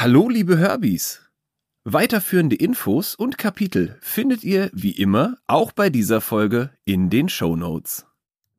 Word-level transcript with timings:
Hallo, 0.00 0.28
liebe 0.28 0.56
Herbies! 0.56 1.28
Weiterführende 1.82 2.54
Infos 2.54 3.16
und 3.16 3.36
Kapitel 3.36 3.96
findet 4.00 4.44
ihr 4.44 4.70
wie 4.72 4.92
immer 4.92 5.38
auch 5.48 5.72
bei 5.72 5.90
dieser 5.90 6.20
Folge 6.20 6.70
in 6.84 7.10
den 7.10 7.28
Show 7.28 7.56
Notes. 7.56 8.06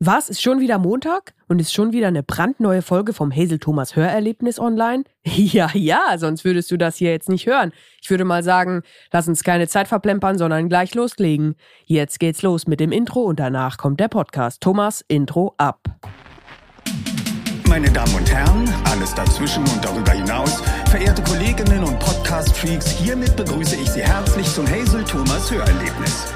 Was? 0.00 0.28
Ist 0.28 0.42
schon 0.42 0.60
wieder 0.60 0.78
Montag? 0.78 1.32
Und 1.48 1.58
ist 1.58 1.72
schon 1.72 1.92
wieder 1.92 2.08
eine 2.08 2.22
brandneue 2.22 2.82
Folge 2.82 3.14
vom 3.14 3.34
Hazel 3.34 3.58
Thomas 3.58 3.96
Hörerlebnis 3.96 4.58
online? 4.58 5.04
Ja, 5.24 5.70
ja, 5.72 6.18
sonst 6.18 6.44
würdest 6.44 6.70
du 6.72 6.76
das 6.76 6.96
hier 6.96 7.10
jetzt 7.10 7.30
nicht 7.30 7.46
hören. 7.46 7.72
Ich 8.02 8.10
würde 8.10 8.26
mal 8.26 8.42
sagen, 8.42 8.82
lass 9.10 9.26
uns 9.26 9.42
keine 9.42 9.66
Zeit 9.66 9.88
verplempern, 9.88 10.36
sondern 10.36 10.68
gleich 10.68 10.94
loslegen. 10.94 11.54
Jetzt 11.86 12.20
geht's 12.20 12.42
los 12.42 12.66
mit 12.66 12.80
dem 12.80 12.92
Intro 12.92 13.22
und 13.22 13.40
danach 13.40 13.78
kommt 13.78 13.98
der 13.98 14.08
Podcast. 14.08 14.60
Thomas, 14.60 15.02
Intro 15.08 15.54
ab. 15.56 15.80
Meine 17.70 17.88
Damen 17.88 18.12
und 18.16 18.28
Herren, 18.28 18.68
alles 18.90 19.14
dazwischen 19.14 19.62
und 19.62 19.84
darüber 19.84 20.10
hinaus, 20.10 20.60
verehrte 20.90 21.22
Kolleginnen 21.22 21.84
und 21.84 22.00
Podcast-Freaks, 22.00 22.88
hiermit 22.90 23.36
begrüße 23.36 23.76
ich 23.76 23.88
Sie 23.90 24.02
herzlich 24.02 24.52
zum 24.52 24.66
Hazel 24.68 25.04
Thomas 25.04 25.48
Hörerlebnis. 25.52 26.26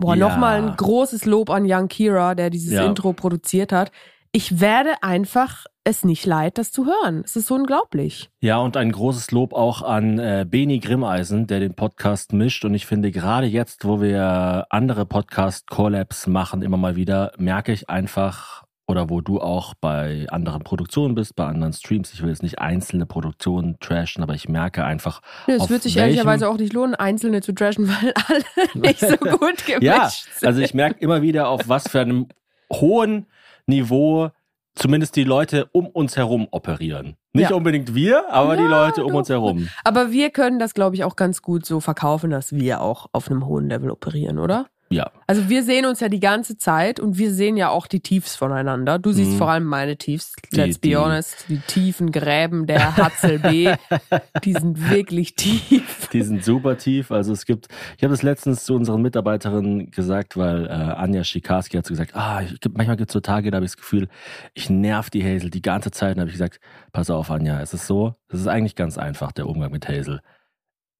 Boah, 0.00 0.14
Ja. 0.14 0.28
nochmal 0.28 0.62
ein 0.62 0.76
großes 0.76 1.24
Lob 1.24 1.50
an 1.50 1.64
Young 1.66 1.88
Kira, 1.88 2.34
der 2.34 2.50
dieses 2.50 2.72
Ja. 2.72 2.86
Intro 2.86 3.12
produziert 3.12 3.72
hat. 3.72 3.90
Ich 4.38 4.60
werde 4.60 5.02
einfach 5.02 5.64
es 5.82 6.04
nicht 6.04 6.24
leid, 6.24 6.58
das 6.58 6.70
zu 6.70 6.86
hören. 6.86 7.22
Es 7.24 7.34
ist 7.34 7.48
so 7.48 7.56
unglaublich. 7.56 8.30
Ja, 8.40 8.58
und 8.58 8.76
ein 8.76 8.92
großes 8.92 9.32
Lob 9.32 9.52
auch 9.52 9.82
an 9.82 10.20
äh, 10.20 10.46
Beni 10.48 10.78
Grimmeisen, 10.78 11.48
der 11.48 11.58
den 11.58 11.74
Podcast 11.74 12.32
mischt. 12.32 12.64
Und 12.64 12.72
ich 12.74 12.86
finde, 12.86 13.10
gerade 13.10 13.48
jetzt, 13.48 13.84
wo 13.84 14.00
wir 14.00 14.66
andere 14.70 15.06
Podcast-Collabs 15.06 16.28
machen, 16.28 16.62
immer 16.62 16.76
mal 16.76 16.94
wieder, 16.94 17.32
merke 17.36 17.72
ich 17.72 17.90
einfach, 17.90 18.62
oder 18.86 19.10
wo 19.10 19.22
du 19.22 19.40
auch 19.40 19.74
bei 19.80 20.26
anderen 20.30 20.62
Produktionen 20.62 21.16
bist, 21.16 21.34
bei 21.34 21.44
anderen 21.46 21.72
Streams, 21.72 22.12
ich 22.12 22.22
will 22.22 22.28
jetzt 22.28 22.44
nicht 22.44 22.60
einzelne 22.60 23.06
Produktionen 23.06 23.80
trashen, 23.80 24.22
aber 24.22 24.34
ich 24.34 24.48
merke 24.48 24.84
einfach, 24.84 25.20
Nö, 25.48 25.56
Es 25.60 25.68
wird 25.68 25.82
sich 25.82 25.96
ehrlicherweise 25.96 26.48
auch 26.48 26.58
nicht 26.58 26.74
lohnen, 26.74 26.94
einzelne 26.94 27.42
zu 27.42 27.52
trashen, 27.52 27.88
weil 27.88 28.14
alle 28.28 28.44
nicht 28.74 29.00
so 29.00 29.16
gut 29.16 29.66
gemischt 29.66 29.82
Ja, 29.82 30.08
sind. 30.08 30.46
also 30.46 30.60
ich 30.60 30.74
merke 30.74 31.00
immer 31.00 31.22
wieder, 31.22 31.48
auf 31.48 31.68
was 31.68 31.88
für 31.88 31.98
einem 32.02 32.28
hohen 32.72 33.26
Niveau 33.68 34.30
zumindest 34.74 35.16
die 35.16 35.24
Leute 35.24 35.68
um 35.72 35.86
uns 35.86 36.16
herum 36.16 36.46
operieren. 36.50 37.16
Nicht 37.32 37.50
Ja. 37.50 37.56
unbedingt 37.56 37.94
wir, 37.94 38.30
aber 38.32 38.56
die 38.56 38.62
Ja, 38.62 38.68
Leute 38.86 39.04
um 39.04 39.10
doch. 39.12 39.18
uns 39.18 39.28
herum. 39.28 39.68
Aber 39.84 40.12
wir 40.12 40.30
können 40.30 40.58
das, 40.58 40.72
glaube 40.74 40.94
ich, 40.96 41.04
auch 41.04 41.16
ganz 41.16 41.42
gut 41.42 41.66
so 41.66 41.80
verkaufen, 41.80 42.30
dass 42.30 42.52
wir 42.52 42.80
auch 42.80 43.06
auf 43.12 43.30
einem 43.30 43.44
hohen 43.46 43.68
Level 43.68 43.90
operieren, 43.90 44.38
oder? 44.38 44.66
Ja. 44.90 45.10
Also 45.26 45.50
wir 45.50 45.62
sehen 45.62 45.84
uns 45.84 46.00
ja 46.00 46.08
die 46.08 46.18
ganze 46.20 46.56
Zeit 46.56 46.98
und 46.98 47.18
wir 47.18 47.30
sehen 47.34 47.58
ja 47.58 47.68
auch 47.68 47.86
die 47.86 48.00
Tiefs 48.00 48.36
voneinander. 48.36 48.98
Du 48.98 49.12
siehst 49.12 49.32
Mhm. 49.32 49.36
vor 49.36 49.50
allem 49.50 49.64
meine 49.64 49.98
Tiefs, 49.98 50.32
Die- 50.50 50.56
let's 50.56 50.78
be 50.78 50.88
die- 50.88 50.96
honest. 50.96 51.44
Die 51.50 51.58
tiefen 51.58 52.10
Gräben 52.10 52.66
der 52.66 52.96
Hatzel 52.96 53.38
B, 53.38 53.74
die 54.44 54.52
sind 54.54 54.90
wirklich 54.90 55.34
tief. 55.34 56.08
Die 56.12 56.22
sind 56.22 56.42
super 56.42 56.78
tief. 56.78 57.10
Also 57.10 57.34
es 57.34 57.44
gibt, 57.44 57.68
ich 57.98 58.04
habe 58.04 58.14
es 58.14 58.22
letztens 58.22 58.64
zu 58.64 58.74
unseren 58.74 59.02
Mitarbeiterinnen 59.02 59.90
gesagt, 59.90 60.38
weil 60.38 60.64
äh, 60.66 60.70
Anja 60.70 61.22
Schikarski 61.22 61.76
hat 61.76 61.84
so 61.86 61.92
gesagt, 61.92 62.16
ah, 62.16 62.40
ich, 62.40 62.54
manchmal 62.72 62.96
gibt 62.96 63.10
es 63.10 63.12
so 63.12 63.20
Tage, 63.20 63.50
da 63.50 63.56
habe 63.56 63.66
ich 63.66 63.72
das 63.72 63.76
Gefühl, 63.76 64.08
ich 64.54 64.70
nerv 64.70 65.10
die 65.10 65.22
Hazel 65.22 65.50
die 65.50 65.60
ganze 65.60 65.90
Zeit. 65.90 66.14
Und 66.16 66.20
habe 66.20 66.30
ich 66.30 66.34
gesagt, 66.36 66.60
pass 66.92 67.10
auf, 67.10 67.30
Anja, 67.30 67.60
es 67.60 67.74
ist 67.74 67.86
so, 67.86 68.14
es 68.28 68.40
ist 68.40 68.46
eigentlich 68.48 68.74
ganz 68.74 68.96
einfach, 68.96 69.32
der 69.32 69.46
Umgang 69.48 69.70
mit 69.70 69.86
Hazel. 69.86 70.20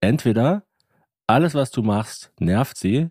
Entweder 0.01 0.65
alles, 1.27 1.55
was 1.55 1.71
du 1.71 1.83
machst, 1.83 2.33
nervt 2.39 2.77
sie, 2.77 3.09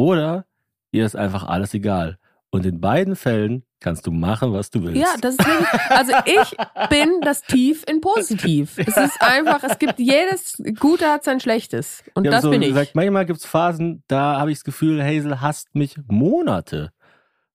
oder 0.00 0.46
ihr 0.92 1.04
ist 1.04 1.14
einfach 1.16 1.44
alles 1.46 1.74
egal. 1.74 2.18
Und 2.50 2.66
in 2.66 2.80
beiden 2.80 3.14
Fällen 3.14 3.64
kannst 3.80 4.06
du 4.06 4.10
machen, 4.10 4.52
was 4.52 4.70
du 4.70 4.82
willst. 4.82 4.96
Ja, 5.00 5.14
das 5.20 5.34
ist 5.36 5.46
wirklich, 5.46 5.90
also 5.90 6.12
ich 6.24 6.88
bin 6.88 7.20
das 7.22 7.42
Tief 7.42 7.84
in 7.88 8.00
positiv. 8.00 8.76
Es 8.78 8.96
ist 8.96 9.22
einfach, 9.22 9.62
es 9.62 9.78
gibt 9.78 9.98
jedes 9.98 10.60
Gute 10.80 11.06
hat 11.06 11.22
sein 11.22 11.38
Schlechtes. 11.40 12.02
Und 12.14 12.24
Wir 12.24 12.30
das 12.32 12.42
so 12.42 12.50
bin 12.50 12.62
ich. 12.62 12.68
gesagt, 12.68 12.94
manchmal 12.94 13.24
gibt 13.26 13.38
es 13.38 13.46
Phasen, 13.46 14.02
da 14.08 14.40
habe 14.40 14.50
ich 14.50 14.58
das 14.58 14.64
Gefühl, 14.64 15.02
Hazel 15.02 15.40
hasst 15.40 15.74
mich 15.74 15.96
Monate. 16.08 16.90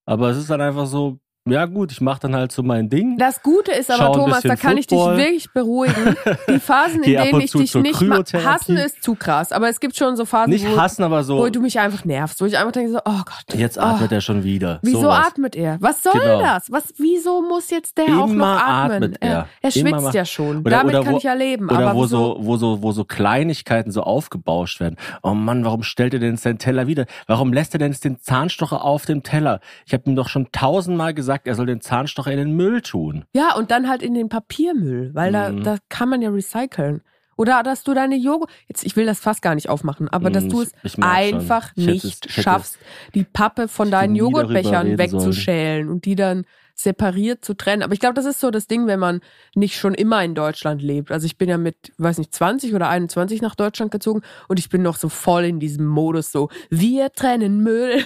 Aber 0.05 0.29
es 0.29 0.37
ist 0.37 0.49
dann 0.49 0.61
einfach 0.61 0.85
so, 0.85 1.19
ja 1.47 1.65
gut, 1.65 1.91
ich 1.91 2.01
mache 2.01 2.21
dann 2.21 2.35
halt 2.35 2.51
so 2.51 2.63
mein 2.63 2.89
Ding. 2.89 3.17
Das 3.19 3.43
Gute 3.43 3.71
ist 3.71 3.91
aber, 3.91 4.13
Thomas, 4.17 4.41
da 4.41 4.55
kann 4.55 4.77
ich 4.77 4.87
dich 4.87 4.97
Football. 4.97 5.17
wirklich 5.17 5.51
beruhigen. 5.53 6.15
Die 6.49 6.59
Phasen, 6.59 7.03
in 7.03 7.11
denen 7.21 7.39
ich 7.41 7.51
dich 7.51 7.75
nicht 7.75 8.01
hassen, 8.33 8.77
ist 8.77 9.03
zu 9.03 9.13
krass. 9.13 9.51
Aber 9.51 9.69
es 9.69 9.79
gibt 9.79 9.95
schon 9.95 10.15
so 10.15 10.25
Phasen, 10.25 10.49
Nicht 10.51 10.67
wo, 10.67 10.75
hassen, 10.75 11.03
aber 11.03 11.23
so, 11.23 11.37
wo 11.37 11.47
du 11.49 11.61
mich 11.61 11.79
einfach 11.79 12.03
nervst, 12.03 12.41
wo 12.41 12.45
ich 12.45 12.57
einfach 12.57 12.71
denke 12.71 12.93
so, 12.93 12.97
oh 13.05 13.21
Gott. 13.25 13.59
jetzt 13.59 13.77
oh, 13.77 13.81
atmet 13.81 14.11
er 14.11 14.21
schon 14.21 14.43
wieder. 14.43 14.79
Wieso 14.81 15.01
Sowas. 15.01 15.27
atmet 15.27 15.55
er? 15.55 15.77
Was 15.81 16.01
soll 16.01 16.13
Genau. 16.13 16.41
das? 16.41 16.71
Was, 16.71 16.85
wieso 16.97 17.43
muss 17.43 17.69
jetzt 17.69 17.95
der 17.99 18.05
auch 18.05 18.09
noch 18.25 18.29
Immer 18.31 18.65
atmen? 18.65 19.03
atmet 19.03 19.17
er. 19.21 19.29
er, 19.29 19.47
er 19.61 19.75
Immer 19.75 19.89
schwitzt 19.89 20.03
macht- 20.05 20.15
ja 20.15 20.25
schon. 20.25 20.57
Oder- 20.61 20.69
Damit 20.71 20.95
oder 20.95 21.03
kann 21.03 21.13
wo- 21.13 21.17
ich 21.17 21.23
ja 21.23 21.33
leben. 21.35 21.65
Oder 21.69 21.77
aber 21.89 21.95
wo 21.95 22.07
so, 22.07 22.37
wo 22.39 22.57
so, 22.57 22.81
wo 22.81 22.91
so 22.91 23.05
Kleinigkeiten 23.05 23.91
so 23.91 24.01
aufgebauscht 24.01 24.79
werden. 24.79 24.95
Oh 25.21 25.35
Mann, 25.35 25.63
warum 25.63 25.83
stellt 25.83 26.15
er 26.15 26.19
denn 26.19 26.37
seinen 26.37 26.57
Teller 26.57 26.87
wieder? 26.87 27.05
Warum 27.27 27.53
lässt 27.53 27.75
er 27.75 27.77
denn 27.77 27.91
jetzt 27.91 28.03
den 28.03 28.19
Zahnstocher 28.19 28.83
auf 28.83 29.05
dem 29.05 29.21
Teller? 29.21 29.59
Ich 29.85 29.93
habe 29.93 30.09
ihm 30.09 30.15
doch 30.15 30.27
schon 30.27 30.47
tausendmal 30.51 31.13
gesagt, 31.13 31.34
er 31.45 31.55
soll 31.55 31.65
den 31.65 31.81
Zahnstocher 31.81 32.31
in 32.31 32.37
den 32.37 32.51
Müll 32.55 32.81
tun. 32.81 33.25
Ja, 33.33 33.55
und 33.55 33.71
dann 33.71 33.87
halt 33.89 34.01
in 34.01 34.13
den 34.13 34.29
Papiermüll, 34.29 35.11
weil 35.13 35.31
da, 35.31 35.51
Mhm. 35.51 35.63
da 35.63 35.77
kann 35.89 36.09
man 36.09 36.21
ja 36.21 36.29
recyceln. 36.29 37.01
Oder 37.37 37.63
dass 37.63 37.83
du 37.83 37.93
deine 37.93 38.15
Joghurt, 38.15 38.49
jetzt, 38.69 38.85
ich 38.85 38.95
will 38.95 39.05
das 39.05 39.19
fast 39.19 39.41
gar 39.41 39.55
nicht 39.55 39.67
aufmachen, 39.67 40.07
aber 40.07 40.29
dass 40.29 40.45
Mhm, 40.45 40.49
du 40.49 40.61
es 40.61 40.71
ich 40.83 40.97
einfach 41.03 41.71
Ich 41.75 41.83
hätte 41.85 41.91
nicht 42.07 42.25
es- 42.25 42.31
schaffst, 42.31 42.79
die 43.13 43.25
Pappe 43.25 43.67
von 43.67 43.91
deinen 43.91 44.15
Joghurtbechern 44.15 44.97
wegzuschälen 44.97 45.89
und 45.89 46.05
die 46.05 46.15
dann 46.15 46.45
separiert 46.77 47.43
zu 47.43 47.53
trennen. 47.55 47.83
Aber 47.83 47.93
ich 47.93 47.99
glaube, 47.99 48.13
das 48.15 48.25
ist 48.25 48.39
so 48.41 48.51
das 48.51 48.67
Ding, 48.67 48.85
wenn 48.85 48.99
man 48.99 49.21
nicht 49.55 49.77
schon 49.79 49.93
immer 49.93 50.23
in 50.23 50.35
Deutschland 50.35 50.81
lebt. 50.81 51.09
Also 51.11 51.25
ich 51.25 51.37
bin 51.37 51.47
ja 51.49 51.57
mit, 51.57 51.93
weiß 51.97 52.17
nicht, 52.17 52.33
20 52.35 52.73
oder 52.75 52.89
21 52.89 53.41
nach 53.41 53.55
Deutschland 53.55 53.91
gezogen 53.91 54.21
und 54.49 54.59
ich 54.59 54.69
bin 54.69 54.81
noch 54.81 54.97
so 54.97 55.07
voll 55.09 55.45
in 55.45 55.59
diesem 55.59 55.85
Modus 55.85 56.31
so, 56.31 56.49
wir 56.69 57.11
trennen 57.13 57.63
Müll. 57.63 58.03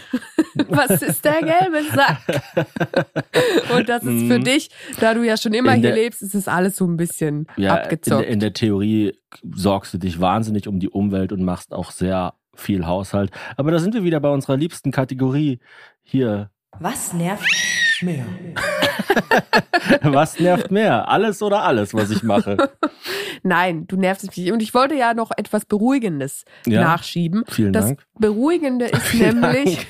Was 0.69 1.01
ist 1.01 1.25
der 1.25 1.41
gelbe 1.41 1.83
Sack? 1.93 2.21
und 3.75 3.89
das 3.89 4.03
ist 4.03 4.27
für 4.27 4.39
Mhm. 4.39 4.43
dich, 4.43 4.69
da 4.99 5.13
du 5.13 5.23
ja 5.25 5.35
schon 5.37 5.53
immer 5.53 5.73
In 5.73 5.81
hier 5.81 5.89
der- 5.91 5.97
lebst, 6.03 6.21
ist 6.21 6.35
es 6.35 6.47
alles 6.47 6.75
so 6.75 6.85
ein 6.85 6.95
bisschen 6.97 7.47
Ja, 7.57 7.75
in, 7.77 7.83
abgezockt. 7.83 8.21
der- 8.21 8.27
in 8.29 8.39
der 8.39 8.53
Theorie 8.53 9.13
sorgst 9.55 9.93
du 9.93 9.97
dich 9.97 10.19
wahnsinnig 10.21 10.67
um 10.67 10.79
die 10.79 10.89
Umwelt 10.89 11.31
und 11.31 11.43
machst 11.43 11.73
auch 11.73 11.91
sehr 11.91 12.33
viel 12.55 12.85
Haushalt. 12.85 13.31
Aber 13.57 13.71
da 13.71 13.79
sind 13.79 13.93
wir 13.93 14.03
wieder 14.03 14.19
bei 14.19 14.29
unserer 14.29 14.57
liebsten 14.57 14.91
Kategorie 14.91 15.59
hier. 16.03 16.51
Was 16.79 17.13
nervt 17.13 17.43
mehr? 18.03 18.25
Was 20.03 20.39
nervt 20.39 20.71
mehr? 20.71 21.07
Alles 21.09 21.41
oder 21.41 21.63
alles, 21.63 21.93
was 21.93 22.11
ich 22.11 22.23
mache? 22.23 22.57
Nein, 23.43 23.87
du 23.87 23.95
nervst 23.95 24.25
mich. 24.35 24.51
Und 24.51 24.61
ich 24.61 24.73
wollte 24.73 24.95
ja 24.95 25.13
noch 25.13 25.31
etwas 25.35 25.65
Beruhigendes 25.65 26.45
Ja, 26.65 26.81
nachschieben. 26.83 27.43
vielen 27.49 27.73
das 27.73 27.85
Dank. 27.87 28.05
Beruhigende 28.19 28.85
ist 28.85 29.01
Vielen 29.07 29.39
nämlich 29.39 29.87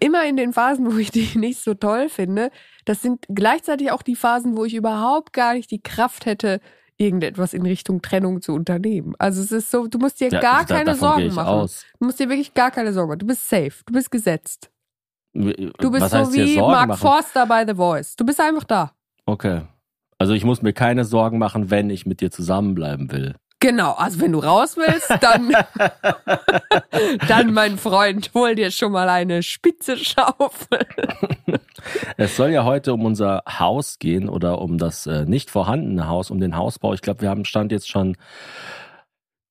immer 0.00 0.26
in 0.26 0.36
den 0.36 0.52
Phasen, 0.52 0.92
wo 0.92 0.98
ich 0.98 1.10
die 1.10 1.38
nicht 1.38 1.62
so 1.62 1.74
toll 1.74 2.08
finde. 2.08 2.50
Das 2.84 3.02
sind 3.02 3.24
gleichzeitig 3.28 3.90
auch 3.90 4.02
die 4.02 4.16
Phasen, 4.16 4.56
wo 4.56 4.64
ich 4.64 4.74
überhaupt 4.74 5.32
gar 5.32 5.54
nicht 5.54 5.70
die 5.70 5.80
Kraft 5.82 6.26
hätte, 6.26 6.60
irgendetwas 6.96 7.54
in 7.54 7.62
Richtung 7.62 8.02
Trennung 8.02 8.42
zu 8.42 8.52
unternehmen. 8.54 9.14
Also 9.18 9.40
es 9.40 9.52
ist 9.52 9.70
so, 9.70 9.86
du 9.86 9.98
musst 9.98 10.20
dir 10.20 10.28
Ja, 10.30 10.40
gar 10.40 10.64
da- 10.64 10.76
keine 10.78 10.94
Sorgen 10.96 11.32
machen. 11.34 11.46
aus. 11.48 11.84
Du 12.00 12.06
musst 12.06 12.18
dir 12.18 12.28
wirklich 12.28 12.54
gar 12.54 12.70
keine 12.70 12.92
Sorgen 12.92 13.08
machen. 13.10 13.20
Du 13.20 13.26
bist 13.26 13.48
safe. 13.48 13.72
Du 13.86 13.92
bist 13.92 14.10
gesetzt. 14.10 14.70
Du 15.38 15.90
bist 15.90 16.10
so 16.10 16.32
wie 16.32 16.58
Mark 16.58 16.88
machen? 16.88 17.00
Forster 17.00 17.46
bei 17.46 17.64
The 17.66 17.74
Voice. 17.74 18.16
Du 18.16 18.24
bist 18.24 18.40
einfach 18.40 18.64
da. 18.64 18.92
Okay. 19.24 19.62
Also 20.18 20.32
ich 20.32 20.44
muss 20.44 20.62
mir 20.62 20.72
keine 20.72 21.04
Sorgen 21.04 21.38
machen, 21.38 21.70
wenn 21.70 21.90
ich 21.90 22.06
mit 22.06 22.20
dir 22.20 22.30
zusammenbleiben 22.30 23.12
will. 23.12 23.36
Genau, 23.60 23.92
also 23.92 24.20
wenn 24.20 24.32
du 24.32 24.38
raus 24.38 24.76
willst, 24.76 25.10
dann, 25.20 25.52
dann 27.28 27.52
mein 27.52 27.76
Freund, 27.76 28.30
hol 28.32 28.54
dir 28.54 28.70
schon 28.70 28.92
mal 28.92 29.08
eine 29.08 29.42
spitze 29.42 29.96
Schaufel. 29.96 30.86
Es 32.16 32.36
soll 32.36 32.50
ja 32.50 32.64
heute 32.64 32.92
um 32.92 33.04
unser 33.04 33.42
Haus 33.48 33.98
gehen 33.98 34.28
oder 34.28 34.60
um 34.60 34.78
das 34.78 35.06
äh, 35.06 35.24
nicht 35.24 35.48
vorhandene 35.48 36.08
Haus, 36.08 36.30
um 36.30 36.40
den 36.40 36.56
Hausbau. 36.56 36.92
Ich 36.92 37.00
glaube, 37.00 37.22
wir 37.22 37.30
haben 37.30 37.44
Stand 37.44 37.72
jetzt 37.72 37.88
schon 37.88 38.16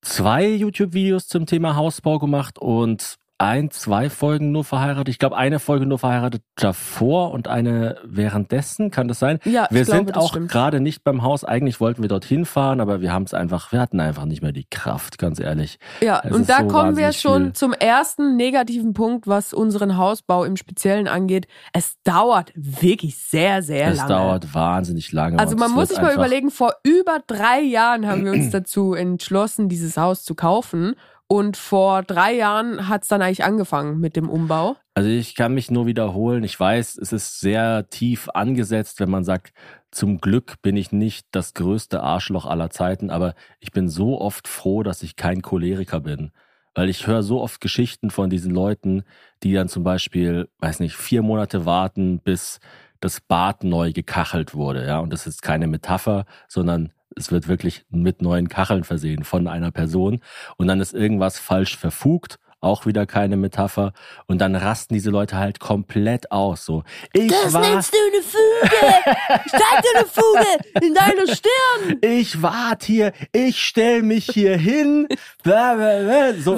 zwei 0.02 0.46
YouTube-Videos 0.46 1.26
zum 1.26 1.46
Thema 1.46 1.74
Hausbau 1.74 2.18
gemacht 2.18 2.58
und 2.58 3.18
ein, 3.38 3.70
zwei 3.70 4.10
Folgen 4.10 4.50
nur 4.50 4.64
verheiratet. 4.64 5.08
Ich 5.08 5.18
glaube, 5.18 5.36
eine 5.36 5.60
Folge 5.60 5.86
nur 5.86 6.00
verheiratet 6.00 6.42
davor 6.56 7.30
und 7.30 7.46
eine 7.46 7.96
währenddessen. 8.04 8.90
Kann 8.90 9.06
das 9.06 9.20
sein? 9.20 9.38
Ja, 9.44 9.68
Wir 9.70 9.82
ich 9.82 9.86
glaube, 9.86 10.06
sind 10.06 10.16
auch 10.16 10.32
gerade 10.32 10.80
nicht 10.80 11.04
beim 11.04 11.22
Haus. 11.22 11.44
Eigentlich 11.44 11.80
wollten 11.80 12.02
wir 12.02 12.08
dorthin 12.08 12.44
fahren, 12.44 12.80
aber 12.80 13.00
wir 13.00 13.12
haben 13.12 13.22
es 13.22 13.34
einfach, 13.34 13.70
wir 13.70 13.80
hatten 13.80 14.00
einfach 14.00 14.24
nicht 14.24 14.42
mehr 14.42 14.50
die 14.50 14.66
Kraft, 14.68 15.18
ganz 15.18 15.38
ehrlich. 15.38 15.78
Ja, 16.00 16.20
Es 16.24 16.32
und 16.32 16.48
da 16.48 16.62
so 16.62 16.66
kommen 16.66 16.96
wir 16.96 17.12
schon 17.12 17.44
viel. 17.44 17.52
zum 17.52 17.72
ersten 17.72 18.34
negativen 18.36 18.92
Punkt, 18.92 19.28
was 19.28 19.54
unseren 19.54 19.96
Hausbau 19.96 20.42
im 20.42 20.56
Speziellen 20.56 21.06
angeht. 21.06 21.46
Es 21.72 21.94
dauert 22.02 22.52
wirklich 22.56 23.16
sehr, 23.18 23.62
sehr 23.62 23.88
es 23.92 23.98
lange. 23.98 24.08
dauert 24.08 24.54
wahnsinnig 24.54 25.12
lange. 25.12 25.38
Also 25.38 25.54
man 25.56 25.70
es 25.70 25.74
muss 25.76 25.88
sich 25.90 26.00
mal 26.00 26.12
überlegen, 26.12 26.50
vor 26.50 26.72
über 26.82 27.20
drei 27.26 27.60
Jahren 27.60 28.06
haben 28.08 28.24
wir 28.24 28.32
uns 28.32 28.50
dazu 28.50 28.94
entschlossen, 28.94 29.68
dieses 29.68 29.96
Haus 29.96 30.24
zu 30.24 30.34
kaufen. 30.34 30.96
Und 31.30 31.58
vor 31.58 32.02
drei 32.02 32.34
Jahren 32.34 32.88
hat 32.88 33.02
es 33.02 33.08
dann 33.08 33.20
eigentlich 33.20 33.44
angefangen 33.44 34.00
mit 34.00 34.16
dem 34.16 34.30
Umbau. 34.30 34.76
Also 34.94 35.10
ich 35.10 35.34
kann 35.34 35.52
mich 35.52 35.70
nur 35.70 35.84
wiederholen. 35.84 36.42
Ich 36.42 36.58
weiß, 36.58 36.96
es 36.96 37.12
ist 37.12 37.40
sehr 37.40 37.88
tief 37.90 38.30
angesetzt, 38.32 38.98
wenn 38.98 39.10
man 39.10 39.24
sagt, 39.24 39.52
zum 39.90 40.20
Glück 40.20 40.62
bin 40.62 40.76
ich 40.76 40.90
nicht 40.90 41.26
das 41.30 41.52
größte 41.52 42.02
Arschloch 42.02 42.46
aller 42.46 42.70
Zeiten, 42.70 43.10
aber 43.10 43.34
ich 43.60 43.72
bin 43.72 43.88
so 43.88 44.18
oft 44.18 44.48
froh, 44.48 44.82
dass 44.82 45.02
ich 45.02 45.16
kein 45.16 45.42
Choleriker 45.42 46.00
bin. 46.00 46.32
Weil 46.74 46.88
ich 46.88 47.06
höre 47.06 47.22
so 47.22 47.42
oft 47.42 47.60
Geschichten 47.60 48.10
von 48.10 48.30
diesen 48.30 48.52
Leuten, 48.52 49.02
die 49.42 49.52
dann 49.52 49.68
zum 49.68 49.84
Beispiel, 49.84 50.48
weiß 50.60 50.80
nicht, 50.80 50.96
vier 50.96 51.22
Monate 51.22 51.66
warten, 51.66 52.20
bis 52.20 52.58
das 53.00 53.20
Bad 53.20 53.64
neu 53.64 53.92
gekachelt 53.92 54.54
wurde. 54.54 54.86
Ja, 54.86 55.00
und 55.00 55.12
das 55.12 55.26
ist 55.26 55.42
keine 55.42 55.66
Metapher, 55.66 56.24
sondern 56.48 56.92
es 57.16 57.30
wird 57.32 57.48
wirklich 57.48 57.84
mit 57.90 58.22
neuen 58.22 58.48
Kacheln 58.48 58.84
versehen 58.84 59.24
von 59.24 59.46
einer 59.48 59.70
Person. 59.70 60.20
Und 60.56 60.68
dann 60.68 60.80
ist 60.80 60.94
irgendwas 60.94 61.38
falsch 61.38 61.76
verfugt 61.76 62.38
auch 62.60 62.86
wieder 62.86 63.06
keine 63.06 63.36
Metapher. 63.36 63.92
Und 64.26 64.38
dann 64.40 64.56
rasten 64.56 64.94
diese 64.94 65.10
Leute 65.10 65.36
halt 65.36 65.60
komplett 65.60 66.32
aus. 66.32 66.64
So, 66.64 66.82
ich 67.12 67.28
Das 67.28 67.52
war, 67.52 67.60
nennst 67.60 67.94
du 67.94 67.98
eine 67.98 68.22
Fuge! 68.22 69.48
Steigt 69.48 69.84
dir 69.84 69.98
eine 69.98 70.06
Fuge 70.06 70.86
in 70.86 70.94
deine 70.94 71.26
Stirn! 71.26 71.98
ich 72.02 72.42
wart 72.42 72.82
hier, 72.84 73.12
ich 73.32 73.62
stell 73.62 74.02
mich 74.02 74.26
hier 74.26 74.56
hin. 74.56 75.06
So, 75.44 75.50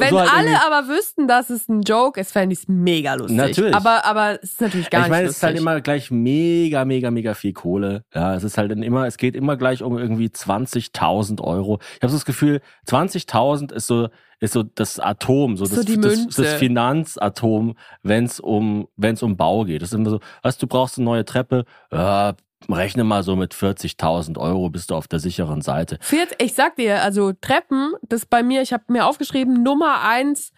Wenn 0.00 0.10
so 0.10 0.20
halt 0.20 0.32
alle 0.32 0.48
irgendwie. 0.50 0.66
aber 0.66 0.88
wüssten, 0.88 1.28
dass 1.28 1.50
es 1.50 1.68
ein 1.68 1.82
Joke 1.82 2.20
ist, 2.20 2.32
fände 2.32 2.52
ich 2.54 2.60
es 2.60 2.68
mega 2.68 3.14
lustig. 3.14 3.36
Natürlich. 3.36 3.74
Aber, 3.74 4.04
aber 4.04 4.42
es 4.42 4.52
ist 4.52 4.60
natürlich 4.60 4.90
gar 4.90 5.04
ich 5.04 5.08
meine, 5.10 5.22
nicht 5.24 5.30
es 5.30 5.36
ist 5.36 5.42
halt 5.42 5.54
lustig. 5.54 5.62
immer 5.66 5.80
gleich 5.80 6.10
mega, 6.10 6.84
mega, 6.84 7.10
mega 7.10 7.34
viel 7.34 7.52
Kohle. 7.52 8.04
Ja, 8.14 8.34
es 8.34 8.44
ist 8.44 8.58
halt 8.58 8.70
dann 8.70 8.82
immer, 8.82 9.06
es 9.06 9.16
geht 9.16 9.36
immer 9.36 9.56
gleich 9.56 9.82
um 9.82 9.98
irgendwie 9.98 10.28
20.000 10.28 11.40
Euro. 11.42 11.78
Ich 11.96 12.02
habe 12.02 12.10
so 12.10 12.16
das 12.16 12.24
Gefühl, 12.24 12.60
20.000 12.88 13.72
ist 13.72 13.86
so, 13.86 14.08
ist 14.40 14.54
so 14.54 14.62
das 14.62 14.98
Atom, 14.98 15.56
so, 15.56 15.66
So 15.66 15.82
das, 15.82 16.00
das, 16.00 16.26
das 16.34 16.54
Finanzatom, 16.54 17.76
wenn 18.02 18.24
es 18.24 18.40
um, 18.40 18.88
wenn's 18.96 19.22
um 19.22 19.36
Bau 19.36 19.64
geht. 19.64 19.82
Das 19.82 19.90
ist 19.90 19.94
immer 19.94 20.10
so, 20.10 20.20
was, 20.42 20.58
du 20.58 20.66
brauchst 20.66 20.98
eine 20.98 21.04
neue 21.04 21.24
Treppe, 21.24 21.64
ja, 21.92 22.34
rechne 22.68 23.04
mal 23.04 23.22
so 23.22 23.36
mit 23.36 23.54
40.000 23.54 24.38
Euro, 24.38 24.70
bist 24.70 24.90
du 24.90 24.94
auf 24.94 25.08
der 25.08 25.18
sicheren 25.18 25.60
Seite. 25.60 25.98
Ich 26.38 26.54
sag 26.54 26.76
dir, 26.76 27.02
also 27.02 27.32
Treppen, 27.32 27.94
das 28.02 28.26
bei 28.26 28.42
mir, 28.42 28.62
ich 28.62 28.72
habe 28.72 28.84
mir 28.88 29.06
aufgeschrieben, 29.06 29.62
Nummer 29.62 30.02
eins, 30.02 30.52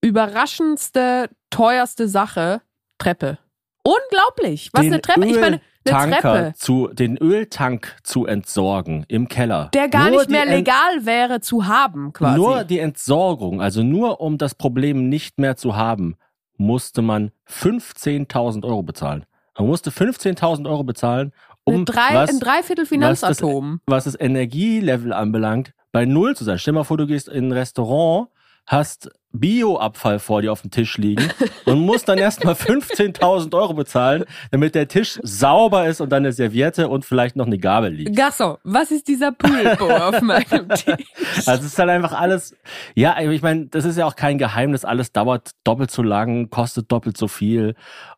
überraschendste, 0.00 1.30
teuerste 1.50 2.08
Sache, 2.08 2.62
Treppe. 2.98 3.38
Unglaublich. 3.82 4.70
Was 4.72 4.82
Den 4.82 4.94
eine 4.94 5.02
Treppe? 5.02 5.26
Ich 5.26 5.40
meine, 5.40 5.60
Treppe, 5.84 6.52
Zu, 6.56 6.88
den 6.88 7.16
Öltank 7.16 7.96
zu 8.02 8.26
entsorgen 8.26 9.04
im 9.08 9.28
Keller. 9.28 9.70
der 9.74 9.88
gar 9.88 10.10
Nur 10.10 10.18
nicht 10.20 10.30
mehr 10.30 10.42
die 10.44 10.48
Ent- 10.52 10.58
legal 10.68 11.06
wäre 11.06 11.40
zu 11.40 11.66
haben, 11.66 12.12
quasi. 12.12 12.38
Nur 12.38 12.64
die 12.64 12.78
Entsorgung, 12.78 13.60
also 13.62 13.82
nur 13.82 14.20
um 14.20 14.36
das 14.38 14.54
Problem 14.54 15.08
nicht 15.08 15.38
mehr 15.38 15.56
zu 15.56 15.76
haben, 15.76 16.16
musste 16.56 17.00
man 17.02 17.30
15.000 17.48 18.64
Euro 18.64 18.82
bezahlen. 18.82 19.24
Man 19.58 19.66
musste 19.68 19.90
15.000 19.90 20.66
Euro 20.68 20.84
bezahlen, 20.84 21.32
um 21.64 21.84
drei, 21.84 22.14
was, 22.14 22.30
ein 22.30 22.40
Dreiviertel 22.40 22.82
was 22.84 22.88
das- 23.20 23.38
Finanzatom. 23.38 23.80
was 23.86 24.04
das 24.04 24.18
Energielevel 24.18 25.12
anbelangt, 25.12 25.72
bei 25.92 26.04
Null 26.04 26.36
zu 26.36 26.44
sein. 26.44 26.58
Stell 26.58 26.72
dir 26.72 26.80
mal 26.80 26.84
vor, 26.84 26.96
du 26.98 27.06
gehst 27.06 27.28
in 27.28 27.48
ein 27.48 27.52
Restaurant, 27.52 28.28
hast 28.66 29.10
Bioabfall 29.32 30.18
vor 30.18 30.42
dir 30.42 30.52
auf 30.52 30.62
dem 30.62 30.70
Tisch 30.70 30.98
liegen 30.98 31.28
und 31.64 31.78
musst 31.80 32.08
dann 32.08 32.18
erstmal 32.18 32.54
15.000 32.54 33.54
Euro 33.54 33.74
bezahlen, 33.74 34.24
damit 34.50 34.74
der 34.74 34.88
Tisch 34.88 35.18
sauber 35.22 35.86
ist 35.86 36.00
und 36.00 36.10
dann 36.10 36.24
eine 36.24 36.32
Serviette 36.32 36.88
und 36.88 37.04
vielleicht 37.04 37.36
noch 37.36 37.46
eine 37.46 37.58
Gabel 37.58 37.92
liegt. 37.92 38.16
Gasson, 38.16 38.56
was 38.64 38.90
ist 38.90 39.08
dieser 39.08 39.32
Pulpo 39.32 39.88
auf 39.90 40.20
meinem 40.20 40.68
Tisch? 40.74 41.06
Also 41.46 41.60
es 41.60 41.66
ist 41.72 41.78
halt 41.78 41.90
einfach 41.90 42.12
alles, 42.12 42.54
ja, 42.94 43.18
ich 43.20 43.42
meine, 43.42 43.66
das 43.66 43.84
ist 43.84 43.96
ja 43.96 44.06
auch 44.06 44.16
kein 44.16 44.38
Geheimnis, 44.38 44.84
alles 44.84 45.12
dauert 45.12 45.50
doppelt 45.64 45.90
so 45.90 46.02
lang, 46.02 46.50
kostet 46.50 46.90
doppelt 46.90 47.16
so 47.16 47.28
viel 47.28 47.74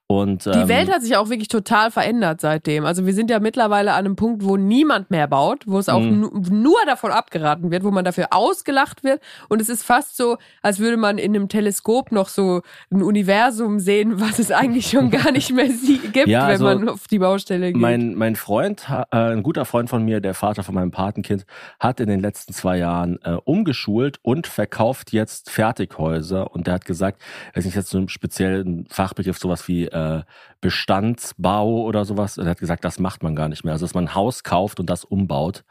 und 0.09 0.45
Die 0.45 0.51
ähm, 0.51 0.69
Welt 0.69 0.93
hat 0.93 1.01
sich 1.03 1.17
auch 1.17 1.31
wirklich 1.31 1.49
total 1.49 1.91
verändert 1.91 2.43
seitdem. 2.43 2.85
Also 2.85 3.07
wir 3.07 3.15
sind 3.15 3.31
ja 3.31 3.41
mittlerweile 3.41 3.93
an 3.93 4.01
einem 4.05 4.17
Punkt, 4.17 4.45
wo 4.45 4.59
niemand 4.59 5.11
mehr 5.11 5.27
baut, 5.27 5.65
wo 5.67 5.79
es 5.79 5.89
auch 5.89 6.01
Mhm. 6.01 6.21
nu 6.21 6.43
nur 6.51 6.77
davon 6.87 7.13
abgeraten 7.13 7.71
wird, 7.71 7.83
wo 7.83 7.91
man 7.91 8.05
dafür 8.05 8.27
ausgelacht 8.31 9.05
wird. 9.05 9.23
Und 9.49 9.63
es 9.63 9.71
ist 9.71 9.85
fast 9.85 10.17
so, 10.19 10.37
als 10.61 10.81
würde 10.81 10.99
man 11.03 11.19
in 11.19 11.37
einem 11.37 11.49
Teleskop 11.49 12.13
noch 12.13 12.29
so 12.29 12.63
ein 12.91 13.03
Universum 13.03 13.79
sehen, 13.79 14.21
was 14.21 14.39
es 14.39 14.51
eigentlich 14.51 14.87
schon 14.87 15.11
gar 15.11 15.31
nicht 15.33 15.53
mehr 15.53 15.69
gibt, 16.13 16.29
Ja, 16.29 16.47
also 16.47 16.65
wenn 16.67 16.79
man 16.79 16.89
auf 16.89 17.07
die 17.09 17.19
Baustelle 17.19 17.73
geht. 17.73 17.81
Mein, 17.81 18.15
mein 18.15 18.37
Freund, 18.37 18.87
äh, 18.89 19.17
ein 19.17 19.43
guter 19.43 19.67
Freund 19.67 19.91
von 19.91 20.05
mir, 20.05 20.21
der 20.21 20.33
Vater 20.33 20.63
von 20.63 20.75
meinem 20.75 20.91
Patenkind, 20.91 21.45
hat 21.79 22.01
in 22.01 22.09
den 22.09 22.21
letzten 22.21 22.55
zwei 22.55 22.79
Jahren 22.79 23.19
äh, 23.25 23.37
umgeschult 23.45 24.19
und 24.23 24.47
verkauft 24.47 25.13
jetzt 25.13 25.51
Fertighäuser. 25.51 26.53
Und 26.53 26.67
der 26.67 26.75
hat 26.75 26.85
gesagt, 26.87 27.21
weiß 27.55 27.65
nicht, 27.67 27.75
jetzt 27.75 27.91
so 27.91 27.99
einen 27.99 28.09
speziellen 28.09 28.87
Fachbegriff, 28.89 29.39
sowas 29.39 29.69
wie 29.69 29.87
äh, 29.87 30.23
Bestandsbau 30.61 31.83
oder 31.83 32.05
sowas. 32.05 32.39
Er 32.39 32.47
hat 32.47 32.61
gesagt, 32.61 32.85
das 32.85 32.99
macht 32.99 33.23
man 33.23 33.37
gar 33.37 33.49
nicht 33.49 33.65
mehr. 33.65 33.73
Also, 33.75 33.85
dass 33.85 33.95
man 33.95 34.05
ein 34.05 34.15
Haus 34.15 34.45
kauft 34.45 34.81
und 34.81 34.89
das 34.89 35.05
umbaut. 35.05 35.65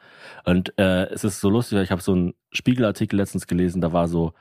Und 0.45 0.78
äh, 0.78 1.06
es 1.06 1.24
ist 1.24 1.39
so 1.39 1.50
lustig, 1.50 1.80
ich 1.80 1.92
habe 1.92 2.01
so 2.01 2.12
einen 2.12 2.33
Spiegelartikel 2.51 3.18
letztens 3.18 3.48
gelesen, 3.48 3.81
da 3.81 3.94
war 3.94 4.07
so, 4.07 4.33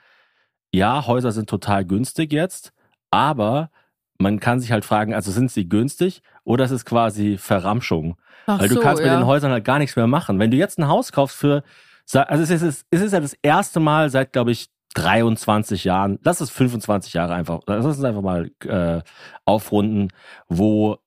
ja, 0.73 1.07
Häuser 1.07 1.33
sind 1.33 1.49
total 1.49 1.85
günstig 1.85 2.33
jetzt, 2.33 2.73
aber 3.11 3.71
man 4.19 4.39
kann 4.39 4.61
sich 4.61 4.71
halt 4.73 4.85
fragen, 4.85 5.15
also 5.15 5.31
sind 5.31 5.51
sie 5.51 5.69
günstig 5.69 6.23
oder 6.45 6.65
ist 6.65 6.71
es 6.71 6.85
quasi 6.85 7.39
Verramschung? 7.39 8.17
Ach 8.47 8.61
Weil 8.61 8.69
du 8.69 8.75
so, 8.77 8.81
kannst 8.81 9.03
mit 9.03 9.11
ja. 9.11 9.19
den 9.19 9.27
Häusern 9.27 9.51
halt 9.51 9.65
gar 9.65 9.79
nichts 9.79 9.97
mehr 9.97 10.07
machen. 10.07 10.39
Wenn 10.39 10.51
du 10.51 10.57
jetzt 10.57 10.79
ein 10.79 10.89
Haus 10.89 11.13
kaufst 11.13 11.37
für, 11.37 11.63
also 12.13 12.43
es 12.43 12.51
ist, 12.51 12.87
es 12.91 13.01
ist 13.01 13.13
ja 13.13 13.21
das 13.21 13.35
erste 13.43 13.81
Mal 13.81 14.11
seit, 14.11 14.33
glaube 14.33 14.53
ich, 14.53 14.69
23 14.95 15.85
Jahren, 15.85 16.19
lass 16.23 16.41
es 16.41 16.51
25 16.51 17.15
Jahre 17.15 17.35
einfach, 17.35 17.61
lass 17.67 17.85
uns 17.85 18.03
einfach 18.03 18.23
mal 18.23 18.51
äh, 18.65 19.03
aufrunden, 19.45 20.09
wo 20.49 20.99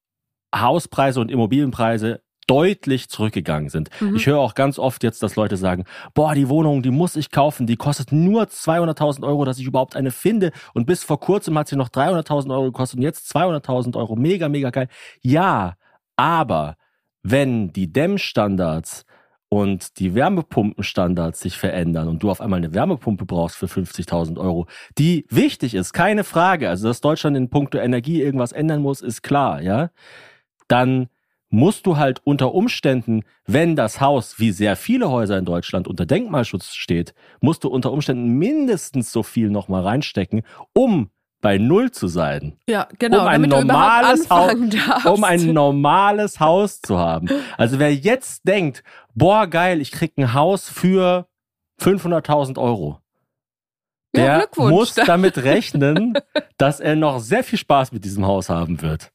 Hauspreise 0.56 1.19
und 1.19 1.30
Immobilienpreise 1.30 2.21
deutlich 2.48 3.10
zurückgegangen 3.10 3.69
sind. 3.69 3.90
Mhm. 4.00 4.16
Ich 4.16 4.25
höre 4.25 4.40
auch 4.40 4.56
ganz 4.56 4.80
oft 4.80 5.04
jetzt, 5.04 5.24
dass 5.24 5.36
Leute 5.36 5.57
sagen, 5.57 5.86
boah, 6.13 6.36
die 6.36 6.50
Wohnung, 6.50 6.84
die 6.84 6.92
muss 6.92 7.16
ich 7.16 7.31
kaufen, 7.31 7.68
die 7.68 7.75
kostet 7.75 8.12
nur 8.12 8.44
200.000 8.44 9.25
Euro, 9.25 9.45
dass 9.45 9.60
ich 9.60 9.66
überhaupt 9.66 9.95
eine 9.95 10.12
finde. 10.12 10.51
Und 10.74 10.86
bis 10.86 11.04
vor 11.04 11.19
kurzem 11.19 11.57
hat 11.57 11.68
sie 11.68 11.75
noch 11.75 11.90
300.000 11.90 12.51
Euro 12.51 12.66
gekostet 12.66 12.98
und 12.98 13.04
jetzt 13.04 13.36
200.000 13.36 13.98
Euro. 13.98 14.16
Mega, 14.16 14.50
mega 14.50 14.69
geil. 14.69 14.88
Ja, 15.22 15.75
aber 16.16 16.78
wenn 17.24 17.72
die 17.72 17.92
Dämmstandards 17.92 19.06
und 19.50 20.00
die 20.00 20.16
Wärmepumpenstandards 20.16 21.39
sich 21.39 21.57
verändern 21.57 22.07
und 22.07 22.24
du 22.24 22.31
auf 22.31 22.42
einmal 22.42 22.57
eine 22.57 22.74
Wärmepumpe 22.74 23.25
brauchst 23.25 23.56
für 23.56 23.68
50.000 23.68 24.39
Euro, 24.39 24.66
die 24.98 25.25
wichtig 25.30 25.75
ist, 25.75 25.94
keine 25.94 26.24
Frage. 26.24 26.69
Also, 26.69 26.88
dass 26.88 27.01
Deutschland 27.01 27.38
in 27.38 27.50
puncto 27.50 27.77
Energie 27.77 28.22
irgendwas 28.22 28.51
ändern 28.51 28.82
muss, 28.82 29.01
ist 29.01 29.22
klar, 29.22 29.62
ja. 29.62 29.91
Dann 30.68 31.08
musst 31.53 31.86
du 31.86 31.98
halt 31.98 32.19
unter 32.24 32.55
Umständen, 32.55 33.22
wenn 33.45 33.75
das 33.75 34.01
Haus, 34.01 34.39
wie 34.39 34.51
sehr 34.51 34.75
viele 34.75 35.12
Häuser 35.12 35.38
in 35.38 35.45
Deutschland 35.45 35.88
unter 35.88 36.07
Denkmalschutz 36.07 36.74
steht, 36.74 37.13
musst 37.41 37.63
du 37.63 37.69
unter 37.69 37.91
Umständen 37.91 38.27
mindestens 38.39 39.12
so 39.12 39.22
viel 39.22 39.51
nochmal 39.51 39.83
reinstecken, 39.83 40.41
um 40.74 41.12
bei 41.41 41.60
Null 41.60 41.91
zu 41.91 42.07
sein. 42.07 42.57
ja, 42.67 42.88
genau, 42.98 43.22
um 43.22 43.27
ein 43.27 43.41
normales 43.41 44.29
Haus, 44.31 44.55
um 45.05 45.24
ein 45.24 45.53
normales 45.53 46.39
Haus 46.39 46.81
zu 46.81 46.98
haben. 46.98 47.29
Also 47.57 47.77
wer 47.77 47.93
jetzt 47.93 48.48
denkt, 48.48 48.83
boah 49.13 49.45
geil, 49.45 49.79
ich 49.79 49.91
krieg 49.91 50.13
ein 50.17 50.33
Haus 50.33 50.69
für 50.69 51.27
500.000 51.79 52.57
Euro, 52.57 53.00
Ja, 54.15 54.24
der 54.24 54.38
Glückwunsch. 54.39 54.72
muss 54.72 54.93
damit 54.93 55.39
rechnen, 55.39 56.13
dass 56.58 56.79
er 56.79 56.96
noch 56.96 57.20
sehr 57.20 57.43
viel 57.43 57.58
Spaß 57.58 57.91
mit 57.91 58.05
diesem 58.05 58.27
Haus 58.27 58.48
haben 58.50 58.82
wird. 58.84 59.12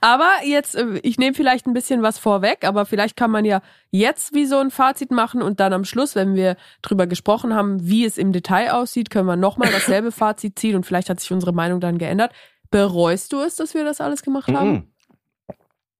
Aber 0.00 0.30
jetzt, 0.42 0.74
äh, 0.74 0.98
ich 1.02 1.18
nehme 1.18 1.34
vielleicht 1.34 1.66
ein 1.66 1.74
bisschen 1.74 2.02
was 2.02 2.18
vorweg, 2.18 2.64
aber 2.64 2.86
vielleicht 2.86 3.16
kann 3.16 3.30
man 3.30 3.44
ja 3.44 3.60
jetzt 3.90 4.34
wie 4.34 4.46
so 4.46 4.58
ein 4.58 4.70
Fazit 4.70 5.10
machen 5.10 5.42
und 5.42 5.60
dann 5.60 5.74
am 5.74 5.84
Schluss, 5.84 6.14
wenn 6.14 6.34
wir 6.34 6.56
drüber 6.80 7.06
gesprochen 7.06 7.54
haben, 7.54 7.86
wie 7.86 8.06
es 8.06 8.16
im 8.16 8.32
Detail 8.32 8.72
aussieht, 8.72 9.10
können 9.10 9.26
wir 9.26 9.36
nochmal 9.36 9.70
dasselbe 9.70 10.12
Fazit 10.12 10.58
ziehen 10.58 10.76
und 10.76 10.86
vielleicht 10.86 11.10
hat 11.10 11.20
sich 11.20 11.30
unsere 11.30 11.52
Meinung 11.52 11.80
dann 11.80 11.98
geändert. 11.98 12.32
Bereust 12.70 13.32
du 13.32 13.40
es, 13.40 13.56
dass 13.56 13.74
wir 13.74 13.84
das 13.84 14.00
alles 14.00 14.22
gemacht 14.22 14.48
haben? 14.48 14.92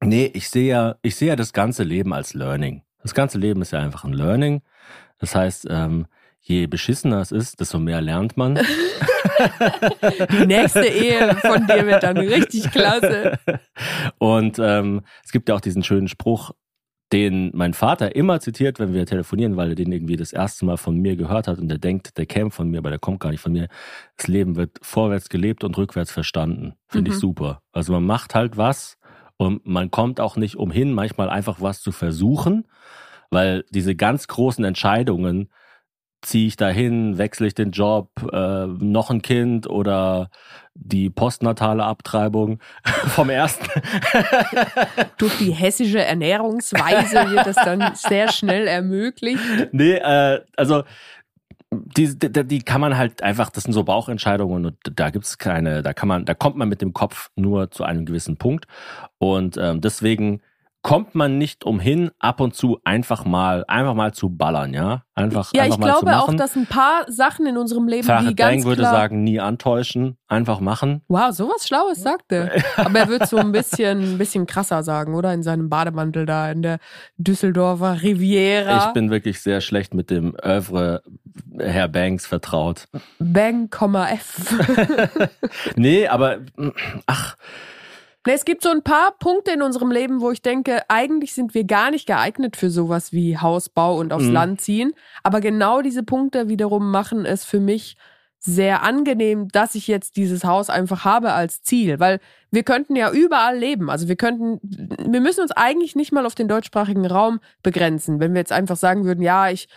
Nee, 0.01 0.31
ich 0.33 0.49
sehe 0.49 0.69
ja, 0.69 0.97
ich 1.03 1.17
sehe 1.17 1.29
ja 1.29 1.37
das 1.37 1.53
ganze 1.53 1.83
Leben 1.83 2.13
als 2.13 2.35
Learning. 2.35 2.83
Das 3.03 3.15
ganze 3.15 3.39
Leben 3.39 3.63
ist 3.63 3.73
ja 3.73 3.81
einfach 3.81 4.05
ein 4.05 4.13
Learning. 4.13 4.63
Das 5.19 5.35
heißt, 5.35 5.67
ähm, 5.71 6.07
je 6.49 6.67
beschissener 6.67 7.21
es 7.21 7.31
ist, 7.31 7.61
desto 7.61 7.79
mehr 7.79 8.01
lernt 8.01 8.37
man. 8.37 8.59
Die 10.33 10.47
nächste 10.47 10.85
Ehe 10.87 11.35
von 11.37 11.67
dir 11.67 11.87
wird 11.87 12.03
dann 12.03 12.17
richtig 12.19 12.71
klasse. 12.71 13.39
Und 14.19 14.59
ähm, 14.59 15.03
es 15.25 15.31
gibt 15.33 15.49
ja 15.49 15.55
auch 15.55 15.61
diesen 15.61 15.83
schönen 15.85 16.09
Spruch, 16.09 16.53
den 17.13 17.51
mein 17.55 17.73
Vater 17.75 18.15
immer 18.17 18.41
zitiert, 18.41 18.79
wenn 18.79 18.93
wir 18.93 19.07
telefonieren, 19.07 19.57
weil 19.57 19.71
er 19.71 19.75
den 19.75 19.93
irgendwie 19.93 20.17
das 20.17 20.33
erste 20.33 20.65
Mal 20.67 20.77
von 20.77 20.97
mir 20.97 21.17
gehört 21.17 21.49
hat 21.49 21.59
und 21.59 21.69
der 21.69 21.79
denkt, 21.79 22.19
der 22.19 22.27
käme 22.27 22.51
von 22.51 22.69
mir, 22.71 22.79
aber 22.79 22.91
der 22.91 22.99
kommt 22.99 23.21
gar 23.21 23.31
nicht 23.31 23.41
von 23.41 23.53
mir. 23.53 23.69
Das 24.17 24.29
Leben 24.29 24.57
wird 24.57 24.79
vorwärts 24.83 25.29
gelebt 25.29 25.65
und 25.65 25.77
rückwärts 25.79 26.11
verstanden. 26.11 26.75
Finde 26.87 27.11
Mhm. 27.11 27.15
ich 27.15 27.21
super. 27.21 27.63
Also 27.73 27.93
man 27.93 28.05
macht 28.05 28.35
halt 28.35 28.57
was 28.57 28.99
und 29.37 29.67
man 29.67 29.91
kommt 29.91 30.21
auch 30.21 30.37
nicht 30.37 30.57
umhin, 30.57 30.93
manchmal 30.93 31.31
einfach 31.31 31.61
was 31.61 31.81
zu 31.81 31.93
versuchen, 31.93 32.67
weil 33.31 33.65
diese 33.71 33.95
ganz 33.95 34.27
großen 34.27 34.65
Entscheidungen, 34.65 35.49
ziehe 36.23 36.49
ich 36.49 36.57
dahin, 36.57 37.19
wechsle 37.19 37.47
ich 37.47 37.55
den 37.55 37.71
Job, 37.71 38.11
äh, 38.33 38.67
noch 38.67 39.11
ein 39.11 39.23
Kind 39.23 39.69
oder 39.69 40.31
die 40.75 41.11
postnatale 41.11 41.85
Abtreibung 41.85 42.61
vom 43.09 43.31
ersten. 43.31 43.67
Durch 45.19 45.37
die 45.39 45.53
hessische 45.53 46.05
Ernährungsweise 46.05 47.31
wird 47.31 47.47
das 47.47 47.57
dann 47.57 47.93
sehr 47.95 48.31
schnell 48.33 48.67
ermöglicht. 48.67 49.43
nee, 49.73 49.95
äh, 49.95 50.41
also 50.57 50.85
die, 51.71 52.19
die, 52.19 52.45
die 52.45 52.63
kann 52.63 52.81
man 52.81 52.97
halt 52.97 53.23
einfach, 53.23 53.51
das 53.51 53.65
sind 53.65 53.73
so 53.73 53.85
Bauchentscheidungen 53.85 54.65
und 54.65 54.77
da 54.95 55.11
gibt's 55.11 55.37
keine, 55.37 55.83
da 55.83 55.93
kann 55.93 56.09
man, 56.09 56.25
da 56.25 56.35
kommt 56.35 56.57
man 56.57 56.69
mit 56.69 56.81
dem 56.81 56.95
Kopf 56.95 57.31
nur 57.37 57.71
zu 57.71 57.85
einem 57.85 58.07
gewissen 58.07 58.39
Punkt. 58.39 58.67
Und 59.19 59.59
ähm, 59.59 59.81
deswegen 59.81 60.41
kommt 60.89 61.15
man 61.15 61.37
nicht 61.37 61.65
umhin, 61.65 62.11
ab 62.19 62.41
und 62.41 62.55
zu 62.55 62.79
einfach 62.83 63.27
mal, 63.27 63.63
einfach 63.69 63.93
mal 63.93 64.15
zu 64.15 64.31
ballern, 64.31 64.73
ja? 64.73 65.03
Einfach, 65.15 65.53
Ja, 65.53 65.65
einfach 65.65 65.77
ich 65.77 65.81
mal 65.81 65.95
zu 65.97 66.05
glaube 66.07 66.19
auch, 66.19 66.33
dass 66.35 66.57
ein 66.57 66.67
paar 66.67 67.05
Sachen 67.09 67.47
in 67.47 67.59
unserem 67.59 67.89
Leben, 67.89 68.03
die 68.03 68.07
Farhad 68.07 68.37
ganz 68.37 68.63
Bang 68.63 68.65
würde 68.65 68.83
klar 68.83 68.93
sagen, 68.95 69.23
nie 69.23 69.39
antäuschen, 69.39 70.17
einfach 70.29 70.61
machen. 70.61 71.03
Wow, 71.09 71.33
sowas 71.33 71.67
Schlaues 71.67 72.03
sagt 72.03 72.33
er. 72.33 72.53
Aber 72.77 72.99
er 73.01 73.09
wird 73.09 73.29
so 73.29 73.37
ein 73.37 73.53
bisschen, 73.53 74.15
ein 74.15 74.19
bisschen 74.19 74.47
krasser 74.47 74.83
sagen, 74.83 75.15
oder? 75.15 75.35
In 75.35 75.43
seinem 75.43 75.69
Bademantel 75.69 76.25
da 76.25 76.51
in 76.51 76.63
der 76.63 76.79
Düsseldorfer 77.19 78.01
Riviera. 78.03 78.87
Ich 78.87 78.93
bin 78.95 79.11
wirklich 79.11 79.43
sehr 79.43 79.61
schlecht 79.61 79.93
mit 79.93 80.09
dem 80.09 80.35
Oeuvre 80.43 81.03
Herr 81.59 81.89
Banks 81.89 82.25
vertraut. 82.27 82.89
Bang, 83.19 83.69
F. 83.71 84.55
Nee, 85.77 86.09
aber 86.09 86.39
ach, 87.07 87.37
Nee, 88.29 88.35
Es 88.35 88.45
gibt 88.45 88.63
so 88.63 88.69
ein 88.69 88.83
paar 88.83 89.13
Punkte 89.19 89.53
in 89.53 89.63
unserem 89.63 89.91
Leben, 89.91 90.21
wo 90.21 90.31
ich 90.31 90.43
denke, 90.43 90.83
eigentlich 90.89 91.33
sind 91.33 91.55
wir 91.55 91.65
gar 91.65 91.91
nicht 91.91 92.07
geeignet 92.07 92.59
für 92.59 92.69
sowas 92.69 93.11
wie 93.15 93.39
Hausbau 93.39 93.97
und 93.97 94.13
aufs 94.13 94.27
Mhm. 94.27 94.33
Land 94.35 94.61
ziehen. 94.61 94.93
Aber 95.23 95.41
genau 95.41 95.81
diese 95.81 96.03
Punkte 96.03 96.51
wiederum 96.51 96.91
machen 96.91 97.25
es 97.25 97.47
für 97.47 97.59
mich 97.59 97.97
sehr 98.41 98.83
angenehm, 98.83 99.49
dass 99.49 99.75
ich 99.75 99.89
jetzt 99.89 100.17
dieses 100.17 100.45
Haus 100.45 100.71
einfach 100.71 101.05
habe 101.05 101.33
als 101.33 101.63
Ziel, 101.63 101.99
weil 101.99 102.21
wir 102.51 102.63
könnten 102.63 102.97
ja 102.97 103.11
überall 103.11 103.59
leben. 103.59 103.91
Also 103.91 104.09
wir 104.09 104.17
könnten, 104.17 104.61
wir 104.63 105.21
müssen 105.21 105.43
uns 105.43 105.51
eigentlich 105.53 105.97
nicht 105.97 106.13
mal 106.13 106.25
auf 106.25 106.35
den 106.35 106.49
deutschsprachigen 106.49 107.05
Raum 107.05 107.41
begrenzen. 107.63 108.21
Wenn 108.21 108.33
wir 108.35 108.41
jetzt 108.41 108.53
einfach 108.53 108.77
sagen 108.77 109.05
würden, 109.05 109.23
ja, 109.23 109.51
ich 109.51 109.69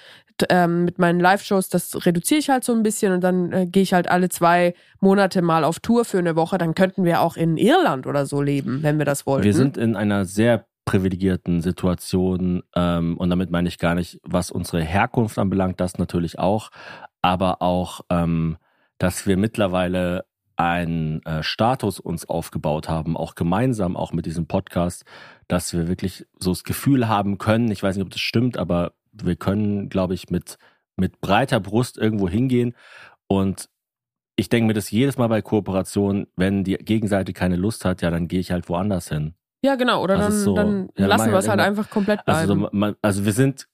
ähm, 0.49 0.85
mit 0.85 0.97
meinen 0.97 1.19
Live-Shows, 1.19 1.69
das 1.69 2.05
reduziere 2.05 2.39
ich 2.39 2.49
halt 2.49 2.63
so 2.63 2.73
ein 2.73 2.83
bisschen 2.83 3.13
und 3.13 3.23
dann 3.23 3.51
äh, 3.51 3.65
gehe 3.67 3.83
ich 3.83 3.93
halt 3.93 4.09
alle 4.09 4.29
zwei 4.29 4.73
Monate 4.99 5.41
mal 5.41 5.63
auf 5.63 5.79
Tour 5.79 6.05
für 6.05 6.17
eine 6.17 6.35
Woche, 6.35 6.57
dann 6.57 6.73
könnten 6.73 7.03
wir 7.03 7.21
auch 7.21 7.37
in 7.37 7.57
Irland 7.57 8.07
oder 8.07 8.25
so 8.25 8.41
leben, 8.41 8.81
wenn 8.81 8.97
wir 8.97 9.05
das 9.05 9.25
wollten. 9.25 9.45
wir 9.45 9.53
sind 9.53 9.77
in 9.77 9.95
einer 9.95 10.25
sehr 10.25 10.65
privilegierten 10.85 11.61
Situation 11.61 12.63
ähm, 12.75 13.17
und 13.17 13.29
damit 13.29 13.51
meine 13.51 13.67
ich 13.67 13.77
gar 13.77 13.95
nicht, 13.95 14.19
was 14.23 14.51
unsere 14.51 14.81
Herkunft 14.81 15.37
anbelangt, 15.37 15.79
das 15.79 15.97
natürlich 15.97 16.39
auch, 16.39 16.71
aber 17.21 17.61
auch, 17.61 18.01
ähm, 18.09 18.57
dass 18.97 19.25
wir 19.27 19.37
mittlerweile 19.37 20.25
einen 20.55 21.23
äh, 21.25 21.41
Status 21.41 21.99
uns 21.99 22.27
aufgebaut 22.29 22.87
haben, 22.87 23.17
auch 23.17 23.35
gemeinsam, 23.35 23.97
auch 23.97 24.11
mit 24.13 24.25
diesem 24.25 24.45
Podcast, 24.47 25.05
dass 25.47 25.73
wir 25.73 25.87
wirklich 25.87 26.25
so 26.39 26.51
das 26.51 26.63
Gefühl 26.63 27.07
haben 27.07 27.37
können, 27.39 27.71
ich 27.71 27.81
weiß 27.81 27.95
nicht, 27.95 28.05
ob 28.05 28.11
das 28.11 28.21
stimmt, 28.21 28.57
aber 28.57 28.93
wir 29.11 29.35
können, 29.35 29.89
glaube 29.89 30.13
ich, 30.13 30.29
mit, 30.29 30.57
mit 30.97 31.19
breiter 31.19 31.59
Brust 31.59 31.97
irgendwo 31.97 32.29
hingehen 32.29 32.75
und 33.27 33.69
ich 34.35 34.49
denke 34.49 34.67
mir 34.67 34.73
das 34.73 34.91
jedes 34.91 35.17
Mal 35.17 35.27
bei 35.27 35.41
Kooperationen, 35.41 36.27
wenn 36.35 36.63
die 36.63 36.75
Gegenseite 36.75 37.33
keine 37.33 37.55
Lust 37.55 37.83
hat, 37.85 38.01
ja, 38.01 38.09
dann 38.11 38.27
gehe 38.27 38.39
ich 38.39 38.51
halt 38.51 38.69
woanders 38.69 39.09
hin. 39.09 39.33
ja, 39.63 39.75
genau. 39.75 40.01
Oder 40.03 40.17
Das 40.17 40.27
dann, 40.27 40.37
so- 40.43 40.55
dann 40.55 40.89
ja, 40.97 41.07
lassen 41.07 41.31
wir 41.31 41.37
es 41.39 41.47
halt 41.47 41.59
halt 41.59 41.69
immer- 41.69 41.79
einfach 41.79 41.89
komplett 41.91 42.23
bleiben. 42.25 42.39
Also, 42.39 42.53
so, 42.55 42.69
man, 42.71 42.95
also 43.01 43.25
wir 43.25 43.33
sind, 43.33 43.67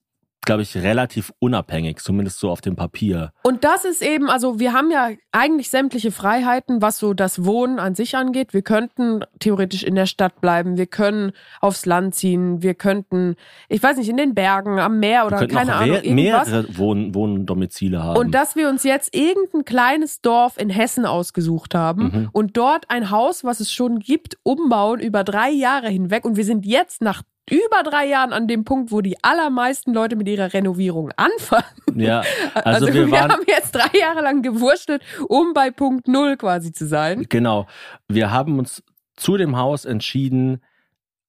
glaube 0.47 0.63
ich, 0.63 0.75
relativ 0.75 1.31
unabhängig, 1.37 1.99
zumindest 1.99 2.39
so 2.39 2.49
auf 2.49 2.61
dem 2.61 2.75
Papier. 2.75 3.31
Und 3.43 3.63
das 3.63 3.85
ist 3.85 4.01
eben, 4.01 4.29
also 4.31 4.59
wir 4.59 4.73
haben 4.73 4.89
ja 4.89 5.09
eigentlich 5.31 5.69
sämtliche 5.69 6.11
Freiheiten, 6.11 6.81
was 6.81 6.97
so 6.97 7.13
das 7.13 7.45
Wohnen 7.45 7.77
an 7.77 7.93
sich 7.93 8.15
angeht. 8.17 8.53
Wir 8.55 8.63
könnten 8.63 9.23
theoretisch 9.39 9.83
in 9.83 9.93
der 9.93 10.07
Stadt 10.07 10.41
bleiben, 10.41 10.77
wir 10.77 10.87
können 10.87 11.33
aufs 11.61 11.85
Land 11.85 12.15
ziehen, 12.15 12.63
wir 12.63 12.73
könnten, 12.73 13.35
ich 13.69 13.83
weiß 13.83 13.97
nicht, 13.97 14.09
in 14.09 14.17
den 14.17 14.33
Bergen, 14.33 14.79
am 14.79 14.99
Meer 14.99 15.27
oder 15.27 15.45
keine 15.47 15.75
Ahnung, 15.75 15.97
irgendwas. 15.97 16.47
mehrere 16.47 16.77
Wohn 16.77 17.13
Wohndomizile 17.13 18.01
haben. 18.03 18.17
Und 18.17 18.31
dass 18.31 18.55
wir 18.55 18.69
uns 18.69 18.83
jetzt 18.83 19.15
irgendein 19.15 19.65
kleines 19.65 20.21
Dorf 20.21 20.57
in 20.57 20.69
Hessen 20.71 21.05
ausgesucht 21.05 21.75
haben 21.75 22.03
Mhm. 22.03 22.29
und 22.31 22.57
dort 22.57 22.89
ein 22.89 23.11
Haus, 23.11 23.43
was 23.43 23.59
es 23.59 23.71
schon 23.71 23.99
gibt, 23.99 24.37
umbauen 24.43 24.99
über 24.99 25.23
drei 25.23 25.49
Jahre 25.51 25.89
hinweg. 25.89 26.23
Und 26.25 26.37
wir 26.37 26.45
sind 26.45 26.65
jetzt 26.65 27.01
nach 27.01 27.21
über 27.49 27.83
drei 27.83 28.05
Jahren 28.07 28.33
an 28.33 28.47
dem 28.47 28.63
Punkt, 28.65 28.91
wo 28.91 29.01
die 29.01 29.21
allermeisten 29.23 29.93
Leute 29.93 30.15
mit 30.15 30.27
ihrer 30.27 30.53
Renovierung 30.53 31.11
anfangen. 31.17 31.63
ja, 31.95 32.19
also, 32.53 32.85
Also, 32.87 32.93
wir 32.93 33.09
waren, 33.11 33.31
haben 33.31 33.43
jetzt 33.47 33.73
drei 33.73 33.97
Jahre 33.99 34.21
lang 34.21 34.41
gewurschtelt, 34.41 35.01
um 35.27 35.53
bei 35.53 35.71
Punkt 35.71 36.07
Null 36.07 36.37
quasi 36.37 36.71
zu 36.73 36.87
sein. 36.87 37.25
genau, 37.29 37.67
wir 38.07 38.31
haben 38.31 38.59
uns 38.59 38.83
zu 39.15 39.37
dem 39.37 39.57
Haus 39.57 39.85
entschieden 39.85 40.61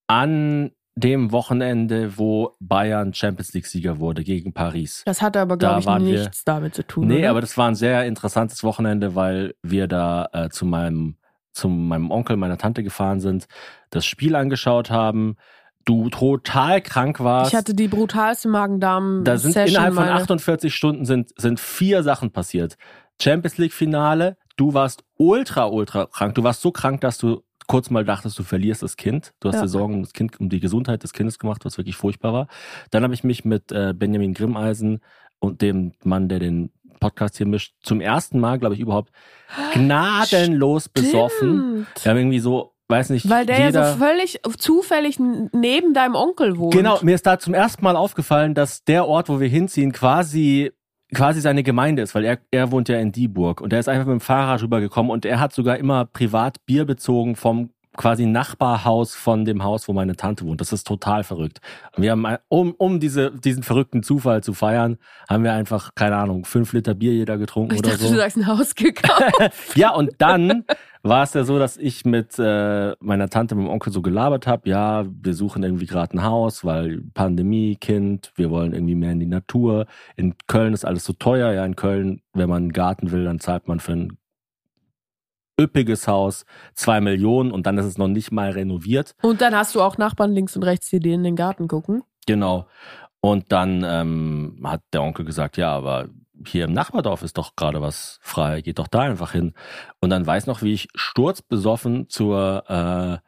an 0.06 0.72
dem 0.96 1.30
Wochenende, 1.30 2.18
wo 2.18 2.56
Bayern 2.58 3.14
Champions 3.14 3.52
League-Sieger 3.54 4.00
wurde 4.00 4.24
gegen 4.24 4.52
Paris. 4.52 5.02
Das 5.06 5.22
hatte 5.22 5.40
aber, 5.40 5.56
Da 5.56 5.68
glaube 5.68 5.80
ich, 5.80 5.86
waren 5.86 6.06
wir- 6.06 6.18
nichts 6.20 6.44
damit 6.44 6.74
zu 6.74 6.84
tun. 6.84 7.06
Nee, 7.06 7.20
oder? 7.20 7.30
aber 7.30 7.40
das 7.40 7.56
war 7.56 7.68
ein 7.68 7.76
sehr 7.76 8.04
interessantes 8.04 8.64
Wochenende, 8.64 9.14
weil 9.14 9.54
wir 9.62 9.86
da 9.86 10.28
äh, 10.32 10.48
zu 10.48 10.66
meinem 10.66 11.16
zu 11.52 11.68
meinem 11.68 12.12
Onkel, 12.12 12.36
meiner 12.36 12.56
Tante 12.58 12.84
gefahren 12.84 13.18
sind, 13.18 13.46
das 13.90 14.06
Spiel 14.06 14.36
angeschaut 14.36 14.90
haben, 14.90 15.36
du 15.88 16.08
total 16.10 16.80
krank 16.82 17.20
warst. 17.20 17.52
ich 17.52 17.56
hatte 17.56 17.74
die 17.74 17.88
brutalste 17.88 18.48
Magen-Darm. 18.48 19.24
da 19.24 19.38
sind 19.38 19.52
Session 19.52 19.74
innerhalb 19.76 19.94
von 19.94 20.04
meine- 20.04 20.14
48 20.16 20.74
Stunden 20.74 21.04
sind, 21.06 21.30
sind 21.40 21.58
vier 21.60 22.02
Sachen 22.02 22.30
passiert. 22.30 22.76
Champions 23.20 23.58
League 23.58 23.72
Finale, 23.72 24.36
du 24.56 24.74
warst 24.74 25.02
ultra, 25.16 25.66
ultra 25.66 26.06
krank. 26.06 26.34
Du 26.34 26.42
warst 26.44 26.60
so 26.60 26.70
krank, 26.72 27.00
dass 27.00 27.18
du 27.18 27.42
kurz 27.66 27.90
mal 27.90 28.04
dachtest, 28.04 28.38
du 28.38 28.42
verlierst 28.44 28.82
das 28.82 28.96
Kind. 28.96 29.32
Du 29.40 29.48
hast 29.48 29.56
Ja. 29.56 29.62
dir 29.62 29.68
Sorgen 29.68 29.94
um 29.94 30.02
das 30.02 30.12
Kind, 30.12 30.38
um 30.40 30.48
die 30.48 30.60
Gesundheit 30.60 31.02
des 31.02 31.12
Kindes 31.12 31.38
gemacht, 31.38 31.64
was 31.64 31.76
wirklich 31.78 31.96
furchtbar 31.96 32.32
war. 32.32 32.46
Dann 32.90 33.02
habe 33.02 33.12
ich 33.14 33.24
mich 33.24 33.44
mit 33.44 33.72
äh, 33.72 33.92
Benjamin 33.94 34.34
Grimmeisen 34.34 35.00
und 35.40 35.60
dem 35.62 35.92
Mann, 36.04 36.28
der 36.28 36.38
den 36.38 36.70
Podcast 37.00 37.36
hier 37.36 37.46
mischt, 37.46 37.74
zum 37.82 38.00
ersten 38.00 38.40
Mal, 38.40 38.58
glaube 38.58 38.74
ich, 38.74 38.80
überhaupt 38.80 39.12
gnadenlos 39.74 40.88
besoffen. 40.88 41.86
Stimmt. 41.92 42.04
Wir 42.04 42.10
haben 42.10 42.18
irgendwie 42.18 42.38
so, 42.40 42.72
weiß 42.88 43.10
nicht, 43.10 43.28
Weil 43.28 43.46
der 43.46 43.66
jeder, 43.66 43.80
ja 43.80 43.92
so 43.92 43.98
völlig 43.98 44.40
zufällig 44.58 45.18
neben 45.18 45.94
deinem 45.94 46.14
Onkel 46.14 46.58
wohnt. 46.58 46.74
Genau, 46.74 46.98
mir 47.02 47.14
ist 47.14 47.26
da 47.26 47.38
zum 47.38 47.54
ersten 47.54 47.84
Mal 47.84 47.96
aufgefallen, 47.96 48.54
dass 48.54 48.84
der 48.84 49.06
Ort, 49.06 49.28
wo 49.28 49.40
wir 49.40 49.48
hinziehen, 49.48 49.92
quasi 49.92 50.72
quasi 51.14 51.40
seine 51.40 51.62
Gemeinde 51.62 52.02
ist, 52.02 52.14
weil 52.14 52.24
er, 52.24 52.38
er 52.50 52.70
wohnt 52.70 52.88
ja 52.88 52.98
in 52.98 53.12
Dieburg 53.12 53.60
und 53.60 53.72
er 53.72 53.80
ist 53.80 53.88
einfach 53.88 54.06
mit 54.06 54.12
dem 54.12 54.20
Fahrrad 54.20 54.62
rübergekommen 54.62 55.10
und 55.10 55.24
er 55.24 55.40
hat 55.40 55.52
sogar 55.52 55.78
immer 55.78 56.04
privat 56.04 56.64
Bier 56.66 56.84
bezogen 56.84 57.34
vom 57.36 57.70
quasi 57.98 58.26
Nachbarhaus 58.26 59.14
von 59.14 59.44
dem 59.44 59.64
Haus, 59.64 59.88
wo 59.88 59.92
meine 59.92 60.16
Tante 60.16 60.46
wohnt. 60.46 60.60
Das 60.60 60.72
ist 60.72 60.86
total 60.86 61.24
verrückt. 61.24 61.60
Und 61.96 62.04
wir 62.04 62.12
haben, 62.12 62.24
um, 62.48 62.72
um 62.78 63.00
diese, 63.00 63.32
diesen 63.32 63.64
verrückten 63.64 64.02
Zufall 64.02 64.42
zu 64.42 64.54
feiern, 64.54 64.98
haben 65.28 65.42
wir 65.42 65.52
einfach, 65.52 65.94
keine 65.96 66.16
Ahnung, 66.16 66.44
fünf 66.44 66.72
Liter 66.72 66.94
Bier 66.94 67.12
jeder 67.12 67.36
getrunken 67.36 67.74
Ich 67.74 67.80
oder 67.80 67.90
dachte, 67.90 68.04
so. 68.04 68.10
du 68.12 68.16
sagst 68.16 68.36
ein 68.38 68.46
Haus 68.46 68.74
gekauft. 68.74 69.18
Ja, 69.74 69.94
und 69.94 70.12
dann 70.18 70.64
war 71.02 71.24
es 71.24 71.34
ja 71.34 71.44
so, 71.44 71.58
dass 71.58 71.76
ich 71.76 72.04
mit 72.04 72.38
äh, 72.38 72.94
meiner 73.00 73.28
Tante, 73.28 73.54
meinem 73.56 73.68
Onkel 73.68 73.92
so 73.92 74.00
gelabert 74.00 74.46
habe, 74.46 74.68
ja, 74.68 75.04
wir 75.08 75.34
suchen 75.34 75.62
irgendwie 75.62 75.86
gerade 75.86 76.16
ein 76.16 76.22
Haus, 76.22 76.64
weil 76.64 77.02
Pandemie, 77.14 77.76
Kind, 77.76 78.32
wir 78.36 78.50
wollen 78.50 78.72
irgendwie 78.72 78.94
mehr 78.94 79.12
in 79.12 79.20
die 79.20 79.26
Natur. 79.26 79.86
In 80.16 80.34
Köln 80.46 80.72
ist 80.72 80.84
alles 80.84 81.04
so 81.04 81.12
teuer. 81.12 81.52
Ja, 81.52 81.64
in 81.64 81.76
Köln, 81.76 82.20
wenn 82.32 82.48
man 82.48 82.62
einen 82.62 82.72
Garten 82.72 83.10
will, 83.10 83.24
dann 83.24 83.40
zahlt 83.40 83.66
man 83.66 83.80
für 83.80 83.92
ein 83.92 84.18
üppiges 85.60 86.06
Haus 86.08 86.44
zwei 86.74 87.00
Millionen 87.00 87.50
und 87.50 87.66
dann 87.66 87.78
ist 87.78 87.86
es 87.86 87.98
noch 87.98 88.08
nicht 88.08 88.30
mal 88.30 88.50
renoviert. 88.50 89.14
Und 89.22 89.40
dann 89.40 89.54
hast 89.54 89.74
du 89.74 89.82
auch 89.82 89.98
Nachbarn 89.98 90.32
links 90.32 90.56
und 90.56 90.62
rechts, 90.62 90.90
die 90.90 91.00
dir 91.00 91.14
in 91.14 91.24
den 91.24 91.36
Garten 91.36 91.68
gucken. 91.68 92.02
Genau. 92.26 92.66
Und 93.20 93.50
dann 93.52 93.82
ähm, 93.84 94.60
hat 94.64 94.82
der 94.92 95.02
Onkel 95.02 95.24
gesagt, 95.24 95.56
ja, 95.56 95.70
aber 95.72 96.08
hier 96.46 96.64
im 96.64 96.72
Nachbardorf 96.72 97.22
ist 97.22 97.36
doch 97.36 97.56
gerade 97.56 97.80
was 97.80 98.18
frei, 98.22 98.60
geht 98.60 98.78
doch 98.78 98.86
da 98.86 99.00
einfach 99.00 99.32
hin. 99.32 99.54
Und 100.00 100.10
dann 100.10 100.26
weiß 100.26 100.46
noch, 100.46 100.62
wie 100.62 100.72
ich 100.72 100.88
sturzbesoffen 100.94 102.08
zur 102.08 102.64
äh, 102.70 103.18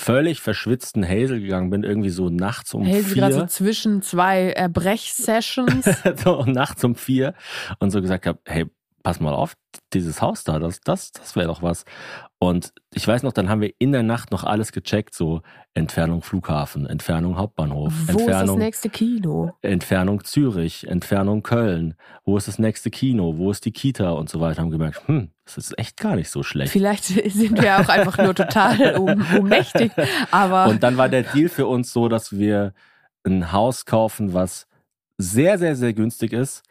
völlig 0.00 0.40
verschwitzten 0.40 1.06
Hazel 1.06 1.40
gegangen 1.40 1.70
bin, 1.70 1.82
irgendwie 1.82 2.10
so 2.10 2.28
nachts 2.28 2.74
um 2.74 2.84
Hey, 2.84 3.02
sie 3.02 3.14
gerade 3.18 3.32
so 3.32 3.40
vier. 3.40 3.48
zwischen 3.48 4.02
zwei 4.02 4.50
Erbrechsessions. 4.50 5.88
so 6.24 6.44
nachts 6.44 6.84
um 6.84 6.94
vier 6.94 7.34
und 7.78 7.90
so 7.90 8.00
gesagt 8.00 8.26
habe, 8.26 8.38
hey, 8.44 8.66
pass 9.08 9.20
mal 9.20 9.32
auf, 9.32 9.54
dieses 9.94 10.20
Haus 10.20 10.44
da, 10.44 10.58
das, 10.58 10.82
das, 10.82 11.12
das 11.12 11.34
wäre 11.34 11.46
doch 11.46 11.62
was. 11.62 11.86
Und 12.38 12.74
ich 12.92 13.08
weiß 13.08 13.22
noch, 13.22 13.32
dann 13.32 13.48
haben 13.48 13.62
wir 13.62 13.72
in 13.78 13.90
der 13.90 14.02
Nacht 14.02 14.30
noch 14.30 14.44
alles 14.44 14.70
gecheckt, 14.70 15.14
so 15.14 15.40
Entfernung 15.72 16.20
Flughafen, 16.20 16.84
Entfernung 16.84 17.38
Hauptbahnhof, 17.38 17.90
Wo 17.90 18.00
ist 18.00 18.08
das 18.08 18.16
Entfernung 18.18 18.58
nächste 18.58 18.90
Kino? 18.90 19.54
Entfernung 19.62 20.24
Zürich, 20.24 20.86
Entfernung 20.86 21.42
Köln, 21.42 21.94
wo 22.26 22.36
ist 22.36 22.48
das 22.48 22.58
nächste 22.58 22.90
Kino, 22.90 23.38
wo 23.38 23.50
ist 23.50 23.64
die 23.64 23.72
Kita 23.72 24.10
und 24.10 24.28
so 24.28 24.40
weiter, 24.40 24.60
haben 24.60 24.70
gemerkt, 24.70 25.08
hm, 25.08 25.30
das 25.46 25.56
ist 25.56 25.78
echt 25.78 25.96
gar 25.96 26.14
nicht 26.14 26.28
so 26.28 26.42
schlecht. 26.42 26.70
Vielleicht 26.70 27.04
sind 27.30 27.62
wir 27.62 27.80
auch 27.80 27.88
einfach 27.88 28.18
nur 28.18 28.34
total 28.34 28.96
um, 28.98 29.24
ohnmächtig. 29.38 29.90
Aber 30.30 30.66
Und 30.66 30.82
dann 30.82 30.98
war 30.98 31.08
der 31.08 31.22
Deal 31.22 31.48
für 31.48 31.66
uns 31.66 31.94
so, 31.94 32.08
dass 32.10 32.36
wir 32.36 32.74
ein 33.24 33.52
Haus 33.52 33.86
kaufen, 33.86 34.34
was 34.34 34.68
sehr, 35.16 35.56
sehr, 35.56 35.76
sehr 35.76 35.94
günstig 35.94 36.34
ist, 36.34 36.62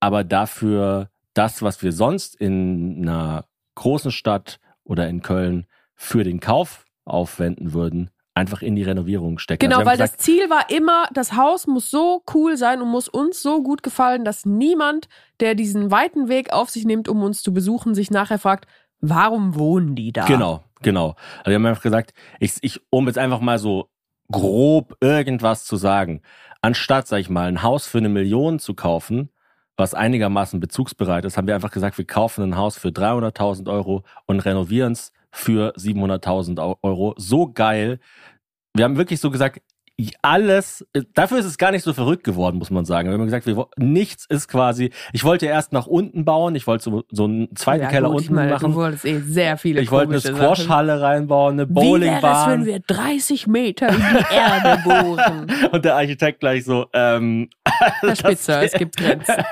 aber 0.00 0.24
dafür 0.24 1.09
das, 1.34 1.62
was 1.62 1.82
wir 1.82 1.92
sonst 1.92 2.34
in 2.34 3.02
einer 3.02 3.44
großen 3.74 4.10
Stadt 4.10 4.60
oder 4.84 5.08
in 5.08 5.22
Köln 5.22 5.66
für 5.94 6.24
den 6.24 6.40
Kauf 6.40 6.84
aufwenden 7.04 7.72
würden, 7.72 8.10
einfach 8.34 8.62
in 8.62 8.76
die 8.76 8.82
Renovierung 8.82 9.38
stecken. 9.38 9.60
Genau, 9.60 9.78
Also 9.78 9.86
weil 9.86 9.98
haben 9.98 9.98
das 9.98 10.16
Ziel 10.16 10.48
war 10.50 10.70
immer, 10.70 11.08
das 11.12 11.34
Haus 11.34 11.66
muss 11.66 11.90
so 11.90 12.22
cool 12.34 12.56
sein 12.56 12.80
und 12.80 12.88
muss 12.88 13.08
uns 13.08 13.42
so 13.42 13.62
gut 13.62 13.82
gefallen, 13.82 14.24
dass 14.24 14.46
niemand, 14.46 15.08
der 15.40 15.54
diesen 15.54 15.90
weiten 15.90 16.28
Weg 16.28 16.52
auf 16.52 16.70
sich 16.70 16.84
nimmt, 16.84 17.08
um 17.08 17.22
uns 17.22 17.42
zu 17.42 17.52
besuchen, 17.52 17.94
sich 17.94 18.10
nachher 18.10 18.38
fragt, 18.38 18.66
warum 19.00 19.56
wohnen 19.56 19.94
die 19.94 20.12
da? 20.12 20.26
Genau, 20.26 20.64
genau. 20.82 21.16
Also 21.38 21.50
wir 21.50 21.54
haben 21.56 21.66
einfach 21.66 21.82
gesagt, 21.82 22.12
ich, 22.38 22.54
ich, 22.62 22.80
um 22.90 23.06
jetzt 23.06 23.18
einfach 23.18 23.40
mal 23.40 23.58
so 23.58 23.88
grob 24.30 24.96
irgendwas 25.00 25.64
zu 25.64 25.76
sagen, 25.76 26.22
anstatt, 26.62 27.08
sag 27.08 27.18
ich 27.18 27.30
mal, 27.30 27.48
ein 27.48 27.62
Haus 27.62 27.86
für 27.86 27.98
eine 27.98 28.08
Million 28.08 28.58
zu 28.58 28.74
kaufen, 28.74 29.30
was 29.80 29.94
einigermaßen 29.94 30.60
bezugsbereit 30.60 31.24
ist, 31.24 31.36
haben 31.36 31.48
wir 31.48 31.54
einfach 31.56 31.72
gesagt, 31.72 31.98
wir 31.98 32.06
kaufen 32.06 32.44
ein 32.44 32.56
Haus 32.56 32.78
für 32.78 32.88
300.000 32.90 33.68
Euro 33.68 34.04
und 34.26 34.40
renovieren 34.40 34.92
es 34.92 35.12
für 35.32 35.72
700.000 35.76 36.60
Au- 36.60 36.78
Euro. 36.82 37.14
So 37.16 37.50
geil. 37.52 37.98
Wir 38.76 38.84
haben 38.84 38.96
wirklich 38.96 39.18
so 39.20 39.30
gesagt, 39.30 39.60
alles, 40.22 40.86
dafür 41.14 41.40
ist 41.40 41.44
es 41.44 41.58
gar 41.58 41.72
nicht 41.72 41.82
so 41.82 41.92
verrückt 41.92 42.24
geworden, 42.24 42.56
muss 42.56 42.70
man 42.70 42.86
sagen. 42.86 43.08
Wir 43.10 43.18
haben 43.18 43.24
gesagt, 43.26 43.44
wir, 43.44 43.66
nichts 43.76 44.24
ist 44.30 44.48
quasi, 44.48 44.90
ich 45.12 45.24
wollte 45.24 45.44
erst 45.44 45.74
nach 45.74 45.86
unten 45.86 46.24
bauen, 46.24 46.54
ich 46.54 46.66
wollte 46.66 46.84
so, 46.84 47.02
so 47.10 47.24
einen 47.24 47.54
zweiten 47.54 47.82
Ja, 47.84 47.90
Keller 47.90 48.08
gut, 48.08 48.22
ich 48.22 48.28
unten 48.28 48.34
meine, 48.36 48.52
machen. 48.52 48.70
Du 48.72 48.76
wolltest 48.78 49.04
eh 49.04 49.18
sehr 49.18 49.58
viele 49.58 49.82
Ich 49.82 49.90
wollte 49.90 50.12
eine. 50.12 50.20
Squashhalle 50.20 51.02
reinbauen, 51.02 51.60
eine 51.60 51.68
Wie 51.68 51.74
wäre 51.74 51.82
es, 51.82 51.82
wenn 51.82 51.90
Bowlingbahn. 51.90 52.64
wir 52.64 52.80
30 52.80 53.46
Meter 53.46 53.88
in 53.90 53.96
die 53.98 54.34
Erde 54.34 54.82
bohren? 54.84 55.46
Und 55.72 55.84
der 55.84 55.96
Architekt 55.96 56.40
gleich 56.40 56.64
so, 56.64 56.86
ähm, 56.94 57.50
Herr 58.00 58.16
Spitzer, 58.16 58.62
es 58.62 58.72
gibt 58.72 58.96
Grenzen. 58.96 59.36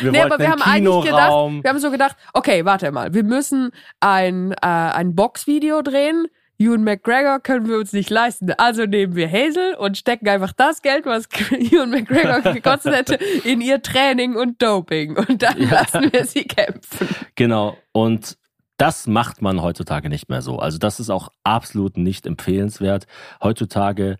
wir 0.00 0.12
Nee, 0.12 0.20
aber 0.20 0.38
wir 0.38 0.50
haben 0.50 0.62
eigentlich 0.62 1.04
gedacht, 1.04 1.32
wir 1.62 1.70
haben 1.70 1.78
so 1.78 1.90
gedacht, 1.90 2.16
okay, 2.32 2.64
warte 2.64 2.92
mal, 2.92 3.14
wir 3.14 3.24
müssen 3.24 3.70
ein, 4.00 4.52
äh, 4.52 4.56
ein 4.66 5.14
Boxvideo 5.14 5.82
drehen. 5.82 6.26
Ewan 6.60 6.82
McGregor 6.82 7.38
können 7.38 7.68
wir 7.68 7.78
uns 7.78 7.92
nicht 7.92 8.10
leisten. 8.10 8.52
Also 8.58 8.84
nehmen 8.84 9.14
wir 9.14 9.30
Hazel 9.30 9.74
und 9.76 9.96
stecken 9.96 10.28
einfach 10.28 10.52
das 10.52 10.82
Geld, 10.82 11.06
was 11.06 11.26
Ewan 11.50 11.90
McGregor 11.90 12.40
gekostet 12.52 12.94
hätte, 12.94 13.14
in 13.44 13.60
ihr 13.60 13.80
Training 13.80 14.34
und 14.34 14.60
Doping. 14.60 15.16
Und 15.16 15.42
dann 15.42 15.56
lassen 15.58 16.12
wir 16.12 16.24
sie 16.24 16.44
kämpfen. 16.44 17.08
Genau. 17.36 17.76
Und 17.92 18.36
das 18.76 19.06
macht 19.06 19.40
man 19.40 19.62
heutzutage 19.62 20.08
nicht 20.08 20.28
mehr 20.28 20.42
so. 20.42 20.58
Also 20.58 20.78
das 20.78 20.98
ist 21.00 21.10
auch 21.10 21.30
absolut 21.44 21.96
nicht 21.96 22.26
empfehlenswert. 22.26 23.06
Heutzutage 23.42 24.18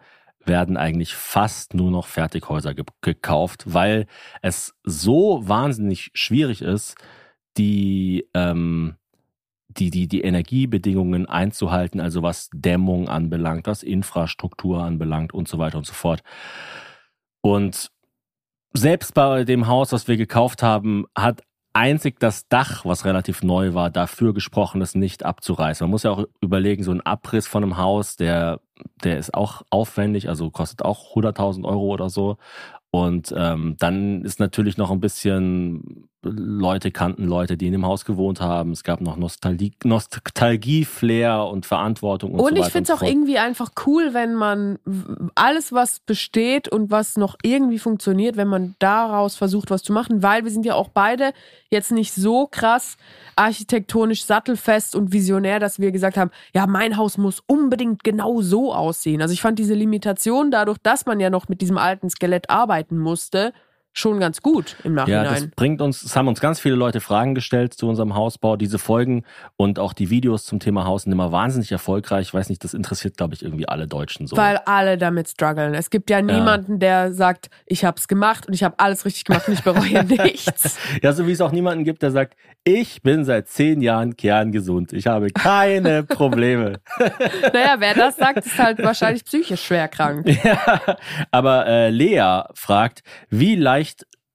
werden 0.48 0.76
eigentlich 0.76 1.14
fast 1.14 1.74
nur 1.74 1.90
noch 1.90 2.06
Fertighäuser 2.06 2.74
ge 2.74 2.84
gekauft, 3.00 3.64
weil 3.66 4.06
es 4.42 4.74
so 4.82 5.46
wahnsinnig 5.46 6.10
schwierig 6.14 6.62
ist, 6.62 6.96
die, 7.56 8.26
ähm, 8.34 8.96
die, 9.68 9.90
die, 9.90 10.08
die 10.08 10.22
Energiebedingungen 10.22 11.26
einzuhalten, 11.26 12.00
also 12.00 12.22
was 12.22 12.50
Dämmung 12.52 13.08
anbelangt, 13.08 13.66
was 13.66 13.82
Infrastruktur 13.82 14.82
anbelangt 14.82 15.32
und 15.32 15.46
so 15.48 15.58
weiter 15.58 15.78
und 15.78 15.86
so 15.86 15.94
fort. 15.94 16.22
Und 17.40 17.90
selbst 18.72 19.14
bei 19.14 19.44
dem 19.44 19.66
Haus, 19.66 19.92
was 19.92 20.08
wir 20.08 20.16
gekauft 20.16 20.62
haben, 20.62 21.06
hat 21.16 21.42
einzig 21.72 22.18
das 22.18 22.48
Dach, 22.48 22.84
was 22.84 23.04
relativ 23.04 23.42
neu 23.42 23.74
war, 23.74 23.90
dafür 23.90 24.34
gesprochen, 24.34 24.82
es 24.82 24.94
nicht 24.94 25.24
abzureißen. 25.24 25.84
Man 25.84 25.90
muss 25.90 26.02
ja 26.02 26.10
auch 26.10 26.24
überlegen, 26.40 26.82
so 26.82 26.92
ein 26.92 27.00
Abriss 27.00 27.46
von 27.46 27.62
einem 27.62 27.76
Haus, 27.76 28.16
der, 28.16 28.60
der 29.04 29.18
ist 29.18 29.34
auch 29.34 29.62
aufwendig, 29.70 30.28
also 30.28 30.50
kostet 30.50 30.82
auch 30.82 31.14
100.000 31.14 31.64
Euro 31.64 31.86
oder 31.86 32.10
so. 32.10 32.36
Und 32.90 33.34
ähm, 33.36 33.76
dann 33.78 34.24
ist 34.24 34.40
natürlich 34.40 34.78
noch 34.78 34.90
ein 34.90 35.00
bisschen 35.00 36.08
Leute 36.22 36.90
kannten 36.90 37.24
Leute, 37.24 37.56
die 37.56 37.66
in 37.66 37.72
dem 37.72 37.86
Haus 37.86 38.04
gewohnt 38.04 38.40
haben. 38.40 38.72
Es 38.72 38.82
gab 38.82 39.00
noch 39.00 39.16
Nostalgie, 39.16 39.72
Nostalgie-Flair 39.84 41.44
und 41.44 41.64
Verantwortung 41.64 42.32
und, 42.32 42.40
Und 42.40 42.48
so 42.48 42.54
ich 42.56 42.60
weiter. 42.62 42.70
finde 42.70 42.92
es 42.92 43.00
und 43.00 43.06
auch 43.06 43.10
irgendwie 43.10 43.38
einfach 43.38 43.70
cool, 43.86 44.14
wenn 44.14 44.34
man 44.34 44.80
alles, 45.36 45.72
was 45.72 46.00
besteht 46.00 46.68
und 46.68 46.90
was 46.90 47.16
noch 47.16 47.36
irgendwie 47.42 47.78
funktioniert, 47.78 48.36
wenn 48.36 48.48
man 48.48 48.74
daraus 48.80 49.36
versucht, 49.36 49.70
was 49.70 49.84
zu 49.84 49.92
machen, 49.92 50.22
weil 50.22 50.42
wir 50.42 50.50
sind 50.50 50.66
ja 50.66 50.74
auch 50.74 50.88
beide 50.88 51.32
jetzt 51.70 51.92
nicht 51.92 52.12
so 52.12 52.48
krass 52.48 52.96
architektonisch 53.36 54.24
sattelfest 54.24 54.96
und 54.96 55.12
visionär, 55.12 55.60
dass 55.60 55.78
wir 55.78 55.92
gesagt 55.92 56.16
haben, 56.16 56.32
ja, 56.52 56.66
mein 56.66 56.96
Haus 56.96 57.16
muss 57.16 57.44
unbedingt 57.46 58.02
genau 58.02 58.42
so 58.42 58.74
aussehen. 58.74 59.22
Also 59.22 59.34
ich 59.34 59.40
fand 59.40 59.58
diese 59.60 59.74
Limitation 59.74 60.50
dadurch, 60.50 60.78
dass 60.82 61.06
man 61.06 61.20
ja 61.20 61.30
noch 61.30 61.48
mit 61.48 61.60
diesem 61.60 61.78
alten 61.78 62.10
Skelett 62.10 62.50
arbeiten 62.50 62.98
musste, 62.98 63.52
schon 63.92 64.20
ganz 64.20 64.42
gut 64.42 64.76
im 64.84 64.96
Ja, 64.96 65.04
das 65.06 65.32
Nachhinein. 65.32 65.52
bringt 65.56 65.80
uns, 65.82 66.02
es 66.02 66.14
haben 66.14 66.28
uns 66.28 66.40
ganz 66.40 66.60
viele 66.60 66.76
Leute 66.76 67.00
Fragen 67.00 67.34
gestellt 67.34 67.74
zu 67.74 67.88
unserem 67.88 68.14
Hausbau. 68.14 68.56
Diese 68.56 68.78
Folgen 68.78 69.24
und 69.56 69.78
auch 69.80 69.92
die 69.92 70.08
Videos 70.10 70.44
zum 70.44 70.60
Thema 70.60 70.84
Haus 70.84 71.02
sind 71.02 71.12
immer 71.12 71.32
wahnsinnig 71.32 71.72
erfolgreich. 71.72 72.28
Ich 72.28 72.34
weiß 72.34 72.48
nicht, 72.48 72.62
das 72.62 72.74
interessiert, 72.74 73.16
glaube 73.16 73.34
ich, 73.34 73.42
irgendwie 73.42 73.68
alle 73.68 73.88
Deutschen 73.88 74.26
so. 74.28 74.36
Weil 74.36 74.58
alle 74.66 74.98
damit 74.98 75.28
strugglen. 75.28 75.74
Es 75.74 75.90
gibt 75.90 76.10
ja 76.10 76.22
niemanden, 76.22 76.78
der 76.78 77.12
sagt, 77.12 77.48
ich 77.66 77.84
habe 77.84 77.96
es 77.98 78.06
gemacht 78.06 78.46
und 78.46 78.54
ich 78.54 78.62
habe 78.62 78.76
alles 78.78 79.04
richtig 79.04 79.24
gemacht 79.24 79.48
und 79.48 79.54
ich 79.54 79.64
bereue 79.64 80.04
nichts. 80.24 80.78
ja, 81.02 81.12
so 81.12 81.26
wie 81.26 81.32
es 81.32 81.40
auch 81.40 81.52
niemanden 81.52 81.82
gibt, 81.84 82.02
der 82.02 82.12
sagt, 82.12 82.36
ich 82.64 83.02
bin 83.02 83.24
seit 83.24 83.48
zehn 83.48 83.80
Jahren 83.80 84.16
kerngesund. 84.16 84.92
Ich 84.92 85.06
habe 85.06 85.30
keine 85.30 86.02
Probleme. 86.04 86.74
Naja, 87.52 87.76
wer 87.78 87.94
das 87.94 88.16
sagt, 88.16 88.44
ist 88.46 88.58
halt 88.58 88.82
wahrscheinlich 88.82 89.24
psychisch 89.24 89.64
schwer 89.64 89.88
krank. 89.88 90.26
ja, 90.44 90.80
aber 91.30 91.66
äh, 91.66 91.90
Lea 91.90 92.42
fragt, 92.54 93.02
wie 93.30 93.56
leicht 93.56 93.77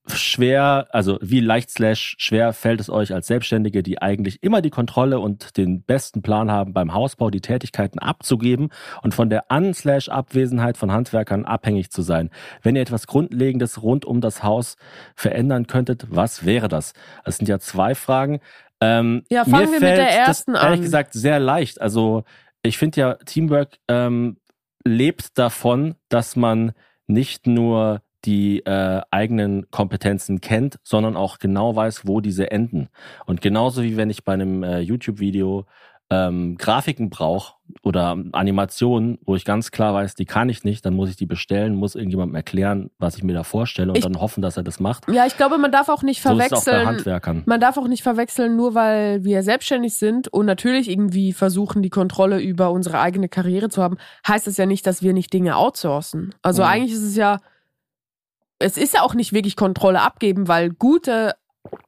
schwer, 0.08 0.88
also 0.92 1.18
wie 1.22 1.40
leicht 1.40 1.70
slash 1.72 2.16
schwer 2.18 2.52
fällt 2.52 2.82
es 2.82 2.90
euch 2.90 3.14
als 3.14 3.28
Selbstständige, 3.28 3.84
die 3.84 4.02
eigentlich 4.02 4.44
immer 4.44 4.62
die 4.62 4.70
Kontrolle 4.70 5.20
und 5.20 5.56
den 5.56 5.82
besten 5.84 6.22
Plan 6.22 6.52
haben, 6.52 6.74
beim 6.74 6.94
Hausbau 6.94 7.30
die 7.30 7.40
Tätigkeiten 7.40 8.00
abzugeben 8.00 8.70
und 9.02 9.14
von 9.14 9.30
der 9.30 9.50
An- 9.50 9.74
slash 9.74 10.10
Abwesenheit 10.10 10.76
von 10.76 10.92
Handwerkern 10.92 11.46
abhängig 11.46 11.90
zu 11.90 12.02
sein. 12.02 12.32
Wenn 12.62 12.76
ihr 12.76 12.82
etwas 12.82 13.08
Grundlegendes 13.08 13.82
rund 13.82 14.04
um 14.04 14.20
das 14.20 14.44
Haus 14.44 14.76
verändern 15.16 15.68
könntet, 15.68 16.06
was 16.10 16.46
wäre 16.46 16.68
das? 16.68 16.92
Das 17.24 17.38
sind 17.38 17.48
ja 17.48 17.60
zwei 17.60 17.96
Fragen. 17.96 18.42
Ähm, 18.82 19.24
Ja, 19.30 19.46
mir 19.46 19.52
fangen 19.52 19.72
wir 19.72 19.80
mit 19.80 19.84
der 19.84 20.12
ersten 20.12 20.52
das, 20.54 20.64
ehrlich 20.64 20.80
an. 20.80 20.84
gesagt 20.84 21.14
sehr 21.14 21.40
leicht. 21.40 21.80
Also 21.80 22.26
ich 22.62 22.78
finde 22.78 23.00
ja, 23.00 23.14
Teamwork 23.26 23.78
ähm, 23.88 24.36
lebt 24.84 25.38
davon, 25.38 25.96
dass 26.10 26.36
man 26.36 26.74
nicht 27.08 27.48
nur 27.48 28.02
die 28.26 28.60
äh, 28.66 29.02
eigenen 29.12 29.70
Kompetenzen 29.72 30.40
kennt, 30.42 30.80
sondern 30.84 31.16
auch 31.16 31.40
genau 31.40 31.76
weiß, 31.76 32.08
wo 32.08 32.22
diese 32.22 32.52
enden. 32.52 32.90
Und 33.26 33.42
genauso 33.42 33.84
wie 33.84 33.98
wenn 33.98 34.10
ich 34.10 34.24
bei 34.24 34.34
einem 34.34 34.64
äh, 34.64 34.80
YouTube-Video 34.80 35.66
ähm, 36.10 36.58
Grafiken 36.58 37.10
brauche 37.10 37.56
oder 37.82 38.16
Animationen, 38.34 39.18
wo 39.26 39.36
ich 39.36 39.46
ganz 39.46 39.72
klar 39.72 39.94
weiß, 39.96 40.14
die 40.16 40.26
kann 40.26 40.48
ich 40.50 40.64
nicht, 40.64 40.86
dann 40.86 40.94
muss 40.94 41.10
ich 41.10 41.16
die 41.16 41.26
bestellen, 41.26 41.74
muss 41.76 41.96
irgendjemandem 41.96 42.36
erklären, 42.36 42.92
was 43.00 43.16
ich 43.18 43.24
mir 43.24 43.34
da 43.34 43.44
vorstelle 43.44 43.90
und 43.92 43.98
Ich- 43.98 44.04
dann 44.04 44.20
hoffen, 44.22 44.42
dass 44.42 44.56
er 44.58 44.64
das 44.64 44.80
macht. 44.80 45.10
Ja, 45.12 45.26
ich 45.26 45.38
glaube, 45.38 45.58
man 45.58 45.72
darf 45.72 45.90
auch 45.90 46.04
nicht 46.04 46.22
So 46.22 46.38
ist 46.38 46.46
es 46.46 46.54
auch 46.54 46.58
bei 46.58 46.64
verwechseln. 46.72 46.88
Handwerkern. 46.88 47.44
Man 47.46 47.60
darf 47.60 47.78
auch 47.78 47.88
nicht 47.88 48.04
verwechseln, 48.04 48.56
nur 48.56 48.76
weil 48.76 49.24
wir 49.24 49.42
selbstständig 49.44 49.96
sind 49.96 50.28
und 50.28 50.46
natürlich 50.46 50.90
irgendwie 50.90 51.34
versuchen, 51.34 51.82
die 51.82 51.90
Kontrolle 51.90 52.40
über 52.42 52.70
unsere 52.72 53.00
eigene 53.00 53.28
Karriere 53.30 53.70
zu 53.70 53.82
haben, 53.82 53.98
heißt 54.28 54.46
das 54.46 54.58
ja 54.58 54.66
nicht, 54.68 54.86
dass 54.86 55.02
wir 55.02 55.14
nicht 55.14 55.34
Dinge 55.34 55.58
outsourcen. 55.58 56.36
Also 56.44 56.62
Mhm. 56.62 56.68
eigentlich 56.68 56.94
ist 56.94 57.04
es 57.04 57.16
ja, 57.16 57.40
es 58.64 58.78
ist 58.78 58.94
ja 58.94 59.02
auch 59.02 59.14
nicht 59.14 59.34
wirklich 59.34 59.56
Kontrolle 59.56 60.02
abgeben, 60.02 60.48
weil 60.48 60.70
gute 60.72 61.34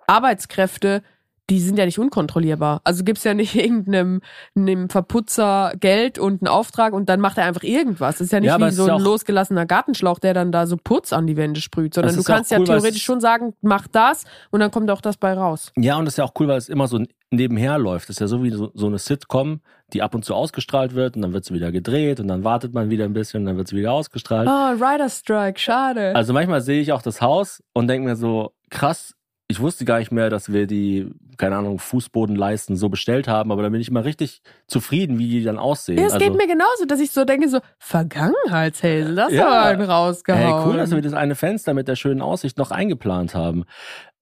Arbeitskräfte, 0.07 1.01
die 1.49 1.59
sind 1.59 1.77
ja 1.77 1.85
nicht 1.85 1.99
unkontrollierbar. 1.99 2.81
Also 2.83 3.03
gibt's 3.03 3.23
ja 3.23 3.33
nicht 3.35 3.53
irgendeinem 3.55 4.21
einem 4.55 4.89
Verputzer 4.89 5.73
Geld 5.79 6.17
und 6.17 6.41
einen 6.41 6.47
Auftrag 6.47 6.93
und 6.93 7.07
dann 7.07 7.19
macht 7.19 7.37
er 7.37 7.45
einfach 7.45 7.63
irgendwas. 7.63 8.15
Das 8.17 8.25
ist 8.25 8.31
ja 8.31 8.39
nicht 8.39 8.47
Ja, 8.49 8.59
wie 8.59 8.63
es 8.63 8.75
so 8.75 8.85
ein 8.85 8.99
losgelassener 9.01 9.65
Gartenschlauch, 9.65 10.19
der 10.19 10.33
dann 10.33 10.51
da 10.51 10.65
so 10.65 10.77
Putz 10.77 11.13
an 11.13 11.27
die 11.27 11.37
Wände 11.37 11.61
sprüht, 11.61 11.93
sondern 11.93 12.15
du 12.15 12.21
ist 12.21 12.27
ja 12.27 12.35
kannst 12.35 12.51
cool, 12.51 12.57
ja 12.57 12.63
es- 12.63 12.69
theoretisch 12.69 13.03
schon 13.03 13.21
sagen, 13.21 13.53
mach 13.61 13.87
das 13.87 14.23
und 14.51 14.59
dann 14.59 14.71
kommt 14.71 14.89
auch 14.89 15.01
das 15.01 15.17
bei 15.17 15.33
raus. 15.33 15.71
Ja, 15.77 15.97
und 15.97 16.05
das 16.05 16.15
ist 16.15 16.17
ja 16.17 16.23
auch 16.25 16.33
cool, 16.39 16.47
weil 16.47 16.57
es 16.57 16.69
immer 16.69 16.87
so 16.87 16.99
nebenher 17.31 17.77
läuft. 17.77 18.09
Das 18.09 18.15
ist 18.15 18.19
ja 18.21 18.27
so 18.27 18.41
wie 18.43 18.51
so, 18.51 18.71
so 18.73 18.87
eine 18.87 18.97
Sitcom, 18.97 19.61
die 19.93 20.01
ab 20.01 20.15
und 20.15 20.25
zu 20.25 20.33
ausgestrahlt 20.33 20.95
wird 20.95 21.15
und 21.15 21.21
dann 21.21 21.33
wird 21.33 21.45
sie 21.45 21.53
wieder 21.53 21.71
gedreht 21.71 22.19
und 22.19 22.27
dann 22.27 22.43
wartet 22.43 22.73
man 22.73 22.89
wieder 22.89 23.05
ein 23.05 23.13
bisschen 23.13 23.41
und 23.41 23.45
dann 23.45 23.57
wird 23.57 23.67
sie 23.67 23.75
wieder 23.75 23.91
ausgestrahlt. 23.93 24.47
Oh, 24.49 24.83
Rider 24.83 25.09
Strike, 25.09 25.59
schade. 25.59 26.15
Also 26.15 26.33
manchmal 26.33 26.61
sehe 26.61 26.81
ich 26.81 26.91
auch 26.91 27.01
das 27.01 27.21
Haus 27.21 27.63
und 27.73 27.87
denke 27.87 28.07
mir 28.09 28.15
so, 28.15 28.51
krass, 28.69 29.13
ich 29.47 29.59
wusste 29.59 29.85
gar 29.85 29.99
nicht 29.99 30.11
mehr, 30.11 30.31
dass 30.31 30.51
wir 30.51 30.65
die, 30.65 31.07
keine 31.37 31.55
Ahnung, 31.57 31.77
Fußbodenleisten 31.77 32.75
so 32.75 32.89
bestellt 32.89 33.27
haben, 33.27 33.51
aber 33.51 33.61
da 33.61 33.69
bin 33.69 33.79
ich 33.79 33.89
immer 33.89 34.03
richtig 34.03 34.41
zufrieden, 34.65 35.19
wie 35.19 35.29
die 35.29 35.43
dann 35.43 35.59
aussehen. 35.59 35.99
ja, 35.99 36.07
es 36.07 36.13
also, 36.13 36.25
geht 36.25 36.35
mir 36.35 36.47
genauso, 36.47 36.85
dass 36.87 36.99
ich 36.99 37.11
so 37.11 37.25
denke, 37.25 37.47
so, 37.47 37.59
Vergangenheitshäsel, 37.77 39.15
das 39.15 39.31
Ja. 39.31 39.45
war 39.45 39.65
ein 39.65 39.77
Hey, 39.77 39.85
rausgehauen. 39.87 40.67
cool, 40.67 40.77
dass 40.77 40.91
wir 40.91 41.01
das 41.01 41.13
eine 41.13 41.35
Fenster 41.35 41.75
mit 41.75 41.87
der 41.87 41.95
schönen 41.95 42.21
Aussicht 42.21 42.57
noch 42.57 42.71
eingeplant 42.71 43.35
haben. 43.35 43.65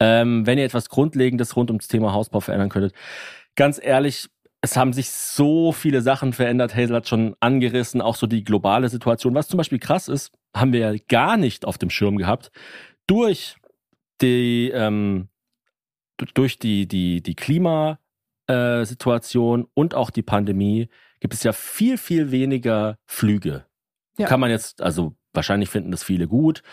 Ähm, 0.01 0.45
wenn 0.45 0.57
ihr 0.57 0.65
etwas 0.65 0.89
Grundlegendes 0.89 1.55
rund 1.55 1.69
ums 1.69 1.87
Thema 1.87 2.13
Hausbau 2.13 2.41
verändern 2.41 2.69
könntet, 2.69 2.93
ganz 3.55 3.79
ehrlich, 3.81 4.27
es 4.63 4.75
haben 4.77 4.93
sich 4.93 5.11
so 5.11 5.73
viele 5.73 6.01
Sachen 6.01 6.31
verändert. 6.31 6.73
Hazel 6.73 6.95
hat 6.95 7.09
schon 7.09 7.35
angerissen, 7.41 7.99
auch 7.99 8.15
so 8.15 8.27
die 8.27 8.45
globale 8.45 8.87
Situation. 8.87 9.35
Was 9.35 9.49
zum 9.49 9.57
Beispiel 9.57 9.79
krass 9.79 10.07
ist, 10.07 10.31
haben 10.55 10.71
wir 10.71 10.79
ja 10.79 10.93
gar 11.09 11.35
nicht 11.35 11.65
auf 11.65 11.77
dem 11.77 11.89
Schirm 11.89 12.15
gehabt. 12.15 12.49
Durch 13.05 13.57
die, 14.21 14.71
ähm, 14.73 15.27
durch 16.33 16.59
die, 16.59 16.87
die, 16.87 17.21
die 17.21 17.35
Klimasituation 17.35 19.67
und 19.73 19.95
auch 19.95 20.11
die 20.11 20.23
Pandemie 20.23 20.87
gibt 21.19 21.33
es 21.33 21.43
ja 21.43 21.51
viel, 21.51 21.97
viel 21.97 22.31
weniger 22.31 22.97
Flüge. 23.05 23.65
Ja. 24.17 24.27
Kann 24.27 24.39
man 24.39 24.49
jetzt, 24.49 24.81
also 24.81 25.13
wahrscheinlich 25.33 25.67
finden 25.67 25.91
das 25.91 26.03
viele 26.03 26.29
gut. 26.29 26.63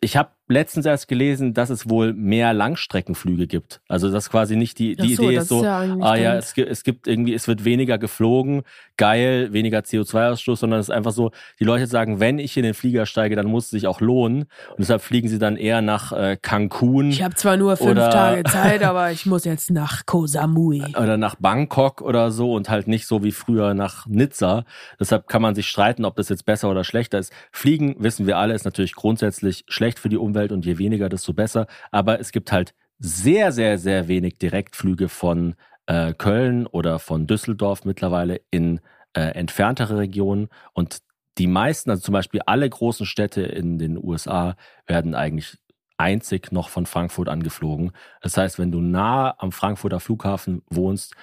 Ich 0.00 0.16
habe 0.16 0.30
letztens 0.48 0.86
erst 0.86 1.08
gelesen, 1.08 1.54
dass 1.54 1.70
es 1.70 1.88
wohl 1.88 2.12
mehr 2.12 2.52
Langstreckenflüge 2.54 3.46
gibt. 3.46 3.80
Also 3.88 4.10
das 4.10 4.30
quasi 4.30 4.56
nicht 4.56 4.78
die, 4.78 4.96
die 4.96 5.14
so, 5.14 5.24
Idee 5.24 5.36
ist 5.36 5.48
so, 5.48 5.62
ja 5.62 5.78
eigentlich 5.80 6.04
ah 6.04 6.16
ja, 6.16 6.34
es 6.36 6.54
gibt, 6.54 6.70
es 6.70 6.82
gibt 6.82 7.06
irgendwie, 7.06 7.34
es 7.34 7.48
wird 7.48 7.64
weniger 7.64 7.98
geflogen, 7.98 8.62
geil, 8.96 9.52
weniger 9.52 9.80
CO2-Ausstoß, 9.80 10.56
sondern 10.56 10.80
es 10.80 10.88
ist 10.88 10.94
einfach 10.94 11.12
so, 11.12 11.30
die 11.60 11.64
Leute 11.64 11.86
sagen, 11.86 12.20
wenn 12.20 12.38
ich 12.38 12.56
in 12.56 12.62
den 12.62 12.74
Flieger 12.74 13.06
steige, 13.06 13.36
dann 13.36 13.46
muss 13.46 13.64
es 13.66 13.70
sich 13.70 13.86
auch 13.86 14.00
lohnen. 14.00 14.42
Und 14.70 14.78
deshalb 14.78 15.02
fliegen 15.02 15.28
sie 15.28 15.38
dann 15.38 15.56
eher 15.56 15.82
nach 15.82 16.12
äh, 16.12 16.36
Cancun 16.40 17.10
Ich 17.10 17.22
habe 17.22 17.34
zwar 17.34 17.56
nur 17.56 17.76
fünf 17.76 17.90
Oder- 17.90 18.10
Tage 18.10 18.44
Zeit, 18.50 18.82
aber 18.82 19.12
ich 19.12 19.26
muss 19.26 19.44
jetzt 19.44 19.70
nach 19.70 20.06
Koh 20.06 20.26
Samui. 20.26 20.82
oder 20.96 21.16
nach 21.16 21.36
Bangkok 21.36 22.00
oder 22.00 22.30
so 22.30 22.54
und 22.54 22.68
halt 22.68 22.88
nicht 22.88 23.06
so 23.06 23.22
wie 23.22 23.32
früher 23.32 23.74
nach 23.74 24.06
Nizza. 24.06 24.64
Deshalb 24.98 25.28
kann 25.28 25.42
man 25.42 25.54
sich 25.54 25.68
streiten, 25.68 26.04
ob 26.04 26.16
das 26.16 26.28
jetzt 26.28 26.44
besser 26.46 26.70
oder 26.70 26.84
schlechter 26.84 27.18
ist. 27.18 27.32
Fliegen, 27.52 27.96
wissen 27.98 28.26
wir 28.26 28.38
alle, 28.38 28.54
ist 28.54 28.64
natürlich 28.64 28.94
grundsätzlich 28.94 29.64
schlecht 29.68 29.98
für 29.98 30.08
die 30.08 30.16
Umwelt 30.16 30.37
und 30.52 30.64
je 30.64 30.78
weniger, 30.78 31.08
desto 31.08 31.32
besser. 31.32 31.66
Aber 31.90 32.20
es 32.20 32.32
gibt 32.32 32.52
halt 32.52 32.74
sehr, 32.98 33.52
sehr, 33.52 33.78
sehr 33.78 34.08
wenig 34.08 34.38
Direktflüge 34.38 35.08
von 35.08 35.54
äh, 35.86 36.12
Köln 36.14 36.66
oder 36.66 36.98
von 36.98 37.26
Düsseldorf 37.26 37.84
mittlerweile 37.84 38.40
in 38.50 38.80
äh, 39.14 39.20
entferntere 39.20 39.98
Regionen 39.98 40.48
und 40.74 40.98
die 41.38 41.46
meisten, 41.46 41.90
also 41.90 42.02
zum 42.02 42.12
Beispiel 42.12 42.40
alle 42.46 42.68
großen 42.68 43.06
Städte 43.06 43.42
in 43.42 43.78
den 43.78 43.96
USA, 43.96 44.56
werden 44.86 45.14
eigentlich 45.14 45.58
einzig 45.96 46.52
noch 46.52 46.68
von 46.68 46.86
Frankfurt 46.86 47.28
angeflogen. 47.28 47.92
Das 48.20 48.36
heißt, 48.36 48.58
wenn 48.58 48.72
du 48.72 48.80
nah 48.80 49.34
am 49.38 49.52
Frankfurter 49.52 50.00
Flughafen 50.00 50.62
wohnst, 50.68 51.14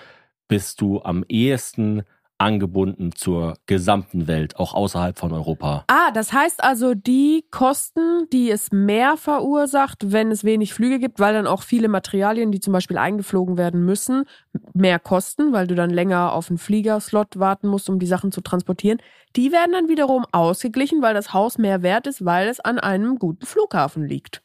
bist 0.47 0.82
du 0.82 1.01
am 1.01 1.25
ehesten 1.28 2.04
angebunden 2.38 3.12
zur 3.15 3.54
gesamten 3.65 4.28
Welt, 4.28 4.58
auch 4.58 4.74
außerhalb 4.74 5.17
von 5.17 5.32
Europa. 5.32 5.86
Ah, 5.88 6.12
das 6.12 6.34
heißt 6.34 6.63
also, 6.63 6.93
die 6.93 7.45
Kosten, 7.50 8.28
die 8.34 8.52
es 8.52 8.71
mehr 8.74 9.15
verursacht, 9.15 10.12
wenn 10.12 10.32
es 10.32 10.43
wenig 10.43 10.74
Flüge 10.74 11.00
gibt, 11.00 11.19
weil 11.19 11.34
dann 11.34 11.48
auch 11.48 11.62
viele 11.63 11.88
Materialien, 11.88 12.52
die 12.52 12.60
zum 12.60 12.74
Beispiel 12.74 12.98
eingeflogen 12.98 13.58
werden 13.58 13.86
müssen, 13.86 14.26
mehr 14.74 15.00
kosten, 15.00 15.54
weil 15.54 15.67
du 15.67 15.76
dann 15.76 15.89
länger 15.89 16.34
auf 16.34 16.50
einen 16.50 16.58
Fliegerslot 16.58 17.39
warten 17.39 17.67
musst, 17.69 17.89
um 17.89 18.00
die 18.00 18.06
Sachen 18.08 18.32
zu 18.34 18.41
transportieren, 18.41 19.00
die 19.38 19.52
werden 19.54 19.71
dann 19.71 19.88
wiederum 19.88 20.26
ausgeglichen, 20.32 21.02
weil 21.02 21.13
das 21.13 21.34
Haus 21.34 21.58
mehr 21.58 21.84
wert 21.84 22.06
ist, 22.08 22.26
weil 22.26 22.50
es 22.50 22.60
an 22.60 22.80
einem 22.80 23.17
guten 23.17 23.45
Flughafen 23.45 24.06
liegt. 24.06 24.41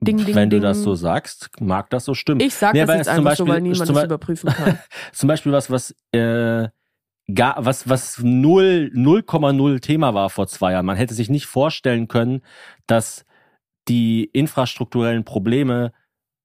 Ding, 0.00 0.18
ding, 0.18 0.34
Wenn 0.34 0.48
ding. 0.48 0.60
du 0.60 0.66
das 0.68 0.82
so 0.82 0.94
sagst, 0.94 1.50
mag 1.60 1.90
das 1.90 2.04
so 2.04 2.14
stimmen. 2.14 2.40
Ich 2.40 2.54
sag 2.54 2.72
Nee, 2.74 2.86
das 2.86 2.94
jetzt 2.96 3.08
einfach 3.08 3.34
so, 3.34 3.44
Beispiel- 3.44 3.48
weil 3.54 3.60
niemand 3.62 3.80
das 3.88 3.92
Be- 3.98 4.04
überprüfen 4.04 4.50
kann. 4.50 4.78
zum 5.12 5.26
Beispiel 5.26 5.50
was, 5.50 5.70
was 5.72 5.90
äh, 6.12 6.68
gar, 7.32 7.64
was, 7.64 7.88
was 7.88 8.18
null, 8.22 8.90
0,0 8.94 9.80
Thema 9.80 10.14
war 10.14 10.30
vor 10.30 10.46
zwei 10.46 10.72
Jahren. 10.72 10.86
Man 10.86 10.96
hätte 10.96 11.14
sich 11.14 11.28
nicht 11.28 11.46
vorstellen 11.46 12.08
können, 12.08 12.42
dass 12.86 13.24
die 13.88 14.24
infrastrukturellen 14.24 15.24
Probleme 15.24 15.92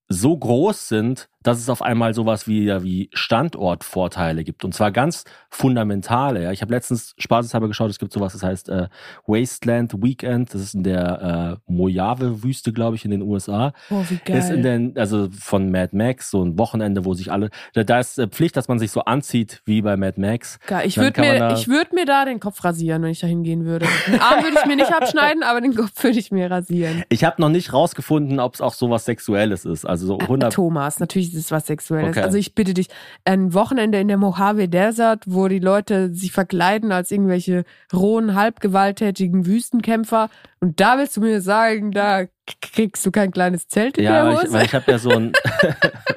so 0.09 0.37
groß 0.37 0.87
sind, 0.89 1.29
dass 1.43 1.59
es 1.59 1.69
auf 1.69 1.81
einmal 1.81 2.13
sowas 2.13 2.47
wie, 2.47 2.63
ja, 2.65 2.83
wie 2.83 3.09
Standortvorteile 3.13 4.43
gibt. 4.43 4.63
Und 4.65 4.73
zwar 4.73 4.91
ganz 4.91 5.25
fundamentale. 5.49 6.43
Ja. 6.43 6.51
Ich 6.51 6.61
habe 6.61 6.73
letztens 6.73 7.13
spaßeshalber 7.17 7.67
geschaut, 7.67 7.89
es 7.89 7.99
gibt 7.99 8.11
sowas, 8.13 8.33
das 8.33 8.43
heißt 8.43 8.69
äh, 8.69 8.87
Wasteland 9.27 9.93
Weekend. 10.01 10.53
Das 10.53 10.61
ist 10.61 10.73
in 10.75 10.83
der 10.83 11.59
äh, 11.67 11.71
Mojave-Wüste, 11.71 12.73
glaube 12.73 12.95
ich, 12.95 13.05
in 13.05 13.11
den 13.11 13.21
USA. 13.21 13.73
Oh, 13.89 14.03
wie 14.09 14.15
Ist 14.31 14.49
in 14.49 14.61
geil. 14.61 14.61
den, 14.61 14.97
also 14.97 15.29
von 15.37 15.71
Mad 15.71 15.95
Max, 15.95 16.31
so 16.31 16.43
ein 16.43 16.57
Wochenende, 16.57 17.05
wo 17.05 17.13
sich 17.13 17.31
alle, 17.31 17.49
da, 17.73 17.83
da 17.83 17.99
ist 17.99 18.17
äh, 18.19 18.27
Pflicht, 18.27 18.55
dass 18.57 18.67
man 18.67 18.79
sich 18.79 18.91
so 18.91 19.01
anzieht 19.01 19.61
wie 19.65 19.81
bei 19.81 19.97
Mad 19.97 20.19
Max. 20.19 20.59
Geil. 20.67 20.87
Ich 20.87 20.97
würde 20.97 21.21
mir, 21.21 21.37
da- 21.39 21.53
ich 21.53 21.67
würd 21.67 21.93
mir 21.93 22.05
da 22.05 22.25
den 22.25 22.39
Kopf 22.39 22.63
rasieren, 22.63 23.03
wenn 23.03 23.11
ich 23.11 23.19
da 23.19 23.27
hingehen 23.27 23.65
würde. 23.65 23.85
Den 24.07 24.19
Arm 24.19 24.43
würde 24.43 24.57
ich 24.59 24.65
mir 24.65 24.75
nicht 24.75 24.93
abschneiden, 24.93 25.43
aber 25.43 25.61
den 25.61 25.75
Kopf 25.75 26.03
würde 26.03 26.17
ich 26.19 26.31
mir 26.31 26.49
rasieren. 26.49 27.03
Ich 27.09 27.23
habe 27.23 27.41
noch 27.41 27.49
nicht 27.49 27.73
rausgefunden, 27.73 28.39
ob 28.39 28.55
es 28.55 28.61
auch 28.61 28.73
sowas 28.73 29.05
Sexuelles 29.05 29.65
ist. 29.65 29.85
Also 29.85 30.07
so 30.07 30.17
100. 30.19 30.53
Thomas, 30.53 30.99
natürlich 30.99 31.32
ist 31.33 31.45
es 31.45 31.51
was 31.51 31.65
Sexuelles. 31.67 32.09
Okay. 32.09 32.21
Also 32.21 32.37
ich 32.37 32.55
bitte 32.55 32.73
dich, 32.73 32.87
ein 33.25 33.53
Wochenende 33.53 33.99
in 33.99 34.07
der 34.07 34.17
Mojave 34.17 34.67
Desert, 34.69 35.23
wo 35.25 35.47
die 35.47 35.59
Leute 35.59 36.13
sich 36.13 36.31
verkleiden 36.31 36.91
als 36.91 37.11
irgendwelche 37.11 37.63
rohen, 37.91 38.35
halbgewalttätigen 38.35 39.45
Wüstenkämpfer. 39.45 40.29
Und 40.59 40.79
da 40.79 40.97
willst 40.97 41.17
du 41.17 41.21
mir 41.21 41.41
sagen, 41.41 41.91
da 41.91 42.25
kriegst 42.61 43.05
du 43.05 43.11
kein 43.11 43.31
kleines 43.31 43.67
Zelt 43.67 43.97
in 43.97 44.05
Ja, 44.05 44.11
der 44.13 44.25
weil 44.25 44.33
Hose? 44.35 44.47
ich, 44.47 44.53
weil 44.53 44.65
ich 44.65 44.73
habe 44.75 44.91
ja 44.91 44.97
so 44.97 45.09
ein. 45.11 45.31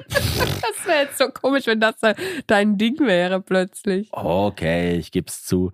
das 0.07 0.85
wäre 0.85 1.03
jetzt 1.03 1.17
so 1.17 1.29
komisch, 1.29 1.65
wenn 1.67 1.79
das 1.79 1.97
de- 1.99 2.15
dein 2.47 2.77
Ding 2.77 2.99
wäre 2.99 3.41
plötzlich. 3.41 4.09
Okay, 4.11 4.95
ich 4.97 5.11
geb's 5.11 5.45
zu. 5.45 5.71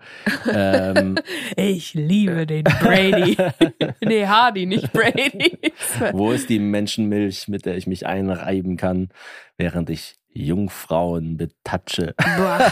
Ähm, 0.52 1.16
Ich 1.56 1.94
liebe 1.94 2.46
den 2.46 2.64
Brady. 2.64 3.38
nee, 4.02 4.26
Hardy, 4.28 4.66
nicht 4.66 4.92
Brady. 4.94 5.58
wo 6.14 6.32
ist 6.32 6.50
die 6.50 6.60
Menschenmilch, 6.60 7.48
mit 7.48 7.66
der 7.66 7.76
ich 7.78 7.88
mich 7.88 8.06
einreiben 8.06 8.78
kann, 8.78 9.10
während 9.58 9.90
ich 9.90 10.16
Jungfrauen 10.36 11.38
betatsche? 11.38 12.16
Boah. 12.38 12.72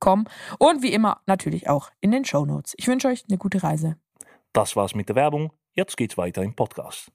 Eurowings.com. 0.00 0.26
Und 0.58 0.82
wie 0.82 0.92
immer 0.92 1.20
natürlich 1.26 1.68
auch 1.68 1.90
in 2.00 2.10
den 2.10 2.24
Shownotes. 2.24 2.74
Ich 2.76 2.88
wünsche 2.88 3.08
euch 3.08 3.24
eine 3.28 3.38
gute 3.38 3.62
Reise. 3.62 3.96
Das 4.52 4.76
war's 4.76 4.94
mit 4.94 5.08
der 5.08 5.16
Werbung. 5.16 5.52
Jetzt 5.72 5.96
geht's 5.96 6.18
weiter 6.18 6.42
im 6.42 6.54
Podcast. 6.54 7.12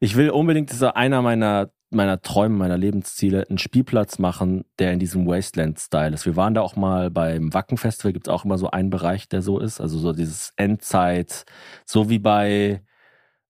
Ich 0.00 0.16
will 0.16 0.30
unbedingt, 0.30 0.70
das 0.70 0.76
ist 0.76 0.82
einer 0.82 1.22
meiner 1.22 1.70
meiner 1.94 2.22
Träume, 2.22 2.56
meiner 2.56 2.78
Lebensziele, 2.78 3.46
einen 3.50 3.58
Spielplatz 3.58 4.18
machen, 4.18 4.64
der 4.78 4.94
in 4.94 4.98
diesem 4.98 5.26
Wasteland-Style 5.26 6.14
ist. 6.14 6.24
Wir 6.24 6.36
waren 6.36 6.54
da 6.54 6.62
auch 6.62 6.74
mal 6.74 7.10
beim 7.10 7.52
Wacken-Festival, 7.52 8.14
gibt 8.14 8.28
es 8.28 8.32
auch 8.32 8.46
immer 8.46 8.56
so 8.56 8.70
einen 8.70 8.88
Bereich, 8.88 9.28
der 9.28 9.42
so 9.42 9.58
ist. 9.58 9.78
Also 9.78 9.98
so 9.98 10.14
dieses 10.14 10.54
Endzeit, 10.56 11.44
so 11.84 12.08
wie 12.08 12.18
bei, 12.18 12.82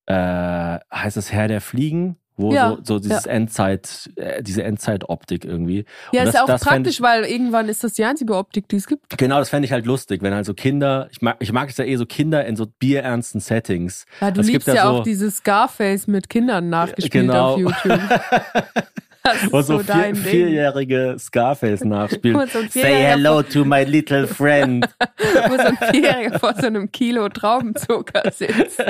äh, 0.06 0.78
heißt 0.92 1.16
es 1.16 1.30
Herr 1.30 1.46
der 1.46 1.60
Fliegen? 1.60 2.16
Wo 2.36 2.52
Ja, 2.52 2.70
so, 2.70 2.94
so 2.94 2.98
dieses 2.98 3.26
Endzeit, 3.26 4.10
äh, 4.16 4.42
diese 4.42 4.62
Endzeit-Optik 4.62 5.44
irgendwie. 5.44 5.84
Ja, 6.12 6.22
Und 6.22 6.28
ist 6.28 6.34
das- 6.34 6.42
auch 6.42 6.46
das 6.46 6.62
praktisch, 6.64 7.00
weil 7.02 7.24
irgendwann 7.24 7.68
ist 7.68 7.84
das 7.84 7.92
die 7.92 8.04
einzige 8.04 8.34
Optik, 8.36 8.68
die 8.68 8.76
es 8.76 8.86
gibt. 8.86 9.18
Genau, 9.18 9.38
das 9.38 9.50
fände 9.50 9.66
ich 9.66 9.72
halt 9.72 9.84
lustig, 9.84 10.22
wenn 10.22 10.32
halt 10.34 10.46
so 10.46 10.54
Kinder, 10.54 11.08
ich 11.12 11.20
mag, 11.20 11.36
ich 11.40 11.52
mag 11.52 11.68
es 11.68 11.76
ja 11.76 11.84
eh 11.84 11.96
so 11.96 12.06
Kinder 12.06 12.44
in 12.46 12.56
so 12.56 12.66
bierernsten 12.78 13.40
Settings. 13.40 14.06
Ja, 14.20 14.30
du 14.30 14.40
Es 14.40 14.46
liebst 14.46 14.66
ja, 14.68 14.74
ja 14.74 14.88
auch 14.88 14.98
so- 14.98 15.02
dieses 15.04 15.36
Scarface 15.36 16.06
mit 16.06 16.30
Kindern 16.30 16.70
nachgespielt 16.70 17.12
Genau. 17.12 17.52
auf 17.54 17.58
YouTube. 17.58 18.00
Wo 19.50 19.60
so, 19.62 19.78
so 19.78 19.84
vier, 19.84 20.14
vierjährige 20.16 21.16
Scarface 21.18 21.84
nachspielen. 21.84 22.36
Und 22.40 22.50
so 22.50 22.60
Say 22.68 23.02
hello 23.04 23.42
to 23.42 23.64
my 23.64 23.84
little 23.84 24.26
friend. 24.26 24.86
Wo 25.48 25.56
so 25.56 25.62
ein 25.62 25.76
Vierjähriger 25.76 26.38
vor 26.38 26.54
so 26.54 26.66
einem 26.66 26.90
Kilo 26.90 27.28
Traubenzucker 27.28 28.30
sitzt. 28.32 28.82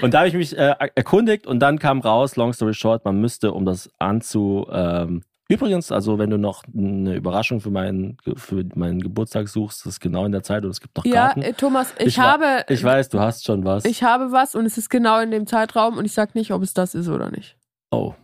Und 0.00 0.14
da 0.14 0.18
habe 0.18 0.28
ich 0.28 0.34
mich 0.34 0.56
äh, 0.56 0.74
erkundigt 0.94 1.46
und 1.46 1.60
dann 1.60 1.78
kam 1.78 2.00
raus, 2.00 2.36
long 2.36 2.52
story 2.52 2.74
short, 2.74 3.04
man 3.04 3.20
müsste, 3.20 3.52
um 3.52 3.64
das 3.64 3.90
anzu... 3.98 4.66
Ähm, 4.70 5.22
übrigens, 5.48 5.90
also 5.90 6.18
wenn 6.20 6.30
du 6.30 6.38
noch 6.38 6.62
eine 6.72 7.14
Überraschung 7.16 7.60
für 7.60 7.70
meinen, 7.70 8.16
für 8.36 8.64
meinen 8.76 9.00
Geburtstag 9.00 9.48
suchst, 9.48 9.84
das 9.84 9.94
ist 9.94 10.00
genau 10.00 10.24
in 10.24 10.30
der 10.30 10.44
Zeit 10.44 10.64
und 10.64 10.70
es 10.70 10.80
gibt 10.80 10.96
noch 10.96 11.04
Ja, 11.04 11.26
Karten. 11.26 11.42
äh, 11.42 11.52
Thomas, 11.54 11.92
ich, 11.98 12.06
Ich 12.06 12.18
habe, 12.20 12.64
ich 12.68 12.84
weiß, 12.84 13.08
du 13.08 13.18
hast 13.18 13.44
schon 13.44 13.64
was. 13.64 13.84
ich 13.84 14.04
habe 14.04 14.30
was 14.30 14.54
und 14.54 14.64
es 14.66 14.78
ist 14.78 14.88
genau 14.90 15.18
in 15.18 15.32
dem 15.32 15.48
Zeitraum 15.48 15.98
und 15.98 16.04
ich 16.04 16.12
sag 16.12 16.36
nicht, 16.36 16.52
ob 16.52 16.62
es 16.62 16.72
das 16.74 16.94
ist 16.94 17.08
oder 17.08 17.30
nicht. 17.30 17.56
oh. 17.90 18.14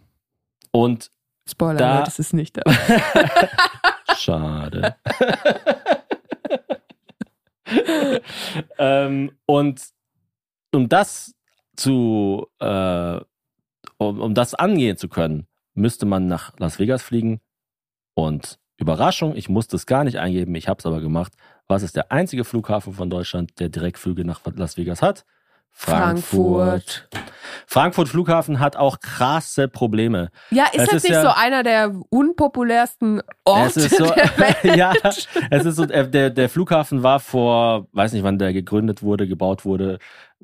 Und 0.76 1.10
Spoiler, 1.48 1.78
Da- 1.78 2.04
es 2.06 2.18
ist 2.18 2.34
nicht 2.34 2.58
das. 2.58 2.64
Schade. 4.18 4.94
ähm, 8.78 9.32
und 9.46 9.82
um 10.74 10.88
das 10.90 11.34
zu, 11.76 12.46
äh, 12.58 13.20
um, 13.96 14.20
um 14.20 14.34
das 14.34 14.54
angehen 14.54 14.98
zu 14.98 15.08
können, 15.08 15.46
müsste 15.72 16.04
man 16.04 16.26
nach 16.26 16.58
Las 16.58 16.78
Vegas 16.78 17.02
fliegen. 17.02 17.40
Und 18.14 18.58
Überraschung, 18.76 19.34
ich 19.34 19.48
musste 19.48 19.76
es 19.76 19.86
gar 19.86 20.04
nicht 20.04 20.18
eingeben, 20.18 20.54
ich 20.56 20.68
habe 20.68 20.78
es 20.78 20.84
aber 20.86 21.00
gemacht. 21.00 21.32
Was 21.68 21.82
ist 21.82 21.96
der 21.96 22.12
einzige 22.12 22.44
Flughafen 22.44 22.92
von 22.92 23.08
Deutschland, 23.08 23.58
der 23.60 23.70
Direktflüge 23.70 24.26
nach 24.26 24.40
Las 24.56 24.76
Vegas 24.76 25.00
hat? 25.00 25.24
Frankfurt. 25.78 27.06
Frankfurt 27.66 28.08
Flughafen 28.08 28.60
hat 28.60 28.76
auch 28.76 28.98
krasse 29.00 29.68
Probleme. 29.68 30.30
Ja, 30.50 30.64
ist 30.72 30.78
Es 30.80 30.84
das 30.86 30.94
ist 30.96 31.02
nicht 31.04 31.12
ja- 31.12 31.22
so 31.22 31.28
einer 31.28 31.62
der 31.62 31.94
unpopulärsten 32.08 33.20
Orte 33.44 33.80
Es 33.80 33.90
so, 33.96 34.06
der 34.06 34.16
Welt? 34.64 34.76
ja, 34.76 34.92
es 35.50 35.64
ist 35.66 35.76
so, 35.76 35.84
äh, 35.84 36.08
der, 36.08 36.30
der 36.30 36.48
Flughafen 36.48 37.02
war 37.02 37.20
vor, 37.20 37.88
weiß 37.92 38.14
nicht 38.14 38.22
wann 38.24 38.38
der 38.38 38.52
gegründet 38.54 39.02
wurde, 39.02 39.28
gebaut 39.28 39.64
wurde, 39.66 39.98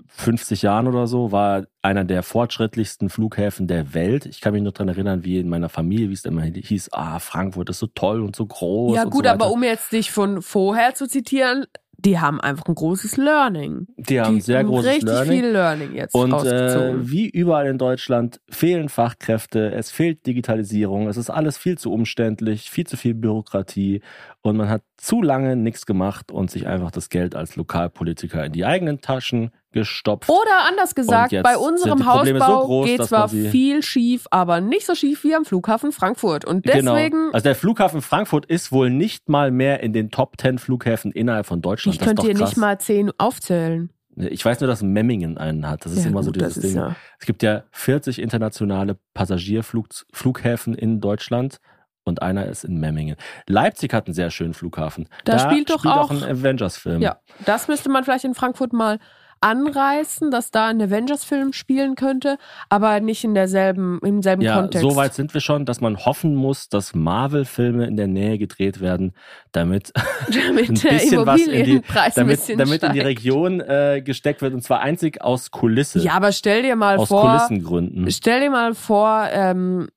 50 0.08 0.62
Jahren 0.62 0.86
oder 0.86 1.06
so, 1.06 1.32
war 1.32 1.64
einer 1.80 2.04
der 2.04 2.22
fortschrittlichsten 2.22 3.08
Flughäfen 3.08 3.66
der 3.66 3.94
Welt. 3.94 4.26
Ich 4.26 4.40
kann 4.42 4.52
mich 4.52 4.62
nur 4.62 4.72
dran 4.72 4.88
erinnern, 4.88 5.24
wie 5.24 5.38
in 5.38 5.48
meiner 5.48 5.68
Familie, 5.70 6.08
wie 6.10 6.14
es 6.14 6.24
immer 6.26 6.42
hieß, 6.42 6.90
ah, 6.92 7.18
Frankfurt 7.18 7.70
ist 7.70 7.78
so 7.78 7.86
toll 7.88 8.20
und 8.22 8.36
so 8.36 8.46
groß. 8.46 8.96
Ja 8.96 9.04
gut, 9.04 9.24
so 9.24 9.30
aber 9.32 9.50
um 9.50 9.62
jetzt 9.62 9.92
dich 9.92 10.10
von 10.10 10.42
vorher 10.42 10.94
zu 10.94 11.06
zitieren, 11.08 11.66
die 12.04 12.18
haben 12.18 12.40
einfach 12.40 12.66
ein 12.66 12.74
großes 12.74 13.16
Learning. 13.16 13.86
die 13.96 14.20
haben 14.20 14.36
die 14.36 14.40
sehr 14.40 14.58
haben 14.60 14.66
großes 14.68 14.90
richtig 14.90 15.08
Learning. 15.08 15.32
viel 15.32 15.46
Learning 15.50 15.94
jetzt 15.94 16.14
Und 16.14 16.44
äh, 16.44 17.10
wie 17.10 17.28
überall 17.28 17.66
in 17.66 17.78
Deutschland 17.78 18.40
fehlen 18.48 18.88
Fachkräfte, 18.88 19.72
es 19.72 19.90
fehlt 19.90 20.26
Digitalisierung, 20.26 21.08
es 21.08 21.16
ist 21.16 21.30
alles 21.30 21.56
viel 21.58 21.78
zu 21.78 21.92
umständlich, 21.92 22.70
viel 22.70 22.86
zu 22.86 22.96
viel 22.96 23.14
Bürokratie 23.14 24.02
und 24.42 24.56
man 24.56 24.68
hat 24.68 24.82
zu 24.96 25.22
lange 25.22 25.56
nichts 25.56 25.86
gemacht 25.86 26.32
und 26.32 26.50
sich 26.50 26.66
einfach 26.66 26.90
das 26.90 27.08
Geld 27.08 27.34
als 27.36 27.56
Lokalpolitiker 27.56 28.44
in 28.44 28.52
die 28.52 28.64
eigenen 28.64 29.00
Taschen 29.00 29.50
gestopft. 29.72 30.28
Oder 30.30 30.64
anders 30.68 30.94
gesagt, 30.94 31.34
bei 31.42 31.56
unserem 31.56 31.98
Probleme 31.98 32.38
so 32.38 32.44
Hausbau 32.46 32.66
groß, 32.66 32.86
geht 32.86 33.04
zwar 33.04 33.28
viel 33.28 33.82
schief, 33.82 34.26
aber 34.30 34.60
nicht 34.60 34.86
so 34.86 34.94
schief 34.94 35.24
wie 35.24 35.34
am 35.34 35.44
Flughafen 35.44 35.92
Frankfurt. 35.92 36.44
Und 36.44 36.66
deswegen, 36.66 36.84
genau. 37.10 37.30
Also 37.32 37.44
der 37.44 37.54
Flughafen 37.54 38.02
Frankfurt 38.02 38.46
ist 38.46 38.72
wohl 38.72 38.90
nicht 38.90 39.28
mal 39.28 39.50
mehr 39.50 39.82
in 39.82 39.92
den 39.92 40.10
Top 40.10 40.34
10 40.40 40.58
Flughäfen 40.58 41.12
innerhalb 41.12 41.46
von 41.46 41.60
Deutschland. 41.62 41.94
ich 41.94 41.98
das 41.98 42.06
könnte 42.06 42.22
krass. 42.32 42.50
nicht 42.50 42.56
mal 42.56 42.78
zehn 42.78 43.10
aufzählen. 43.18 43.90
Ich 44.14 44.44
weiß 44.44 44.60
nur, 44.60 44.68
dass 44.68 44.82
Memmingen 44.82 45.38
einen 45.38 45.66
hat. 45.66 45.86
Das 45.86 45.92
ist 45.92 46.04
Ja, 46.04 46.10
immer 46.10 46.22
so 46.22 46.28
gut, 46.32 46.36
dieses 46.42 46.54
das 46.56 46.64
ist 46.64 46.74
Ding. 46.74 46.80
ja- 46.82 46.94
Es 47.18 47.24
gibt 47.24 47.42
ja 47.42 47.62
40 47.70 48.20
internationale 48.20 48.98
Passagierflughäfen 49.14 50.74
in 50.74 51.00
Deutschland 51.00 51.58
und 52.04 52.20
einer 52.22 52.46
ist 52.46 52.64
in 52.64 52.78
Memmingen. 52.78 53.16
Leipzig 53.46 53.92
hat 53.94 54.06
einen 54.06 54.14
sehr 54.14 54.30
schönen 54.30 54.54
Flughafen. 54.54 55.08
Da 55.24 55.38
spielt 55.38 55.70
doch 55.70 55.84
auch- 55.86 56.10
ein 56.10 56.22
Avengers-Film. 56.22 57.00
Ja, 57.00 57.18
das 57.46 57.68
müsste 57.68 57.88
man 57.88 58.04
vielleicht 58.04 58.24
in 58.24 58.34
Frankfurt 58.34 58.72
mal 58.72 58.98
anreißen, 59.42 60.30
dass 60.30 60.50
da 60.50 60.68
ein 60.68 60.80
Avengers-Film 60.80 61.52
spielen 61.52 61.94
könnte, 61.96 62.38
aber 62.68 63.00
nicht 63.00 63.24
in 63.24 63.34
derselben, 63.34 63.98
im 64.02 64.22
selben 64.22 64.42
Ja, 64.42 64.60
Kontext. 64.60 64.88
so 64.88 64.96
weit 64.96 65.14
sind 65.14 65.34
wir 65.34 65.40
schon, 65.40 65.66
dass 65.66 65.80
man 65.80 65.96
hoffen 65.98 66.34
muss, 66.34 66.68
dass 66.68 66.94
Marvel-Filme 66.94 67.86
in 67.86 67.96
der 67.96 68.06
Nähe 68.06 68.38
gedreht 68.38 68.80
werden, 68.80 69.12
damit 69.52 69.92
damit 70.46 70.68
ein 70.70 70.74
der 70.76 70.90
bisschen 70.90 71.26
was 71.26 71.40
in 71.42 71.64
die, 71.64 71.82
damit, 72.14 72.40
damit 72.58 72.82
in 72.82 72.92
die. 72.92 73.00
Region 73.00 73.60
äh, 73.60 74.00
gesteckt 74.04 74.42
wird 74.42 74.54
und 74.54 74.62
zwar 74.62 74.80
einzig 74.80 75.20
aus 75.22 75.50
Kulisse. 75.50 75.98
Ja, 76.00 76.12
aber 76.14 76.32
stell 76.32 76.62
dir 76.62 76.76
mal 76.76 76.96
aus 76.96 77.08
vor, 77.08 77.22
Kulissengründen. 77.28 78.10
stell 78.10 78.40
dir 78.40 78.50
mal 78.50 78.74
vor, 78.74 79.28
ähm, 79.32 79.88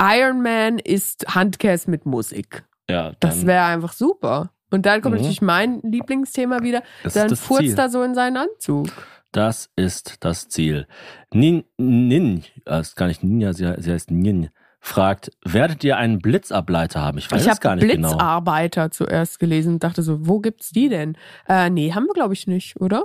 Iron 0.00 0.42
Man 0.42 0.78
ist 0.78 1.24
Handcast 1.34 1.88
mit 1.88 2.04
Musik. 2.04 2.64
Ja, 2.90 3.12
Das 3.20 3.46
wäre 3.46 3.64
einfach 3.64 3.92
super. 3.92 4.50
Und 4.74 4.86
dann 4.86 5.00
kommt 5.00 5.14
Mhm. 5.14 5.20
natürlich 5.20 5.42
mein 5.42 5.80
Lieblingsthema 5.82 6.62
wieder. 6.62 6.82
ist 7.04 7.16
Dann 7.16 7.28
das 7.28 7.40
furzt 7.40 7.78
er 7.78 7.88
so 7.88 8.02
in 8.02 8.14
seinen 8.14 8.36
Anzug. 8.36 8.88
Das 9.32 9.70
ist 9.76 10.16
das 10.20 10.48
Ziel. 10.48 10.86
Nin, 11.32 11.64
Nin, 11.78 12.44
das 12.64 12.88
ist 12.88 12.96
gar 12.96 13.06
nicht 13.06 13.22
Ninja, 13.24 13.52
sie, 13.52 13.66
heißt 13.66 14.10
Nin, 14.10 14.50
fragt, 14.80 15.30
werdet 15.44 15.82
ihr 15.82 15.96
einen 15.96 16.18
Blitzableiter 16.18 17.00
haben? 17.00 17.18
Ich 17.18 17.30
weiß 17.30 17.42
ich 17.42 17.48
es 17.50 17.60
gar 17.60 17.72
habe 17.72 17.80
nicht 17.84 17.94
genau. 17.94 18.08
Blitzarbeiter 18.10 18.90
zuerst 18.90 19.38
gelesen 19.40 19.74
und 19.74 19.84
dachte 19.84 20.02
so, 20.02 20.26
wo 20.26 20.40
gibt's 20.40 20.70
die 20.70 20.88
denn? 20.88 21.16
Äh, 21.48 21.70
nee, 21.70 21.92
haben 21.92 22.04
wir 22.04 22.12
glaube 22.14 22.34
ich 22.34 22.46
nicht, 22.46 22.80
oder? 22.80 23.04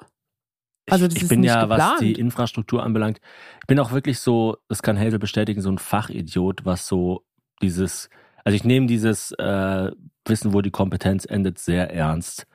Also 0.89 1.05
das 1.07 1.15
ich 1.15 1.23
ist 1.23 1.29
bin 1.29 1.41
nicht 1.41 1.49
ja, 1.49 1.69
was 1.69 1.77
geplant. 1.77 2.01
die 2.01 2.13
Infrastruktur 2.19 2.83
anbelangt, 2.83 3.19
ich 3.61 3.67
bin 3.67 3.79
auch 3.79 3.91
wirklich 3.91 4.19
so, 4.19 4.57
das 4.67 4.81
kann 4.81 4.99
Hazel 4.99 5.19
bestätigen, 5.19 5.61
so 5.61 5.71
ein 5.71 5.77
Fachidiot, 5.77 6.65
was 6.65 6.87
so 6.87 7.23
dieses, 7.61 8.09
also 8.43 8.55
ich 8.55 8.63
nehme 8.63 8.87
dieses 8.87 9.31
äh, 9.33 9.91
Wissen, 10.29 10.53
wo 10.53 10.61
die 10.61 10.71
Kompetenz 10.71 11.25
endet, 11.25 11.59
sehr 11.59 11.93
ernst. 11.93 12.47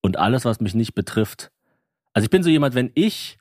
Und 0.00 0.16
alles, 0.16 0.44
was 0.44 0.60
mich 0.60 0.74
nicht 0.74 0.94
betrifft, 0.94 1.50
also 2.12 2.24
ich 2.24 2.30
bin 2.30 2.42
so 2.42 2.50
jemand, 2.50 2.74
wenn 2.74 2.90
ich 2.94 3.38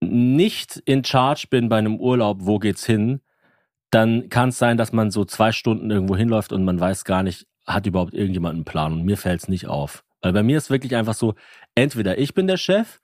nicht 0.00 0.76
in 0.84 1.04
Charge 1.04 1.46
bin 1.50 1.68
bei 1.68 1.78
einem 1.78 2.00
Urlaub, 2.00 2.38
wo 2.40 2.58
geht's 2.58 2.84
hin, 2.84 3.20
dann 3.90 4.28
kann 4.28 4.50
es 4.50 4.58
sein, 4.58 4.76
dass 4.76 4.92
man 4.92 5.10
so 5.10 5.24
zwei 5.24 5.52
Stunden 5.52 5.90
irgendwo 5.90 6.16
hinläuft 6.16 6.52
und 6.52 6.64
man 6.64 6.80
weiß 6.80 7.04
gar 7.04 7.22
nicht, 7.22 7.46
hat 7.66 7.86
überhaupt 7.86 8.14
irgendjemand 8.14 8.54
einen 8.54 8.64
Plan 8.64 8.92
und 8.92 9.04
mir 9.04 9.16
fällt's 9.16 9.48
nicht 9.48 9.66
auf. 9.66 10.04
Weil 10.22 10.32
bei 10.32 10.42
mir 10.42 10.58
ist 10.58 10.70
wirklich 10.70 10.96
einfach 10.96 11.14
so, 11.14 11.34
entweder 11.74 12.18
ich 12.18 12.34
bin 12.34 12.46
der 12.46 12.56
Chef, 12.56 13.00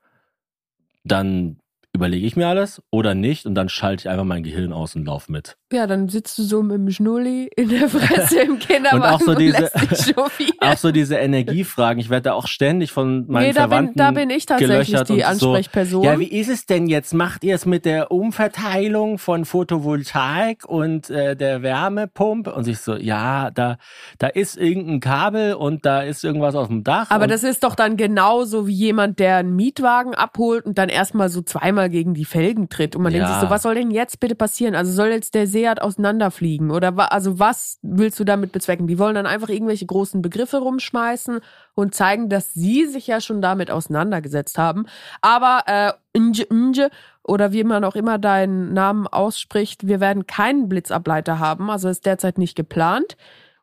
dann 1.04 1.58
überlege 1.96 2.26
ich 2.26 2.37
mir 2.37 2.46
alles 2.46 2.80
oder 2.90 3.14
nicht 3.14 3.46
und 3.46 3.54
dann 3.54 3.68
schalte 3.68 4.02
ich 4.02 4.09
einfach 4.09 4.24
mein 4.24 4.42
Gehirn 4.42 4.72
aus 4.72 4.94
und 4.94 5.04
laufe 5.04 5.32
mit. 5.32 5.56
Ja, 5.72 5.88
dann 5.88 6.09
sitzt 6.09 6.38
du 6.38 6.42
so 6.44 6.62
mit 6.62 6.76
dem 6.76 6.90
Schnulli 6.90 7.50
in 7.56 7.68
der 7.68 7.88
Fresse 7.88 8.40
im 8.40 8.61
Kinderwagen 8.61 9.02
Und 9.02 9.09
auch 9.09 9.20
so 9.20 9.35
diese-. 9.35 9.70
Auch 10.61 10.76
so 10.76 10.92
diese 10.92 11.16
Energiefragen, 11.16 12.00
ich 12.00 12.11
werde 12.11 12.22
da 12.22 12.32
auch 12.32 12.46
ständig 12.46 12.92
von 12.92 13.26
meinen 13.26 13.48
nee, 13.48 13.52
da 13.52 13.62
bin, 13.66 13.70
Verwandten 13.70 13.98
da 13.98 14.11
bin 14.11 14.30
ich 14.30 14.46
tatsächlich 14.46 15.02
die 15.02 15.22
und 15.22 15.38
so, 15.38 15.50
Ansprechperson. 15.50 16.02
Ja, 16.02 16.18
wie 16.18 16.28
ist 16.28 16.48
es 16.48 16.66
denn 16.66 16.87
jetzt? 16.87 17.14
Macht 17.14 17.44
ihr 17.44 17.54
es 17.54 17.66
mit 17.66 17.85
der 17.85 18.11
Umverteilung 18.11 19.18
von 19.18 19.44
Photovoltaik 19.44 20.64
und 20.66 21.11
äh, 21.11 21.37
der 21.37 21.62
Wärmepumpe? 21.62 22.52
Und 22.54 22.66
ich 22.68 22.78
so, 22.78 22.96
ja, 22.96 23.50
da, 23.50 23.78
da 24.18 24.28
ist 24.28 24.56
irgendein 24.56 25.00
Kabel 25.00 25.54
und 25.54 25.87
da 25.87 26.02
ist 26.02 26.24
irgendwas 26.24 26.54
auf 26.54 26.68
dem 26.68 26.85
Dach. 26.85 27.11
Aber 27.11 27.26
das 27.26 27.42
ist 27.42 27.64
doch 27.64 27.74
dann 27.74 27.96
genauso 27.96 28.66
wie 28.66 28.74
jemand, 28.74 29.18
der 29.18 29.37
einen 29.37 29.56
Mietwagen 29.56 30.14
abholt 30.14 30.66
und 30.66 30.78
dann 30.78 30.88
erstmal 30.88 31.28
so 31.28 31.42
zweimal 31.42 31.86
gegen 31.88 32.14
die 32.14 32.25
Felgen 32.25 32.68
tritt. 32.68 32.96
Und 32.96 33.03
man 33.03 33.12
denkt 33.12 33.29
Ja. 33.29 33.35
sich 33.35 33.42
so, 33.42 33.51
was 33.51 33.62
soll 33.62 33.75
denn 33.75 33.90
jetzt 33.90 34.20
bitte 34.20 34.35
passieren? 34.35 34.75
Also 34.75 34.92
soll 34.92 35.09
jetzt 35.09 35.35
der 35.35 35.46
Seat 35.46 35.81
auseinanderfliegen? 35.83 36.70
Oder 36.70 36.96
wa 36.96 37.07
also 37.07 37.38
was 37.38 37.79
willst 37.83 38.18
du 38.20 38.25
damit 38.25 38.53
bezwecken? 38.53 38.87
Die 38.87 38.99
wollen 38.99 39.14
dann 39.14 39.27
einfach 39.27 39.49
irgendwelche 39.49 39.87
großen 39.87 40.22
Begriffe 40.22 40.59
rumschmeißen 40.59 41.40
und 41.75 41.94
zeigen, 41.94 42.29
dass 42.29 42.53
sie 42.55 42.87
sich 42.87 43.07
ja 43.07 43.20
schon 43.20 43.40
damit 43.42 43.70
auseinandergesetzt 43.70 44.59
haben. 44.59 44.87
Aber 45.20 45.62
äh, 45.66 45.92
Nje, 46.18 46.46
Nje, 46.51 46.90
oder 47.22 47.53
wie 47.53 47.64
man 47.64 47.85
auch 47.85 47.96
immer 47.96 48.18
deinen 48.18 48.72
Namen 48.72 49.07
ausspricht, 49.07 49.87
wir 49.87 50.01
werden 50.01 50.27
keinen 50.27 50.68
Blitzableiter 50.68 51.38
haben. 51.38 51.70
Also 51.70 51.88
ist 51.88 52.07
derzeit 52.07 52.38
nicht 52.38 52.57
geplant 52.57 53.16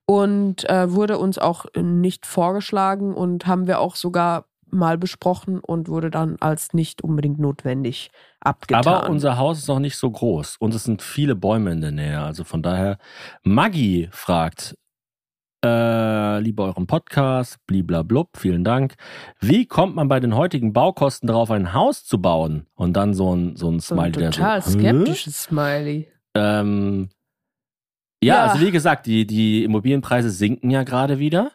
und 0.05 0.69
äh, 0.69 0.91
wurde 0.91 1.17
uns 1.17 1.37
auch 1.39 1.65
nicht 1.75 2.25
vorgeschlagen 2.25 3.13
und 3.13 3.47
haben 3.47 3.67
wir 3.67 3.79
auch 3.79 3.95
sogar 3.95 4.45
mal 4.73 4.97
besprochen 4.97 5.59
und 5.59 5.87
wurde 5.87 6.09
dann 6.09 6.37
als 6.39 6.73
nicht 6.73 7.01
unbedingt 7.03 7.39
notwendig 7.39 8.09
abgetan. 8.41 8.85
Aber 8.85 9.09
unser 9.09 9.37
Haus 9.37 9.59
ist 9.59 9.67
noch 9.67 9.79
nicht 9.79 9.97
so 9.97 10.09
groß 10.11 10.57
und 10.59 10.73
es 10.73 10.83
sind 10.83 11.01
viele 11.01 11.35
Bäume 11.35 11.71
in 11.71 11.81
der 11.81 11.91
Nähe. 11.91 12.21
Also 12.21 12.43
von 12.43 12.61
daher, 12.61 12.97
Maggie 13.43 14.09
fragt, 14.11 14.75
äh, 15.65 16.39
liebe 16.39 16.61
euren 16.63 16.87
Podcast, 16.87 17.57
bliblablub, 17.67 18.35
vielen 18.35 18.65
Dank. 18.65 18.95
Wie 19.39 19.65
kommt 19.65 19.95
man 19.95 20.09
bei 20.09 20.19
den 20.19 20.35
heutigen 20.35 20.73
Baukosten 20.73 21.27
darauf, 21.27 21.51
ein 21.51 21.73
Haus 21.73 22.03
zu 22.03 22.21
bauen? 22.21 22.67
Und 22.73 22.93
dann 22.97 23.13
so 23.13 23.33
ein, 23.33 23.55
so 23.55 23.69
ein 23.71 23.79
so 23.79 23.95
ein 23.95 23.97
Smiley, 23.97 24.11
der 24.11 24.31
total 24.31 24.61
so, 24.61 24.71
skeptisches 24.77 25.43
Smiley. 25.43 26.09
Ähm, 26.35 27.09
ja, 28.21 28.35
Ja. 28.35 28.43
also 28.51 28.65
wie 28.65 28.71
gesagt, 28.71 29.05
die, 29.05 29.25
die 29.25 29.63
Immobilienpreise 29.63 30.31
sinken 30.31 30.69
ja 30.69 30.83
gerade 30.83 31.19
wieder. 31.19 31.51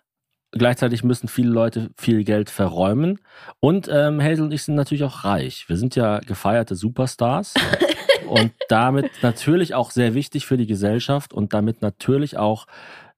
Gleichzeitig 0.52 1.04
müssen 1.04 1.28
viele 1.28 1.50
Leute 1.50 1.90
viel 1.98 2.24
Geld 2.24 2.48
verräumen. 2.48 3.18
Und 3.60 3.88
ähm, 3.92 4.22
Hazel 4.22 4.44
und 4.44 4.52
ich 4.52 4.62
sind 4.62 4.76
natürlich 4.76 5.04
auch 5.04 5.24
reich. 5.24 5.68
Wir 5.68 5.76
sind 5.76 5.94
ja 5.94 6.20
gefeierte 6.20 6.74
Superstars. 6.74 7.54
und 8.28 8.52
damit 8.68 9.10
natürlich 9.22 9.74
auch 9.74 9.90
sehr 9.90 10.14
wichtig 10.14 10.46
für 10.46 10.56
die 10.56 10.66
Gesellschaft 10.66 11.32
und 11.32 11.52
damit 11.52 11.82
natürlich 11.82 12.36
auch 12.36 12.66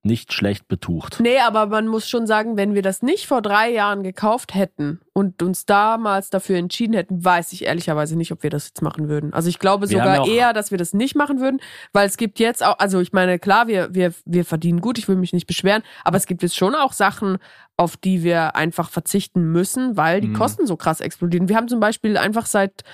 nicht 0.03 0.33
schlecht 0.33 0.67
betucht. 0.67 1.19
Nee, 1.21 1.41
aber 1.41 1.67
man 1.67 1.87
muss 1.87 2.09
schon 2.09 2.27
sagen, 2.27 2.57
wenn 2.57 2.75
wir 2.75 2.81
das 2.81 3.03
nicht 3.03 3.27
vor 3.27 3.43
drei 3.43 3.71
Jahren 3.71 4.03
gekauft 4.03 4.55
hätten 4.55 5.01
und 5.13 5.43
uns 5.43 5.67
damals 5.67 6.31
dafür 6.31 6.57
entschieden 6.57 6.95
hätten, 6.95 7.23
weiß 7.23 7.53
ich 7.53 7.67
ehrlicherweise 7.67 8.17
nicht, 8.17 8.33
ob 8.33 8.43
wir 8.43 8.49
das 8.49 8.69
jetzt 8.69 8.81
machen 8.81 9.09
würden. 9.09 9.35
Also 9.35 9.51
ich 9.51 9.59
glaube 9.59 9.91
Wir 9.91 9.99
sogar 9.99 10.27
eher, 10.27 10.55
dass 10.55 10.71
wir 10.71 10.79
das 10.79 10.95
nicht 10.95 11.17
machen 11.17 11.39
würden, 11.39 11.61
weil 11.93 12.07
es 12.07 12.17
gibt 12.17 12.39
jetzt 12.39 12.65
auch, 12.65 12.79
also 12.79 13.01
ich 13.01 13.13
meine, 13.13 13.39
klar, 13.39 13.67
wir, 13.67 13.95
wir, 13.95 14.15
wir 14.25 14.47
verdienen 14.47 14.81
gut, 14.81 14.97
ich 14.97 15.07
will 15.07 15.17
mich 15.17 15.35
nicht 15.35 15.47
beschweren, 15.47 15.83
aber 16.03 16.17
es 16.17 16.27
gibt 16.27 16.43
jetzt 16.43 16.57
schon 16.57 16.75
auch 16.75 16.95
Sachen, 16.95 17.37
auf 17.77 17.97
die 17.99 18.23
wir 18.23 18.57
einfach 18.57 18.89
verzichten 18.91 19.53
müssen, 19.53 19.97
weil 19.99 20.21
die 20.23 20.29
Mhm. 20.29 20.35
Kosten 20.35 20.67
so 20.67 20.77
krass 20.77 21.01
explodieren. 21.01 21.49
Wir 21.49 21.57
haben 21.57 21.69
zum 21.69 21.81
Beispiel 21.81 22.17
einfach 22.17 22.47
seit 22.47 22.85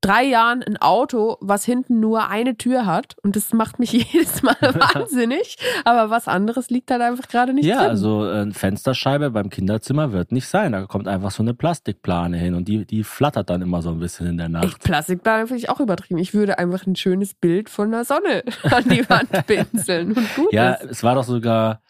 drei 0.00 0.24
Jahren 0.24 0.62
ein 0.62 0.76
Auto, 0.76 1.36
was 1.40 1.64
hinten 1.64 2.00
nur 2.00 2.28
eine 2.28 2.56
Tür 2.56 2.86
hat 2.86 3.16
und 3.22 3.36
das 3.36 3.52
macht 3.52 3.78
mich 3.78 3.92
jedes 4.12 4.42
Mal 4.42 4.56
wahnsinnig, 4.60 5.56
aber 5.84 6.10
was 6.10 6.28
anderes 6.28 6.70
liegt 6.70 6.90
halt 6.90 7.02
einfach 7.02 7.28
gerade 7.28 7.52
nicht 7.52 7.64
ja, 7.66 7.78
drin. 7.78 7.88
also 7.90 8.26
äh, 8.26 8.40
eine 8.42 8.54
Fensterscheibe 8.54 9.30
beim 9.30 9.50
Kinderzimmer 9.50 10.12
wird 10.12 10.32
nicht 10.32 10.48
sein. 10.48 10.72
Da 10.72 10.86
kommt 10.86 11.08
einfach 11.08 11.30
so 11.30 11.42
eine 11.42 11.54
Plastikplane 11.54 12.36
hin 12.36 12.54
und 12.54 12.68
die, 12.68 12.84
die 12.84 13.04
flattert 13.04 13.50
dann 13.50 13.62
immer 13.62 13.82
so 13.82 13.90
ein 13.90 13.98
bisschen 13.98 14.26
in 14.26 14.36
der 14.38 14.48
Nacht. 14.48 14.64
Echt, 14.64 14.80
Plastikbahn 14.84 15.46
finde 15.46 15.62
ich 15.62 15.70
auch 15.70 15.80
übertrieben. 15.80 16.18
Ich 16.18 16.34
würde 16.34 16.58
einfach 16.58 16.86
ein 16.86 16.96
schönes 16.96 17.34
Bild 17.34 17.68
von 17.70 17.90
der 17.90 18.04
Sonne 18.04 18.42
an 18.64 18.84
die 18.88 19.08
Wand 19.08 19.30
pinseln 19.46 20.12
und 20.12 20.34
gut 20.34 20.52
Ja, 20.52 20.72
ist. 20.72 20.90
es 20.90 21.02
war 21.02 21.14
doch 21.14 21.24
sogar 21.24 21.80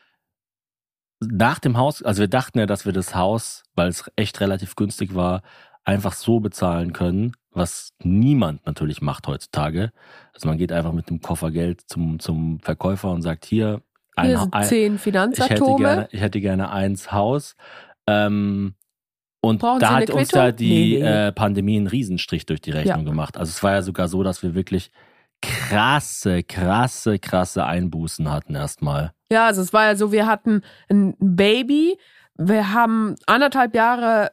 nach 1.20 1.58
dem 1.58 1.78
Haus, 1.78 2.02
also 2.02 2.20
wir 2.20 2.28
dachten 2.28 2.58
ja, 2.58 2.66
dass 2.66 2.84
wir 2.84 2.92
das 2.92 3.14
Haus, 3.14 3.62
weil 3.74 3.88
es 3.88 4.04
echt 4.16 4.40
relativ 4.40 4.76
günstig 4.76 5.14
war, 5.14 5.40
einfach 5.86 6.12
so 6.12 6.40
bezahlen 6.40 6.92
können, 6.92 7.32
was 7.52 7.94
niemand 8.02 8.66
natürlich 8.66 9.00
macht 9.00 9.26
heutzutage. 9.28 9.92
Also 10.34 10.48
man 10.48 10.58
geht 10.58 10.72
einfach 10.72 10.92
mit 10.92 11.08
dem 11.08 11.20
Koffer 11.22 11.50
Geld 11.50 11.80
zum, 11.86 12.18
zum 12.18 12.60
Verkäufer 12.60 13.10
und 13.10 13.22
sagt, 13.22 13.46
hier, 13.46 13.80
ein, 14.16 14.28
Hier 14.28 14.38
sind 14.40 14.54
zehn 14.64 14.84
ich, 14.84 14.92
hätte 14.92 15.02
Finanzatome. 15.02 15.76
gerne, 15.78 16.08
ich 16.10 16.20
hätte 16.20 16.40
gerne 16.40 16.70
eins 16.70 17.12
Haus. 17.12 17.54
Ähm, 18.06 18.74
und 19.40 19.60
Brauchen 19.60 19.80
da 19.80 19.94
hat 19.94 20.10
uns 20.10 20.28
da 20.28 20.50
die 20.50 20.68
Nee, 20.68 21.02
nee. 21.02 21.26
Äh, 21.28 21.32
Pandemie 21.32 21.76
einen 21.76 21.86
Riesenstrich 21.86 22.46
durch 22.46 22.60
die 22.60 22.72
Rechnung 22.72 23.04
Ja. 23.04 23.10
gemacht. 23.10 23.36
Also 23.38 23.50
es 23.50 23.62
war 23.62 23.72
ja 23.72 23.82
sogar 23.82 24.08
so, 24.08 24.22
dass 24.24 24.42
wir 24.42 24.54
wirklich 24.54 24.90
krasse, 25.40 26.42
krasse, 26.42 27.18
krasse 27.18 27.64
Einbußen 27.64 28.30
hatten 28.32 28.54
erstmal. 28.54 29.12
Ja, 29.30 29.46
also 29.46 29.62
es 29.62 29.72
war 29.72 29.84
ja 29.84 29.96
so, 29.96 30.10
wir 30.10 30.26
hatten 30.26 30.62
ein 30.88 31.14
Baby, 31.20 31.96
wir 32.36 32.72
haben 32.72 33.14
anderthalb 33.26 33.74
Jahre 33.74 34.30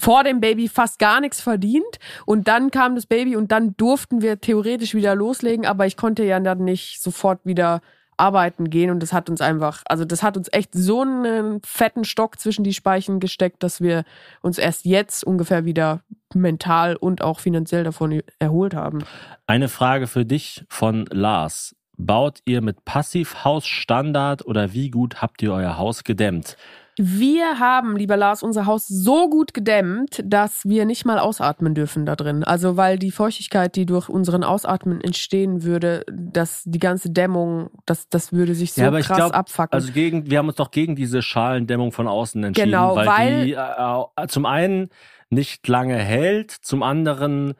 vor 0.00 0.24
dem 0.24 0.40
Baby 0.40 0.68
fast 0.68 0.98
gar 0.98 1.20
nichts 1.20 1.40
verdient 1.40 1.98
und 2.26 2.48
dann 2.48 2.70
kam 2.70 2.94
das 2.94 3.06
Baby 3.06 3.36
und 3.36 3.52
dann 3.52 3.76
durften 3.76 4.22
wir 4.22 4.40
theoretisch 4.40 4.94
wieder 4.94 5.14
loslegen, 5.14 5.66
aber 5.66 5.86
ich 5.86 5.96
konnte 5.96 6.24
ja 6.24 6.40
dann 6.40 6.64
nicht 6.64 7.02
sofort 7.02 7.40
wieder 7.44 7.80
arbeiten 8.16 8.70
gehen 8.70 8.90
und 8.90 9.00
das 9.00 9.12
hat 9.12 9.28
uns 9.30 9.40
einfach, 9.40 9.82
also 9.86 10.04
das 10.04 10.22
hat 10.22 10.36
uns 10.36 10.48
echt 10.52 10.70
so 10.74 11.00
einen 11.00 11.60
fetten 11.64 12.04
Stock 12.04 12.38
zwischen 12.38 12.62
die 12.62 12.74
Speichen 12.74 13.20
gesteckt, 13.20 13.62
dass 13.62 13.80
wir 13.80 14.04
uns 14.42 14.58
erst 14.58 14.84
jetzt 14.84 15.24
ungefähr 15.24 15.64
wieder 15.64 16.02
mental 16.34 16.96
und 16.96 17.22
auch 17.22 17.40
finanziell 17.40 17.84
davon 17.84 18.22
erholt 18.38 18.74
haben. 18.74 19.00
Eine 19.46 19.68
Frage 19.68 20.06
für 20.06 20.24
dich 20.24 20.64
von 20.68 21.06
Lars. 21.10 21.74
Baut 21.98 22.40
ihr 22.44 22.62
mit 22.62 22.84
Passivhaus 22.84 23.66
Standard 23.66 24.44
oder 24.46 24.72
wie 24.72 24.90
gut 24.90 25.20
habt 25.20 25.42
ihr 25.42 25.52
euer 25.52 25.76
Haus 25.76 26.04
gedämmt? 26.04 26.56
Wir 27.04 27.58
haben, 27.58 27.96
lieber 27.96 28.16
Lars, 28.16 28.44
unser 28.44 28.64
Haus 28.66 28.86
so 28.86 29.28
gut 29.28 29.54
gedämmt, 29.54 30.22
dass 30.24 30.64
wir 30.64 30.84
nicht 30.84 31.04
mal 31.04 31.18
ausatmen 31.18 31.74
dürfen 31.74 32.06
da 32.06 32.14
drin. 32.14 32.44
Also 32.44 32.76
weil 32.76 32.96
die 32.96 33.10
Feuchtigkeit, 33.10 33.74
die 33.74 33.86
durch 33.86 34.08
unseren 34.08 34.44
Ausatmen 34.44 35.00
entstehen 35.00 35.64
würde, 35.64 36.04
dass 36.12 36.62
die 36.64 36.78
ganze 36.78 37.10
Dämmung, 37.10 37.70
das, 37.86 38.08
das 38.08 38.32
würde 38.32 38.54
sich 38.54 38.72
so 38.72 38.82
Ja, 38.82 38.90
krass 39.00 39.16
glaub, 39.16 39.34
abfacken. 39.34 39.74
Also 39.74 39.90
gegen, 39.92 40.30
wir 40.30 40.38
haben 40.38 40.46
uns 40.46 40.56
doch 40.56 40.70
gegen 40.70 40.94
diese 40.94 41.22
Schalendämmung 41.22 41.90
von 41.90 42.06
außen 42.06 42.44
entschieden, 42.44 42.70
Genau, 42.70 42.94
weil, 42.94 43.08
weil- 43.08 43.44
die 43.46 43.54
äh, 43.54 44.26
zum 44.28 44.46
einen 44.46 44.88
nicht 45.28 45.66
lange 45.66 45.96
hält, 45.96 46.52
zum 46.52 46.84
anderen 46.84 47.54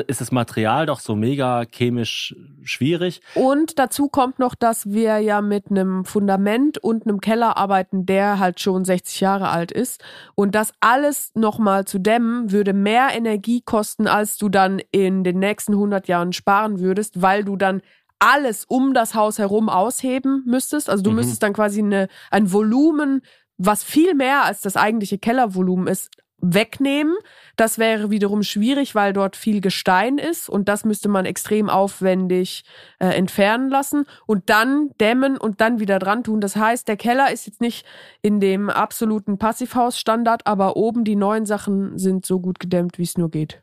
ist 0.00 0.20
das 0.20 0.32
Material 0.32 0.86
doch 0.86 1.00
so 1.00 1.14
mega 1.14 1.64
chemisch 1.70 2.34
schwierig. 2.62 3.20
Und 3.34 3.78
dazu 3.78 4.08
kommt 4.08 4.38
noch, 4.38 4.54
dass 4.54 4.90
wir 4.90 5.18
ja 5.18 5.40
mit 5.42 5.70
einem 5.70 6.04
Fundament 6.04 6.78
und 6.78 7.06
einem 7.06 7.20
Keller 7.20 7.56
arbeiten, 7.56 8.06
der 8.06 8.38
halt 8.38 8.60
schon 8.60 8.84
60 8.84 9.20
Jahre 9.20 9.48
alt 9.50 9.70
ist. 9.70 10.02
Und 10.34 10.54
das 10.54 10.72
alles 10.80 11.32
nochmal 11.34 11.84
zu 11.84 11.98
dämmen, 11.98 12.50
würde 12.52 12.72
mehr 12.72 13.08
Energie 13.12 13.60
kosten, 13.60 14.06
als 14.06 14.38
du 14.38 14.48
dann 14.48 14.80
in 14.90 15.24
den 15.24 15.38
nächsten 15.38 15.72
100 15.74 16.08
Jahren 16.08 16.32
sparen 16.32 16.80
würdest, 16.80 17.20
weil 17.20 17.44
du 17.44 17.56
dann 17.56 17.82
alles 18.18 18.64
um 18.64 18.94
das 18.94 19.14
Haus 19.14 19.38
herum 19.38 19.68
ausheben 19.68 20.44
müsstest. 20.46 20.88
Also 20.88 21.02
du 21.02 21.10
Mhm. 21.10 21.16
müsstest 21.16 21.42
dann 21.42 21.52
quasi 21.52 21.80
eine, 21.80 22.08
ein 22.30 22.52
Volumen, 22.52 23.20
was 23.58 23.84
viel 23.84 24.14
mehr 24.14 24.44
als 24.44 24.60
das 24.60 24.76
eigentliche 24.76 25.18
Kellervolumen 25.18 25.86
ist, 25.86 26.10
wegnehmen. 26.42 27.14
Das 27.56 27.78
wäre 27.78 28.10
wiederum 28.10 28.42
schwierig, 28.42 28.94
weil 28.94 29.12
dort 29.12 29.36
viel 29.36 29.60
Gestein 29.60 30.18
ist 30.18 30.48
und 30.48 30.68
das 30.68 30.84
müsste 30.84 31.08
man 31.08 31.24
extrem 31.24 31.70
aufwendig 31.70 32.64
äh, 32.98 33.06
entfernen 33.06 33.70
lassen 33.70 34.04
und 34.26 34.50
dann 34.50 34.90
dämmen 35.00 35.38
und 35.38 35.60
dann 35.60 35.78
wieder 35.78 35.98
dran 35.98 36.24
tun. 36.24 36.40
Das 36.40 36.56
heißt, 36.56 36.88
der 36.88 36.96
Keller 36.96 37.32
ist 37.32 37.46
jetzt 37.46 37.60
nicht 37.60 37.86
in 38.20 38.40
dem 38.40 38.68
absoluten 38.68 39.38
Passivhausstandard, 39.38 40.46
aber 40.46 40.76
oben 40.76 41.04
die 41.04 41.16
neuen 41.16 41.46
Sachen 41.46 41.98
sind 41.98 42.26
so 42.26 42.40
gut 42.40 42.58
gedämmt, 42.58 42.98
wie 42.98 43.04
es 43.04 43.16
nur 43.16 43.30
geht. 43.30 43.62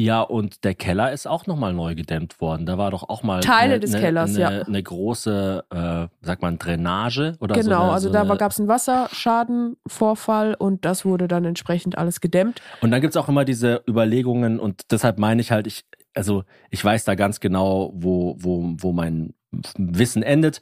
Ja, 0.00 0.22
und 0.22 0.64
der 0.64 0.74
Keller 0.74 1.12
ist 1.12 1.26
auch 1.26 1.46
nochmal 1.46 1.72
neu 1.72 1.94
gedämmt 1.94 2.40
worden. 2.40 2.64
Da 2.64 2.78
war 2.78 2.90
doch 2.90 3.08
auch 3.08 3.22
mal 3.22 3.40
Teile 3.40 3.74
eine, 3.74 3.80
des 3.80 3.94
eine, 3.94 4.02
Kellers, 4.02 4.30
eine, 4.30 4.40
ja. 4.40 4.48
eine 4.62 4.82
große, 4.82 5.64
äh, 5.70 6.08
sag 6.22 6.40
mal, 6.40 6.56
Drainage 6.56 7.36
oder 7.40 7.54
so. 7.54 7.60
genau, 7.62 7.82
eine, 7.82 7.92
also 7.92 8.08
so 8.08 8.12
da 8.12 8.24
gab 8.24 8.52
es 8.52 8.58
einen 8.58 8.68
Wasserschadenvorfall 8.68 10.54
und 10.54 10.84
das 10.84 11.04
wurde 11.04 11.28
dann 11.28 11.44
entsprechend 11.44 11.98
alles 11.98 12.20
gedämmt. 12.20 12.62
Und 12.80 12.90
dann 12.90 13.00
gibt's 13.00 13.16
auch 13.16 13.28
immer 13.28 13.44
diese 13.44 13.82
Überlegungen 13.86 14.58
und 14.58 14.90
deshalb 14.90 15.18
meine 15.18 15.40
ich 15.40 15.50
halt, 15.50 15.66
ich, 15.66 15.84
also 16.14 16.44
ich 16.70 16.82
weiß 16.84 17.04
da 17.04 17.14
ganz 17.14 17.40
genau, 17.40 17.92
wo, 17.94 18.36
wo, 18.38 18.74
wo 18.78 18.92
mein 18.92 19.34
Wissen 19.76 20.22
endet. 20.22 20.60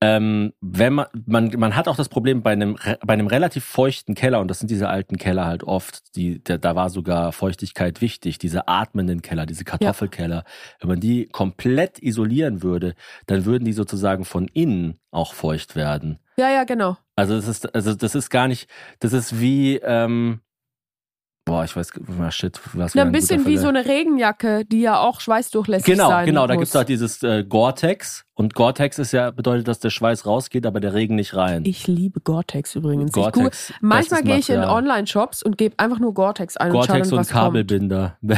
Ähm, 0.00 0.52
wenn 0.60 0.94
man, 0.94 1.06
man, 1.26 1.50
man 1.56 1.74
hat 1.74 1.88
auch 1.88 1.96
das 1.96 2.08
Problem 2.08 2.42
bei 2.42 2.52
einem, 2.52 2.78
bei 3.04 3.12
einem 3.14 3.26
relativ 3.26 3.64
feuchten 3.64 4.14
Keller, 4.14 4.40
und 4.40 4.48
das 4.48 4.60
sind 4.60 4.70
diese 4.70 4.88
alten 4.88 5.16
Keller 5.16 5.46
halt 5.46 5.64
oft, 5.64 6.14
die, 6.16 6.42
der, 6.42 6.58
da 6.58 6.76
war 6.76 6.90
sogar 6.90 7.32
Feuchtigkeit 7.32 8.00
wichtig, 8.00 8.38
diese 8.38 8.68
atmenden 8.68 9.22
Keller, 9.22 9.46
diese 9.46 9.64
Kartoffelkeller. 9.64 10.44
Wenn 10.80 10.88
man 10.88 11.00
die 11.00 11.26
komplett 11.26 12.00
isolieren 12.02 12.62
würde, 12.62 12.94
dann 13.26 13.44
würden 13.44 13.64
die 13.64 13.72
sozusagen 13.72 14.24
von 14.24 14.48
innen 14.48 14.98
auch 15.10 15.34
feucht 15.34 15.74
werden. 15.74 16.18
Ja, 16.36 16.50
ja, 16.50 16.64
genau. 16.64 16.96
Also 17.16 17.34
das 17.34 17.48
ist, 17.48 17.74
also 17.74 17.94
das 17.94 18.14
ist 18.14 18.30
gar 18.30 18.46
nicht, 18.46 18.70
das 19.00 19.12
ist 19.12 19.40
wie, 19.40 19.76
ähm, 19.78 20.40
boah, 21.44 21.64
ich 21.64 21.74
weiß, 21.74 21.92
ah, 22.20 22.30
shit, 22.30 22.60
was 22.74 22.94
Ja, 22.94 22.98
wäre 22.98 23.06
ein 23.06 23.12
bisschen 23.12 23.46
wie 23.46 23.56
so 23.56 23.68
eine 23.68 23.86
Regenjacke, 23.86 24.64
die 24.64 24.82
ja 24.82 25.00
auch 25.00 25.20
schweißdurchlässig 25.20 25.86
Genau, 25.86 26.08
sein 26.08 26.26
genau, 26.26 26.46
da 26.46 26.54
muss. 26.54 26.62
gibt's 26.62 26.74
halt 26.74 26.88
dieses 26.90 27.22
äh, 27.22 27.42
Gore-Tex 27.42 28.24
und 28.38 28.54
Gore-Tex 28.54 28.98
ist 29.00 29.10
ja, 29.12 29.32
bedeutet, 29.32 29.66
dass 29.66 29.80
der 29.80 29.90
Schweiß 29.90 30.24
rausgeht, 30.24 30.64
aber 30.64 30.78
der 30.78 30.94
Regen 30.94 31.16
nicht 31.16 31.34
rein. 31.34 31.64
Ich 31.66 31.88
liebe 31.88 32.20
Gore-Tex 32.20 32.76
übrigens. 32.76 33.06
Ich 33.10 33.12
gucke, 33.12 33.32
Gore-Tex, 33.32 33.72
manchmal 33.80 34.22
gehe 34.22 34.36
ich 34.38 34.48
in. 34.48 34.60
Online-Shops 34.60 35.42
und 35.42 35.58
gebe 35.58 35.74
einfach 35.78 35.98
nur 35.98 36.14
Gore-Tex 36.14 36.56
ein 36.56 36.70
Gore-Tex 36.70 37.10
und 37.10 37.18
und. 37.18 37.28
Kabelbinder. 37.28 38.16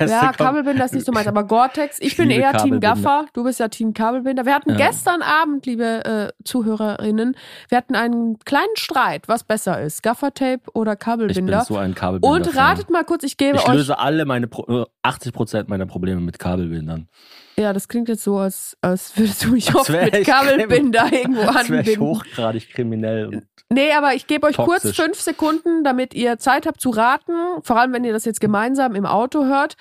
Ja, 0.00 0.32
Kabelbinder 0.32 0.84
ist 0.84 0.94
nicht 0.94 1.04
so 1.04 1.10
meins, 1.10 1.26
aber 1.26 1.42
Gore-Tex, 1.44 1.98
ich, 1.98 2.12
Ich 2.12 2.16
bin 2.16 2.30
eher 2.30 2.52
Team 2.52 2.80
Kabelbinder. 2.80 2.88
Gaffer, 2.94 3.26
du 3.32 3.42
bist 3.44 3.58
ja 3.58 3.66
Team 3.68 3.92
Kabelbinder. 3.92 4.46
Wir 4.46 4.54
hatten 4.54 4.70
Ja. 4.70 4.76
gestern 4.76 5.20
Abend, 5.22 5.66
liebe 5.66 6.04
äh, 6.04 6.28
Zuhörerinnen, 6.44 7.36
wir 7.68 7.76
hatten 7.78 7.96
einen 7.96 8.38
kleinen 8.44 8.76
Streit, 8.76 9.26
was 9.26 9.42
besser 9.44 9.80
ist, 9.82 10.02
Gaffertape 10.04 10.60
oder 10.74 10.92
Ich 10.92 10.98
bin 10.98 11.04
Kabelbinder. 11.04 11.64
so 11.64 11.76
ein 11.76 11.94
Kabelbinder. 11.96 12.36
und 12.36 12.56
ratet 12.56 12.88
mal 12.90 13.04
kurz, 13.04 13.24
ich 13.24 13.36
gebe 13.36 13.56
Ich 13.56 13.68
euch 13.68 13.74
löse 13.74 13.98
alle 13.98 14.24
meine 14.26 14.46
Pro 14.46 14.82
äh, 14.82 14.86
80 15.02 15.32
Prozent 15.32 15.68
meiner 15.68 15.86
Probleme 15.86 16.20
mit 16.20 16.38
Kabelbindern. 16.38 17.08
Ja, 17.56 17.74
das 17.74 17.88
klingt 17.88 18.08
jetzt 18.08 18.24
so, 18.24 18.38
als, 18.38 18.76
als 18.80 19.14
würdest 19.18 19.39
du 19.44 19.48
mich 19.52 19.74
oft 19.74 19.88
mit 19.90 20.24
Kabelbinder 20.26 21.08
irgendwo 21.12 21.42
Das 21.42 21.68
wäre 21.68 21.82
ich 21.82 21.88
anbinden. 21.88 22.00
hochgradig 22.00 22.70
kriminell. 22.70 23.26
Und 23.26 23.46
Nee, 23.72 23.92
aber 23.92 24.14
ich 24.14 24.26
gebe 24.26 24.46
euch 24.48 24.56
kurz 24.56 24.82
Toxisch. 24.82 24.96
fünf 25.04 25.20
Sekunden, 25.20 25.84
damit 25.84 26.12
ihr 26.14 26.38
Zeit 26.38 26.66
habt 26.66 26.80
zu 26.80 26.90
raten. 26.90 27.32
Vor 27.62 27.76
allem, 27.78 27.92
wenn 27.92 28.02
ihr 28.04 28.12
das 28.12 28.24
jetzt 28.24 28.40
gemeinsam 28.40 28.96
im 28.96 29.06
Auto 29.06 29.44
hört. 29.44 29.76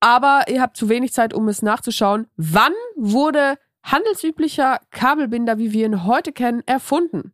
Aber 0.00 0.44
ihr 0.48 0.60
habt 0.60 0.76
zu 0.76 0.88
wenig 0.88 1.12
Zeit, 1.12 1.32
um 1.34 1.46
es 1.48 1.62
nachzuschauen. 1.62 2.26
Wann 2.36 2.72
wurde 2.96 3.56
handelsüblicher 3.84 4.80
Kabelbinder, 4.90 5.58
wie 5.58 5.72
wir 5.72 5.86
ihn 5.86 6.04
heute 6.06 6.32
kennen, 6.32 6.62
erfunden? 6.66 7.32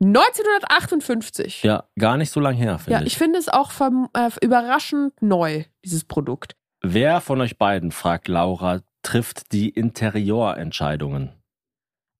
1958. 0.00 1.62
ja, 1.64 1.84
gar 1.98 2.16
nicht 2.16 2.30
so 2.30 2.40
lang 2.40 2.54
her, 2.54 2.78
finde 2.78 2.92
Ja, 2.92 3.00
ich. 3.00 3.08
ich 3.08 3.18
finde 3.18 3.38
es 3.38 3.48
auch 3.48 3.72
äh, 3.80 4.30
überraschend 4.40 5.20
neu, 5.20 5.64
dieses 5.84 6.04
Produkt. 6.04 6.56
Wer 6.80 7.20
von 7.20 7.40
euch 7.40 7.58
beiden, 7.58 7.90
fragt 7.90 8.28
Laura, 8.28 8.80
trifft 9.08 9.52
die 9.52 9.70
Interiorentscheidungen? 9.70 11.32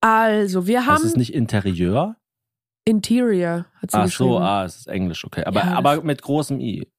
Also, 0.01 0.67
wir 0.67 0.87
Heißt 0.87 1.05
es 1.05 1.13
haben 1.13 1.19
nicht 1.19 1.35
Interieur? 1.35 2.17
Interior, 2.87 3.67
hat 3.75 3.91
sie 3.91 3.99
Ach 3.99 4.09
so, 4.09 4.39
ah, 4.39 4.65
es 4.65 4.77
ist 4.77 4.87
Englisch, 4.87 5.25
okay. 5.25 5.45
Aber, 5.45 5.61
Ja, 5.61 5.75
aber 5.75 6.03
mit 6.03 6.23
großem 6.23 6.61
I. 6.61 6.91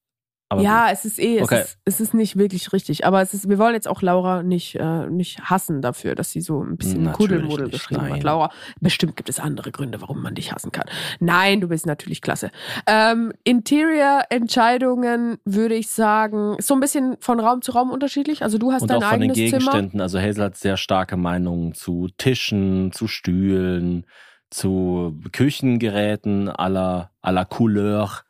Aber 0.52 0.64
ja, 0.64 0.90
es 0.92 1.06
ist 1.06 1.20
eh, 1.20 1.38
es, 1.38 1.44
Okay. 1.44 1.62
ist, 1.62 1.78
es 1.86 2.02
ist 2.02 2.14
nicht 2.16 2.36
wirklich 2.36 2.74
richtig. 2.74 3.06
Aber 3.06 3.22
es 3.22 3.36
ist, 3.36 3.48
wir 3.48 3.60
wollen 3.60 3.76
jetzt 3.76 3.88
auch 3.88 4.02
Laura 4.02 4.42
nicht, 4.42 4.76
äh, 4.76 5.06
nicht 5.08 5.42
hassen 5.44 5.82
dafür, 5.84 6.16
dass 6.16 6.32
sie 6.32 6.42
so 6.42 6.64
ein 6.64 6.76
bisschen 6.76 7.04
Natürlich 7.04 7.18
Kuddelmuddel 7.32 7.70
geschrieben 7.70 8.02
nein. 8.02 8.14
hat. 8.14 8.24
Laura, 8.24 8.52
bestimmt 8.82 9.16
gibt 9.16 9.30
es 9.30 9.40
andere 9.40 9.72
Gründe, 9.72 10.02
warum 10.02 10.24
man 10.24 10.34
dich 10.34 10.52
hassen 10.52 10.72
kann. 10.72 10.86
Nein, 11.20 11.62
du 11.62 11.68
bist 11.68 11.86
natürlich 11.86 12.22
klasse. 12.24 12.50
Ähm, 12.88 13.32
Interior-Entscheidungen 13.44 15.38
würde 15.46 15.76
ich 15.76 15.90
sagen, 15.90 16.56
so 16.60 16.74
ein 16.74 16.80
bisschen 16.80 17.18
von 17.20 17.40
Raum 17.40 17.62
zu 17.62 17.72
Raum 17.72 17.92
unterschiedlich. 17.92 18.44
Also 18.44 18.58
du 18.58 18.72
hast 18.72 18.84
Und 18.84 18.92
dein 18.92 19.04
auch 19.04 19.10
von 19.10 19.20
den 19.20 19.32
eigenes 19.32 19.38
Zimmer. 19.52 19.60
Gegenständen. 19.72 20.02
Also 20.02 20.20
Hazel 20.20 20.46
hat 20.46 20.58
sehr 20.58 20.78
starke 20.78 21.18
Meinungen 21.18 21.74
zu 21.74 22.10
Tischen, 22.18 22.92
zu 22.92 23.08
Stühlen, 23.08 24.06
zu 24.50 25.20
Küchengeräten 25.32 26.50
aller 26.50 27.12
aller 27.22 27.46
Couleur. 27.46 28.24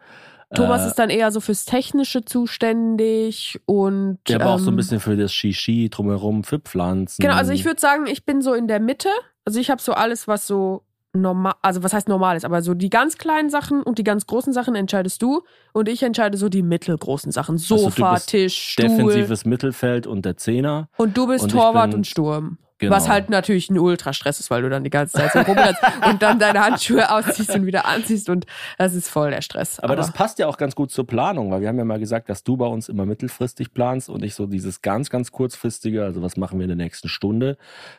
Thomas 0.56 0.84
Äh, 0.84 0.88
ist 0.88 0.96
dann 0.96 1.10
eher 1.10 1.32
so 1.32 1.40
fürs 1.40 1.66
Technische 1.66 2.26
zuständig 2.26 3.60
und 3.66 4.18
ja, 4.28 4.38
aber 4.38 4.52
auch 4.52 4.60
so 4.60 4.68
ein 4.68 4.74
ähm, 4.74 4.78
bisschen 4.78 5.00
für 5.00 5.16
das 5.16 5.32
Shishi 5.32 5.90
drumherum, 5.90 6.44
für 6.44 6.60
Pflanzen. 6.60 7.22
Genau, 7.22 7.36
also 7.36 7.52
ich 7.52 7.66
würde 7.66 7.80
sagen, 7.80 8.08
ich 8.08 8.26
bin 8.26 8.42
so 8.42 8.54
in 8.54 8.68
der 8.68 8.80
Mitte. 8.80 9.10
Also 9.46 9.60
ich 9.60 9.70
habe 9.70 9.82
so 9.82 9.94
alles, 9.94 10.28
was 10.28 10.48
so 10.48 10.84
normal, 11.14 11.54
also 11.62 11.84
was 11.84 11.94
heißt 11.94 12.08
normal 12.08 12.38
ist, 12.38 12.46
aber 12.46 12.62
so 12.62 12.74
die 12.74 12.90
ganz 12.90 13.18
kleinen 13.18 13.50
Sachen 13.50 13.82
und 13.84 13.98
die 13.98 14.04
ganz 14.04 14.28
großen 14.28 14.54
Sachen 14.54 14.76
entscheidest 14.76 15.22
du 15.22 15.44
und 15.74 15.90
ich 15.90 16.04
entscheide 16.04 16.38
so 16.38 16.50
die 16.50 16.62
mittelgroßen 16.62 17.32
Sachen. 17.32 17.54
Also 17.54 17.78
Sofa, 17.78 18.14
bist 18.14 18.30
Tisch, 18.30 18.56
Stuhl. 18.56 18.88
defensives 18.88 19.46
Mittelfeld 19.46 20.08
und 20.08 20.26
der 20.26 20.38
Zehner. 20.38 20.90
Und 20.98 21.18
du 21.18 21.28
bist 21.28 21.46
und 21.46 21.52
Torwart 21.52 21.94
und 21.94 22.08
Sturm. 22.08 22.58
Genau. 22.80 22.96
Was 22.96 23.10
halt 23.10 23.30
natürlich 23.30 23.70
ein 23.70 23.78
Ultrastress 23.78 24.40
ist, 24.40 24.50
weil 24.50 24.62
du 24.62 24.70
dann 24.70 24.86
die 24.86 24.90
ganze 24.90 25.18
Zeit 25.18 25.34
so 25.34 25.40
rumrennst 25.40 25.82
und 26.10 26.22
dann 26.22 26.40
deine 26.40 26.62
Handschuhe 26.62 27.12
ausziehst 27.12 27.54
und 27.54 27.66
wieder 27.66 27.86
anziehst 27.86 28.30
und 28.30 28.46
das 28.78 28.94
ist 28.94 29.10
voll 29.10 29.32
der 29.32 29.42
Stress. 29.42 29.82
Aber, 29.82 29.98
das 29.98 30.14
passt 30.14 30.40
ja 30.40 30.48
auch 30.48 30.58
ganz 30.58 30.76
gut 30.76 30.90
zur 30.90 31.06
Planung, 31.06 31.52
weil 31.52 31.60
wir 31.60 31.68
haben 31.68 31.78
ja 31.78 31.84
mal 31.84 32.00
gesagt, 32.00 32.30
dass 32.30 32.44
du 32.44 32.56
bei 32.56 32.66
uns 32.66 32.88
immer 32.88 33.06
mittelfristig 33.06 33.74
planst 33.74 34.10
und 34.10 34.24
ich 34.24 34.34
so 34.34 34.48
dieses 34.48 34.82
ganz, 34.82 35.10
ganz 35.10 35.32
kurzfristige, 35.32 36.06
also 36.06 36.22
was 36.22 36.38
machen 36.38 36.58
wir 36.58 36.64
in 36.64 36.70
der 36.70 36.78
nächsten 36.78 37.10
Stunde 37.10 37.58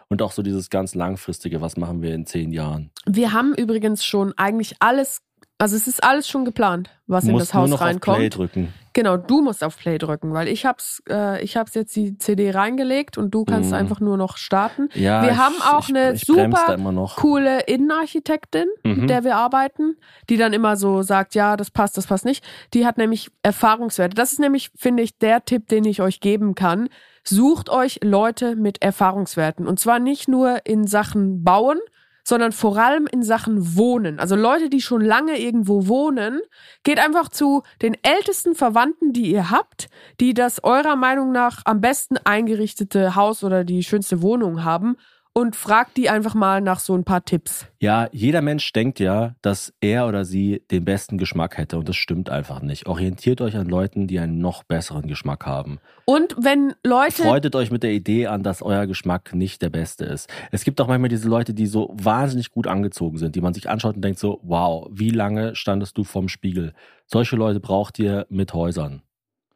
und 0.08 0.22
auch 0.22 0.32
so 0.32 0.42
dieses 0.42 0.70
ganz 0.70 0.94
langfristige, 0.94 1.60
was 1.60 1.76
machen 1.76 2.00
wir 2.00 2.14
in 2.14 2.24
zehn 2.24 2.50
Jahren. 2.50 2.90
wir 3.06 3.34
haben 3.34 3.54
übrigens 3.54 4.02
schon 4.02 4.32
eigentlich 4.38 4.76
alles, 4.80 5.20
also 5.58 5.76
es 5.76 5.86
ist 5.86 6.02
alles 6.02 6.26
schon 6.26 6.46
geplant, 6.46 6.88
was 7.06 7.24
in 7.24 7.32
musst 7.32 7.50
das 7.50 7.54
Haus 7.54 7.68
nur 7.68 7.76
noch 7.76 7.84
reinkommt. 7.84 8.14
auf 8.14 8.18
Play 8.18 8.30
drücken. 8.30 8.72
Genau, 8.92 9.16
du 9.16 9.40
musst 9.40 9.62
auf 9.62 9.76
Play 9.78 9.98
drücken, 9.98 10.32
weil 10.32 10.48
ich 10.48 10.66
hab's, 10.66 11.02
äh, 11.08 11.42
ich 11.44 11.56
hab's 11.56 11.74
jetzt 11.74 11.94
die 11.94 12.18
CD 12.18 12.50
reingelegt 12.50 13.18
und 13.18 13.30
du 13.32 13.44
kannst 13.44 13.70
Mhm. 13.70 13.76
einfach 13.76 14.00
nur 14.00 14.16
noch 14.16 14.36
starten. 14.36 14.88
Ja, 14.94 15.22
Wir 15.22 15.30
ich, 15.32 15.36
haben 15.38 15.54
auch 15.62 15.88
ich, 15.88 15.94
eine 15.96 16.12
ich 16.14 16.24
super. 16.26 16.76
Coole 17.16 17.60
Innenarchitektin, 17.62 18.66
Mhm. 18.84 19.00
mit 19.02 19.10
der 19.10 19.24
wir 19.24 19.36
arbeiten, 19.36 19.96
die 20.28 20.36
dann 20.36 20.52
immer 20.52 20.76
so 20.76 21.02
sagt, 21.02 21.34
ja, 21.34 21.56
das 21.56 21.70
passt, 21.70 21.96
das 21.96 22.06
passt 22.06 22.24
nicht. 22.24 22.44
Die 22.74 22.86
hat 22.86 22.98
nämlich 22.98 23.30
Erfahrungswerte. 23.42 24.14
Das 24.14 24.32
ist 24.32 24.40
nämlich, 24.40 24.70
finde 24.76 25.02
ich, 25.02 25.18
der 25.18 25.44
Tipp, 25.44 25.68
den 25.68 25.84
ich 25.84 26.00
euch 26.02 26.20
geben 26.20 26.54
kann. 26.54 26.88
Sucht 27.22 27.68
euch 27.70 28.00
Leute 28.02 28.56
mit 28.56 28.82
Erfahrungswerten. 28.82 29.66
Und 29.66 29.78
zwar 29.78 29.98
nicht 29.98 30.28
nur 30.28 30.66
in 30.66 30.86
Sachen 30.86 31.44
Bauen, 31.44 31.78
sondern 32.24 32.52
vor 32.52 32.76
allem 32.78 33.06
in 33.06 33.22
Sachen 33.22 33.76
Wohnen. 33.76 34.18
Also 34.18 34.36
Leute, 34.36 34.70
die 34.70 34.80
schon 34.80 35.00
lange 35.00 35.38
irgendwo 35.38 35.86
wohnen, 35.88 36.40
geht 36.82 36.98
einfach 36.98 37.28
zu 37.28 37.62
den 37.82 37.96
ältesten 38.02 38.54
Verwandten, 38.54 39.12
die 39.12 39.30
ihr 39.30 39.50
habt, 39.50 39.88
die 40.20 40.34
das 40.34 40.62
eurer 40.64 40.96
Meinung 40.96 41.32
nach 41.32 41.62
am 41.64 41.80
besten 41.80 42.16
eingerichtete 42.18 43.14
Haus 43.14 43.44
oder 43.44 43.64
die 43.64 43.82
schönste 43.82 44.22
Wohnung 44.22 44.64
haben 44.64 44.96
und 45.40 45.56
fragt 45.56 45.96
die 45.96 46.10
einfach 46.10 46.34
mal 46.34 46.60
nach 46.60 46.80
so 46.80 46.94
ein 46.94 47.04
paar 47.04 47.24
Tipps. 47.24 47.66
Ja, 47.80 48.08
jeder 48.12 48.42
Mensch 48.42 48.70
denkt 48.72 49.00
ja, 49.00 49.34
dass 49.40 49.72
er 49.80 50.06
oder 50.06 50.26
sie 50.26 50.62
den 50.70 50.84
besten 50.84 51.16
Geschmack 51.16 51.56
hätte 51.56 51.78
und 51.78 51.88
das 51.88 51.96
stimmt 51.96 52.28
einfach 52.28 52.60
nicht. 52.60 52.86
Orientiert 52.86 53.40
euch 53.40 53.56
an 53.56 53.66
Leuten, 53.66 54.06
die 54.06 54.18
einen 54.18 54.38
noch 54.38 54.62
besseren 54.64 55.06
Geschmack 55.06 55.46
haben. 55.46 55.80
Und 56.04 56.36
wenn 56.38 56.74
Leute 56.84 57.22
Freudet 57.22 57.56
euch 57.56 57.70
mit 57.70 57.82
der 57.82 57.92
Idee 57.92 58.26
an, 58.26 58.42
dass 58.42 58.60
euer 58.60 58.86
Geschmack 58.86 59.34
nicht 59.34 59.62
der 59.62 59.70
beste 59.70 60.04
ist. 60.04 60.28
Es 60.50 60.62
gibt 60.64 60.80
auch 60.80 60.88
manchmal 60.88 61.08
diese 61.08 61.28
Leute, 61.28 61.54
die 61.54 61.66
so 61.66 61.94
wahnsinnig 61.94 62.50
gut 62.50 62.66
angezogen 62.66 63.16
sind, 63.16 63.34
die 63.34 63.40
man 63.40 63.54
sich 63.54 63.70
anschaut 63.70 63.96
und 63.96 64.02
denkt 64.02 64.18
so, 64.18 64.40
wow, 64.42 64.88
wie 64.90 65.10
lange 65.10 65.56
standest 65.56 65.96
du 65.96 66.04
vorm 66.04 66.28
Spiegel? 66.28 66.74
Solche 67.06 67.36
Leute 67.36 67.60
braucht 67.60 67.98
ihr 67.98 68.26
mit 68.28 68.52
Häusern. 68.52 69.02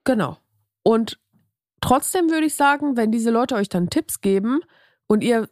Genau. 0.05 0.39
Und 0.83 1.19
trotzdem 1.83 2.31
würde 2.31 2.47
ich 2.47 2.55
sagen, 2.55 2.97
wenn 2.97 3.13
diese 3.13 3.31
Leute 3.31 3.55
euch 3.55 3.69
dann 3.69 3.91
Tipps 3.91 4.23
geben 4.23 4.61
und 5.07 5.23
ihr, 5.23 5.49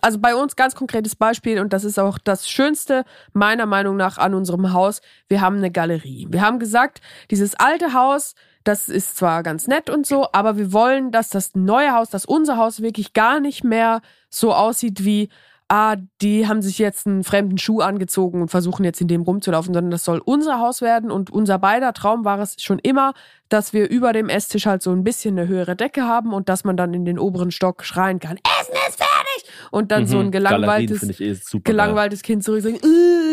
also 0.00 0.18
bei 0.18 0.34
uns 0.34 0.56
ganz 0.56 0.74
konkretes 0.74 1.14
Beispiel 1.16 1.60
und 1.60 1.72
das 1.72 1.84
ist 1.84 1.98
auch 1.98 2.18
das 2.18 2.48
Schönste 2.48 3.04
meiner 3.32 3.66
Meinung 3.66 3.96
nach 3.96 4.18
an 4.18 4.34
unserem 4.34 4.72
Haus, 4.72 5.00
wir 5.28 5.40
haben 5.40 5.56
eine 5.56 5.70
Galerie. 5.70 6.26
Wir 6.30 6.42
haben 6.42 6.58
gesagt, 6.58 7.00
dieses 7.30 7.54
alte 7.54 7.92
Haus, 7.92 8.34
das 8.64 8.88
ist 8.88 9.16
zwar 9.16 9.42
ganz 9.42 9.68
nett 9.68 9.90
und 9.90 10.06
so, 10.06 10.28
aber 10.32 10.56
wir 10.56 10.72
wollen, 10.72 11.12
dass 11.12 11.28
das 11.28 11.54
neue 11.54 11.92
Haus, 11.92 12.10
dass 12.10 12.24
unser 12.24 12.56
Haus 12.56 12.82
wirklich 12.82 13.12
gar 13.12 13.38
nicht 13.38 13.62
mehr 13.62 14.00
so 14.28 14.52
aussieht 14.52 15.04
wie, 15.04 15.28
ah, 15.68 15.96
die 16.22 16.46
haben 16.46 16.62
sich 16.62 16.78
jetzt 16.78 17.06
einen 17.06 17.24
fremden 17.24 17.58
Schuh 17.58 17.80
angezogen 17.80 18.40
und 18.42 18.48
versuchen 18.48 18.84
jetzt 18.84 19.00
in 19.00 19.08
dem 19.08 19.22
rumzulaufen, 19.22 19.74
sondern 19.74 19.90
das 19.90 20.04
soll 20.04 20.20
unser 20.24 20.60
Haus 20.60 20.80
werden 20.80 21.10
und 21.10 21.30
unser 21.30 21.58
beider 21.58 21.92
Traum 21.92 22.24
war 22.24 22.38
es 22.38 22.56
schon 22.62 22.78
immer, 22.78 23.14
dass 23.48 23.72
wir 23.72 23.88
über 23.90 24.12
dem 24.12 24.28
Esstisch 24.28 24.66
halt 24.66 24.82
so 24.82 24.92
ein 24.92 25.02
bisschen 25.04 25.38
eine 25.38 25.48
höhere 25.48 25.74
Decke 25.76 26.02
haben 26.02 26.32
und 26.32 26.48
dass 26.48 26.64
man 26.64 26.76
dann 26.76 26.94
in 26.94 27.04
den 27.04 27.18
oberen 27.18 27.50
Stock 27.50 27.84
schreien 27.84 28.20
kann, 28.20 28.36
Essen 28.60 28.74
ist 28.88 28.96
fertig! 28.96 29.50
Und 29.70 29.90
dann 29.92 30.06
so 30.06 30.18
ein 30.18 30.26
Mhm. 30.26 30.30
Gelangweiltes, 30.32 31.20
eh 31.20 31.34
super. 31.34 31.70
gelangweiltes 31.70 32.22
Kind 32.22 32.44
zurück 32.44 32.62
sagen, 32.62 32.78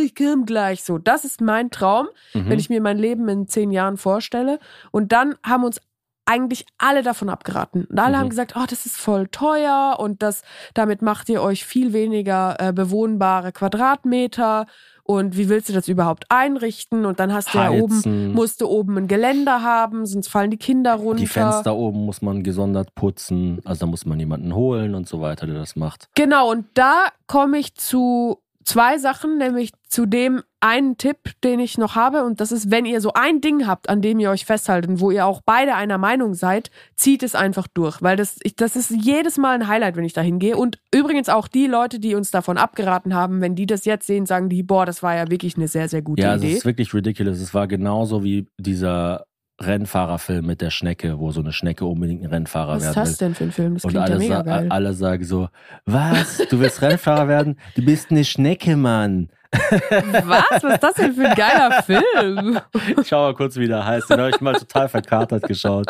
ich 0.04 0.16
komm 0.16 0.46
gleich 0.46 0.84
so. 0.84 0.98
Das 0.98 1.26
ist 1.26 1.42
mein 1.42 1.70
Traum. 1.72 2.08
Mhm. 2.34 2.50
wenn 2.50 2.60
ich 2.60 2.70
mir 2.70 2.82
mein 2.82 2.98
Leben 2.98 3.28
in 3.30 3.48
zehn 3.48 3.72
Jahren 3.72 3.98
vorstelle. 3.98 4.60
Und 4.92 5.12
dann 5.12 5.36
haben 5.46 5.64
uns 5.64 5.80
eigentlich 6.26 6.66
alle 6.78 7.04
davon 7.04 7.30
abgeraten. 7.30 7.86
Und 7.86 8.00
alle 8.00 8.14
Mhm. 8.16 8.20
haben 8.22 8.30
gesagt, 8.30 8.54
oh, 8.56 8.64
das 8.70 8.86
ist 8.86 8.96
voll 8.98 9.28
teuer 9.28 9.98
und 10.00 10.22
das, 10.24 10.42
damit 10.74 11.02
macht 11.02 11.28
ihr 11.30 11.42
euch 11.42 11.66
viel 11.66 11.92
weniger 11.94 12.56
äh, 12.60 12.72
bewohnbare 12.74 13.52
Quadratmeter. 13.52 14.66
Und 15.06 15.36
wie 15.36 15.50
willst 15.50 15.68
du 15.68 15.74
das 15.74 15.90
überhaupt 15.90 16.24
einrichten? 16.30 17.06
Und 17.06 17.20
dann 17.20 17.34
hast 17.34 17.54
du 17.54 17.58
ja 17.58 17.72
oben, 17.72 17.96
Heizen. 17.98 18.32
musst 18.34 18.62
du 18.62 18.68
oben 18.68 18.98
ein 18.98 19.08
Geländer 19.10 19.62
haben, 19.62 20.06
sonst 20.06 20.30
fallen 20.30 20.50
die 20.50 20.58
Kinder 20.58 20.94
runter. 20.96 21.20
Die 21.20 21.28
Fenster 21.28 21.76
oben 21.76 22.06
muss 22.06 22.22
man 22.22 22.42
gesondert 22.42 22.96
putzen. 22.96 23.60
Also 23.66 23.82
da 23.82 23.86
muss 23.92 24.06
man 24.06 24.18
jemanden 24.18 24.56
holen 24.56 24.96
und 24.96 25.08
so 25.10 25.20
weiter, 25.20 25.46
der 25.46 25.56
das 25.56 25.76
macht. 25.76 26.08
Genau, 26.16 26.50
und 26.50 26.66
da 26.74 27.08
komme 27.28 27.58
ich 27.58 27.76
zu 27.76 28.40
zwei 28.66 28.98
Sachen, 28.98 29.38
nämlich 29.38 29.72
zu 29.88 30.06
dem 30.06 30.42
einen 30.60 30.98
Tipp, 30.98 31.18
den 31.44 31.60
ich 31.60 31.78
noch 31.78 31.96
habe. 31.96 32.24
Und 32.24 32.40
das 32.40 32.52
ist, 32.52 32.72
wenn 32.72 32.86
ihr 32.86 33.02
so 33.02 33.14
ein 33.14 33.42
Ding 33.42 33.68
habt, 33.68 33.90
an 33.90 34.02
dem 34.02 34.20
ihr 34.20 34.30
euch 34.30 34.46
festhaltet 34.46 34.90
und 34.90 35.00
wo 35.02 35.12
ihr 35.12 35.26
auch 35.26 35.42
beide 35.46 35.76
einer 35.76 35.98
Meinung 35.98 36.34
seid, 36.34 36.72
zieht 36.96 37.22
es 37.22 37.36
einfach 37.36 37.68
durch. 37.68 38.02
Weil 38.02 38.16
das, 38.16 38.38
ich, 38.44 38.56
das 38.56 38.76
ist 38.76 38.92
jedes 38.92 39.38
Mal 39.38 39.56
ein 39.56 39.68
Highlight, 39.68 39.96
wenn 39.96 40.06
ich 40.06 40.14
da 40.14 40.22
hingehe. 40.22 40.58
Und 40.58 40.80
übrigens 40.94 41.30
auch 41.30 41.48
die 41.48 41.68
Leute, 41.68 42.00
die 42.00 42.16
uns 42.16 42.32
davon 42.32 42.58
abgeraten 42.58 43.14
haben, 43.14 43.42
wenn 43.42 43.56
die 43.56 43.66
das 43.66 43.86
jetzt 43.86 44.08
sehen, 44.08 44.26
sagen 44.26 44.50
die, 44.50 44.64
boah, 44.64 44.86
das 44.86 45.04
war 45.04 45.16
ja 45.16 45.30
wirklich 45.30 45.58
eine 45.58 45.68
sehr, 45.68 45.90
sehr 45.90 46.02
gute 46.02 46.24
ja, 46.24 46.32
also 46.32 46.46
es 46.46 46.50
Idee. 46.50 46.58
ist 46.58 46.66
wirklich 46.66 46.94
ridiculous. 46.94 47.40
Es 47.40 47.54
war 47.54 47.68
genauso 47.68 48.24
wie 48.24 48.48
dieser 48.58 49.26
Rennfahrerfilm 49.62 50.46
mit 50.46 50.62
der 50.62 50.70
Schnecke, 50.72 51.20
wo 51.20 51.32
so 51.32 51.42
eine 51.42 51.54
Schnecke 51.54 51.86
unbedingt 51.86 52.24
ein 52.24 52.30
Rennfahrer 52.30 52.76
Was 52.76 52.84
ist 52.84 52.96
werden 52.96 53.04
das 53.06 53.10
will. 53.12 53.28
denn 53.28 53.36
für 53.36 53.44
ein 53.46 53.52
Film? 53.52 53.74
Das 53.76 53.84
Und 53.86 53.92
klingt 53.92 54.08
ja 54.08 54.14
alle, 54.14 54.20
mega 54.24 54.36
sa 54.38 54.42
geil. 54.44 54.68
alle 54.70 54.94
sagen 54.94 55.24
so, 55.24 55.50
was? 55.86 56.38
Du 56.50 56.60
willst 56.60 56.82
Rennfahrer 56.82 57.28
werden? 57.28 57.60
Du 57.76 57.84
bist 57.86 58.12
eine 58.12 58.26
Schnecke, 58.26 58.76
Mann. 58.76 59.30
Was? 59.52 60.64
Was 60.64 60.64
ist 60.64 60.84
das 60.84 60.94
denn 60.96 61.14
für 61.14 61.30
ein 61.30 61.36
geiler 61.36 61.84
Film? 61.84 62.60
Ich 63.00 63.08
schau 63.08 63.22
mal 63.28 63.36
kurz, 63.36 63.56
wie 63.58 63.68
der 63.68 63.86
heißt. 63.86 64.10
Den 64.10 64.20
habe 64.20 64.32
ich 64.32 64.42
mal 64.42 64.54
total 64.56 64.90
verkatert 64.90 65.44
geschaut. 65.44 65.86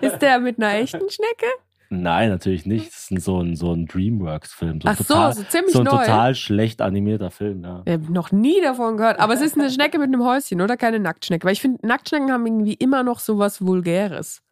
Ist 0.00 0.18
der 0.20 0.40
mit 0.40 0.58
einer 0.58 0.74
echten 0.74 1.08
Schnecke? 1.08 1.46
Nein, 1.90 2.28
natürlich 2.28 2.66
nicht. 2.66 2.88
Das 2.88 3.10
ist 3.10 3.24
so 3.24 3.40
ein, 3.40 3.56
so 3.56 3.72
ein 3.72 3.86
Dreamworks-Film. 3.86 4.82
So, 4.82 4.88
Ach 4.88 4.96
so, 4.98 5.04
total, 5.04 5.32
so 5.34 5.42
ziemlich 5.44 5.72
so 5.72 5.78
ein 5.80 5.84
neu. 5.86 5.90
total 5.92 6.34
schlecht 6.34 6.82
animierter 6.82 7.30
Film, 7.30 7.64
ja. 7.64 7.82
Ich 7.86 7.92
habe 7.94 8.12
noch 8.12 8.30
nie 8.30 8.60
davon 8.60 8.98
gehört. 8.98 9.18
Aber 9.18 9.32
es 9.32 9.40
ist 9.40 9.56
eine 9.58 9.70
Schnecke 9.70 9.98
mit 9.98 10.08
einem 10.08 10.22
Häuschen, 10.22 10.60
oder? 10.60 10.76
Keine 10.76 11.00
Nacktschnecke. 11.00 11.46
Weil 11.46 11.54
ich 11.54 11.62
finde, 11.62 11.86
Nacktschnecken 11.86 12.30
haben 12.30 12.46
irgendwie 12.46 12.74
immer 12.74 13.02
noch 13.02 13.20
so 13.20 13.38
was 13.38 13.64
Vulgäres. 13.64 14.42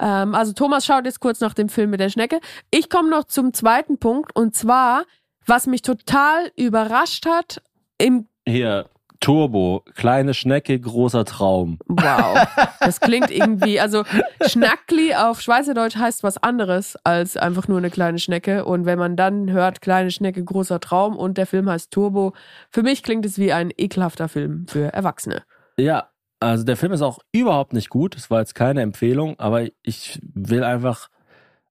Ähm, 0.00 0.34
also 0.34 0.52
Thomas 0.52 0.84
schaut 0.84 1.04
jetzt 1.04 1.20
kurz 1.20 1.40
nach 1.40 1.54
dem 1.54 1.68
Film 1.68 1.90
mit 1.90 2.00
der 2.00 2.08
Schnecke. 2.08 2.40
Ich 2.72 2.90
komme 2.90 3.08
noch 3.08 3.24
zum 3.24 3.52
zweiten 3.52 3.98
Punkt 3.98 4.34
und 4.34 4.56
zwar, 4.56 5.04
was 5.46 5.66
mich 5.68 5.82
total 5.82 6.50
überrascht 6.56 7.26
hat, 7.26 7.62
im 7.98 8.26
Hier, 8.48 8.88
Turbo, 9.20 9.84
kleine 9.94 10.32
Schnecke, 10.32 10.80
großer 10.80 11.26
Traum. 11.26 11.78
Wow, 11.86 12.46
das 12.80 13.00
klingt 13.00 13.30
irgendwie, 13.30 13.78
also 13.78 14.04
Schnackli 14.46 15.14
auf 15.14 15.42
Schweizerdeutsch 15.42 15.96
heißt 15.96 16.22
was 16.22 16.38
anderes 16.42 16.96
als 17.04 17.36
einfach 17.36 17.68
nur 17.68 17.78
eine 17.78 17.90
kleine 17.90 18.18
Schnecke. 18.18 18.64
Und 18.64 18.86
wenn 18.86 18.98
man 18.98 19.16
dann 19.16 19.50
hört, 19.50 19.82
kleine 19.82 20.10
Schnecke, 20.10 20.42
großer 20.42 20.80
Traum 20.80 21.16
und 21.16 21.36
der 21.36 21.46
Film 21.46 21.68
heißt 21.68 21.90
Turbo, 21.90 22.32
für 22.70 22.82
mich 22.82 23.02
klingt 23.02 23.26
es 23.26 23.38
wie 23.38 23.52
ein 23.52 23.70
ekelhafter 23.76 24.28
Film 24.28 24.66
für 24.66 24.92
Erwachsene. 24.92 25.42
Ja, 25.76 26.08
also 26.40 26.64
der 26.64 26.78
Film 26.78 26.92
ist 26.92 27.02
auch 27.02 27.18
überhaupt 27.32 27.74
nicht 27.74 27.90
gut. 27.90 28.16
Es 28.16 28.30
war 28.30 28.40
jetzt 28.40 28.54
keine 28.54 28.80
Empfehlung, 28.80 29.38
aber 29.38 29.66
ich 29.82 30.18
will 30.22 30.64
einfach. 30.64 31.08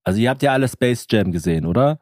Also 0.03 0.19
ihr 0.19 0.29
habt 0.29 0.43
ja 0.43 0.53
alle 0.53 0.67
Space 0.67 1.07
Jam 1.09 1.31
gesehen, 1.31 1.65
oder? 1.65 1.99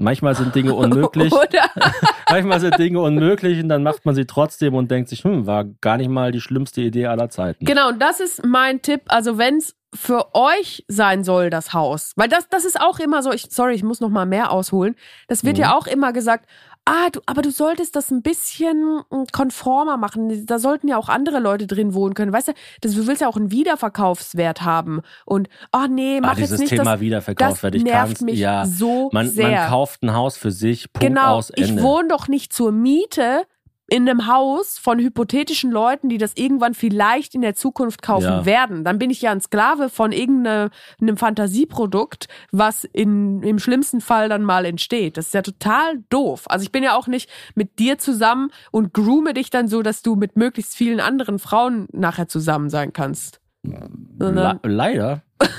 Manchmal 0.00 0.34
sind 0.34 0.54
Dinge 0.54 0.74
unmöglich. 0.74 1.32
Manchmal 2.30 2.60
sind 2.60 2.78
Dinge 2.78 3.00
unmöglich 3.00 3.62
und 3.62 3.68
dann 3.68 3.82
macht 3.82 4.04
man 4.06 4.14
sie 4.14 4.24
trotzdem 4.26 4.74
und 4.74 4.90
denkt 4.90 5.08
sich, 5.08 5.24
hm, 5.24 5.46
war 5.46 5.64
gar 5.80 5.96
nicht 5.98 6.08
mal 6.10 6.32
die 6.32 6.40
schlimmste 6.40 6.80
Idee 6.80 7.06
aller 7.06 7.28
Zeiten. 7.28 7.64
Genau, 7.64 7.88
und 7.88 8.00
das 8.00 8.20
ist 8.20 8.44
mein 8.44 8.82
Tipp. 8.82 9.02
Also 9.08 9.36
wenn 9.38 9.56
es 9.58 9.76
für 9.92 10.34
euch 10.34 10.84
sein 10.86 11.24
soll, 11.24 11.50
das 11.50 11.72
Haus, 11.74 12.12
weil 12.16 12.28
das, 12.28 12.48
das 12.48 12.64
ist 12.64 12.80
auch 12.80 13.00
immer 13.00 13.22
so, 13.24 13.32
ich, 13.32 13.46
sorry, 13.50 13.74
ich 13.74 13.82
muss 13.82 14.00
noch 14.00 14.08
mal 14.08 14.24
mehr 14.24 14.52
ausholen. 14.52 14.94
Das 15.26 15.44
wird 15.44 15.56
Mhm. 15.56 15.62
ja 15.62 15.76
auch 15.76 15.86
immer 15.88 16.12
gesagt, 16.12 16.46
ah, 16.90 17.08
du, 17.12 17.20
aber 17.26 17.42
du 17.42 17.50
solltest 17.50 17.94
das 17.94 18.10
ein 18.10 18.22
bisschen 18.22 19.02
mm, 19.10 19.24
konformer 19.32 19.96
machen. 19.96 20.44
Da 20.46 20.58
sollten 20.58 20.88
ja 20.88 20.96
auch 20.96 21.08
andere 21.08 21.38
Leute 21.38 21.66
drin 21.66 21.94
wohnen 21.94 22.14
können. 22.14 22.32
Weißt 22.32 22.48
du, 22.48 22.52
das, 22.80 22.94
du 22.94 23.06
willst 23.06 23.20
ja 23.22 23.28
auch 23.28 23.36
einen 23.36 23.50
Wiederverkaufswert 23.52 24.62
haben. 24.62 25.00
Und, 25.24 25.48
ah, 25.72 25.86
nee, 25.88 26.20
mach 26.20 26.32
Ah, 26.32 26.34
dieses 26.34 26.50
jetzt 26.52 26.60
nicht 26.60 26.70
Thema 26.70 26.92
das. 26.92 27.00
Wiederverkaufswert, 27.00 27.74
das 27.74 27.78
ich 27.78 27.84
nervt 27.84 28.06
kann's- 28.06 28.20
mich 28.22 28.38
ja, 28.38 28.66
so 28.66 29.08
Man, 29.12 29.28
sehr. 29.28 29.50
man 29.60 29.68
kauft 29.68 30.02
ein 30.02 30.14
Haus 30.14 30.36
für 30.36 30.50
sich, 30.50 30.92
Punkt 30.92 31.06
Genau, 31.06 31.36
aus, 31.36 31.50
Ende. 31.50 31.62
ich 31.74 31.82
wohne 31.82 32.08
doch 32.08 32.26
nicht 32.28 32.52
zur 32.52 32.72
Miete 32.72 33.44
in 33.90 34.08
einem 34.08 34.26
Haus 34.28 34.78
von 34.78 34.98
hypothetischen 35.00 35.70
Leuten, 35.70 36.08
die 36.08 36.16
das 36.16 36.32
irgendwann 36.36 36.74
vielleicht 36.74 37.34
in 37.34 37.40
der 37.42 37.54
Zukunft 37.56 38.02
kaufen 38.02 38.22
Ja. 38.24 38.44
werden. 38.46 38.84
Dann 38.84 38.98
bin 38.98 39.10
ich 39.10 39.20
ja 39.20 39.32
ein 39.32 39.40
Sklave 39.40 39.88
von 39.88 40.12
irgendeinem 40.12 40.70
einem 41.00 41.16
Fantasieprodukt, 41.16 42.28
was 42.52 42.84
in, 42.84 43.42
im 43.42 43.58
schlimmsten 43.58 44.00
Fall 44.00 44.28
dann 44.28 44.44
mal 44.44 44.64
entsteht. 44.64 45.16
Das 45.16 45.26
ist 45.26 45.34
ja 45.34 45.42
total 45.42 46.04
doof. 46.08 46.44
Also 46.46 46.62
ich 46.62 46.70
bin 46.70 46.84
ja 46.84 46.94
auch 46.96 47.08
nicht 47.08 47.28
mit 47.54 47.80
dir 47.80 47.98
zusammen 47.98 48.50
und 48.70 48.94
groome 48.94 49.34
dich 49.34 49.50
dann 49.50 49.66
so, 49.66 49.82
dass 49.82 50.02
du 50.02 50.14
mit 50.14 50.36
möglichst 50.36 50.76
vielen 50.76 51.00
anderen 51.00 51.40
Frauen 51.40 51.88
nachher 51.92 52.28
zusammen 52.28 52.70
sein 52.70 52.92
kannst. 52.92 53.40
Le 53.62 54.60
leider. 54.62 55.22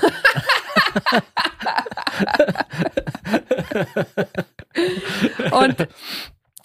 und 5.52 5.88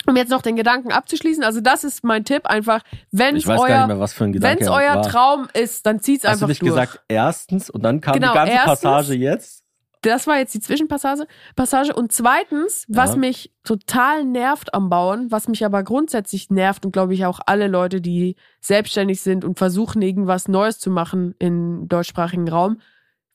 um 0.07 0.15
jetzt 0.15 0.29
noch 0.29 0.41
den 0.41 0.55
Gedanken 0.55 0.91
abzuschließen, 0.91 1.43
also 1.43 1.61
das 1.61 1.83
ist 1.83 2.03
mein 2.03 2.23
Tipp, 2.25 2.45
einfach, 2.45 2.81
wenn 3.11 3.35
es 3.35 3.45
euer 3.47 3.87
mehr, 3.87 3.99
was 3.99 4.19
ein 4.19 4.31
es 4.59 4.67
euer. 4.69 5.01
Traum 5.03 5.47
ist, 5.53 5.85
dann 5.85 5.99
zieht's 5.99 6.23
Hast 6.23 6.33
einfach 6.33 6.47
du 6.47 6.51
nicht 6.51 6.61
durch. 6.61 6.71
gesagt, 6.71 7.01
erstens 7.07 7.69
und 7.69 7.83
dann 7.83 8.01
kam 8.01 8.13
Genau, 8.13 8.29
die 8.31 8.35
ganze 8.35 8.53
erstens- 8.53 8.81
Passage 8.81 9.13
jetzt? 9.15 9.63
das 10.03 10.25
war 10.27 10.37
jetzt 10.37 10.53
die 10.53 10.59
Zwischenpassage. 10.61 11.25
Passage. 11.55 11.93
Und 11.93 12.11
zweitens, 12.13 12.85
was 12.87 13.11
Ja. 13.11 13.15
mich 13.17 13.51
total 13.63 14.23
nervt 14.23 14.73
am 14.73 14.89
Bauen, 14.89 15.31
was 15.31 15.47
mich 15.49 15.65
aber 15.65 15.83
grundsätzlich 15.83 16.49
nervt 16.49 16.85
und 16.85 16.91
glaube 16.93 17.13
ich 17.13 17.25
auch 17.25 17.39
alle 17.45 17.67
Leute, 17.67 17.99
die 17.99 18.35
selbstständig 18.61 19.19
sind 19.21 19.43
und 19.43 19.57
versuchen, 19.57 20.01
irgendwas 20.01 20.47
Neues 20.47 20.79
zu 20.79 20.91
machen 20.91 21.35
im 21.39 21.89
deutschsprachigen 21.89 22.47
Raum, 22.47 22.79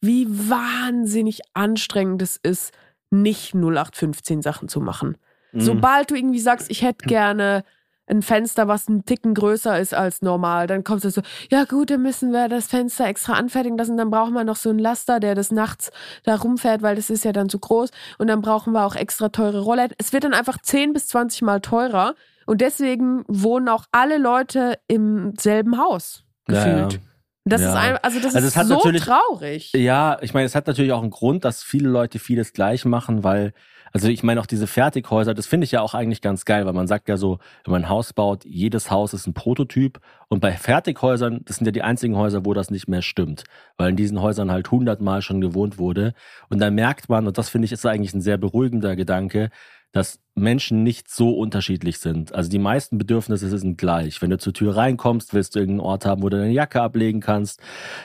wie 0.00 0.26
wahnsinnig 0.28 1.40
anstrengend 1.52 2.22
es 2.22 2.36
ist, 2.36 2.72
nicht 3.10 3.54
0815 3.54 4.40
Sachen 4.40 4.68
zu 4.68 4.80
machen. 4.80 5.18
Mhm. 5.52 5.60
Sobald 5.60 6.10
du 6.10 6.14
irgendwie 6.14 6.40
sagst, 6.40 6.70
ich 6.70 6.82
hätte 6.82 7.06
gerne 7.06 7.64
ein 8.08 8.20
Fenster, 8.22 8.66
was 8.68 8.88
ein 8.88 9.04
Ticken 9.04 9.32
größer 9.32 9.78
ist 9.78 9.94
als 9.94 10.22
normal, 10.22 10.66
dann 10.66 10.82
kommst 10.84 11.04
du 11.04 11.10
so, 11.10 11.22
ja 11.50 11.64
gut, 11.64 11.88
dann 11.90 12.02
müssen 12.02 12.32
wir 12.32 12.48
das 12.48 12.66
Fenster 12.66 13.06
extra 13.06 13.34
anfertigen 13.34 13.78
lassen, 13.78 13.96
dann 13.96 14.10
brauchen 14.10 14.34
wir 14.34 14.44
noch 14.44 14.56
so 14.56 14.70
einen 14.70 14.80
Laster, 14.80 15.20
der 15.20 15.34
des 15.34 15.52
Nachts 15.52 15.90
da 16.24 16.34
rumfährt, 16.34 16.82
weil 16.82 16.96
das 16.96 17.10
ist 17.10 17.24
ja 17.24 17.32
dann 17.32 17.48
zu 17.48 17.58
groß 17.60 17.90
und 18.18 18.26
dann 18.26 18.42
brauchen 18.42 18.72
wir 18.72 18.84
auch 18.84 18.96
extra 18.96 19.28
teure 19.28 19.60
Rollläden. 19.60 19.94
Es 19.98 20.12
wird 20.12 20.24
dann 20.24 20.34
einfach 20.34 20.58
10 20.60 20.92
bis 20.92 21.06
20 21.08 21.42
Mal 21.42 21.60
teurer 21.60 22.14
und 22.44 22.60
deswegen 22.60 23.24
wohnen 23.28 23.68
auch 23.68 23.84
alle 23.92 24.18
Leute 24.18 24.78
im 24.88 25.34
selben 25.38 25.78
Haus 25.78 26.24
Ja, 26.48 26.54
gefühlt. 26.64 26.92
ja. 26.94 26.98
Das 27.44 27.60
Ja. 27.60 27.70
ist 27.70 27.76
ein, 27.76 27.96
also 28.02 28.20
das 28.20 28.34
Also 28.34 28.48
ist 28.48 28.68
so 28.68 28.92
traurig. 29.04 29.72
Ja, 29.74 30.18
ich 30.22 30.34
meine, 30.34 30.46
es 30.46 30.54
hat 30.54 30.66
natürlich 30.66 30.92
auch 30.92 31.02
einen 31.02 31.10
Grund, 31.10 31.44
dass 31.44 31.62
viele 31.62 31.88
Leute 31.88 32.18
vieles 32.18 32.52
gleich 32.52 32.84
machen, 32.84 33.24
weil, 33.24 33.52
also 33.92 34.08
ich 34.08 34.22
meine 34.22 34.40
auch 34.40 34.46
diese 34.46 34.66
Fertighäuser, 34.66 35.34
das 35.34 35.46
finde 35.46 35.64
ich 35.64 35.72
ja 35.72 35.82
auch 35.82 35.94
eigentlich 35.94 36.22
ganz 36.22 36.44
geil, 36.44 36.64
weil 36.64 36.72
man 36.72 36.86
sagt 36.86 37.08
ja 37.08 37.16
so, 37.16 37.38
wenn 37.64 37.72
man 37.72 37.82
ein 37.84 37.88
Haus 37.88 38.12
baut, 38.12 38.44
jedes 38.44 38.90
Haus 38.90 39.12
ist 39.12 39.26
ein 39.26 39.34
Prototyp. 39.34 40.00
Und 40.28 40.40
bei 40.40 40.52
Fertighäusern, 40.52 41.42
das 41.44 41.56
sind 41.56 41.66
ja 41.66 41.72
die 41.72 41.82
einzigen 41.82 42.16
Häuser, 42.16 42.46
wo 42.46 42.54
das 42.54 42.70
nicht 42.70 42.88
mehr 42.88 43.02
stimmt, 43.02 43.44
weil 43.76 43.90
in 43.90 43.96
diesen 43.96 44.20
Häusern 44.22 44.50
halt 44.50 44.70
hundertmal 44.70 45.20
schon 45.20 45.40
gewohnt 45.40 45.78
wurde. 45.78 46.14
Und 46.48 46.58
dann 46.58 46.74
merkt 46.74 47.08
man, 47.08 47.26
und 47.26 47.36
das 47.36 47.50
finde 47.50 47.66
ich 47.66 47.72
ist 47.72 47.84
eigentlich 47.84 48.14
ein 48.14 48.22
sehr 48.22 48.38
beruhigender 48.38 48.96
Gedanke, 48.96 49.50
dass 49.92 50.20
Menschen 50.34 50.82
nicht 50.82 51.10
so 51.10 51.30
unterschiedlich 51.30 51.98
sind. 51.98 52.34
Also 52.34 52.48
die 52.48 52.58
meisten 52.58 52.96
Bedürfnisse 52.98 53.48
sind 53.58 53.76
gleich. 53.76 54.22
Wenn 54.22 54.30
du 54.30 54.38
zur 54.38 54.52
Tür 54.54 54.76
reinkommst, 54.76 55.34
willst 55.34 55.54
du 55.54 55.60
irgendeinen 55.60 55.86
Ort 55.86 56.06
haben, 56.06 56.22
wo 56.22 56.28
du 56.30 56.38
deine 56.38 56.52
Jacke 56.52 56.80
ablegen 56.80 57.20
kannst. 57.20 57.60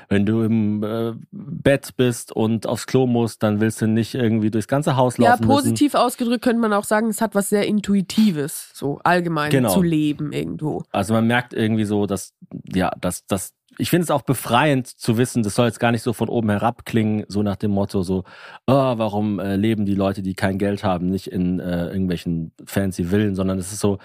Wenn 0.09 0.25
du 0.25 0.41
im 0.41 0.83
äh, 0.83 1.13
Bett 1.31 1.95
bist 1.95 2.31
und 2.35 2.67
aufs 2.67 2.85
Klo 2.85 3.07
musst, 3.07 3.43
dann 3.43 3.61
willst 3.61 3.81
du 3.81 3.87
nicht 3.87 4.13
irgendwie 4.13 4.51
durchs 4.51 4.67
ganze 4.67 4.97
Haus 4.97 5.17
Ja, 5.17 5.29
laufen 5.29 5.47
müssen. 5.47 5.61
positiv 5.61 5.93
ausgedrückt 5.95 6.43
könnte 6.43 6.61
man 6.61 6.73
auch 6.73 6.83
sagen, 6.83 7.07
es 7.07 7.21
hat 7.21 7.33
was 7.35 7.49
sehr 7.49 7.65
Intuitives, 7.67 8.71
so 8.73 8.99
allgemein 9.03 9.51
Genau. 9.51 9.73
zu 9.73 9.81
leben 9.81 10.31
irgendwo. 10.33 10.83
Also 10.91 11.13
man 11.13 11.27
merkt 11.27 11.53
irgendwie 11.53 11.85
so, 11.85 12.05
dass, 12.05 12.33
ja, 12.73 12.91
dass, 12.99 13.25
dass, 13.27 13.53
ich 13.79 13.91
finde 13.91 14.05
es 14.05 14.09
auch 14.11 14.23
befreiend 14.23 14.87
zu 14.87 15.19
wissen, 15.19 15.43
das 15.43 15.53
soll 15.53 15.67
jetzt 15.67 15.79
gar 15.79 15.91
nicht 15.91 16.01
so 16.01 16.11
von 16.11 16.29
oben 16.29 16.49
herab 16.49 16.83
klingen, 16.83 17.25
so 17.27 17.43
nach 17.43 17.57
dem 17.57 17.69
Motto 17.69 18.01
so, 18.01 18.23
oh, 18.65 18.73
warum 18.97 19.39
äh, 19.39 19.55
leben 19.55 19.85
die 19.85 19.93
Leute, 19.93 20.23
die 20.23 20.33
kein 20.33 20.57
Geld 20.57 20.83
haben, 20.83 21.09
nicht 21.11 21.27
in 21.27 21.59
äh, 21.59 21.85
irgendwelchen 21.89 22.16
fancy 22.65 23.05
Villen, 23.05 23.35
sondern 23.35 23.57
es 23.57 23.71
ist 23.71 23.79
so, 23.79 23.99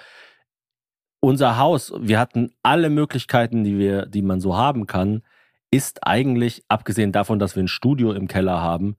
unser 1.21 1.57
Haus, 1.59 1.93
wir 1.99 2.19
hatten 2.19 2.53
alle 2.63 2.91
Möglichkeiten, 2.91 3.63
die 3.63 3.79
wir, 3.79 4.07
die 4.07 4.23
man 4.23 4.41
so 4.41 4.57
haben 4.57 4.87
kann, 4.87 5.23
ist 5.71 6.07
eigentlich, 6.07 6.65
abgesehen 6.69 7.13
davon, 7.13 7.39
dass 7.39 7.57
wir 7.57 7.63
ein 7.63 7.69
Studio 7.69 8.13
im 8.13 8.29
Keller 8.29 8.61
haben, 8.61 8.97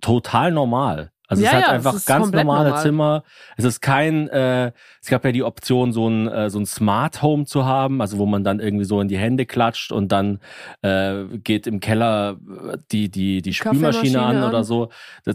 total 0.00 0.50
normal. 0.52 1.12
Also 1.26 1.42
Ja, 1.42 1.48
es 1.48 1.54
hat 1.54 1.62
ja, 1.62 1.68
es 1.68 1.72
einfach 1.74 1.94
ist 1.94 2.06
ganz 2.06 2.32
normale 2.32 2.68
normal. 2.68 2.82
Zimmer. 2.82 3.24
Es 3.56 3.64
ist 3.64 3.80
kein, 3.80 4.28
äh, 4.28 4.72
es 5.00 5.08
gab 5.08 5.24
ja 5.24 5.32
die 5.32 5.42
Option, 5.42 5.92
so 5.92 6.08
ein, 6.08 6.28
äh, 6.28 6.50
so 6.50 6.58
ein 6.58 6.66
Smart 6.66 7.22
Home 7.22 7.46
zu 7.46 7.64
haben, 7.64 8.02
also 8.02 8.18
wo 8.18 8.26
man 8.26 8.44
dann 8.44 8.60
irgendwie 8.60 8.84
so 8.84 9.00
in 9.00 9.08
die 9.08 9.16
Hände 9.16 9.46
klatscht 9.46 9.90
und 9.90 10.12
dann 10.12 10.40
äh, 10.82 11.24
geht 11.38 11.66
im 11.66 11.80
Keller 11.80 12.36
äh, 12.72 12.76
die, 12.92 13.10
die, 13.10 13.40
die 13.40 13.54
Spülmaschine 13.54 14.20
an, 14.20 14.24
Kaffeemaschine 14.24 14.48
oder 14.48 14.58
an. 14.58 14.64
so. 14.64 14.90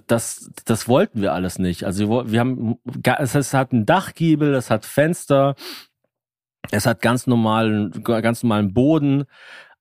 Das, 0.05 0.51
das, 0.65 0.87
wollten 0.87 1.21
wir 1.21 1.33
alles 1.33 1.57
nicht. 1.57 1.83
Also 1.85 2.07
wir, 2.07 2.31
wir 2.31 2.39
haben, 2.39 2.77
es, 3.17 3.33
es 3.33 3.53
hat 3.55 3.71
einen 3.71 3.87
Dachgiebel, 3.87 4.53
es 4.53 4.69
hat 4.69 4.85
Fenster, 4.85 5.55
es 6.69 6.85
hat 6.85 7.01
ganz 7.01 7.25
normalen, 7.25 8.03
ganz 8.03 8.43
normalen 8.43 8.75
Boden, 8.75 9.25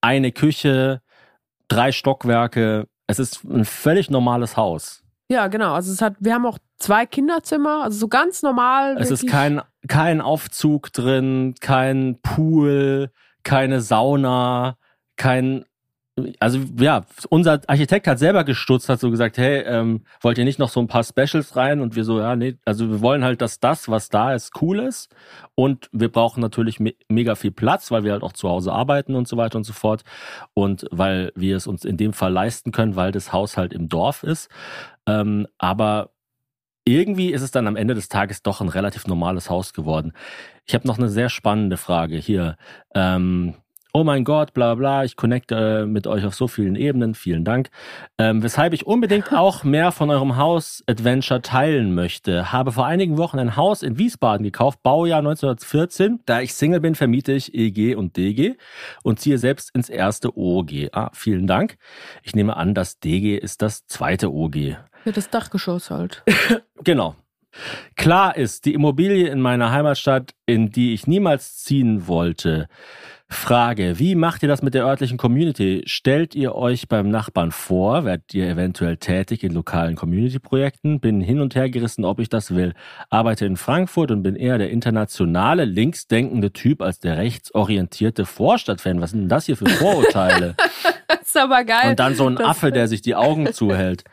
eine 0.01 0.33
Küche, 0.33 1.03
drei 1.69 1.93
Stockwerke. 1.93 2.87
Es 3.07 3.19
ist 3.19 3.45
ein 3.45 3.67
völlig 3.67 4.09
normales 4.09 4.57
Haus. 4.57 5.03
Ja, 5.31 5.49
genau. 5.49 5.75
Also 5.75 5.93
es 5.93 6.01
hat, 6.01 6.15
wir 6.21 6.35
haben 6.35 6.47
auch 6.47 6.59
zwei 6.79 7.05
Kinderzimmer, 7.05 7.83
also 7.85 7.99
so 7.99 8.09
ganz 8.09 8.43
normal. 8.43 8.97
Es 8.99 9.11
ist 9.11 9.23
wirklich. 9.23 9.31
kein, 9.31 9.63
kein 9.87 10.21
Aufzug 10.21 10.93
drin, 10.93 11.55
kein 11.61 12.19
Pool, 12.23 13.11
keine 13.43 13.81
Sauna, 13.81 14.77
kein. 15.17 15.65
Also 16.41 16.61
ja, 16.79 17.03
unser 17.29 17.61
Architekt 17.67 18.07
hat 18.07 18.19
selber 18.19 18.45
gestutzt, 18.45 18.89
hat 18.89 19.01
so 19.01 19.11
gesagt, 19.11 19.39
hey, 19.39 19.63
ähm, 19.63 20.03
wollt 20.21 20.39
ihr 20.39 20.45
nicht 20.45 20.59
noch 20.59 20.69
so 20.69 20.81
ein 20.81 20.89
paar 20.89 21.05
Specials 21.05 21.57
rein? 21.57 21.81
Und 21.81 21.97
wir 21.97 22.05
so, 22.05 22.19
ja, 22.21 22.37
nee, 22.37 22.57
also 22.65 22.89
wir 22.89 23.01
wollen 23.01 23.25
halt, 23.25 23.41
dass 23.41 23.61
das, 23.61 23.89
was 23.89 24.09
da 24.09 24.35
ist, 24.35 24.61
cool 24.63 24.81
ist. 24.81 25.15
Und 25.55 25.89
wir 25.93 26.11
brauchen 26.11 26.41
natürlich 26.41 26.81
me 26.81 26.95
mega 27.09 27.35
viel 27.35 27.51
Platz, 27.51 27.91
weil 27.91 28.05
wir 28.05 28.13
halt 28.13 28.23
auch 28.23 28.33
zu 28.33 28.49
Hause 28.49 28.73
arbeiten 28.73 29.15
und 29.15 29.29
so 29.29 29.37
weiter 29.37 29.59
und 29.59 29.65
so 29.65 29.73
fort. 29.73 30.03
Und 30.55 30.87
weil 30.91 31.33
wir 31.35 31.57
es 31.57 31.67
uns 31.67 31.85
in 31.85 31.97
dem 31.97 32.13
Fall 32.13 32.33
leisten 32.33 32.73
können, 32.73 32.97
weil 32.97 33.13
das 33.13 33.33
Haus 33.33 33.57
halt 33.57 33.73
im 33.73 33.89
Dorf 33.89 34.23
ist. 34.23 34.49
Ähm, 35.07 35.47
aber 35.59 36.11
irgendwie 36.89 37.33
ist 37.33 37.43
es 37.43 37.51
dann 37.51 37.67
am 37.67 37.77
Ende 37.77 37.95
des 37.95 38.09
Tages 38.09 38.43
doch 38.43 38.61
ein 38.61 38.69
relativ 38.69 39.07
normales 39.07 39.51
Haus 39.51 39.75
geworden. 39.75 40.13
Ich 40.65 40.75
habe 40.75 40.87
noch 40.87 40.99
eine 40.99 41.09
sehr 41.09 41.29
spannende 41.29 41.77
Frage 41.77 42.17
hier. 42.17 42.57
Ähm, 42.95 43.55
oh 43.99 44.05
mein 44.05 44.23
Gott, 44.23 44.55
bla 44.55 44.77
bla, 44.77 45.03
ich 45.03 45.17
connecte 45.17 45.81
äh, 45.83 45.87
mit 45.87 46.07
euch 46.07 46.25
auf 46.25 46.33
so 46.33 46.47
vielen 46.47 46.77
Ebenen, 46.77 47.17
vielen 47.17 47.45
Dank. 47.45 47.69
Ähm, 48.17 48.45
weshalb 48.45 48.73
ich 48.73 48.87
unbedingt 48.87 49.33
auch 49.37 49.65
mehr 49.65 49.91
von 49.91 50.09
eurem 50.09 50.37
Haus-Adventure 50.37 51.43
teilen 51.43 51.97
möchte. 51.97 52.53
Habe 52.53 52.71
vor 52.71 52.87
einigen 52.87 53.19
Wochen 53.19 53.41
ein 53.41 53.57
Haus 53.57 53.83
in 53.83 53.99
Wiesbaden 53.99 54.45
gekauft, 54.45 54.85
Baujahr 54.85 55.19
1914. 55.19 56.21
Da 56.27 56.41
ich 56.41 56.55
Single 56.55 56.79
bin, 56.79 56.95
vermiete 56.95 57.33
ich 57.33 57.55
EG 57.55 57.97
und 57.97 58.17
DG 58.17 58.55
und 59.03 59.19
ziehe 59.19 59.37
selbst 59.37 59.75
ins 59.75 59.89
erste 59.89 60.39
OG. 60.39 60.91
Ah, 60.93 61.11
vielen 61.13 61.49
Dank. 61.49 61.77
Ich 62.23 62.37
nehme 62.37 62.57
an, 62.57 62.75
das 62.75 63.01
DG 63.01 63.37
ist 63.37 63.63
das 63.63 63.85
zweite 63.89 64.33
OG. 64.33 64.57
Ja, 65.07 65.13
das 65.13 65.29
Dachgeschoss 65.29 65.91
halt. 65.91 66.23
Genau. 66.85 67.17
Klar 67.97 68.37
ist, 68.37 68.65
die 68.65 68.75
Immobilie 68.75 69.29
in 69.29 69.41
meiner 69.41 69.71
Heimatstadt, 69.71 70.35
in 70.47 70.71
die 70.71 70.95
ich 70.95 71.07
niemals 71.07 71.57
ziehen 71.59 72.07
wollte. 72.07 72.69
Frage, 73.31 73.99
wie 73.99 74.15
macht 74.15 74.43
ihr 74.43 74.49
das 74.49 74.63
mit 74.63 74.73
der 74.73 74.87
örtlichen 74.87 75.19
Community? 75.19 75.83
Stellt 75.85 76.35
ihr 76.35 76.55
euch 76.55 76.89
beim 76.89 77.11
Nachbarn 77.11 77.53
vor? 77.53 78.07
Werdet 78.07 78.33
ihr 78.33 78.49
eventuell 78.49 78.97
tätig 78.97 79.45
in 79.45 79.53
lokalen 79.53 79.97
Community-Projekten? 79.97 80.99
Bin 80.99 81.21
hin 81.21 81.41
und 81.41 81.55
her 81.55 81.69
gerissen, 81.69 82.07
ob 82.07 82.21
ich 82.21 82.31
das 82.31 82.55
will. 82.55 82.73
Arbeite 83.11 83.45
in 83.45 83.59
Frankfurt 83.59 84.11
und 84.13 84.23
bin 84.23 84.35
eher 84.35 84.57
der 84.57 84.71
internationale, 84.71 85.67
linksdenkende 85.67 86.55
Typ 86.55 86.81
als 86.81 87.01
der 87.01 87.19
rechtsorientierte 87.19 88.25
Vorstadtfan. 88.25 89.03
Was 89.03 89.11
sind 89.11 89.21
denn 89.21 89.29
das 89.29 89.45
hier 89.45 89.59
für 89.59 89.67
Vorurteile? 89.67 90.55
Ist 91.29 91.37
aber 91.37 91.63
geil. 91.65 91.91
Und 91.91 92.01
dann 92.01 92.15
so 92.15 92.27
ein 92.27 92.39
Affe, 92.39 92.73
der 92.73 92.89
sich 92.89 93.03
die 93.03 93.15
Augen 93.15 93.53
zuhält. 93.53 94.05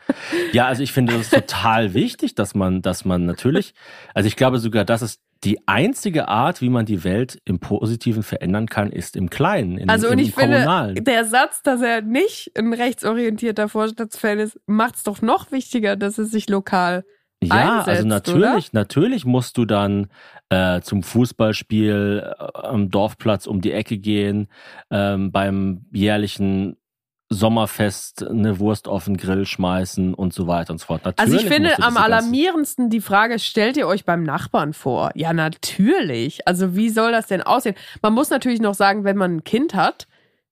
Ja, 0.52 0.66
also 0.66 0.82
ich 0.82 0.92
finde 0.92 1.14
das 1.14 1.22
ist 1.22 1.32
total 1.32 1.94
wichtig, 1.94 2.34
dass 2.34 2.54
man, 2.54 2.82
dass 2.82 3.06
man 3.06 3.24
natürlich, 3.24 3.72
also 4.12 4.26
ich 4.26 4.36
glaube 4.36 4.58
sogar, 4.58 4.84
dass 4.84 5.00
es 5.00 5.18
die 5.42 5.66
einzige 5.66 6.28
Art, 6.28 6.60
wie 6.60 6.68
man 6.68 6.84
die 6.84 7.04
Welt 7.04 7.38
im 7.46 7.58
Positiven 7.58 8.22
verändern 8.22 8.66
kann, 8.68 8.90
ist 8.92 9.16
im 9.16 9.30
Kleinen, 9.30 9.78
in, 9.78 9.88
Also 9.88 10.08
im 10.08 10.12
und 10.14 10.18
ich 10.18 10.34
finde, 10.34 10.58
Kommunalen. 10.58 11.04
der 11.04 11.24
Satz, 11.24 11.62
dass 11.62 11.80
er 11.80 12.02
nicht 12.02 12.52
ein 12.54 12.74
rechtsorientierter 12.74 13.68
Vorstadtsfan 13.70 14.38
ist, 14.38 14.60
macht 14.66 14.96
es 14.96 15.02
doch 15.02 15.22
noch 15.22 15.52
wichtiger, 15.52 15.96
dass 15.96 16.18
es 16.18 16.30
sich 16.30 16.48
lokal 16.50 17.04
Ja, 17.42 17.78
einsetzt, 17.78 17.88
also 17.88 18.08
natürlich, 18.08 18.72
natürlich 18.74 19.24
musst 19.24 19.56
du 19.56 19.64
dann 19.64 20.08
äh, 20.50 20.80
zum 20.82 21.02
Fußballspiel 21.02 22.34
äh, 22.38 22.44
am 22.58 22.90
Dorfplatz 22.90 23.46
um 23.46 23.60
die 23.60 23.72
Ecke 23.72 23.98
gehen, 23.98 24.48
ähm, 24.90 25.32
beim 25.32 25.86
jährlichen 25.92 26.76
Sommerfest 27.28 28.24
eine 28.24 28.60
Wurst 28.60 28.86
auf 28.86 29.06
den 29.06 29.16
Grill 29.16 29.46
schmeißen 29.46 30.14
und 30.14 30.32
so 30.32 30.46
weiter 30.46 30.72
und 30.72 30.78
so 30.78 30.86
fort. 30.86 31.04
Natürlich 31.04 31.34
Also 31.34 31.44
ich 31.44 31.52
finde 31.52 31.82
am 31.82 31.96
alarmierendsten 31.96 32.88
die 32.88 33.00
Frage, 33.00 33.38
stellt 33.38 33.76
ihr 33.76 33.88
euch 33.88 34.04
beim 34.04 34.22
Nachbarn 34.22 34.72
vor? 34.72 35.10
Ja, 35.14 35.32
natürlich. 35.32 36.46
Also 36.46 36.76
wie 36.76 36.88
soll 36.88 37.10
das 37.10 37.26
denn 37.26 37.42
aussehen? 37.42 37.74
Man 38.00 38.12
muss 38.12 38.30
natürlich 38.30 38.60
noch 38.60 38.74
sagen, 38.74 39.04
wenn 39.04 39.16
man 39.16 39.36
ein 39.36 39.44
Kind 39.44 39.74
hat, 39.74 40.06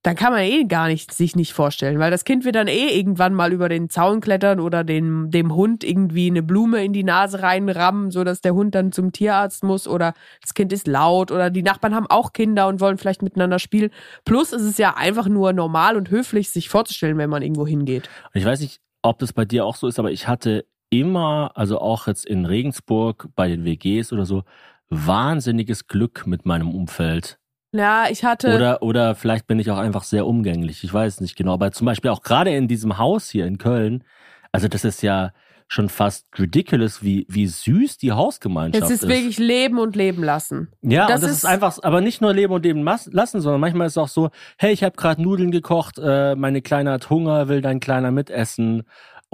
dann 0.04 0.16
kann 0.16 0.34
man 0.34 0.42
eh 0.42 0.64
gar 0.64 0.88
nicht 0.88 1.14
sich 1.14 1.34
nicht 1.34 1.54
vorstellen, 1.54 1.98
weil 1.98 2.10
das 2.10 2.24
Kind 2.24 2.44
wird 2.44 2.56
dann 2.56 2.68
eh 2.68 2.94
irgendwann 2.94 3.32
mal 3.32 3.54
über 3.54 3.70
den 3.70 3.88
Zaun 3.88 4.20
klettern 4.20 4.60
oder 4.60 4.84
dem, 4.84 5.30
dem 5.30 5.54
Hund 5.54 5.82
irgendwie 5.82 6.26
eine 6.26 6.42
Blume 6.42 6.84
in 6.84 6.92
die 6.92 7.04
Nase 7.04 7.40
reinrammen, 7.40 8.10
so 8.10 8.22
dass 8.22 8.42
der 8.42 8.52
Hund 8.52 8.74
dann 8.74 8.92
zum 8.92 9.12
Tierarzt 9.12 9.64
muss 9.64 9.88
oder 9.88 10.12
das 10.42 10.52
Kind 10.52 10.74
ist 10.74 10.86
laut 10.86 11.32
oder 11.32 11.48
die 11.48 11.62
Nachbarn 11.62 11.94
haben 11.94 12.06
auch 12.06 12.34
Kinder 12.34 12.68
und 12.68 12.80
wollen 12.80 12.98
vielleicht 12.98 13.22
miteinander 13.22 13.58
spielen. 13.58 13.90
Plus 14.26 14.52
ist 14.52 14.64
es 14.64 14.76
ja 14.76 14.94
einfach 14.94 15.26
nur 15.26 15.54
normal 15.54 15.96
und 15.96 16.10
höflich, 16.10 16.50
sich 16.50 16.68
vorzustellen, 16.68 17.16
wenn 17.16 17.30
man 17.30 17.40
irgendwo 17.40 17.66
hingeht. 17.66 18.10
Ich 18.34 18.44
weiß 18.44 18.60
nicht, 18.60 18.82
ob 19.00 19.18
das 19.20 19.32
bei 19.32 19.46
dir 19.46 19.64
auch 19.64 19.76
so 19.76 19.86
ist, 19.86 19.98
aber 19.98 20.12
ich 20.12 20.28
hatte 20.28 20.66
immer, 20.90 21.52
also 21.54 21.80
auch 21.80 22.08
jetzt 22.08 22.26
in 22.26 22.44
Regensburg 22.44 23.30
bei 23.34 23.48
den 23.48 23.64
WGs 23.64 24.12
oder 24.12 24.26
so, 24.26 24.42
wahnsinniges 24.90 25.86
Glück 25.86 26.26
mit 26.26 26.44
meinem 26.44 26.74
Umfeld. 26.74 27.38
Ja, 27.76 28.06
ich 28.08 28.24
hatte. 28.24 28.54
Oder, 28.54 28.82
oder 28.82 29.14
vielleicht 29.16 29.48
bin 29.48 29.58
ich 29.58 29.68
auch 29.70 29.78
einfach 29.78 30.04
sehr 30.04 30.26
umgänglich. 30.26 30.84
Ich 30.84 30.94
weiß 30.94 31.20
nicht 31.20 31.34
genau. 31.36 31.54
Aber 31.54 31.72
zum 31.72 31.86
Beispiel 31.86 32.10
auch 32.12 32.22
gerade 32.22 32.54
in 32.54 32.68
diesem 32.68 32.98
Haus 32.98 33.28
hier 33.28 33.46
in 33.46 33.58
Köln, 33.58 34.04
also 34.52 34.68
das 34.68 34.84
ist 34.84 35.02
ja 35.02 35.32
schon 35.66 35.88
fast 35.88 36.26
ridiculous, 36.38 37.02
wie, 37.02 37.26
wie 37.28 37.46
süß 37.48 37.96
die 37.98 38.12
Hausgemeinschaft 38.12 38.84
Es 38.84 38.90
ist 39.02 39.08
wirklich 39.08 39.38
Leben 39.38 39.78
und 39.78 39.96
Leben 39.96 40.22
lassen. 40.22 40.68
Ja, 40.82 41.06
Das 41.08 41.16
und 41.16 41.22
das 41.22 41.30
ist- 41.32 41.36
ist, 41.38 41.44
einfach, 41.46 41.78
aber 41.82 42.00
nicht 42.00 42.20
nur 42.20 42.32
leben 42.32 42.52
und 42.52 42.64
leben 42.64 42.84
lassen, 42.84 43.40
sondern 43.40 43.60
manchmal 43.60 43.86
ist 43.88 43.94
es 43.94 43.98
auch 43.98 44.08
so, 44.08 44.30
hey, 44.58 44.72
ich 44.72 44.84
habe 44.84 44.94
gerade 44.94 45.20
Nudeln 45.20 45.50
gekocht, 45.50 45.98
äh, 45.98 46.36
meine 46.36 46.62
Kleine 46.62 46.92
hat 46.92 47.10
Hunger, 47.10 47.48
will 47.48 47.60
dein 47.60 47.80
Kleiner 47.80 48.10
mitessen. 48.12 48.84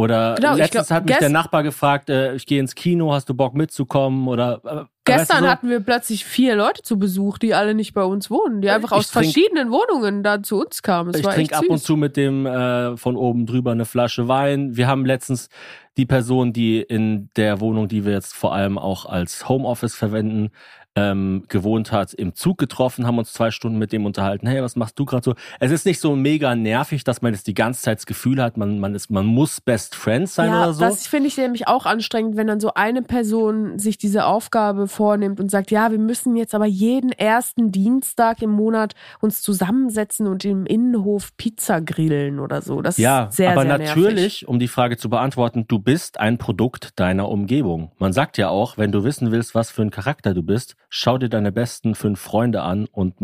Oder 0.01 0.35
Genau, 0.37 0.55
letztens 0.55 0.87
glaub, 0.89 0.97
hat 0.97 1.07
mich 1.07 1.17
der 1.19 1.29
Nachbar 1.29 1.63
gefragt, 1.63 2.09
äh, 2.11 2.35
ich 2.35 2.47
gehe 2.47 2.59
ins 2.61 2.75
Kino, 2.75 3.13
hast 3.13 3.29
du 3.29 3.35
Bock 3.35 3.55
mitzukommen? 3.55 4.29
Oder 4.29 4.61
äh, 4.65 4.85
Gestern 5.05 5.21
weißt 5.21 5.31
du 5.31 5.45
so? 5.45 5.51
hatten 5.51 5.69
wir 5.71 5.81
plötzlich 5.81 6.25
vier 6.25 6.57
Leute 6.57 6.83
zu 6.83 6.99
Besuch, 6.99 7.39
die 7.39 7.55
alle 7.55 7.75
nicht 7.75 7.95
bei 7.95 8.03
uns 8.05 8.31
wohnen, 8.31 8.61
die 8.61 8.71
einfach 8.71 8.93
Ich 8.93 8.99
aus 8.99 9.11
trink- 9.11 9.25
verschiedenen 9.33 9.71
Wohnungen 9.71 10.23
da 10.23 10.43
zu 10.43 10.61
uns 10.61 10.83
kamen. 10.83 11.11
Es 11.15 11.21
ich 11.21 11.27
trinke 11.27 11.57
ab 11.57 11.65
und 11.69 11.79
zu 11.79 11.97
mit 11.97 12.17
dem 12.17 12.47
äh, 12.47 12.97
von 12.97 13.17
oben 13.17 13.47
drüber 13.47 13.73
eine 13.73 13.85
Flasche 13.85 14.29
Wein. 14.29 14.77
Wir 14.77 14.87
haben 14.89 15.05
letztens 15.05 15.49
die 15.97 16.07
Person, 16.07 16.53
die 16.53 16.81
in 16.81 17.29
der 17.37 17.61
Wohnung, 17.61 17.89
die 17.89 18.05
wir 18.05 18.13
jetzt 18.13 18.35
vor 18.35 18.55
allem 18.55 18.79
auch 18.79 19.05
als 19.07 19.49
Homeoffice 19.49 19.95
verwenden, 19.95 20.51
ähm, 20.97 21.45
gewohnt 21.49 21.93
hat, 21.93 22.13
im 22.15 22.35
Zug 22.35 22.59
getroffen, 22.59 23.07
haben 23.07 23.19
uns 23.19 23.33
zwei 23.33 23.51
Stunden 23.53 23.79
mit 23.79 23.93
dem 23.93 24.07
unterhalten. 24.07 24.47
Hey, 24.49 24.61
was 24.63 24.75
machst 24.75 24.99
du 24.99 25.05
gerade 25.05 25.23
so? 25.25 25.35
Es 25.61 25.71
ist 25.71 25.87
nicht 25.87 26.01
so 26.01 26.17
mega 26.17 26.55
nervig, 26.57 27.05
dass 27.05 27.23
man 27.23 27.33
jetzt 27.33 27.47
die 27.47 27.55
ganze 27.55 27.83
Zeit 27.83 27.99
das 27.99 28.07
Gefühl 28.07 28.43
hat, 28.43 28.57
man, 28.57 28.81
man, 28.81 28.95
ist, 28.95 29.09
man 29.11 29.25
muss 29.27 29.61
Best 29.61 29.95
Friends 29.95 30.35
sein 30.35 30.51
Ja, 30.51 30.63
oder 30.65 30.73
so. 30.75 30.81
das 30.81 31.07
finde 31.07 31.29
ich 31.29 31.37
nämlich 31.37 31.69
auch 31.69 31.87
anstrengend, 31.87 32.37
wenn 32.37 32.49
dann 32.49 32.59
so 32.61 32.75
eine 32.75 33.03
Person 33.03 33.79
sich 33.79 33.99
diese 33.99 34.25
Aufgabe 34.27 34.89
vornimmt 34.89 35.39
und 35.39 35.51
sagt, 35.51 35.71
ja, 35.71 35.91
wir 35.93 35.99
müssen 35.99 36.35
jetzt 36.37 36.55
aber 36.55 36.67
jeden 36.67 37.13
ersten 37.13 37.71
Dienstag 37.71 38.43
im 38.43 38.51
Monat 38.51 38.95
uns 39.21 39.43
zusammensetzen 39.43 40.27
und 40.27 40.45
im 40.45 40.67
Innenhof 40.67 41.37
Pizza 41.37 41.81
grillen 41.81 42.41
oder 42.41 42.63
so. 42.63 42.83
Das 42.83 42.99
Ja, 42.99 43.25
ist 43.27 43.37
sehr, 43.37 43.53
aber 43.53 43.63
sehr 43.63 43.79
natürlich, 43.79 44.15
nervig. 44.43 44.49
um 44.49 44.59
die 44.59 44.69
Frage 44.69 44.97
zu 44.97 45.09
beantworten, 45.09 45.67
du 45.69 45.79
bist 45.79 46.19
ein 46.19 46.37
Produkt 46.39 46.99
deiner 46.99 47.29
Umgebung. 47.29 47.93
Man 47.99 48.13
sagt 48.13 48.39
ja 48.39 48.49
auch, 48.49 48.77
wenn 48.77 48.91
du 48.91 49.05
wissen 49.05 49.31
willst, 49.31 49.55
was 49.55 49.71
für 49.71 49.83
ein 49.83 49.91
Charakter 49.91 50.35
du 50.35 50.43
bist, 50.43 50.77
schau 50.91 51.17
dir 51.17 51.31
deine 51.31 51.53
besten 51.53 51.95
fünf 51.95 52.21
Freunde 52.21 52.63
an 52.63 52.87
und 52.87 53.15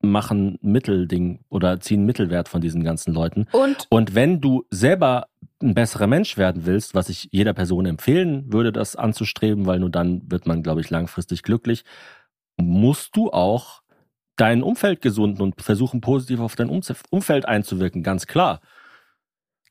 mach 0.00 0.30
ein 0.30 0.58
Mittelding 0.62 1.40
oder 1.48 1.80
zieh 1.80 1.94
einen 1.94 2.06
Mittelwert 2.06 2.48
von 2.48 2.60
diesen 2.60 2.84
ganzen 2.84 3.12
Leuten. 3.12 3.46
Und 3.52 3.86
Und 3.90 4.14
wenn 4.14 4.40
du 4.40 4.64
selber 4.70 5.26
ein 5.60 5.74
besserer 5.74 6.06
Mensch 6.06 6.36
werden 6.36 6.66
willst, 6.66 6.94
was 6.94 7.08
ich 7.08 7.28
jeder 7.32 7.52
Person 7.52 7.86
empfehlen 7.86 8.52
würde, 8.52 8.72
das 8.72 8.94
anzustreben, 8.96 9.66
weil 9.66 9.80
nur 9.80 9.90
dann 9.90 10.22
wird 10.30 10.46
man, 10.46 10.62
glaube 10.62 10.80
ich, 10.80 10.90
langfristig 10.90 11.42
glücklich, 11.42 11.84
musst 12.56 13.16
du 13.16 13.30
auch 13.30 13.82
dein 14.36 14.62
Umfeld 14.62 15.00
gesunden 15.00 15.42
und 15.42 15.62
versuchen, 15.62 16.00
positiv 16.00 16.40
auf 16.40 16.56
dein 16.56 16.68
Umfeld 16.68 17.46
einzuwirken, 17.46 18.02
ganz 18.02 18.26
klar. 18.26 18.60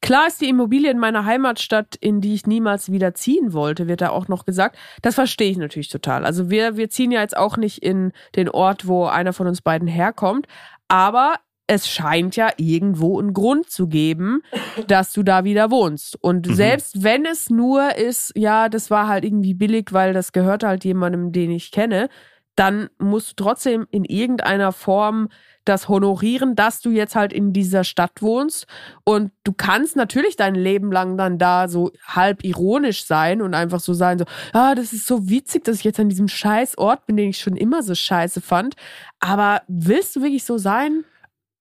Klar 0.06 0.28
ist 0.28 0.39
die 0.39 0.49
Immobilie 0.49 0.91
in 0.91 0.99
meiner 0.99 1.26
Heimatstadt, 1.26 1.95
in 1.99 2.22
die 2.22 2.36
ich 2.36 2.45
niemals 2.45 2.91
wieder 2.91 3.16
ziehen 3.16 3.53
wollte, 3.53 3.88
wird 3.88 4.01
da 4.01 4.10
auch 4.10 4.28
noch 4.28 4.45
gesagt. 4.45 4.78
Das 5.01 5.16
verstehe 5.16 5.49
ich 5.49 5.58
natürlich 5.58 5.89
total. 5.89 6.26
Also 6.26 6.51
wir, 6.51 6.78
wir 6.78 6.89
ziehen 6.91 7.12
ja 7.12 7.22
jetzt 7.22 7.36
auch 7.36 7.58
nicht 7.58 7.80
in 7.80 8.12
den 8.36 8.47
Ort, 8.47 8.88
wo 8.88 9.06
einer 9.06 9.34
von 9.34 9.47
uns 9.47 9.64
beiden 9.64 9.88
herkommt, 9.88 10.45
aber 10.88 11.38
es 11.66 11.88
scheint 11.89 12.36
ja 12.36 12.49
irgendwo 12.58 13.20
einen 13.20 13.34
Grund 13.34 13.72
zu 13.72 13.88
geben, 13.88 14.43
dass 14.88 15.12
du 15.12 15.24
da 15.24 15.43
wieder 15.43 15.72
wohnst. 15.72 16.16
Und 16.22 16.45
Mhm. 16.47 16.53
selbst 16.53 17.03
wenn 17.03 17.26
es 17.26 17.49
nur 17.49 17.95
ist, 17.95 18.32
ja, 18.36 18.70
das 18.70 18.91
war 18.91 19.08
halt 19.08 19.26
irgendwie 19.26 19.56
billig, 19.56 19.91
weil 19.91 20.14
das 20.14 20.32
gehört 20.32 20.64
halt 20.64 20.86
jemandem, 20.86 21.32
den 21.32 21.49
ich 21.49 21.72
kenne, 21.72 22.10
dann 22.56 22.89
musst 22.99 23.32
du 23.32 23.43
trotzdem 23.43 23.88
in 23.89 24.06
irgendeiner 24.06 24.72
Form 24.72 25.30
das 25.66 25.89
honorieren, 25.89 26.55
dass 26.55 26.82
du 26.82 26.91
jetzt 26.91 27.16
halt 27.16 27.34
in 27.34 27.53
dieser 27.53 27.84
Stadt 27.84 28.22
wohnst. 28.22 28.66
Und 29.03 29.32
du 29.43 29.53
kannst 29.53 29.95
natürlich 29.95 30.36
dein 30.36 30.55
Leben 30.55 30.91
lang 30.91 31.18
dann 31.18 31.38
da 31.38 31.68
so 31.68 31.91
halb 32.05 32.43
ironisch 32.43 33.05
sein 33.05 33.41
und 33.41 33.53
einfach 33.53 33.80
so 33.80 33.93
sein, 33.93 34.20
so, 34.20 34.26
ah, 34.53 34.76
das 34.76 34.93
ist 34.93 35.07
so 35.07 35.30
witzig, 35.30 35.63
dass 35.63 35.78
ich 35.78 35.84
jetzt 35.84 35.99
an 35.99 36.09
diesem 36.09 36.28
scheiß 36.28 36.78
Ort 36.78 37.05
bin, 37.05 37.18
den 37.18 37.30
ich 37.30 37.39
schon 37.39 37.57
immer 37.57 37.84
so 37.84 37.95
scheiße 37.95 38.41
fand. 38.41 38.76
Aber 39.20 39.61
willst 39.68 40.16
du 40.16 40.22
wirklich 40.22 40.43
so 40.43 40.57
sein? 40.57 41.03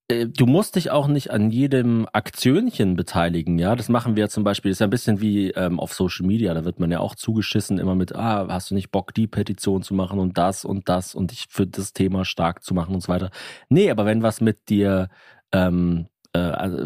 Äh, 0.09 0.27
du 0.27 0.47
musst 0.47 0.77
dich 0.77 0.91
auch 0.91 1.07
nicht 1.07 1.31
an 1.31 1.51
jedem 1.51 2.07
Aktionchen 2.13 2.97
beteiligen, 2.97 3.59
ja. 3.59 3.75
Das 3.77 3.89
machen 3.89 4.17
wir 4.17 4.29
zum 4.29 4.45
Beispiel, 4.45 4.71
das 4.71 4.77
ist 4.77 4.81
ja 4.81 4.87
ein 4.87 4.91
bisschen 4.91 5.21
wie 5.21 5.51
ähm, 5.51 5.81
auf 5.81 5.95
Social 5.95 6.27
Media, 6.27 6.53
da 6.55 6.65
wird 6.65 6.81
man 6.81 6.91
ja 6.91 7.01
auch 7.01 7.15
zugeschissen, 7.15 7.79
immer 7.79 7.95
mit, 7.95 8.15
ah, 8.15 8.47
hast 8.49 8.71
du 8.71 8.75
nicht 8.75 8.91
Bock, 8.91 9.15
die 9.15 9.27
Petition 9.27 9.83
zu 9.83 9.95
machen 9.95 10.19
und 10.19 10.37
das 10.39 10.65
und 10.65 10.89
das 10.89 11.15
und 11.15 11.31
dich 11.31 11.47
für 11.49 11.67
das 11.67 11.93
Thema 11.93 12.25
stark 12.25 12.63
zu 12.63 12.75
machen 12.75 12.95
und 12.95 13.03
so 13.03 13.09
weiter. 13.09 13.31
Nee, 13.69 13.91
aber 13.91 14.05
wenn 14.07 14.23
was 14.23 14.41
mit 14.41 14.69
dir 14.69 15.09
ähm, 15.53 16.07
äh, 16.35 16.39
also 16.39 16.79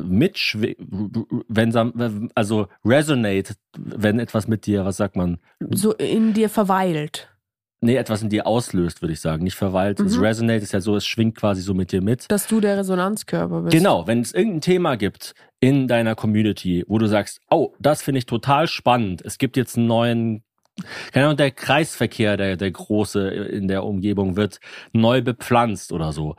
wenn 1.48 2.30
also 2.34 2.66
resonate, 2.84 3.54
wenn 3.76 4.18
etwas 4.20 4.46
mit 4.46 4.66
dir, 4.66 4.84
was 4.84 4.96
sagt 4.96 5.16
man, 5.16 5.38
So 5.70 5.92
in 5.94 6.34
dir 6.34 6.48
verweilt. 6.48 7.28
Nee, 7.81 7.97
etwas 7.97 8.22
in 8.22 8.29
dir 8.29 8.47
auslöst, 8.47 9.03
würde 9.03 9.12
ich 9.12 9.20
sagen, 9.20 9.45
nicht 9.45 9.55
verweilt. 9.57 10.01
Es 10.01 10.16
Mhm. 10.16 10.22
resonate 10.22 10.62
ist 10.62 10.72
ja 10.72 10.81
so, 10.81 10.97
es 10.97 11.07
schwingt 11.07 11.37
quasi 11.37 11.62
so 11.62 11.74
mit 11.74 11.93
dir 11.93 12.03
mit. 12.03 12.31
Dass 12.31 12.47
du 12.47 12.61
der 12.61 12.76
Resonanzkörper 12.79 13.62
bist. 13.62 13.76
Genau, 13.76 14.07
wenn 14.07 14.20
es 14.20 14.33
irgendein 14.35 14.61
Thema 14.61 14.97
gibt 14.97 15.35
in 15.61 15.89
deiner 15.89 16.14
Community, 16.14 16.85
wo 16.89 16.99
du 16.99 17.07
sagst, 17.07 17.41
oh, 17.51 17.74
das 17.79 18.03
finde 18.03 18.18
ich 18.18 18.26
total 18.26 18.66
spannend. 18.68 19.22
Es 19.24 19.39
gibt 19.39 19.57
jetzt 19.57 19.76
einen 19.76 19.87
neuen, 19.87 20.43
keine 21.12 21.26
Ahnung, 21.26 21.37
der 21.37 21.51
Kreisverkehr, 21.51 22.37
der, 22.37 22.57
der 22.57 22.70
große 22.70 23.29
in 23.29 23.66
der 23.68 23.85
Umgebung 23.85 24.37
wird 24.37 24.61
neu 24.93 25.22
bepflanzt 25.22 25.93
oder 25.93 26.12
so. 26.12 26.37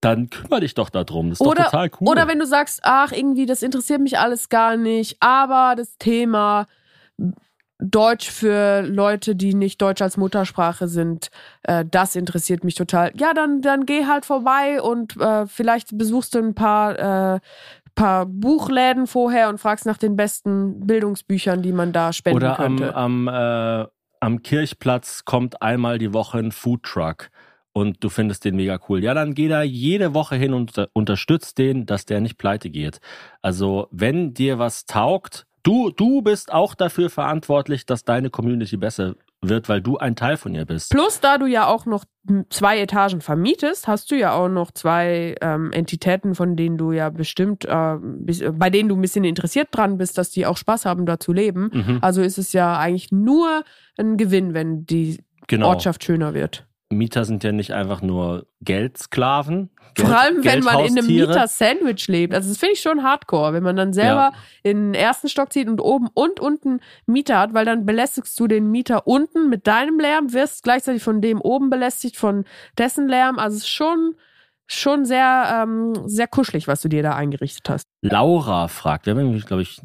dann 0.00 0.30
kümmere 0.30 0.60
dich 0.60 0.74
doch 0.74 0.90
darum. 0.90 1.30
Das 1.30 1.40
ist 1.40 1.46
Oder- 1.46 1.64
doch 1.64 1.70
total 1.72 1.90
cool. 2.00 2.08
Oder 2.08 2.28
wenn 2.28 2.38
du 2.38 2.46
sagst, 2.46 2.78
ach, 2.84 3.10
irgendwie, 3.10 3.46
das 3.46 3.64
interessiert 3.64 4.00
mich 4.00 4.16
alles 4.16 4.48
gar 4.48 4.76
nicht, 4.76 5.16
aber 5.18 5.74
das 5.76 5.96
Thema 5.98 6.66
Deutsch 7.78 8.30
für 8.30 8.82
Leute, 8.82 9.36
die 9.36 9.54
nicht 9.54 9.80
Deutsch 9.80 10.02
als 10.02 10.16
Muttersprache 10.16 10.88
sind, 10.88 11.30
äh, 11.62 11.84
das 11.88 12.16
interessiert 12.16 12.64
mich 12.64 12.74
total. 12.74 13.12
Ja, 13.16 13.34
dann, 13.34 13.62
dann 13.62 13.86
geh 13.86 14.06
halt 14.06 14.24
vorbei 14.24 14.82
und 14.82 15.16
äh, 15.16 15.46
vielleicht 15.46 15.96
besuchst 15.96 16.34
du 16.34 16.38
ein 16.38 16.54
paar, 16.54 17.36
äh, 17.36 17.40
paar 17.94 18.26
Buchläden 18.26 19.06
vorher 19.06 19.48
und 19.48 19.58
fragst 19.58 19.86
nach 19.86 19.98
den 19.98 20.16
besten 20.16 20.86
Bildungsbüchern, 20.86 21.62
die 21.62 21.72
man 21.72 21.92
da 21.92 22.12
spenden 22.12 22.36
Oder 22.36 22.58
am, 22.58 22.76
könnte. 22.76 22.94
am, 22.96 23.28
äh, 23.28 23.86
am 24.20 24.42
Kirchplatz 24.42 25.24
kommt 25.24 25.62
einmal 25.62 25.98
die 25.98 26.12
Woche 26.12 26.38
ein 26.38 26.52
Foodtruck 26.52 27.30
und 27.72 28.02
du 28.02 28.08
findest 28.08 28.44
den 28.44 28.56
mega 28.56 28.80
cool. 28.88 29.04
Ja, 29.04 29.14
dann 29.14 29.34
geh 29.34 29.48
da 29.48 29.62
jede 29.62 30.14
Woche 30.14 30.34
hin 30.34 30.52
und 30.52 30.70
unter, 30.70 30.88
unterstützt 30.92 31.58
den, 31.58 31.86
dass 31.86 32.06
der 32.06 32.20
nicht 32.20 32.38
pleite 32.38 32.70
geht. 32.70 32.98
Also, 33.40 33.86
wenn 33.92 34.34
dir 34.34 34.58
was 34.58 34.84
taugt, 34.84 35.46
du, 35.62 35.90
du 35.90 36.22
bist 36.22 36.52
auch 36.52 36.74
dafür 36.74 37.10
verantwortlich, 37.10 37.86
dass 37.86 38.04
deine 38.04 38.30
Community 38.30 38.76
besser 38.76 39.14
wird, 39.40 39.68
weil 39.68 39.80
du 39.80 39.98
ein 39.98 40.16
Teil 40.16 40.36
von 40.36 40.54
ihr 40.54 40.64
bist. 40.64 40.90
Plus, 40.90 41.20
da 41.20 41.38
du 41.38 41.46
ja 41.46 41.66
auch 41.66 41.86
noch 41.86 42.04
zwei 42.50 42.80
Etagen 42.80 43.20
vermietest, 43.20 43.86
hast 43.86 44.10
du 44.10 44.16
ja 44.16 44.32
auch 44.32 44.48
noch 44.48 44.72
zwei 44.72 45.36
ähm, 45.40 45.72
Entitäten, 45.72 46.34
von 46.34 46.56
denen 46.56 46.76
du 46.76 46.92
ja 46.92 47.08
bestimmt, 47.10 47.64
äh, 47.64 47.96
bis, 48.00 48.42
bei 48.52 48.70
denen 48.70 48.88
du 48.88 48.96
ein 48.96 49.00
bisschen 49.00 49.24
interessiert 49.24 49.68
dran 49.70 49.98
bist, 49.98 50.18
dass 50.18 50.30
die 50.30 50.44
auch 50.44 50.56
Spaß 50.56 50.86
haben, 50.86 51.06
da 51.06 51.20
zu 51.20 51.32
leben. 51.32 51.70
Mhm, 51.72 51.98
Also 52.02 52.22
ist 52.22 52.38
es 52.38 52.52
ja 52.52 52.76
eigentlich 52.78 53.12
nur 53.12 53.62
ein 53.96 54.16
Gewinn, 54.16 54.54
wenn 54.54 54.84
die 54.86 55.20
genau. 55.46 55.68
Ortschaft 55.68 56.04
schöner 56.04 56.34
wird. 56.34 56.67
Mieter 56.90 57.24
sind 57.26 57.44
ja 57.44 57.52
nicht 57.52 57.72
einfach 57.72 58.00
nur 58.00 58.46
Geldsklaven. 58.62 59.70
Geld, 59.94 60.08
Vor 60.08 60.18
allem, 60.18 60.44
wenn 60.44 60.64
man 60.64 60.84
in 60.86 60.98
einem. 60.98 61.06
Mieter-Sandwich 61.06 62.08
lebt. 62.08 62.32
Also 62.32 62.48
das 62.48 62.58
finde 62.58 62.74
ich 62.74 62.80
schon 62.80 63.02
hardcore, 63.02 63.52
wenn 63.52 63.62
man 63.62 63.76
dann 63.76 63.92
selber 63.92 64.32
in 64.62 64.92
den 64.92 64.94
ersten 64.94 65.28
Stock 65.28 65.52
zieht 65.52 65.68
und 65.68 65.80
oben 65.80 66.08
und 66.14 66.40
unten 66.40 66.80
Mieter 67.06 67.38
hat, 67.38 67.52
weil 67.52 67.66
dann 67.66 67.84
belästigst 67.84 68.38
du 68.40 68.46
den 68.46 68.70
Mieter 68.70 69.06
unten 69.06 69.50
mit 69.50 69.66
deinem 69.66 70.00
Lärm, 70.00 70.32
wirst 70.32 70.62
gleichzeitig 70.62 71.02
von 71.02 71.20
dem 71.20 71.40
oben 71.42 71.68
belästigt, 71.68 72.16
von 72.16 72.44
dessen 72.78 73.06
Lärm. 73.06 73.38
Also 73.38 73.56
es 73.56 73.64
ist 73.64 73.68
schon, 73.68 74.14
schon 74.66 75.04
sehr, 75.04 75.62
ähm, 75.62 76.08
sehr 76.08 76.26
kuschelig, 76.26 76.68
was 76.68 76.80
du 76.80 76.88
dir 76.88 77.02
da 77.02 77.14
eingerichtet 77.16 77.68
hast. 77.68 77.86
Laura 78.00 78.68
fragt, 78.68 79.04
wir 79.04 79.10
haben 79.12 79.20
irgendwie, 79.20 79.40
glaube 79.40 79.62
ich, 79.62 79.80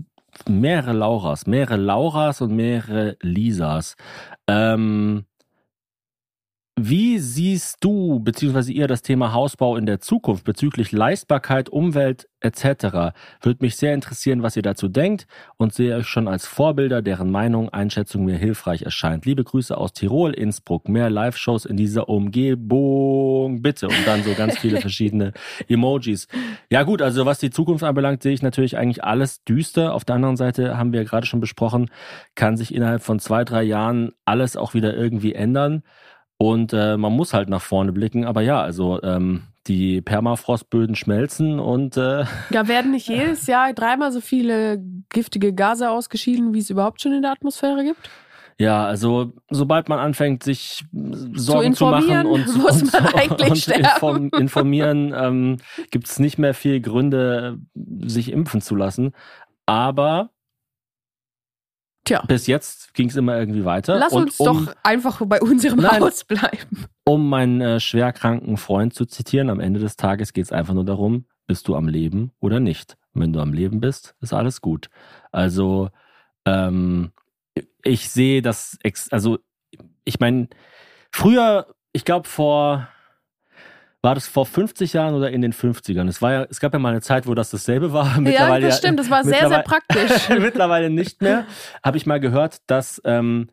mehrere 0.48 0.94
Lauras, 0.94 1.48
mehrere 1.48 1.78
Lauras 1.78 2.42
und 2.42 2.56
mehrere 2.56 3.18
Lisas. 3.22 3.96
Ähm, 4.48 5.26
wie 6.76 7.20
siehst 7.20 7.84
du 7.84 8.20
bzw. 8.20 8.72
ihr 8.72 8.88
das 8.88 9.04
Thema 9.04 9.32
Hausbau 9.32 9.78
in 9.78 9.86
der 9.86 10.00
Zukunft 10.00 10.44
bezüglich 10.44 10.92
Leistbarkeit, 10.92 11.70
Umwelt 11.70 12.28
etc.? 12.40 13.14
Würde 13.42 13.60
mich 13.60 13.76
sehr 13.76 13.94
interessieren, 13.94 14.42
was 14.42 14.56
ihr 14.56 14.64
dazu 14.64 14.88
denkt 14.88 15.28
und 15.58 15.76
sehe 15.76 15.96
euch 15.96 16.08
schon 16.08 16.28
als 16.28 16.48
Vorbilder, 16.48 17.04
deren 17.04 17.30
Meinung, 17.30 17.70
Einschätzung 17.70 18.26
mir 18.26 18.38
hilfreich 18.38 18.82
erscheint. 18.82 19.28
Liebe 19.28 19.44
Grüße 19.44 19.78
aus 19.78 19.94
Tirol, 19.94 20.34
Innsbruck. 20.34 20.90
Mehr 20.90 21.12
Live-Shows 21.12 21.66
in 21.66 21.78
dieser 21.78 22.10
Umgebung, 22.10 23.62
bitte. 23.62 23.88
Und 23.88 24.08
dann 24.08 24.24
so 24.24 24.34
ganz 24.34 24.58
viele 24.58 24.82
verschiedene 24.82 25.34
Emojis. 25.68 26.28
Ja 26.72 26.82
gut, 26.82 27.04
also 27.04 27.28
was 27.28 27.38
die 27.38 27.52
Zukunft 27.52 27.84
anbelangt, 27.84 28.24
sehe 28.24 28.34
ich 28.34 28.42
natürlich 28.42 28.78
eigentlich 28.78 29.04
alles 29.04 29.44
düster. 29.44 29.94
Auf 29.94 30.06
der 30.06 30.16
anderen 30.16 30.38
Seite 30.38 30.76
haben 30.76 30.92
wir 30.92 31.02
ja 31.02 31.08
gerade 31.08 31.28
schon 31.28 31.40
besprochen, 31.40 31.92
kann 32.34 32.58
sich 32.58 32.74
innerhalb 32.74 33.04
von 33.04 33.20
zwei, 33.20 33.44
drei 33.44 33.62
Jahren 33.62 34.14
alles 34.26 34.58
auch 34.58 34.74
wieder 34.74 34.98
irgendwie 34.98 35.36
ändern. 35.36 35.84
Und 36.44 36.74
äh, 36.74 36.98
man 36.98 37.14
muss 37.14 37.34
halt 37.34 37.48
nach 37.48 37.62
vorne 37.62 37.94
blicken. 37.94 38.26
Aber 38.26 38.42
ja, 38.42 38.62
also 38.62 39.02
ähm, 39.02 39.44
die 39.68 40.02
Permafrostböden 40.02 40.94
schmelzen 40.94 41.58
und 41.58 41.96
äh, 41.96 42.26
Ja, 42.50 42.68
werden 42.68 42.92
nicht 42.92 43.08
jedes 43.08 43.48
Jahr 43.48 43.72
dreimal 43.72 44.12
so 44.12 44.20
viele 44.20 44.84
giftige 45.08 45.54
Gase 45.54 45.90
ausgeschieden, 45.90 46.54
wie 46.54 46.60
es 46.60 46.70
überhaupt 46.70 47.02
schon 47.02 47.14
in 47.14 47.22
der 47.22 47.32
Atmosphäre 47.32 47.86
gibt? 47.86 48.10
ja, 48.60 48.86
also 48.86 49.32
sobald 49.50 49.88
man 49.88 50.00
anfängt, 50.00 50.44
sich 50.44 50.84
Sorgen 50.92 51.74
zu, 51.74 51.86
machen 51.86 52.10
informieren, 52.10 52.28
und, 52.28 52.58
muss 52.58 52.82
und, 52.84 52.94
man 52.94 53.06
eigentlich 53.16 53.50
und 53.50 53.58
sterben. 53.58 54.30
informieren, 54.38 55.14
ähm, 55.18 55.58
gibt 55.92 56.08
es 56.08 56.20
nicht 56.20 56.38
mehr 56.38 56.54
viel 56.54 56.82
Gründe, 56.82 57.58
sich 57.74 58.32
impfen 58.32 58.62
zu 58.62 58.76
lassen. 58.76 59.14
Aber 59.66 60.30
Tja. 62.06 62.22
bis 62.28 62.48
jetzt 62.48 62.94
ging 62.94 63.10
es 63.10 63.16
immer 63.16 63.38
irgendwie 63.38 63.64
weiter. 63.66 63.98
Lass 63.98 64.14
und 64.14 64.24
uns 64.24 64.40
um, 64.40 64.66
doch 64.66 64.76
einfach 64.84 65.22
bei 65.26 65.42
unserem 65.42 65.80
Nein. 65.80 66.02
Haus 66.02 66.24
bleiben. 66.26 66.86
Um 67.06 67.30
meinen 67.30 67.62
äh, 67.62 67.80
schwerkranken 67.80 68.58
Freund 68.58 68.94
zu 68.94 69.06
zitieren, 69.06 69.50
am 69.50 69.60
Ende 69.60 69.80
des 69.80 69.96
Tages 69.96 70.34
geht 70.34 70.46
es 70.46 70.52
einfach 70.52 70.74
nur 70.74 70.86
darum, 70.86 71.26
bist 71.48 71.68
du 71.68 71.76
am 71.76 71.88
Leben 71.88 72.32
oder 72.40 72.60
nicht. 72.60 72.98
Und 73.14 73.22
wenn 73.22 73.34
du 73.34 73.40
am 73.40 73.54
Leben 73.54 73.80
bist, 73.80 74.16
ist 74.22 74.34
alles 74.34 74.62
gut. 74.62 74.90
Also 75.32 75.90
ähm, 76.46 77.12
ich 77.84 78.10
sehe 78.10 78.42
das, 78.42 78.78
ex 78.84 79.10
also 79.10 79.40
ich 80.04 80.20
meine, 80.20 80.50
früher, 81.12 81.68
ich 81.94 82.06
glaube 82.06 82.28
vor, 82.28 82.88
war 84.04 84.16
das 84.16 84.28
vor 84.28 84.46
50 84.46 84.94
Jahren 84.94 85.16
oder 85.16 85.32
in 85.32 85.42
den 85.42 85.54
50ern? 85.54 86.08
Es, 86.10 86.22
war 86.22 86.32
ja, 86.34 86.46
es 86.50 86.60
gab 86.60 86.74
ja 86.74 86.80
mal 86.80 86.90
eine 86.90 87.02
Zeit, 87.02 87.26
wo 87.26 87.34
das 87.34 87.50
dasselbe 87.50 87.94
war. 87.94 88.20
Ja, 88.34 88.60
das 88.60 88.78
stimmt. 88.78 89.00
Das 89.00 89.10
war 89.10 89.24
sehr, 89.24 89.48
sehr 89.48 89.64
praktisch. 89.64 90.30
Mittlerweile 90.40 90.90
nicht 90.90 91.22
mehr. 91.22 91.46
Habe 91.84 91.98
ich 91.98 92.06
mal 92.06 92.20
gehört, 92.20 92.58
dass 92.68 93.02
ähm, 93.06 93.50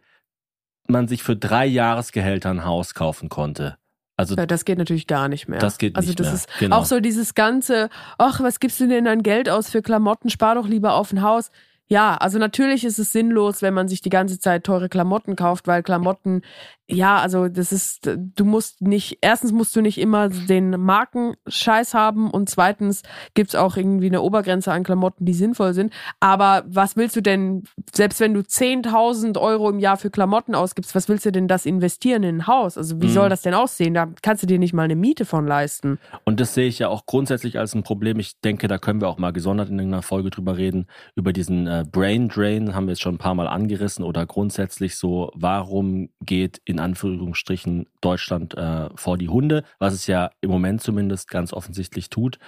man 0.89 1.07
sich 1.07 1.23
für 1.23 1.37
drei 1.37 1.67
Jahresgehälter 1.67 2.51
ein 2.51 2.65
Haus 2.65 2.95
kaufen 2.95 3.29
konnte. 3.29 3.77
Also 4.17 4.35
Ja, 4.35 4.45
das 4.45 4.65
geht 4.65 4.79
natürlich 4.79 5.07
gar 5.07 5.29
nicht 5.29 5.49
mehr. 5.49 5.61
Das 5.61 5.79
geht 5.79 5.97
also 5.97 6.09
nicht 6.09 6.19
das 6.19 6.27
mehr, 6.27 6.35
ist 6.35 6.59
genau. 6.59 6.77
auch 6.77 6.85
so 6.85 7.01
dieses 7.01 7.35
ganze, 7.35 7.89
ach, 8.19 8.41
was 8.41 8.59
gibst 8.59 8.81
du 8.81 8.89
denn 8.89 9.07
an 9.07 9.23
Geld 9.23 9.49
aus 9.49 9.71
für 9.71 9.83
Klamotten? 9.83 10.31
Spar 10.31 10.57
doch 10.57 10.67
lieber 10.67 10.95
auf 10.95 11.13
ein 11.13 11.23
Haus. 11.23 11.51
Ja, 11.87 12.17
also 12.17 12.39
natürlich 12.39 12.85
ist 12.85 13.01
es 13.01 13.13
sinnlos, 13.13 13.63
wenn 13.63 13.75
man 13.75 13.89
sich 13.89 14.01
die 14.01 14.11
ganze 14.11 14.39
Zeit 14.39 14.63
teure 14.65 14.89
Klamotten 14.89 15.35
kauft, 15.35 15.67
weil 15.67 15.83
Klamotten, 15.83 16.43
ja, 16.91 17.19
also 17.19 17.49
das 17.49 17.73
ist, 17.73 18.09
du 18.19 18.45
musst 18.45 18.81
nicht, 18.83 19.19
erstens 19.21 19.53
musst 19.53 19.75
du 19.77 19.81
nicht 19.81 19.99
immer 19.99 20.29
den 20.29 20.71
Markenscheiß 20.71 21.95
haben 21.95 22.31
und 22.31 22.49
zweitens 22.49 23.03
gibt's 23.35 23.55
auch 23.55 23.77
irgendwie 23.77 24.07
eine 24.07 24.23
Obergrenze 24.23 24.73
an 24.73 24.83
Klamotten, 24.85 25.25
die 25.25 25.35
sinnvoll 25.35 25.75
sind. 25.75 25.93
Aber 26.19 26.65
was 26.67 26.97
willst 26.97 27.17
du 27.17 27.21
denn, 27.21 27.65
selbst 27.95 28.21
wenn 28.21 28.35
du 28.35 28.41
10.000 28.41 29.39
Euro 29.41 29.71
im 29.71 29.79
Jahr 29.79 29.97
für 29.97 30.11
Klamotten 30.11 30.55
ausgibst, 30.55 30.95
was 30.95 31.09
willst 31.09 31.27
du 31.27 31.33
denn 31.33 31.49
das 31.49 31.67
investieren 31.67 32.23
in 32.23 32.37
ein 32.39 32.47
Haus? 32.47 32.77
Also 32.77 33.01
wie 33.01 33.07
Mhm. 33.07 33.11
soll 33.13 33.29
das 33.29 33.43
denn 33.43 33.55
aussehen? 33.55 33.95
Da 33.95 34.09
kannst 34.23 34.43
du 34.43 34.47
dir 34.47 34.59
nicht 34.59 34.73
mal 34.73 34.83
eine 34.83 34.97
Miete 34.97 35.25
von 35.25 35.47
leisten. 35.47 35.99
Und 36.25 36.41
das 36.41 36.55
sehe 36.55 36.67
ich 36.67 36.79
ja 36.79 36.89
auch 36.89 37.07
grundsätzlich 37.07 37.59
als 37.59 37.75
ein 37.75 37.83
Problem. 37.83 38.19
Ich 38.19 38.41
denke, 38.41 38.67
da 38.69 38.79
können 38.79 39.01
wir 39.01 39.09
auch 39.09 39.19
mal 39.19 39.33
gesondert 39.33 39.69
in 39.69 39.79
einer 39.81 40.03
Folge 40.03 40.31
drüber 40.31 40.57
reden, 40.57 40.87
über 41.15 41.33
diesen 41.33 41.67
äh, 41.67 41.85
Brain 41.91 42.29
Drain, 42.29 42.75
haben 42.75 42.87
wir 42.87 42.93
jetzt 42.93 43.03
schon 43.03 43.15
ein 43.15 43.19
paar 43.19 43.35
Mal 43.35 43.47
angerissen 43.47 44.05
oder 44.05 44.27
grundsätzlich 44.27 44.97
so, 44.97 45.31
warum 45.35 46.09
geht 46.21 46.61
in 46.65 46.80
Anführungsstrichen 46.81 47.87
Deutschland 48.01 48.55
äh, 48.55 48.89
vor 48.95 49.19
die 49.19 49.29
Hunde, 49.29 49.65
was 49.79 49.95
es 49.95 50.07
ja 50.07 50.31
im 50.41 50.51
Moment 50.51 50.83
zumindest 50.83 51.31
ganz 51.31 51.53
offensichtlich 51.53 52.11
tut. 52.11 52.39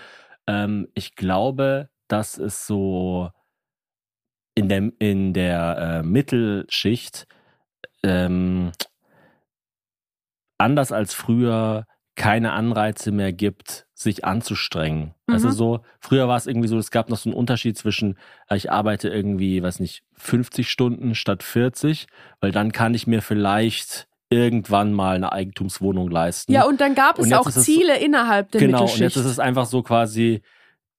Ähm, 0.46 0.88
ich 0.94 1.14
glaube, 1.14 1.88
dass 2.08 2.38
es 2.38 2.66
so 2.66 3.30
in 4.54 4.68
der, 4.68 4.90
in 4.98 5.32
der 5.32 5.78
äh, 5.78 6.02
Mittelschicht 6.02 7.26
ähm, 8.02 8.72
anders 10.58 10.92
als 10.92 11.14
früher 11.14 11.86
keine 12.14 12.52
Anreize 12.52 13.10
mehr 13.10 13.32
gibt, 13.32 13.86
sich 13.94 14.24
anzustrengen. 14.24 15.14
Also 15.26 15.48
Mhm. 15.48 15.52
so, 15.52 15.80
früher 16.00 16.28
war 16.28 16.36
es 16.36 16.46
irgendwie 16.46 16.68
so, 16.68 16.76
es 16.76 16.90
gab 16.90 17.08
noch 17.08 17.16
so 17.16 17.30
einen 17.30 17.36
Unterschied 17.36 17.78
zwischen, 17.78 18.18
äh, 18.48 18.56
ich 18.56 18.70
arbeite 18.70 19.08
irgendwie, 19.08 19.62
weiß 19.62 19.80
nicht, 19.80 20.02
50 20.12 20.70
Stunden 20.70 21.14
statt 21.14 21.42
40, 21.42 22.06
weil 22.40 22.52
dann 22.52 22.72
kann 22.72 22.94
ich 22.94 23.06
mir 23.06 23.22
vielleicht 23.22 24.08
irgendwann 24.32 24.92
mal 24.92 25.16
eine 25.16 25.32
Eigentumswohnung 25.32 26.10
leisten. 26.10 26.52
Ja, 26.52 26.64
und 26.64 26.80
dann 26.80 26.94
gab 26.94 27.18
es 27.18 27.26
Und 27.26 27.34
auch 27.34 27.46
es- 27.46 27.62
Ziele 27.62 27.98
innerhalb 27.98 28.50
der 28.52 28.60
genau, 28.60 28.78
und 28.78 28.84
Mittelschicht. 28.84 29.02
jetzt 29.02 29.16
ist 29.16 29.30
es 29.30 29.38
einfach 29.38 29.66
so 29.66 29.82
quasi, 29.82 30.42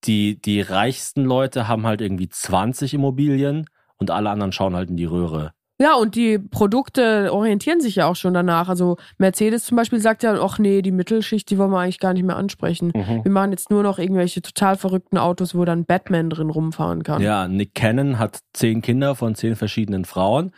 die, 0.06 0.40
die 0.42 0.62
reichsten 0.62 1.24
Leute 1.26 1.68
haben 1.68 1.86
halt 1.86 2.02
irgendwie 2.02 2.30
20 2.30 2.94
Immobilien 2.94 3.66
und 3.98 4.12
alle 4.12 4.30
anderen 4.30 4.52
schauen 4.52 4.76
halt 4.76 4.90
in 4.90 4.98
die 4.98 5.06
Röhre. 5.06 5.52
Ja, 5.82 5.96
und 5.96 6.16
die 6.16 6.38
Produkte 6.38 7.34
orientieren 7.34 7.82
sich 7.82 7.96
ja 7.96 8.06
auch 8.08 8.16
schon 8.16 8.34
danach. 8.34 8.70
Also 8.70 8.98
Mercedes 9.18 9.66
zum 9.66 9.76
Beispiel 9.76 10.00
sagt 10.00 10.22
ja, 10.24 10.40
ach 10.42 10.60
nee, 10.60 10.82
die 10.84 10.92
Mittelschicht, 10.92 11.50
die 11.50 11.58
wollen 11.58 11.72
wir 11.72 11.80
eigentlich 11.80 12.00
gar 12.00 12.14
nicht 12.14 12.24
mehr 12.24 12.38
ansprechen. 12.38 12.94
Wir 12.94 13.32
machen 13.32 13.52
jetzt 13.52 13.70
nur 13.72 13.82
noch 13.82 13.98
irgendwelche 13.98 14.42
total 14.42 14.78
verrückten 14.78 15.18
Autos, 15.18 15.56
wo 15.56 15.66
dann 15.66 15.84
Batman 15.86 16.30
drin 16.30 16.52
rumfahren 16.52 17.02
kann. 17.04 17.22
Ja, 17.24 17.48
Nick 17.48 17.74
Cannon 17.74 18.20
hat 18.20 18.40
zehn 18.54 18.82
Kinder 18.82 19.16
von 19.16 19.34
zehn 19.36 19.56
verschiedenen 19.56 20.06
Frauen 20.06 20.52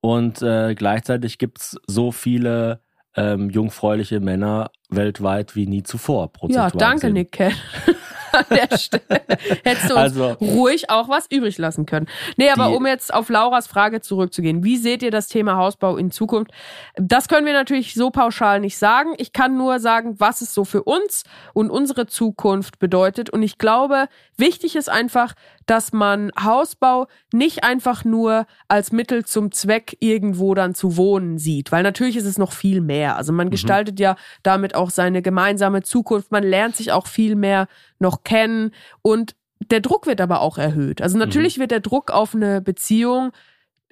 und 0.00 0.42
äh, 0.42 0.74
gleichzeitig 0.74 1.38
gibt's 1.38 1.76
so 1.86 2.12
viele 2.12 2.80
ähm, 3.16 3.50
jungfräuliche 3.50 4.20
Männer 4.20 4.70
weltweit 4.88 5.56
wie 5.56 5.66
nie 5.66 5.82
zuvor. 5.82 6.30
Ja, 6.48 6.70
danke, 6.70 6.96
gesehen. 7.08 7.12
Nick 7.14 7.32
Cat. 7.32 7.52
an 8.32 8.44
der 8.48 8.78
Stelle. 8.78 9.22
Hättest 9.64 9.90
du 9.90 9.94
uns 9.94 10.02
Also- 10.02 10.28
ruhig 10.40 10.88
auch 10.88 11.08
was 11.08 11.26
übrig 11.30 11.58
lassen 11.58 11.84
können. 11.84 12.06
Nee, 12.36 12.50
aber 12.50 12.68
Die- 12.68 12.74
um 12.76 12.86
jetzt 12.86 13.12
auf 13.12 13.28
Lauras 13.28 13.66
Frage 13.66 14.00
zurückzugehen, 14.00 14.62
wie 14.62 14.76
seht 14.76 15.02
ihr 15.02 15.10
das 15.10 15.26
Thema 15.26 15.56
Hausbau 15.56 15.96
in 15.96 16.12
Zukunft? 16.12 16.52
Das 16.94 17.26
können 17.26 17.44
wir 17.44 17.52
natürlich 17.52 17.94
so 17.94 18.10
pauschal 18.10 18.60
nicht 18.60 18.78
sagen. 18.78 19.14
Ich 19.18 19.32
kann 19.32 19.56
nur 19.56 19.80
sagen, 19.80 20.14
was 20.18 20.42
es 20.42 20.54
so 20.54 20.64
für 20.64 20.84
uns 20.84 21.24
und 21.54 21.70
unsere 21.70 22.06
Zukunft 22.06 22.78
bedeutet. 22.78 23.30
Und 23.30 23.42
ich 23.42 23.58
glaube, 23.58 24.06
wichtig 24.40 24.76
ist 24.76 24.88
einfach, 24.88 25.34
dass 25.66 25.92
man 25.92 26.32
Hausbau 26.42 27.06
nicht 27.32 27.62
einfach 27.62 28.04
nur 28.04 28.46
als 28.68 28.90
Mittel 28.92 29.24
zum 29.24 29.52
Zweck 29.52 29.96
irgendwo 30.00 30.54
dann 30.54 30.74
zu 30.74 30.96
wohnen 30.96 31.38
sieht, 31.38 31.70
weil 31.70 31.82
natürlich 31.82 32.16
ist 32.16 32.24
es 32.24 32.38
noch 32.38 32.52
viel 32.52 32.80
mehr. 32.80 33.16
Also 33.16 33.32
man 33.32 33.50
gestaltet 33.50 34.00
ja 34.00 34.16
damit 34.42 34.74
auch 34.74 34.90
seine 34.90 35.22
gemeinsame 35.22 35.82
Zukunft, 35.82 36.32
man 36.32 36.42
lernt 36.42 36.76
sich 36.76 36.90
auch 36.92 37.06
viel 37.06 37.36
mehr 37.36 37.68
noch 37.98 38.24
kennen 38.24 38.72
und 39.02 39.36
der 39.70 39.80
Druck 39.80 40.06
wird 40.06 40.20
aber 40.20 40.40
auch 40.40 40.58
erhöht. 40.58 41.02
Also 41.02 41.18
natürlich 41.18 41.58
wird 41.58 41.70
der 41.70 41.80
Druck 41.80 42.10
auf 42.10 42.34
eine 42.34 42.60
Beziehung 42.60 43.30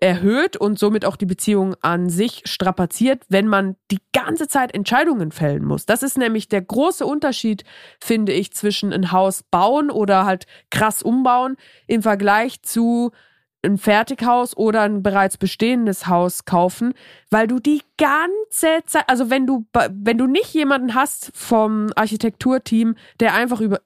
erhöht 0.00 0.56
und 0.56 0.78
somit 0.78 1.04
auch 1.04 1.16
die 1.16 1.26
Beziehung 1.26 1.74
an 1.80 2.08
sich 2.08 2.42
strapaziert, 2.44 3.24
wenn 3.28 3.48
man 3.48 3.76
die 3.90 4.00
ganze 4.12 4.48
Zeit 4.48 4.74
Entscheidungen 4.74 5.32
fällen 5.32 5.64
muss. 5.64 5.86
Das 5.86 6.02
ist 6.02 6.18
nämlich 6.18 6.48
der 6.48 6.62
große 6.62 7.04
Unterschied, 7.04 7.64
finde 8.00 8.32
ich, 8.32 8.52
zwischen 8.52 8.92
ein 8.92 9.12
Haus 9.12 9.42
bauen 9.42 9.90
oder 9.90 10.24
halt 10.24 10.46
krass 10.70 11.02
umbauen 11.02 11.56
im 11.86 12.02
Vergleich 12.02 12.62
zu 12.62 13.10
ein 13.64 13.76
Fertighaus 13.76 14.56
oder 14.56 14.82
ein 14.82 15.02
bereits 15.02 15.36
bestehendes 15.36 16.06
Haus 16.06 16.44
kaufen, 16.44 16.94
weil 17.30 17.48
du 17.48 17.58
die 17.58 17.82
ganze 17.96 18.84
Zeit, 18.86 19.04
also 19.08 19.30
wenn 19.30 19.46
du, 19.46 19.66
wenn 19.90 20.16
du 20.16 20.26
nicht 20.26 20.54
jemanden 20.54 20.94
hast 20.94 21.32
vom 21.34 21.88
Architekturteam, 21.96 22.94
der 23.18 23.34
einfach 23.34 23.60
über 23.60 23.80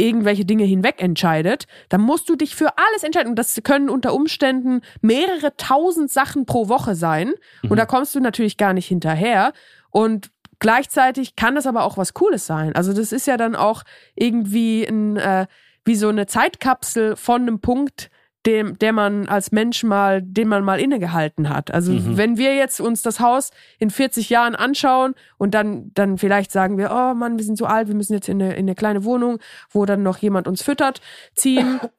irgendwelche 0.00 0.44
Dinge 0.44 0.64
hinweg 0.64 1.02
entscheidet, 1.02 1.66
dann 1.88 2.00
musst 2.00 2.28
du 2.28 2.36
dich 2.36 2.54
für 2.54 2.78
alles 2.78 3.02
entscheiden. 3.02 3.30
Und 3.30 3.38
das 3.38 3.60
können 3.62 3.90
unter 3.90 4.14
Umständen 4.14 4.80
mehrere 5.00 5.56
tausend 5.56 6.10
Sachen 6.10 6.46
pro 6.46 6.68
Woche 6.68 6.94
sein. 6.94 7.34
Und 7.68 7.76
da 7.76 7.86
kommst 7.86 8.14
du 8.14 8.20
natürlich 8.20 8.56
gar 8.56 8.72
nicht 8.72 8.86
hinterher. 8.86 9.52
Und 9.90 10.30
gleichzeitig 10.58 11.36
kann 11.36 11.54
das 11.54 11.66
aber 11.66 11.84
auch 11.84 11.96
was 11.96 12.14
Cooles 12.14 12.46
sein. 12.46 12.74
Also 12.74 12.92
das 12.92 13.12
ist 13.12 13.26
ja 13.26 13.36
dann 13.36 13.54
auch 13.54 13.82
irgendwie 14.14 14.84
ein, 14.84 15.16
äh, 15.16 15.46
wie 15.84 15.96
so 15.96 16.08
eine 16.08 16.26
Zeitkapsel 16.26 17.16
von 17.16 17.42
einem 17.42 17.60
Punkt, 17.60 18.10
dem, 18.46 18.78
der 18.78 18.92
man 18.92 19.28
als 19.28 19.52
Mensch 19.52 19.82
mal, 19.84 20.22
den 20.22 20.48
man 20.48 20.64
mal 20.64 20.80
innegehalten 20.80 21.48
hat. 21.48 21.70
Also 21.70 21.92
wenn 22.16 22.38
wir 22.38 22.54
jetzt 22.54 22.80
uns 22.80 23.02
das 23.02 23.20
Haus 23.20 23.50
in 23.78 23.90
40 23.90 24.30
Jahren 24.30 24.54
anschauen 24.54 25.14
und 25.36 25.54
dann, 25.54 25.90
dann 25.94 26.16
vielleicht 26.16 26.50
sagen 26.50 26.78
wir, 26.78 26.90
oh 26.90 27.14
Mann, 27.14 27.36
wir 27.36 27.44
sind 27.44 27.58
so 27.58 27.66
alt, 27.66 27.88
wir 27.88 27.94
müssen 27.94 28.14
jetzt 28.14 28.28
in 28.28 28.40
eine, 28.40 28.54
in 28.54 28.60
eine 28.60 28.74
kleine 28.74 29.04
Wohnung, 29.04 29.38
wo 29.70 29.84
dann 29.84 30.02
noch 30.02 30.18
jemand 30.18 30.48
uns 30.48 30.62
füttert, 30.62 31.00
ziehen. 31.34 31.80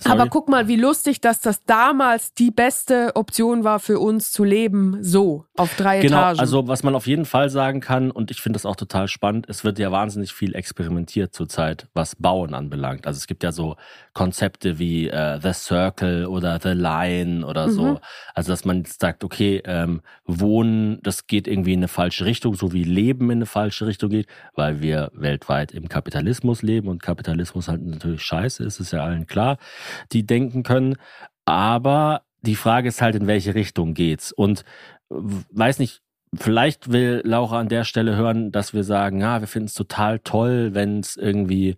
Sorry. 0.00 0.18
Aber 0.18 0.30
guck 0.30 0.48
mal, 0.48 0.68
wie 0.68 0.76
lustig, 0.76 1.20
dass 1.20 1.40
das 1.40 1.64
damals 1.64 2.34
die 2.34 2.50
beste 2.50 3.12
Option 3.14 3.64
war 3.64 3.78
für 3.78 3.98
uns 3.98 4.32
zu 4.32 4.44
leben, 4.44 4.98
so 5.00 5.44
auf 5.56 5.74
drei 5.76 6.00
Genau, 6.00 6.18
Etagen. 6.18 6.40
also 6.40 6.68
was 6.68 6.82
man 6.82 6.94
auf 6.94 7.06
jeden 7.06 7.24
Fall 7.24 7.50
sagen 7.50 7.80
kann, 7.80 8.10
und 8.10 8.30
ich 8.30 8.40
finde 8.40 8.56
das 8.56 8.66
auch 8.66 8.76
total 8.76 9.08
spannend, 9.08 9.46
es 9.48 9.64
wird 9.64 9.78
ja 9.78 9.92
wahnsinnig 9.92 10.32
viel 10.32 10.54
experimentiert 10.54 11.34
zurzeit, 11.34 11.88
was 11.94 12.16
Bauen 12.16 12.54
anbelangt. 12.54 13.06
Also 13.06 13.18
es 13.18 13.26
gibt 13.26 13.42
ja 13.42 13.52
so 13.52 13.76
Konzepte 14.12 14.78
wie 14.78 15.08
äh, 15.08 15.40
The 15.40 15.52
Circle 15.52 16.26
oder 16.26 16.58
The 16.62 16.70
Line 16.70 17.46
oder 17.46 17.68
so. 17.70 17.84
Mhm. 17.84 17.98
Also 18.34 18.52
dass 18.52 18.64
man 18.64 18.84
sagt, 18.84 19.24
okay, 19.24 19.62
ähm, 19.64 20.02
Wohnen, 20.26 21.00
das 21.02 21.26
geht 21.26 21.46
irgendwie 21.46 21.74
in 21.74 21.80
eine 21.80 21.88
falsche 21.88 22.24
Richtung, 22.24 22.54
so 22.54 22.72
wie 22.72 22.84
Leben 22.84 23.30
in 23.30 23.38
eine 23.38 23.46
falsche 23.46 23.86
Richtung 23.86 24.10
geht, 24.10 24.26
weil 24.54 24.80
wir 24.80 25.10
weltweit 25.14 25.72
im 25.72 25.88
Kapitalismus 25.88 26.62
leben 26.62 26.88
und 26.88 27.02
Kapitalismus 27.02 27.68
halt 27.68 27.82
natürlich 27.82 28.22
scheiße 28.22 28.64
ist, 28.64 28.80
ist 28.80 28.92
ja 28.92 29.04
allen 29.04 29.26
klar, 29.26 29.58
die 30.12 30.26
denken 30.26 30.62
können. 30.62 30.96
Aber 31.44 32.22
die 32.42 32.56
Frage 32.56 32.88
ist 32.88 33.02
halt, 33.02 33.14
in 33.14 33.26
welche 33.26 33.54
Richtung 33.54 33.94
geht's? 33.94 34.32
Und 34.32 34.64
weiß 35.08 35.78
nicht, 35.78 36.02
vielleicht 36.34 36.92
will 36.92 37.22
Laura 37.24 37.60
an 37.60 37.68
der 37.68 37.84
Stelle 37.84 38.16
hören, 38.16 38.52
dass 38.52 38.74
wir 38.74 38.84
sagen, 38.84 39.20
ja, 39.20 39.40
wir 39.40 39.48
finden 39.48 39.66
es 39.66 39.74
total 39.74 40.18
toll, 40.20 40.70
wenn 40.74 41.00
es 41.00 41.16
irgendwie 41.16 41.76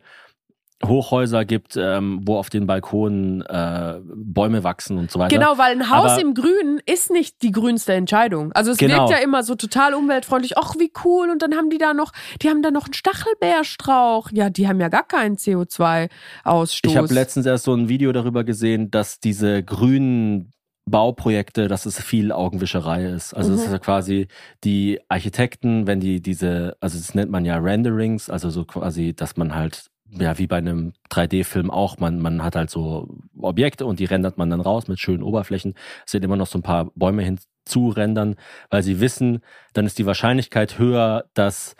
Hochhäuser 0.84 1.44
gibt, 1.44 1.76
ähm, 1.76 2.20
wo 2.24 2.36
auf 2.36 2.50
den 2.50 2.66
Balkonen 2.66 3.40
äh, 3.42 4.00
Bäume 4.04 4.64
wachsen 4.64 4.98
und 4.98 5.10
so 5.10 5.18
weiter. 5.18 5.34
Genau, 5.34 5.56
weil 5.56 5.72
ein 5.72 5.88
Haus 5.90 6.12
Aber- 6.12 6.20
im 6.20 6.34
Grünen 6.34 6.80
ist 6.84 7.10
nicht 7.10 7.42
die 7.42 7.52
grünste 7.52 7.94
Entscheidung. 7.94 8.52
Also 8.52 8.72
es 8.72 8.76
Genau. 8.78 8.96
wirkt 9.08 9.10
ja 9.10 9.16
immer 9.18 9.42
so 9.44 9.54
total 9.54 9.94
umweltfreundlich. 9.94 10.58
Ach, 10.58 10.74
wie 10.78 10.92
cool. 11.04 11.30
Und 11.30 11.40
dann 11.42 11.54
haben 11.54 11.70
die 11.70 11.78
da 11.78 11.94
noch, 11.94 12.12
die 12.42 12.50
haben 12.50 12.60
da 12.62 12.70
noch 12.70 12.84
einen 12.84 12.92
Stachelbeerstrauch. 12.94 14.30
Ja, 14.32 14.50
die 14.50 14.68
haben 14.68 14.80
ja 14.80 14.88
gar 14.88 15.06
keinen 15.06 15.36
CO2-Ausstoß. 15.36 16.90
Ich 16.90 16.96
habe 16.96 17.12
letztens 17.14 17.46
erst 17.46 17.64
so 17.64 17.74
ein 17.74 17.88
Video 17.88 18.12
darüber 18.12 18.44
gesehen, 18.44 18.90
dass 18.90 19.20
diese 19.20 19.62
grünen 19.62 20.50
Bauprojekte, 20.90 21.66
dass 21.68 21.86
es 21.86 21.98
viel 22.02 22.30
Augenwischerei 22.30 23.06
ist. 23.06 23.32
Also 23.32 23.52
Mhm. 23.52 23.56
es 23.58 23.64
ist 23.64 23.72
ja 23.72 23.78
quasi 23.78 24.28
die 24.64 25.00
Architekten, 25.08 25.86
wenn 25.86 25.98
die 26.00 26.20
diese, 26.20 26.76
also 26.80 26.98
das 26.98 27.14
nennt 27.14 27.30
man 27.30 27.46
ja 27.46 27.56
Renderings, 27.56 28.28
also 28.28 28.50
so 28.50 28.64
quasi, 28.66 29.14
dass 29.14 29.38
man 29.38 29.54
halt 29.54 29.86
ja, 30.18 30.38
wie 30.38 30.46
bei 30.46 30.58
einem 30.58 30.92
3D-Film 31.10 31.70
auch, 31.70 31.98
man, 31.98 32.20
man 32.20 32.42
hat 32.42 32.56
halt 32.56 32.70
so 32.70 33.08
Objekte 33.38 33.86
und 33.86 33.98
die 34.00 34.04
rendert 34.04 34.38
man 34.38 34.50
dann 34.50 34.60
raus 34.60 34.88
mit 34.88 34.98
schönen 34.98 35.22
Oberflächen. 35.22 35.74
Es 36.06 36.12
sind 36.12 36.24
immer 36.24 36.36
noch 36.36 36.46
so 36.46 36.58
ein 36.58 36.62
paar 36.62 36.90
Bäume 36.94 37.22
hinzurendern, 37.22 38.36
weil 38.70 38.82
sie 38.82 39.00
wissen, 39.00 39.40
dann 39.72 39.86
ist 39.86 39.98
die 39.98 40.06
Wahrscheinlichkeit 40.06 40.78
höher, 40.78 41.24
dass 41.34 41.74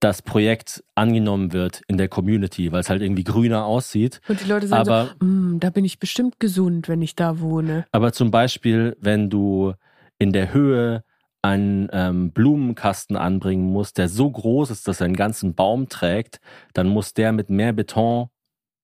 das 0.00 0.22
Projekt 0.22 0.82
angenommen 0.94 1.52
wird 1.52 1.82
in 1.86 1.98
der 1.98 2.08
Community, 2.08 2.72
weil 2.72 2.80
es 2.80 2.88
halt 2.88 3.02
irgendwie 3.02 3.24
grüner 3.24 3.66
aussieht. 3.66 4.20
Und 4.28 4.40
die 4.42 4.48
Leute 4.48 4.66
sagen 4.66 4.88
Aber, 4.88 5.10
so, 5.20 5.26
"Mm, 5.26 5.60
da 5.60 5.68
bin 5.68 5.84
ich 5.84 5.98
bestimmt 5.98 6.40
gesund, 6.40 6.88
wenn 6.88 7.02
ich 7.02 7.16
da 7.16 7.40
wohne. 7.40 7.84
aber 7.92 8.12
zum 8.12 8.30
Beispiel, 8.30 8.96
wenn 9.00 9.28
du 9.28 9.74
in 10.18 10.32
der 10.32 10.54
Höhe 10.54 11.04
einen 11.42 11.88
ähm, 11.92 12.32
Blumenkasten 12.32 13.16
anbringen 13.16 13.64
musst, 13.72 13.98
der 13.98 14.08
so 14.08 14.30
groß 14.30 14.70
ist, 14.70 14.86
dass 14.86 15.00
er 15.00 15.06
einen 15.06 15.16
ganzen 15.16 15.54
Baum 15.54 15.88
trägt, 15.88 16.40
dann 16.74 16.88
muss 16.88 17.14
der 17.14 17.32
mit 17.32 17.48
mehr 17.50 17.72
Beton 17.72 18.28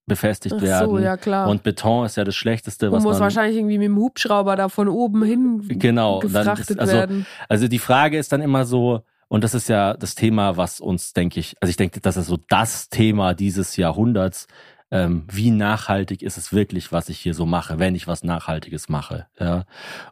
befestigt 0.06 0.54
Ach 0.58 0.62
werden. 0.62 0.90
so, 0.90 0.98
ja 0.98 1.16
klar. 1.16 1.48
Und 1.48 1.62
Beton 1.64 2.06
ist 2.06 2.16
ja 2.16 2.24
das 2.24 2.36
Schlechteste, 2.36 2.92
was 2.92 3.02
muss 3.02 3.14
man... 3.14 3.22
wahrscheinlich 3.22 3.56
irgendwie 3.58 3.78
mit 3.78 3.86
dem 3.86 3.96
Hubschrauber 3.96 4.54
da 4.56 4.68
von 4.68 4.88
oben 4.88 5.22
hin 5.24 5.62
Genau, 5.68 6.20
gefrachtet 6.20 6.70
ist- 6.70 6.78
also- 6.80 6.92
werden. 6.94 7.26
Also 7.48 7.68
die 7.68 7.78
Frage 7.80 8.16
ist 8.16 8.32
dann 8.32 8.40
immer 8.40 8.64
so, 8.64 9.02
und 9.28 9.42
das 9.42 9.54
ist 9.54 9.68
ja 9.68 9.94
das 9.94 10.14
Thema, 10.14 10.56
was 10.56 10.78
uns, 10.80 11.12
denke 11.12 11.40
ich, 11.40 11.56
also 11.60 11.70
ich 11.70 11.76
denke, 11.76 12.00
das 12.00 12.16
ist 12.16 12.28
so 12.28 12.38
das 12.48 12.88
Thema 12.88 13.34
dieses 13.34 13.76
Jahrhunderts. 13.76 14.46
Ähm, 14.90 15.24
wie 15.30 15.50
nachhaltig 15.50 16.22
ist 16.22 16.38
es 16.38 16.52
wirklich, 16.52 16.92
was 16.92 17.08
ich 17.08 17.18
hier 17.18 17.34
so 17.34 17.44
mache, 17.44 17.78
wenn 17.78 17.94
ich 17.94 18.06
was 18.06 18.22
Nachhaltiges 18.22 18.88
mache? 18.88 19.26
Ja? 19.38 19.64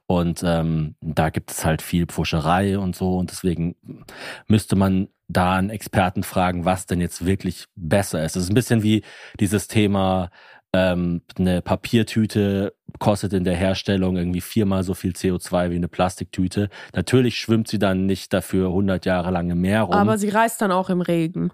Und 0.07 0.43
ähm, 0.45 0.97
da 1.01 1.31
gibt 1.31 1.53
es 1.53 1.65
halt 1.65 1.81
viel 1.81 2.07
Pfuscherei 2.07 2.79
und 2.79 2.97
so, 2.97 3.17
und 3.17 3.31
deswegen 3.31 3.77
müsste 4.49 4.77
man 4.77 5.09
da 5.29 5.55
einen 5.55 5.71
Experten 5.71 6.23
fragen, 6.23 6.65
was 6.65 6.87
denn 6.87 7.01
jetzt 7.01 7.25
wirklich 7.25 7.67
besser 7.77 8.25
ist. 8.25 8.37
Es 8.37 8.45
ist 8.45 8.51
ein 8.51 8.55
bisschen 8.55 8.83
wie 8.83 9.03
dieses 9.39 9.69
Thema, 9.69 10.31
ähm, 10.75 11.23
eine 11.39 11.63
Papiertüte 11.63 12.75
kostet 12.99 13.33
in 13.33 13.45
der 13.45 13.55
Herstellung 13.55 14.17
irgendwie 14.17 14.41
viermal 14.41 14.83
so 14.83 14.95
viel 14.95 15.13
CO2 15.13 15.71
wie 15.71 15.77
eine 15.77 15.89
Plastiktüte. 15.89 16.69
Natürlich 16.95 17.39
schwimmt 17.39 17.69
sie 17.69 17.79
dann 17.79 18.07
nicht 18.07 18.33
dafür 18.33 18.69
100 18.69 19.07
Jahre 19.07 19.31
lang 19.31 19.51
im 19.51 19.61
Meer 19.61 19.83
rum. 19.83 19.95
Aber 19.95 20.19
sie 20.19 20.29
reißt 20.29 20.61
dann 20.61 20.73
auch 20.73 20.91
im 20.91 21.01
Regen. 21.01 21.53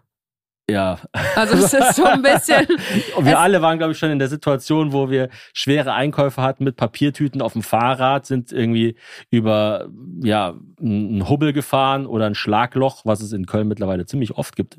Ja, 0.71 0.99
Also 1.35 1.57
es 1.57 1.73
ist 1.73 1.97
so 1.97 2.05
ein 2.05 2.23
bisschen. 2.23 2.67
Wir 3.21 3.39
alle 3.39 3.63
waren, 3.63 3.79
glaube 3.79 3.93
ich, 3.93 3.99
schon 3.99 4.11
in 4.11 4.19
der 4.19 4.29
Situation, 4.29 4.93
wo 4.93 5.11
wir 5.11 5.29
schwere 5.53 5.93
Einkäufe 5.93 6.43
hatten 6.43 6.65
mit 6.65 6.77
Papiertüten 6.77 7.43
auf 7.43 7.53
dem 7.53 7.63
Fahrrad, 7.63 8.27
sind 8.27 8.53
irgendwie 8.53 8.97
über 9.31 9.89
ja, 10.23 10.55
ein 10.81 11.29
Hubbel 11.29 11.53
gefahren 11.53 12.07
oder 12.07 12.27
ein 12.27 12.35
Schlagloch, 12.35 13.03
was 13.05 13.21
es 13.21 13.33
in 13.33 13.47
Köln 13.47 13.69
mittlerweile 13.69 14.07
ziemlich 14.07 14.37
oft 14.37 14.57
gibt. 14.57 14.79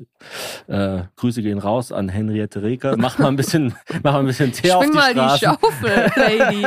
Äh, 0.66 1.02
Grüße 1.16 1.42
gehen 1.42 1.58
raus 1.58 1.92
an 1.92 2.08
Henriette 2.08 2.62
Reker. 2.62 2.96
Mach 2.96 3.18
mal 3.18 3.28
ein 3.28 3.36
bisschen, 3.36 3.74
mach 4.02 4.12
mal 4.12 4.20
ein 4.20 4.26
bisschen 4.26 4.52
Teer 4.52 4.78
auf 4.78 4.84
Schwing 4.84 4.92
die 4.92 4.98
mal 4.98 5.14
die 5.14 5.38
Straßen. 5.38 5.58
Schaufel, 5.60 6.12
Lady. 6.16 6.66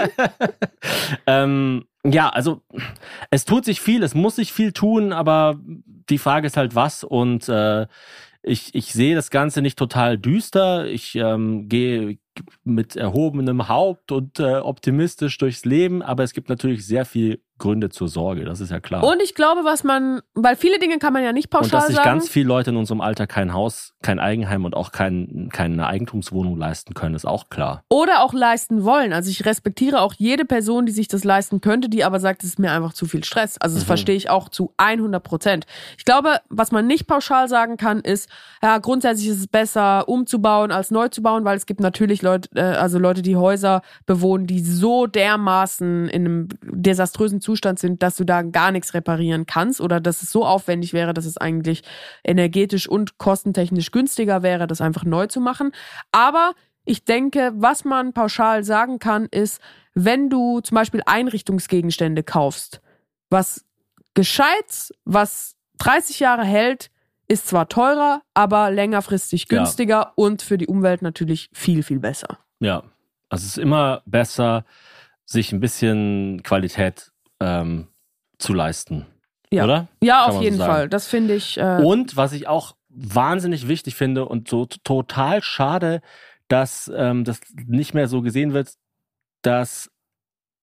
ähm, 1.27 1.85
ja, 2.03 2.29
also 2.29 2.61
es 3.31 3.45
tut 3.45 3.65
sich 3.65 3.81
viel, 3.81 4.03
es 4.03 4.13
muss 4.13 4.35
sich 4.35 4.53
viel 4.53 4.73
tun, 4.73 5.11
aber 5.11 5.59
die 6.09 6.19
Frage 6.19 6.45
ist 6.45 6.57
halt 6.57 6.75
was 6.75 7.03
und 7.03 7.49
äh, 7.49 7.87
ich, 8.45 8.73
ich 8.75 8.93
sehe 8.93 9.15
das 9.15 9.29
Ganze 9.31 9.61
nicht 9.61 9.77
total 9.77 10.17
düster. 10.17 10.85
Ich 10.85 11.15
ähm, 11.15 11.67
gehe 11.67 12.17
mit 12.63 12.95
erhobenem 12.95 13.67
Haupt 13.67 14.11
und 14.11 14.39
äh, 14.39 14.55
optimistisch 14.57 15.37
durchs 15.37 15.65
Leben, 15.65 16.01
aber 16.01 16.23
es 16.23 16.33
gibt 16.33 16.49
natürlich 16.49 16.85
sehr 16.85 17.05
viel 17.05 17.41
Gründe 17.57 17.87
zur 17.89 18.09
Sorge, 18.09 18.43
das 18.43 18.59
ist 18.59 18.69
ja 18.69 18.81
klar. 18.81 19.01
Und 19.05 19.21
ich 19.21 19.33
glaube, 19.33 19.61
was 19.63 19.85
man, 19.85 20.19
weil 20.33 20.57
viele 20.57 20.77
Dinge 20.77 20.97
kann 20.99 21.13
man 21.13 21.23
ja 21.23 21.31
nicht 21.31 21.49
pauschal 21.49 21.65
Und 21.67 21.73
dass 21.73 21.87
sich 21.87 21.95
sagen. 21.95 22.09
ganz 22.09 22.27
viele 22.27 22.49
Leute 22.49 22.71
in 22.71 22.75
unserem 22.75 22.99
Alter 22.99 23.27
kein 23.27 23.53
Haus, 23.53 23.93
kein 24.01 24.19
Eigenheim 24.19 24.65
und 24.65 24.75
auch 24.75 24.91
kein, 24.91 25.47
keine 25.53 25.87
Eigentumswohnung 25.87 26.57
leisten 26.57 26.93
können, 26.95 27.15
ist 27.15 27.23
auch 27.25 27.49
klar. 27.49 27.83
oder 27.89 28.23
auch 28.23 28.33
leisten 28.33 28.83
wollen. 28.83 29.13
Also 29.13 29.29
ich 29.29 29.45
respektiere 29.45 30.01
auch 30.01 30.13
jede 30.17 30.43
Person, 30.43 30.85
die 30.85 30.91
sich 30.91 31.07
das 31.07 31.23
leisten 31.23 31.61
könnte, 31.61 31.87
die 31.87 32.03
aber 32.03 32.19
sagt, 32.19 32.43
es 32.43 32.49
ist 32.49 32.59
mir 32.59 32.73
einfach 32.73 32.91
zu 32.91 33.05
viel 33.05 33.23
Stress. 33.23 33.57
Also 33.61 33.75
das 33.77 33.85
Mhm. 33.85 33.87
verstehe 33.87 34.15
ich 34.17 34.29
auch 34.29 34.49
zu 34.49 34.73
100 34.75 35.23
Prozent. 35.23 35.65
Ich 35.97 36.03
glaube, 36.03 36.41
was 36.49 36.73
man 36.73 36.85
nicht 36.87 37.07
pauschal 37.07 37.47
sagen 37.47 37.77
kann, 37.77 38.01
ist, 38.01 38.29
ja, 38.61 38.79
grundsätzlich 38.79 39.29
ist 39.29 39.39
es 39.39 39.47
besser 39.47 40.09
umzubauen 40.09 40.73
als 40.73 40.91
neu 40.91 41.07
zu 41.07 41.21
bauen, 41.21 41.45
weil 41.45 41.55
es 41.55 41.65
gibt 41.65 41.79
natürlich 41.79 42.21
Leute, 42.25 42.49
äh, 42.55 42.61
also 42.61 42.99
Leute, 42.99 43.21
die 43.21 43.35
Häuser 43.37 43.81
bewohnen, 44.05 44.47
die 44.47 44.59
so 44.59 45.07
dermaßen 45.07 46.09
in 46.09 46.25
einem 46.25 46.49
desaströsen 46.61 47.39
Zustand 47.39 47.79
sind, 47.79 48.03
dass 48.03 48.17
du 48.17 48.25
da 48.25 48.41
gar 48.41 48.71
nichts 48.71 48.93
reparieren 48.93 49.45
kannst 49.45 49.79
oder 49.79 49.99
dass 49.99 50.21
es 50.21 50.31
so 50.31 50.45
aufwendig 50.45 50.91
wäre, 50.93 51.13
dass 51.13 51.25
es 51.25 51.37
eigentlich 51.37 51.83
energetisch 52.23 52.89
und 52.89 53.17
kostentechnisch 53.17 53.91
günstiger 53.91 54.43
wäre, 54.43 54.67
das 54.67 54.81
einfach 54.81 55.05
neu 55.05 55.27
zu 55.27 55.39
machen. 55.39 55.71
Aber 56.11 56.53
ich 56.83 57.05
denke, 57.05 57.51
was 57.55 57.85
man 57.85 58.13
pauschal 58.13 58.63
sagen 58.63 58.99
kann, 58.99 59.27
ist, 59.31 59.61
wenn 59.93 60.29
du 60.29 60.59
zum 60.59 60.75
Beispiel 60.75 61.01
Einrichtungsgegenstände 61.05 62.23
kaufst, 62.23 62.81
was 63.29 63.65
gescheit, 64.13 64.93
was 65.05 65.55
30 65.77 66.19
Jahre 66.19 66.43
hält, 66.43 66.91
ist 67.27 67.47
zwar 67.47 67.67
teurer, 67.69 68.21
aber 68.33 68.71
längerfristig 68.71 69.47
Ja. 69.49 69.57
günstiger 69.59 70.13
und 70.15 70.41
für 70.41 70.57
die 70.57 70.67
Umwelt 70.67 71.01
natürlich 71.01 71.49
viel, 71.53 71.83
viel 71.83 71.99
besser. 71.99 72.39
Ja, 72.59 72.83
also 73.29 73.43
es 73.43 73.51
ist 73.51 73.57
immer 73.57 74.01
besser, 74.05 74.65
sich 75.25 75.51
ein 75.51 75.59
bisschen 75.59 76.41
Qualität 76.43 77.11
ähm, 77.39 77.87
zu 78.37 78.53
leisten. 78.53 79.05
Ja. 79.51 79.63
Oder? 79.63 79.87
Ja, 80.01 80.25
Kann 80.25 80.35
auf 80.35 80.41
jeden 80.43 80.57
so. 80.57 80.65
Fall. 80.65 80.89
Das 80.89 81.07
finde 81.07 81.35
ich. 81.35 81.57
Äh, 81.57 81.81
Und 81.83 82.15
was 82.15 82.33
ich 82.33 82.47
auch 82.47 82.75
wahnsinnig 82.89 83.67
wichtig 83.67 83.95
finde 83.95 84.25
und 84.25 84.47
so 84.49 84.65
total 84.65 85.41
schade, 85.41 86.01
dass 86.47 86.91
ähm, 86.95 87.23
das 87.23 87.39
nicht 87.65 87.93
mehr 87.93 88.07
so 88.07 88.21
gesehen 88.21 88.53
wird, 88.53 88.73
dass 89.41 89.89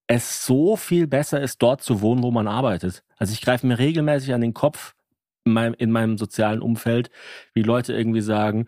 es 0.07 0.45
so 0.45 0.75
viel 0.75 1.07
besser 1.07 1.41
ist, 1.41 1.61
dort 1.61 1.81
zu 1.81 2.01
wohnen, 2.01 2.23
wo 2.23 2.31
man 2.31 2.47
arbeitet. 2.47 3.03
Also 3.17 3.33
ich 3.33 3.41
greife 3.41 3.65
mir 3.67 3.79
regelmäßig 3.79 4.33
an 4.33 4.41
den 4.41 4.53
Kopf 4.53 4.95
meinem, 5.43 5.75
in 5.77 5.91
meinem 5.91 6.17
sozialen 6.17 6.61
Umfeld, 6.61 7.09
wie 7.53 7.63
Leute 7.63 7.93
irgendwie 7.93 8.21
sagen, 8.21 8.67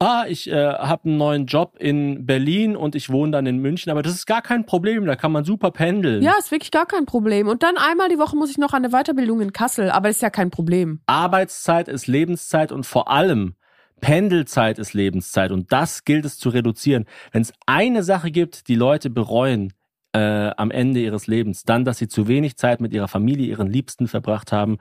ah, 0.00 0.24
ich 0.26 0.50
äh, 0.50 0.54
habe 0.54 1.08
einen 1.08 1.18
neuen 1.18 1.46
Job 1.46 1.76
in 1.78 2.26
Berlin 2.26 2.74
und 2.74 2.94
ich 2.94 3.10
wohne 3.10 3.32
dann 3.32 3.46
in 3.46 3.58
München, 3.58 3.90
aber 3.90 4.02
das 4.02 4.14
ist 4.14 4.26
gar 4.26 4.42
kein 4.42 4.64
Problem, 4.64 5.04
da 5.04 5.14
kann 5.14 5.30
man 5.30 5.44
super 5.44 5.70
pendeln. 5.70 6.22
ja, 6.22 6.34
ist 6.38 6.50
wirklich 6.50 6.70
gar 6.70 6.86
kein 6.86 7.06
Problem. 7.06 7.48
Und 7.48 7.62
dann 7.62 7.76
einmal 7.76 8.08
die 8.08 8.18
Woche 8.18 8.34
muss 8.34 8.50
ich 8.50 8.58
noch 8.58 8.72
an 8.72 8.84
eine 8.84 8.92
Weiterbildung 8.92 9.40
in 9.40 9.52
Kassel, 9.52 9.90
aber 9.90 10.08
ist 10.08 10.22
ja 10.22 10.30
kein 10.30 10.50
Problem. 10.50 11.00
Arbeitszeit 11.06 11.88
ist 11.88 12.06
Lebenszeit 12.06 12.72
und 12.72 12.86
vor 12.86 13.10
allem 13.10 13.54
Pendelzeit 14.00 14.78
ist 14.78 14.94
Lebenszeit 14.94 15.52
und 15.52 15.70
das 15.72 16.04
gilt 16.04 16.24
es 16.24 16.38
zu 16.38 16.48
reduzieren. 16.48 17.04
Wenn 17.32 17.42
es 17.42 17.52
eine 17.66 18.02
Sache 18.02 18.30
gibt, 18.30 18.68
die 18.68 18.74
Leute 18.76 19.10
bereuen 19.10 19.74
äh, 20.12 20.50
am 20.56 20.70
Ende 20.70 21.00
ihres 21.00 21.26
Lebens, 21.26 21.64
dann, 21.64 21.84
dass 21.84 21.98
sie 21.98 22.08
zu 22.08 22.26
wenig 22.26 22.56
Zeit 22.56 22.80
mit 22.80 22.94
ihrer 22.94 23.08
Familie, 23.08 23.46
ihren 23.46 23.68
Liebsten 23.68 24.08
verbracht 24.08 24.50
haben 24.50 24.78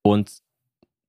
und 0.00 0.30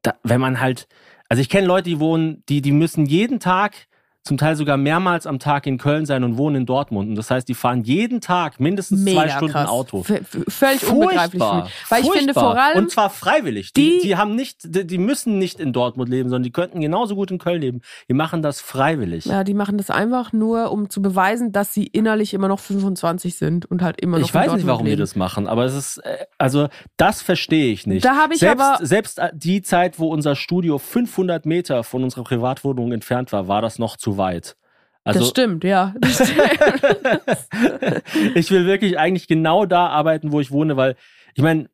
da, 0.03 0.15
wenn 0.23 0.39
man 0.39 0.59
halt, 0.59 0.87
also 1.29 1.41
ich 1.41 1.49
kenne 1.49 1.65
Leute, 1.65 1.89
die 1.89 1.99
wohnen, 1.99 2.43
die, 2.47 2.61
die 2.61 2.71
müssen 2.71 3.05
jeden 3.05 3.39
Tag, 3.39 3.87
zum 4.23 4.37
Teil 4.37 4.55
sogar 4.55 4.77
mehrmals 4.77 5.27
am 5.27 5.37
Tag 5.37 5.67
in 5.67 5.77
Köln 5.77 6.05
sein 6.05 6.23
und 6.23 6.37
wohnen 6.37 6.55
in 6.57 6.65
Dortmund. 6.65 7.09
Und 7.09 7.15
das 7.15 7.29
heißt, 7.29 7.47
die 7.49 7.53
fahren 7.53 7.83
jeden 7.83 8.21
Tag 8.21 8.57
mindestens 8.59 9.03
zwei 9.03 9.27
Stunden 9.27 9.51
krass. 9.53 9.67
Auto. 9.69 10.03
V 10.03 10.13
völlig 10.47 10.87
unbegreiflich 10.89 11.43
für 11.43 11.55
mich. 11.63 11.73
Weil 11.89 12.01
ich 12.03 12.09
finde 12.11 12.33
Furchtbar. 12.33 12.43
vor 12.55 12.61
allem. 12.63 12.77
Und 12.77 12.91
zwar 12.91 13.09
freiwillig. 13.09 13.73
Die, 13.73 13.99
die- 13.99 14.07
die 14.07 14.15
haben 14.15 14.35
nicht, 14.35 14.59
die, 14.63 14.87
die 14.87 14.97
müssen 14.97 15.39
nicht 15.39 15.59
in 15.59 15.73
Dortmund 15.73 16.09
leben, 16.09 16.29
sondern 16.29 16.43
die 16.43 16.51
könnten 16.51 16.79
genauso 16.79 17.15
gut 17.15 17.31
in 17.31 17.37
Köln 17.37 17.59
leben. 17.61 17.81
Die 18.07 18.13
machen 18.13 18.41
das 18.41 18.61
freiwillig. 18.61 19.25
Ja, 19.25 19.43
die 19.43 19.53
machen 19.53 19.77
das 19.77 19.89
einfach 19.89 20.31
nur, 20.31 20.71
um 20.71 20.89
zu 20.89 21.01
beweisen, 21.01 21.51
dass 21.51 21.73
sie 21.73 21.85
innerlich 21.85 22.33
immer 22.33 22.47
noch 22.47 22.59
25 22.59 23.35
sind 23.35 23.65
und 23.69 23.81
halt 23.81 23.99
immer 23.99 24.19
noch 24.19 24.27
ich 24.27 24.33
weiß 24.33 24.47
in 24.51 24.55
nicht, 24.55 24.65
warum 24.67 24.77
Dortmund 24.79 24.87
die 24.87 24.91
leben. 24.91 25.01
das 25.01 25.15
machen, 25.17 25.47
aber 25.47 25.65
es 25.65 25.75
ist, 25.75 25.97
äh, 25.97 26.25
also 26.37 26.69
das 26.95 27.21
verstehe 27.21 27.73
ich 27.73 27.85
nicht. 27.87 28.05
Da 28.05 28.15
habe 28.15 28.35
ich 28.35 28.39
selbst, 28.39 28.61
aber- 28.63 28.85
selbst 28.85 29.19
äh, 29.19 29.31
die 29.33 29.61
Zeit, 29.61 29.99
wo 29.99 30.07
unser 30.07 30.35
Studio 30.35 30.77
500 30.77 31.45
Meter 31.45 31.83
von 31.83 32.03
unserer 32.05 32.23
Privatwohnung 32.23 32.93
entfernt 32.93 33.33
war, 33.33 33.49
war 33.49 33.61
das 33.61 33.79
noch 33.79 33.97
zu 33.97 34.12
weit. 34.17 34.55
Also 35.03 35.19
das 35.19 35.29
stimmt, 35.29 35.63
ja. 35.63 35.93
Das 35.99 36.13
stimmt. 36.27 38.03
ich 38.35 38.51
will 38.51 38.65
wirklich 38.65 38.97
eigentlich 38.97 39.27
genau 39.27 39.65
da 39.65 39.87
arbeiten, 39.87 40.31
wo 40.31 40.39
ich 40.39 40.51
wohne, 40.51 40.77
weil 40.77 40.95
ich 41.35 41.43
meine, 41.43 41.69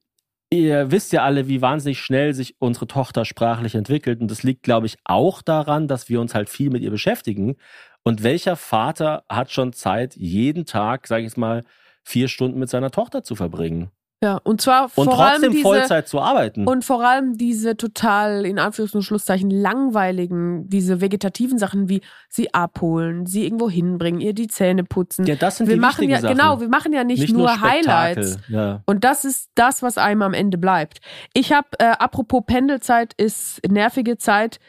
ihr 0.49 0.91
wisst 0.91 1.13
ja 1.13 1.23
alle, 1.23 1.47
wie 1.47 1.61
wahnsinnig 1.61 1.99
schnell 1.99 2.33
sich 2.33 2.55
unsere 2.59 2.87
Tochter 2.87 3.25
sprachlich 3.25 3.75
entwickelt. 3.75 4.19
Und 4.19 4.31
das 4.31 4.43
liegt, 4.43 4.63
glaube 4.63 4.87
ich, 4.87 4.97
auch 5.03 5.41
daran, 5.41 5.87
dass 5.87 6.09
wir 6.09 6.19
uns 6.19 6.33
halt 6.33 6.49
viel 6.49 6.71
mit 6.71 6.81
ihr 6.81 6.91
beschäftigen. 6.91 7.55
Und 8.03 8.23
welcher 8.23 8.55
Vater 8.55 9.23
hat 9.29 9.51
schon 9.51 9.73
Zeit, 9.73 10.15
jeden 10.15 10.65
Tag, 10.65 11.05
sage 11.07 11.25
ich 11.25 11.37
mal, 11.37 11.63
vier 12.03 12.27
Stunden 12.27 12.57
mit 12.57 12.69
seiner 12.69 12.91
Tochter 12.91 13.23
zu 13.23 13.35
verbringen? 13.35 13.91
Ja, 14.21 14.37
und 14.43 14.59
zwar 14.59 14.91
Und 14.95 15.05
vor 15.05 15.17
allem 15.17 15.31
trotzdem 15.31 15.51
diese, 15.51 15.63
Vollzeit 15.63 16.07
zu 16.09 16.19
arbeiten. 16.19 16.67
Und 16.67 16.83
vor 16.83 17.05
allem 17.05 17.37
diese 17.37 17.77
total, 17.77 18.45
in 18.45 18.59
Anführungs- 18.59 18.93
und 18.93 19.03
Schlusszeichen, 19.03 19.49
langweiligen, 19.49 20.67
diese 20.67 20.99
vegetativen 20.99 21.57
Sachen 21.57 21.87
wie 21.87 22.01
sie 22.27 22.53
abholen, 22.53 23.25
sie 23.25 23.45
irgendwo 23.45 23.69
hinbringen, 23.69 24.19
ihr 24.19 24.33
die 24.33 24.49
Zähne 24.49 24.83
putzen. 24.83 25.25
ja, 25.25 25.35
das 25.35 25.57
sind 25.57 25.67
wir 25.67 25.75
die 25.75 25.79
machen 25.79 26.01
wichtigen 26.01 26.11
ja, 26.11 26.19
Sachen. 26.19 26.37
genau, 26.37 26.59
wir 26.59 26.67
machen 26.67 26.91
ja 26.91 27.05
nicht, 27.05 27.21
Nicht 27.21 27.33
nur, 27.33 27.47
Spektakel. 27.47 27.87
Highlights. 27.87 28.37
Ja. 28.49 28.81
Und 28.85 29.05
das 29.05 29.23
ist 29.23 29.51
das, 29.55 29.81
was 29.81 29.97
einem 29.97 30.21
am 30.21 30.33
Ende 30.33 30.57
bleibt. 30.57 30.99
Ich 31.33 31.53
habe, 31.53 31.67
äh, 31.79 31.85
apropos 31.85 32.43
Pendelzeit 32.45 33.13
ist 33.15 33.61
nervige 33.69 34.17
Zeit. 34.17 34.59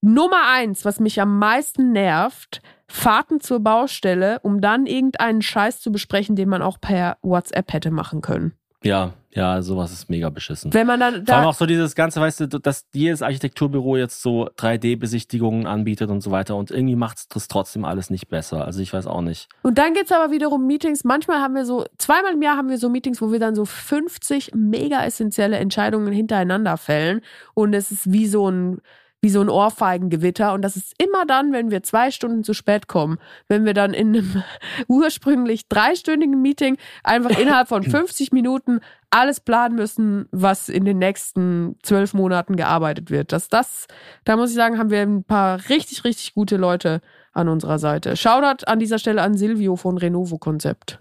Nummer 0.00 0.48
eins, 0.50 0.86
was 0.86 1.00
mich 1.00 1.20
am 1.20 1.38
meisten 1.38 1.92
nervt, 1.92 2.62
Fahrten 2.88 3.40
zur 3.40 3.60
Baustelle, 3.60 4.40
um 4.42 4.62
dann 4.62 4.86
irgendeinen 4.86 5.42
Scheiß 5.42 5.80
zu 5.80 5.92
besprechen, 5.92 6.34
den 6.34 6.48
man 6.48 6.62
auch 6.62 6.80
per 6.80 7.18
WhatsApp 7.20 7.74
hätte 7.74 7.90
machen 7.90 8.22
können. 8.22 8.54
Ja, 8.82 9.12
ja, 9.32 9.62
sowas 9.62 9.92
ist 9.92 10.10
mega 10.10 10.28
beschissen. 10.28 10.74
Wenn 10.74 10.86
man 10.86 10.98
dann 10.98 11.24
Vor 11.24 11.34
allem 11.34 11.44
da, 11.44 11.48
auch 11.48 11.54
so 11.54 11.66
dieses 11.66 11.94
ganze, 11.94 12.20
weißt 12.20 12.40
du, 12.40 12.46
dass 12.58 12.86
jedes 12.92 13.22
Architekturbüro 13.22 13.96
jetzt 13.96 14.22
so 14.22 14.48
3D-Besichtigungen 14.56 15.66
anbietet 15.66 16.10
und 16.10 16.20
so 16.20 16.32
weiter 16.32 16.56
und 16.56 16.70
irgendwie 16.72 16.96
macht 16.96 17.18
es 17.18 17.28
das 17.28 17.46
trotzdem 17.46 17.84
alles 17.84 18.10
nicht 18.10 18.28
besser. 18.28 18.64
Also 18.64 18.80
ich 18.80 18.92
weiß 18.92 19.06
auch 19.06 19.20
nicht. 19.20 19.48
und 19.62 19.78
dann 19.78 19.94
gibt's 19.94 20.10
aber 20.10 20.32
wiederum 20.32 20.66
Meetings. 20.66 21.04
Manchmal 21.04 21.38
haben 21.40 21.54
wir 21.54 21.64
so, 21.64 21.84
zweimal 21.98 22.32
im 22.32 22.42
Jahr 22.42 22.56
haben 22.56 22.70
wir 22.70 22.78
so 22.78 22.88
Meetings, 22.88 23.22
wo 23.22 23.30
wir 23.30 23.38
dann 23.38 23.54
so 23.54 23.64
50 23.64 24.52
mega 24.54 25.04
essentielle 25.04 25.58
Entscheidungen 25.58 26.12
hintereinander 26.12 26.76
fällen. 26.76 27.20
Und 27.54 27.72
es 27.74 27.92
ist 27.92 28.10
wie 28.12 28.26
so 28.26 28.50
ein, 28.50 28.80
wie 29.20 29.30
so 29.30 29.40
ein 29.40 29.48
Ohrfeigengewitter. 29.48 30.52
Und 30.52 30.62
das 30.62 30.76
ist 30.76 30.94
immer 31.02 31.26
dann, 31.26 31.52
wenn 31.52 31.70
wir 31.70 31.82
zwei 31.82 32.10
Stunden 32.10 32.42
zu 32.42 32.54
spät 32.54 32.88
kommen. 32.88 33.18
Wenn 33.48 33.64
wir 33.64 33.74
dann 33.74 33.92
in 33.92 34.16
einem 34.16 34.42
ursprünglich 34.88 35.68
dreistündigen 35.68 36.40
Meeting 36.40 36.76
einfach 37.04 37.38
innerhalb 37.38 37.68
von 37.68 37.82
50 37.82 38.32
Minuten 38.32 38.80
alles 39.10 39.40
planen 39.40 39.74
müssen, 39.74 40.28
was 40.30 40.68
in 40.68 40.84
den 40.84 40.98
nächsten 40.98 41.76
zwölf 41.82 42.14
Monaten 42.14 42.56
gearbeitet 42.56 43.10
wird. 43.10 43.32
Das, 43.32 43.48
das, 43.48 43.86
da 44.24 44.36
muss 44.36 44.50
ich 44.50 44.56
sagen, 44.56 44.78
haben 44.78 44.90
wir 44.90 45.02
ein 45.02 45.24
paar 45.24 45.58
richtig, 45.68 46.04
richtig 46.04 46.34
gute 46.34 46.56
Leute 46.56 47.00
an 47.32 47.48
unserer 47.48 47.78
Seite. 47.78 48.16
Shoutout 48.16 48.64
an 48.66 48.78
dieser 48.78 48.98
Stelle 48.98 49.22
an 49.22 49.36
Silvio 49.36 49.76
von 49.76 49.98
Renovo 49.98 50.38
Konzept. 50.38 51.00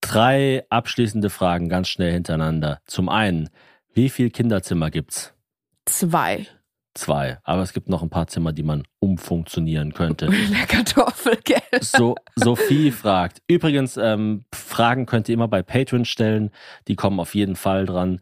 Drei 0.00 0.64
abschließende 0.70 1.30
Fragen 1.30 1.68
ganz 1.68 1.88
schnell 1.88 2.12
hintereinander. 2.12 2.80
Zum 2.86 3.08
einen, 3.08 3.50
wie 3.92 4.10
viel 4.10 4.30
Kinderzimmer 4.30 4.90
gibt's? 4.90 5.34
Zwei. 5.86 6.46
Zwei. 6.94 7.38
Aber 7.44 7.62
es 7.62 7.72
gibt 7.72 7.88
noch 7.88 8.02
ein 8.02 8.10
paar 8.10 8.26
Zimmer, 8.26 8.52
die 8.52 8.62
man 8.62 8.82
umfunktionieren 8.98 9.94
könnte. 9.94 10.26
Der 10.50 10.66
Kartoffel, 10.66 11.38
gell? 11.44 11.60
So, 11.80 12.16
Sophie 12.34 12.90
fragt. 12.90 13.40
Übrigens, 13.46 13.96
ähm, 13.96 14.44
Fragen 14.52 15.06
könnt 15.06 15.28
ihr 15.28 15.34
immer 15.34 15.48
bei 15.48 15.62
Patreon 15.62 16.04
stellen. 16.04 16.50
Die 16.88 16.96
kommen 16.96 17.20
auf 17.20 17.34
jeden 17.34 17.56
Fall 17.56 17.86
dran. 17.86 18.20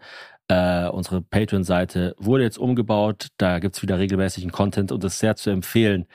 Äh, 0.48 0.88
unsere 0.88 1.22
Patreon-Seite 1.22 2.14
wurde 2.18 2.44
jetzt 2.44 2.58
umgebaut. 2.58 3.28
Da 3.38 3.58
gibt's 3.58 3.82
wieder 3.82 3.98
regelmäßigen 3.98 4.52
Content 4.52 4.92
und 4.92 5.02
ist 5.04 5.18
sehr 5.18 5.36
zu 5.36 5.50
empfehlen. 5.50 6.06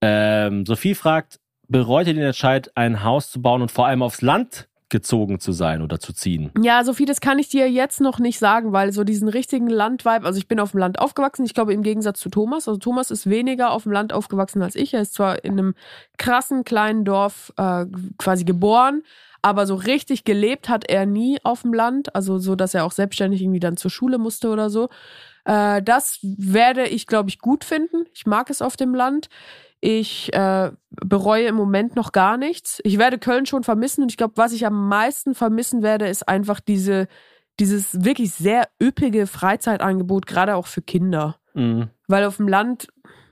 Ähm, 0.00 0.66
Sophie 0.66 0.94
fragt, 0.94 1.38
bereut 1.68 2.06
ihr 2.06 2.14
den 2.14 2.24
Entscheid, 2.24 2.70
ein 2.74 3.02
Haus 3.04 3.30
zu 3.30 3.40
bauen 3.40 3.62
und 3.62 3.70
vor 3.70 3.86
allem 3.86 4.02
aufs 4.02 4.22
Land 4.22 4.67
gezogen 4.88 5.40
zu 5.40 5.52
sein 5.52 5.82
oder 5.82 6.00
zu 6.00 6.12
ziehen? 6.12 6.50
Ja, 6.60 6.84
Sophie, 6.84 7.04
das 7.04 7.20
kann 7.20 7.38
ich 7.38 7.48
dir 7.48 7.70
jetzt 7.70 8.00
noch 8.00 8.18
nicht 8.18 8.38
sagen, 8.38 8.72
weil 8.72 8.92
so 8.92 9.04
diesen 9.04 9.28
richtigen 9.28 9.68
Landvibe, 9.68 10.24
also 10.24 10.38
ich 10.38 10.48
bin 10.48 10.60
auf 10.60 10.72
dem 10.72 10.80
Land 10.80 10.98
aufgewachsen, 10.98 11.44
ich 11.44 11.54
glaube 11.54 11.72
im 11.72 11.82
Gegensatz 11.82 12.20
zu 12.20 12.30
Thomas, 12.30 12.68
also 12.68 12.78
Thomas 12.78 13.10
ist 13.10 13.28
weniger 13.28 13.70
auf 13.72 13.84
dem 13.84 13.92
Land 13.92 14.12
aufgewachsen 14.12 14.62
als 14.62 14.74
ich. 14.74 14.94
Er 14.94 15.02
ist 15.02 15.14
zwar 15.14 15.44
in 15.44 15.52
einem 15.52 15.74
krassen 16.16 16.64
kleinen 16.64 17.04
Dorf 17.04 17.52
äh, 17.56 17.86
quasi 18.18 18.44
geboren, 18.44 19.02
aber 19.42 19.66
so 19.66 19.74
richtig 19.74 20.24
gelebt 20.24 20.68
hat 20.68 20.88
er 20.88 21.06
nie 21.06 21.38
auf 21.42 21.62
dem 21.62 21.72
Land, 21.72 22.14
also 22.14 22.38
so, 22.38 22.54
dass 22.54 22.74
er 22.74 22.84
auch 22.84 22.92
selbstständig 22.92 23.42
irgendwie 23.42 23.60
dann 23.60 23.76
zur 23.76 23.90
Schule 23.90 24.18
musste 24.18 24.48
oder 24.48 24.70
so. 24.70 24.88
Äh, 25.44 25.82
das 25.82 26.18
werde 26.22 26.86
ich, 26.86 27.06
glaube 27.06 27.30
ich, 27.30 27.38
gut 27.38 27.64
finden. 27.64 28.06
Ich 28.12 28.26
mag 28.26 28.50
es 28.50 28.62
auf 28.62 28.76
dem 28.76 28.94
Land. 28.94 29.28
Ich 29.80 30.32
äh, 30.34 30.72
bereue 30.90 31.46
im 31.46 31.54
Moment 31.54 31.94
noch 31.94 32.12
gar 32.12 32.36
nichts. 32.36 32.80
Ich 32.84 32.98
werde 32.98 33.18
Köln 33.18 33.46
schon 33.46 33.62
vermissen 33.62 34.02
und 34.02 34.10
ich 34.10 34.16
glaube, 34.16 34.34
was 34.36 34.52
ich 34.52 34.66
am 34.66 34.88
meisten 34.88 35.34
vermissen 35.34 35.82
werde, 35.82 36.08
ist 36.08 36.28
einfach 36.28 36.58
diese, 36.58 37.06
dieses 37.60 38.04
wirklich 38.04 38.32
sehr 38.32 38.68
üppige 38.82 39.26
Freizeitangebot, 39.26 40.26
gerade 40.26 40.56
auch 40.56 40.66
für 40.66 40.82
Kinder. 40.82 41.36
Mhm. 41.54 41.90
Weil 42.08 42.24
auf 42.24 42.38
dem 42.38 42.48
Land, 42.48 42.88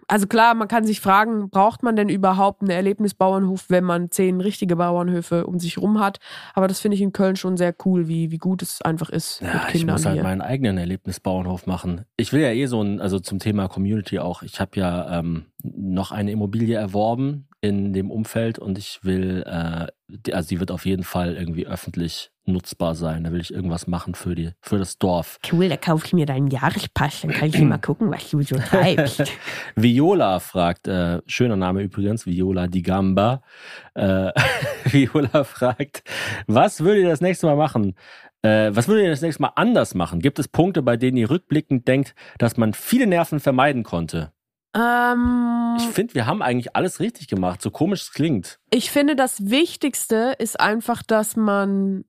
also 0.09 0.27
klar, 0.27 0.55
man 0.55 0.69
kann 0.69 0.85
sich 0.85 1.01
fragen, 1.01 1.51
braucht 1.51 1.83
man 1.83 1.97
denn 1.97 2.09
überhaupt 2.09 2.63
einen 2.63 2.71
Erlebnisbauernhof, 2.71 3.67
wenn 3.69 3.85
man 3.85 4.11
zehn 4.11 4.41
richtige 4.41 4.77
Bauernhöfe 4.77 5.47
um 5.47 5.59
sich 5.59 5.79
rum 5.79 6.01
hat? 6.01 6.19
Aber 6.55 6.69
das 6.69 6.81
finde 6.81 6.95
ich 6.95 7.01
in 7.03 7.13
Köln 7.13 7.37
schon 7.37 7.57
sehr 7.57 7.75
cool, 7.85 8.09
wie, 8.09 8.31
wie 8.31 8.39
gut 8.39 8.63
es 8.63 8.83
einfach 8.83 9.11
ist 9.11 9.41
Ja, 9.41 9.55
mit 9.55 9.63
ich 9.67 9.73
Kindern 9.81 9.95
muss 9.95 10.07
halt 10.07 10.15
hier. 10.15 10.23
meinen 10.23 10.41
eigenen 10.41 10.79
Erlebnisbauernhof 10.79 11.67
machen. 11.67 12.05
Ich 12.17 12.33
will 12.33 12.41
ja 12.43 12.51
eh 12.51 12.67
so 12.67 12.81
ein, 12.83 13.01
also 13.01 13.19
zum 13.19 13.39
Thema 13.39 13.69
Community 13.69 14.19
auch, 14.19 14.43
ich 14.43 14.61
habe 14.61 14.79
ja 14.79 15.19
ähm, 15.19 15.47
noch 15.63 16.13
eine 16.13 16.31
Immobilie 16.31 16.77
erworben 16.77 17.49
in 17.61 17.93
dem 17.93 18.11
Umfeld 18.11 18.59
und 18.59 18.79
ich 18.79 19.01
will, 19.03 19.43
äh, 19.47 19.87
die, 20.09 20.35
also 20.35 20.49
die 20.49 20.61
wird 20.61 20.71
auf 20.71 20.87
jeden 20.87 21.03
Fall 21.05 21.35
irgendwie 21.35 21.67
öffentlich 21.67 22.31
nutzbar 22.47 22.95
sein. 22.95 23.25
Da 23.25 23.33
will 23.33 23.41
ich 23.41 23.53
irgendwas 23.53 23.87
machen 23.87 24.15
für 24.15 24.35
die, 24.35 24.51
für 24.61 24.79
das 24.79 24.99
Dorf. 24.99 25.39
Cool, 25.53 25.69
da 25.69 25.77
kaufe 25.77 26.07
ich 26.07 26.13
mir 26.13 26.27
deinen 26.27 26.49
Jahrespass, 26.49 27.21
dann 27.23 27.31
kann 27.33 27.49
ich 27.49 27.59
mal 27.61 27.79
gucken, 27.81 28.11
was 28.11 28.31
du 28.31 28.43
so 28.43 28.57
treibst. 28.57 29.25
Viola 29.77 30.39
fragt, 30.41 30.89
äh, 30.89 31.21
schöner 31.27 31.57
Name 31.57 31.83
übrigens, 31.83 32.27
Viola 32.27 32.67
Di 32.67 32.83
Gamba. 32.83 33.43
Äh, 33.95 34.33
Viola 34.85 35.45
fragt, 35.45 36.03
was 36.47 36.81
würdet 36.81 37.03
ihr 37.05 37.09
das 37.11 37.21
nächste 37.21 37.47
Mal 37.47 37.57
machen? 37.57 37.95
Äh, 38.43 38.71
was 38.75 38.87
würdet 38.89 39.05
ihr 39.05 39.11
das 39.11 39.23
nächste 39.23 39.43
Mal 39.43 39.53
anders 39.57 39.95
machen? 39.95 40.21
Gibt 40.21 40.39
es 40.39 40.47
Punkte, 40.49 40.83
bei 40.83 40.97
denen 40.97 41.17
ihr 41.17 41.31
rückblickend 41.31 41.89
denkt, 41.89 42.15
dass 42.39 42.57
man 42.57 42.75
viele 42.75 43.07
Nerven 43.07 43.41
vermeiden 43.41 43.83
konnte? 43.83 44.33
ähm, 44.77 45.75
Ich 45.79 45.87
finde, 45.87 46.15
wir 46.15 46.27
haben 46.27 46.43
eigentlich 46.43 46.77
alles 46.77 47.01
richtig 47.01 47.29
gemacht, 47.29 47.63
so 47.63 47.71
komisch 47.71 48.03
es 48.03 48.13
klingt. 48.13 48.59
ich 48.71 48.91
finde, 48.91 49.17
das 49.17 49.49
Wichtigste 49.51 50.35
ist 50.39 50.61
einfach, 50.61 51.03
dass 51.03 51.35
man, 51.37 52.05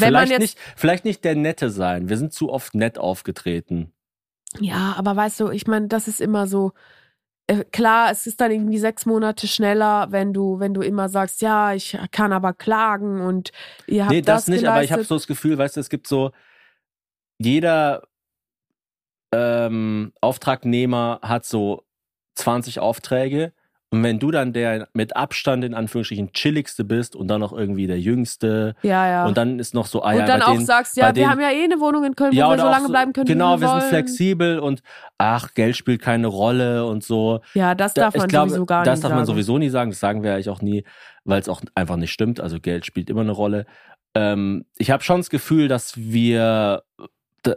wenn 0.00 0.08
vielleicht, 0.08 0.30
man 0.30 0.40
jetzt 0.40 0.56
nicht, 0.56 0.58
vielleicht 0.76 1.04
nicht 1.04 1.24
der 1.24 1.34
Nette 1.34 1.70
sein. 1.70 2.08
Wir 2.08 2.16
sind 2.16 2.32
zu 2.32 2.50
oft 2.50 2.74
nett 2.74 2.98
aufgetreten. 2.98 3.92
Ja, 4.60 4.94
aber 4.96 5.16
weißt 5.16 5.40
du, 5.40 5.50
ich 5.50 5.66
meine, 5.66 5.88
das 5.88 6.08
ist 6.08 6.20
immer 6.20 6.46
so. 6.46 6.72
Äh, 7.46 7.64
klar, 7.64 8.10
es 8.10 8.26
ist 8.26 8.40
dann 8.40 8.50
irgendwie 8.50 8.78
sechs 8.78 9.04
Monate 9.04 9.46
schneller, 9.46 10.10
wenn 10.10 10.32
du, 10.32 10.60
wenn 10.60 10.72
du 10.72 10.80
immer 10.80 11.10
sagst, 11.10 11.42
ja, 11.42 11.74
ich 11.74 11.98
kann 12.10 12.32
aber 12.32 12.54
klagen 12.54 13.20
und 13.20 13.52
ihr 13.86 14.04
habt 14.04 14.12
Nee, 14.12 14.22
das, 14.22 14.48
nicht, 14.48 14.64
aber 14.66 14.82
ich 14.82 14.92
habe 14.92 15.02
geleistet. 15.02 15.08
so 15.08 15.14
das 15.16 15.26
Gefühl, 15.26 15.58
weißt 15.58 15.76
du, 15.76 15.80
es 15.80 15.90
gibt 15.90 16.06
so, 16.06 16.30
jeder 17.38 18.02
ähm, 19.32 20.12
Auftragnehmer 20.22 21.20
hat 21.22 21.44
so 21.44 21.84
20 22.36 22.80
Aufträge 22.80 23.52
und 23.94 24.02
wenn 24.02 24.18
du 24.18 24.30
dann 24.30 24.52
der 24.52 24.88
mit 24.92 25.16
Abstand 25.16 25.64
in 25.64 25.74
Anführungsstrichen 25.74 26.32
chilligste 26.32 26.84
bist 26.84 27.14
und 27.16 27.28
dann 27.28 27.40
noch 27.40 27.52
irgendwie 27.52 27.86
der 27.86 28.00
Jüngste 28.00 28.74
ja, 28.82 29.08
ja. 29.08 29.26
und 29.26 29.36
dann 29.36 29.58
ist 29.58 29.74
noch 29.74 29.86
so, 29.86 30.02
ah 30.02 30.10
und 30.12 30.18
ja, 30.18 30.26
dann 30.26 30.40
bei 30.40 30.46
auch 30.46 30.52
denen, 30.52 30.66
sagst, 30.66 30.96
ja, 30.96 31.06
wir 31.06 31.12
denen- 31.12 31.30
haben 31.30 31.40
ja 31.40 31.50
eh 31.50 31.64
eine 31.64 31.80
Wohnung 31.80 32.04
in 32.04 32.14
Köln, 32.16 32.32
wo 32.32 32.36
wir 32.36 32.46
oder 32.48 32.58
so 32.62 32.68
lange 32.68 32.88
bleiben 32.88 33.12
können, 33.12 33.26
Genau, 33.26 33.60
wir 33.60 33.68
wir 33.68 33.80
sind 33.80 33.88
flexibel 33.90 34.58
und 34.58 34.82
ach, 35.18 35.54
Geld 35.54 35.76
spielt 35.76 36.02
keine 36.02 36.26
Rolle 36.26 36.86
und 36.86 37.04
so. 37.04 37.40
Ja, 37.54 37.74
das 37.74 37.94
Da- 37.94 38.02
darf 38.02 38.14
man 38.16 38.24
ich 38.26 38.28
glaube, 38.28 38.50
sowieso 38.50 38.66
gar 38.66 38.84
das 38.84 38.96
nicht 38.98 39.04
darf 39.04 39.10
sagen. 39.10 39.18
man 39.18 39.26
sowieso 39.26 39.58
nie 39.58 39.68
sagen. 39.68 39.90
Das 39.90 40.00
sagen 40.00 40.22
wir 40.22 40.34
eigentlich 40.34 40.48
auch 40.50 40.60
nie, 40.62 40.84
weil 41.24 41.40
es 41.40 41.48
auch 41.48 41.62
einfach 41.74 41.96
nicht 41.96 42.12
stimmt. 42.12 42.40
Also 42.40 42.60
Geld 42.60 42.84
spielt 42.86 43.08
immer 43.10 43.20
eine 43.22 43.32
Rolle. 43.32 43.66
Ähm, 44.16 44.64
ich 44.76 44.90
habe 44.90 45.02
schon 45.02 45.18
das 45.20 45.30
Gefühl, 45.30 45.68
dass 45.68 45.96
wir, 45.96 46.82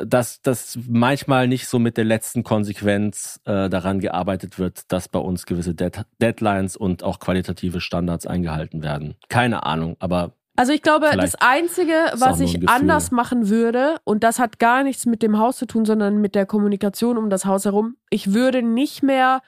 dass 0.06 0.42
das 0.42 0.78
manchmal 0.88 1.48
nicht 1.48 1.68
so 1.68 1.80
mit 1.80 1.98
der 1.98 2.06
letzten 2.06 2.44
Konsequenz 2.44 3.40
äh, 3.46 3.70
daran 3.70 4.00
gearbeitet 4.00 4.60
wird, 4.60 4.92
dass 4.92 5.08
bei 5.08 5.20
uns 5.20 5.46
gewisse 5.46 5.74
Dead 5.74 6.02
Deadlines 6.22 6.76
und 6.76 7.04
auch 7.04 7.20
qualitative 7.20 7.82
Standards 7.82 8.28
eingehalten 8.28 8.84
werden. 8.84 9.16
Keine 9.30 9.66
Ahnung, 9.66 9.96
aber 10.00 10.34
Also 10.56 10.74
ich 10.74 10.82
glaube, 10.82 11.08
das 11.16 11.36
Einzige, 11.36 11.94
was 12.14 12.40
ich 12.40 12.68
anders 12.70 13.12
machen 13.12 13.50
würde, 13.50 13.98
und 14.04 14.24
das 14.24 14.40
hat 14.40 14.60
gar 14.60 14.84
nichts 14.84 15.06
mit 15.06 15.22
dem 15.24 15.38
Haus 15.38 15.58
zu 15.58 15.66
tun, 15.66 15.86
sondern 15.86 16.20
mit 16.20 16.36
der 16.36 16.46
Kommunikation 16.46 17.18
um 17.18 17.30
das 17.30 17.46
Haus 17.46 17.66
herum, 17.66 17.96
ich 18.10 18.34
würde 18.34 18.62
nicht 18.62 19.04
mehr 19.04 19.42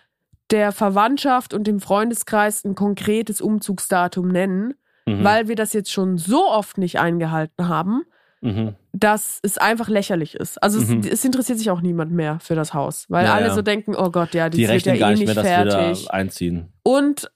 der 0.52 0.72
Verwandtschaft 0.72 1.54
und 1.54 1.68
dem 1.68 1.80
Freundeskreis 1.80 2.64
ein 2.64 2.76
konkretes 2.76 3.42
Umzugsdatum 3.42 4.28
nennen, 4.28 4.74
mhm, 5.06 5.24
weil 5.24 5.48
wir 5.48 5.56
das 5.56 5.74
jetzt 5.74 5.92
schon 5.92 6.18
so 6.18 6.48
oft 6.48 6.78
nicht 6.78 7.00
eingehalten 7.00 7.68
haben, 7.68 8.04
mhm. 8.42 8.76
dass 8.94 9.40
es 9.44 9.58
einfach 9.58 9.90
lächerlich 9.90 10.36
ist. 10.36 10.62
Also 10.62 10.80
Mhm. 10.80 11.00
es, 11.02 11.08
es 11.08 11.26
interessiert 11.26 11.58
sich 11.58 11.70
auch 11.70 11.82
niemand 11.82 12.12
mehr 12.12 12.40
für 12.42 12.56
das 12.56 12.74
Haus, 12.74 13.06
weil 13.10 13.26
Ja, 13.26 13.36
alle 13.36 13.48
ja. 13.48 13.54
so 13.54 13.62
denken, 13.62 13.96
oh 13.96 14.10
Gott, 14.12 14.34
ja, 14.34 14.50
die 14.50 14.58
die 14.60 14.68
wird 14.68 14.86
ja 14.86 14.96
gar 14.96 15.10
eh 15.10 15.12
nicht 15.12 15.20
nicht 15.20 15.28
mehr, 15.28 15.36
dass 15.36 15.46
fertig. 15.46 16.02
wir 16.04 16.08
da 16.08 16.14
einziehen. 16.14 16.74
Und 16.84 17.30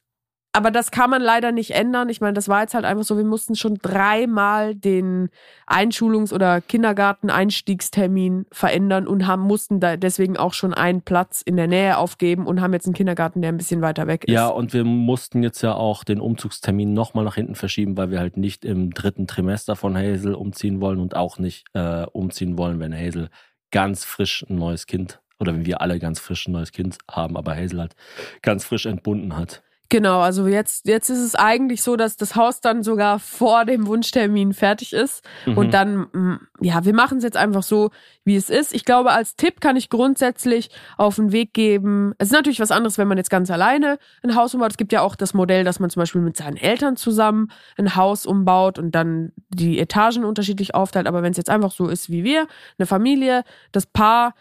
aber 0.56 0.70
das 0.70 0.92
kann 0.92 1.10
man 1.10 1.22
leider 1.22 1.52
nicht 1.52 1.72
ändern. 1.72 2.10
Ich 2.10 2.22
meine, 2.22 2.34
das 2.34 2.48
war 2.48 2.62
jetzt 2.62 2.76
halt 2.76 2.86
einfach 2.86 3.04
so, 3.04 3.18
wir 3.18 3.24
mussten 3.24 3.56
schon 3.56 3.80
dreimal 3.82 4.76
den 4.76 5.30
Einschulungs- 5.66 6.32
oder 6.32 6.62
Kindergarten-Einstiegstermin 6.62 8.46
verändern 8.52 9.08
und 9.08 9.26
haben, 9.26 9.42
mussten 9.42 9.80
da 9.80 9.98
deswegen 9.98 10.38
auch 10.38 10.54
schon 10.54 10.76
einen 10.76 11.02
Platz 11.02 11.42
in 11.42 11.58
der 11.58 11.66
Nähe 11.66 11.98
aufgeben 11.98 12.46
und 12.46 12.62
haben 12.62 12.72
jetzt 12.72 12.86
einen 12.86 12.94
Kindergarten, 12.94 13.42
der 13.42 13.52
ein 13.52 13.58
bisschen 13.58 13.82
weiter 13.82 14.06
weg 14.06 14.26
ist. 14.26 14.32
Ja, 14.32 14.48
und 14.48 14.74
wir 14.74 14.84
mussten 14.84 15.42
jetzt 15.42 15.64
ja 15.64 15.74
auch 15.74 16.04
den 16.04 16.20
Umzugstermin 16.20 16.94
nochmal 16.94 17.26
nach 17.26 17.36
hinten 17.36 17.56
verschieben, 17.56 17.98
weil 17.98 18.12
wir 18.12 18.20
halt 18.20 18.38
nicht 18.38 18.64
im 18.64 18.94
dritten 18.94 19.26
Trimester 19.26 19.76
von 19.76 19.98
Hazel 19.98 20.36
umziehen 20.36 20.82
wollen 20.82 21.00
und 21.00 21.16
auch 21.16 21.40
nicht 21.40 21.66
äh, 21.74 22.06
umziehen 22.12 22.60
wollen, 22.60 22.80
wenn 22.80 22.94
Hazel 22.94 23.30
ganz 23.72 24.06
frisch 24.06 24.46
ein 24.48 24.58
neues 24.58 24.86
Kind 24.86 25.20
oder 25.40 25.56
wenn 25.56 25.66
wir 25.66 25.82
alle 25.82 25.98
ganz 25.98 26.20
frisch 26.20 26.48
ein 26.48 26.52
neues 26.52 26.72
Kind 26.72 27.00
haben, 27.10 27.38
aber 27.38 27.56
Hazel 27.56 27.80
halt 27.82 27.96
ganz 28.44 28.66
frisch 28.66 28.86
entbunden 28.86 29.36
hat. 29.36 29.64
Genau, 29.94 30.22
also 30.22 30.48
jetzt, 30.48 30.88
jetzt 30.88 31.12
ist 31.12 31.20
es 31.20 31.36
eigentlich 31.36 31.84
so, 31.84 31.96
dass 31.96 32.18
das 32.18 32.36
Haus 32.36 32.62
dann 32.62 32.82
sogar 32.82 33.20
vor 33.20 33.64
dem 33.64 33.86
Wunschtermin 33.86 34.52
fertig 34.54 34.92
ist. 34.92 35.24
Mhm. 35.46 35.56
Und 35.56 35.74
dann, 35.76 36.08
mm, 36.12 36.40
ja, 36.62 36.84
wir 36.84 36.96
machen 36.96 37.20
es 37.20 37.24
jetzt 37.24 37.38
einfach 37.38 37.62
so, 37.62 37.92
wie 38.26 38.36
es 38.36 38.50
ist. 38.50 38.74
Ich 38.74 38.86
glaube, 38.86 39.12
als 39.12 39.36
Tipp 39.36 39.62
kann 39.62 39.76
ich 39.76 39.92
grundsätzlich 39.92 40.72
auf 40.98 41.18
den 41.18 41.32
Weg 41.32 41.54
geben. 41.54 42.16
Es 42.18 42.30
ist 42.30 42.34
natürlich 42.34 42.60
was 42.60 42.72
anderes, 42.72 42.98
wenn 42.98 43.08
man 43.08 43.20
jetzt 43.20 43.30
ganz 43.30 43.52
alleine 43.52 44.00
ein 44.24 44.36
Haus 44.36 44.56
umbaut. 44.56 44.72
Es 44.72 44.78
gibt 44.78 44.94
ja 44.94 45.02
auch 45.02 45.16
das 45.16 45.36
Modell, 45.36 45.64
dass 45.64 45.80
man 45.80 45.92
zum 45.92 46.00
Beispiel 46.00 46.22
mit 46.22 46.38
seinen 46.38 46.58
Eltern 46.58 46.96
zusammen 46.96 47.52
ein 47.78 47.96
Haus 47.96 48.26
umbaut 48.26 48.80
und 48.80 48.96
dann 48.96 49.32
die 49.50 49.78
Etagen 49.78 50.26
unterschiedlich 50.26 50.74
aufteilt. 50.74 51.06
Aber 51.06 51.22
wenn 51.22 51.34
es 51.34 51.38
jetzt 51.38 51.52
einfach 51.52 51.72
so 51.72 51.88
ist 51.88 52.10
wie 52.10 52.24
wir, 52.24 52.48
eine 52.80 52.88
Familie, 52.88 53.44
das 53.72 53.86
Paar, 53.86 54.34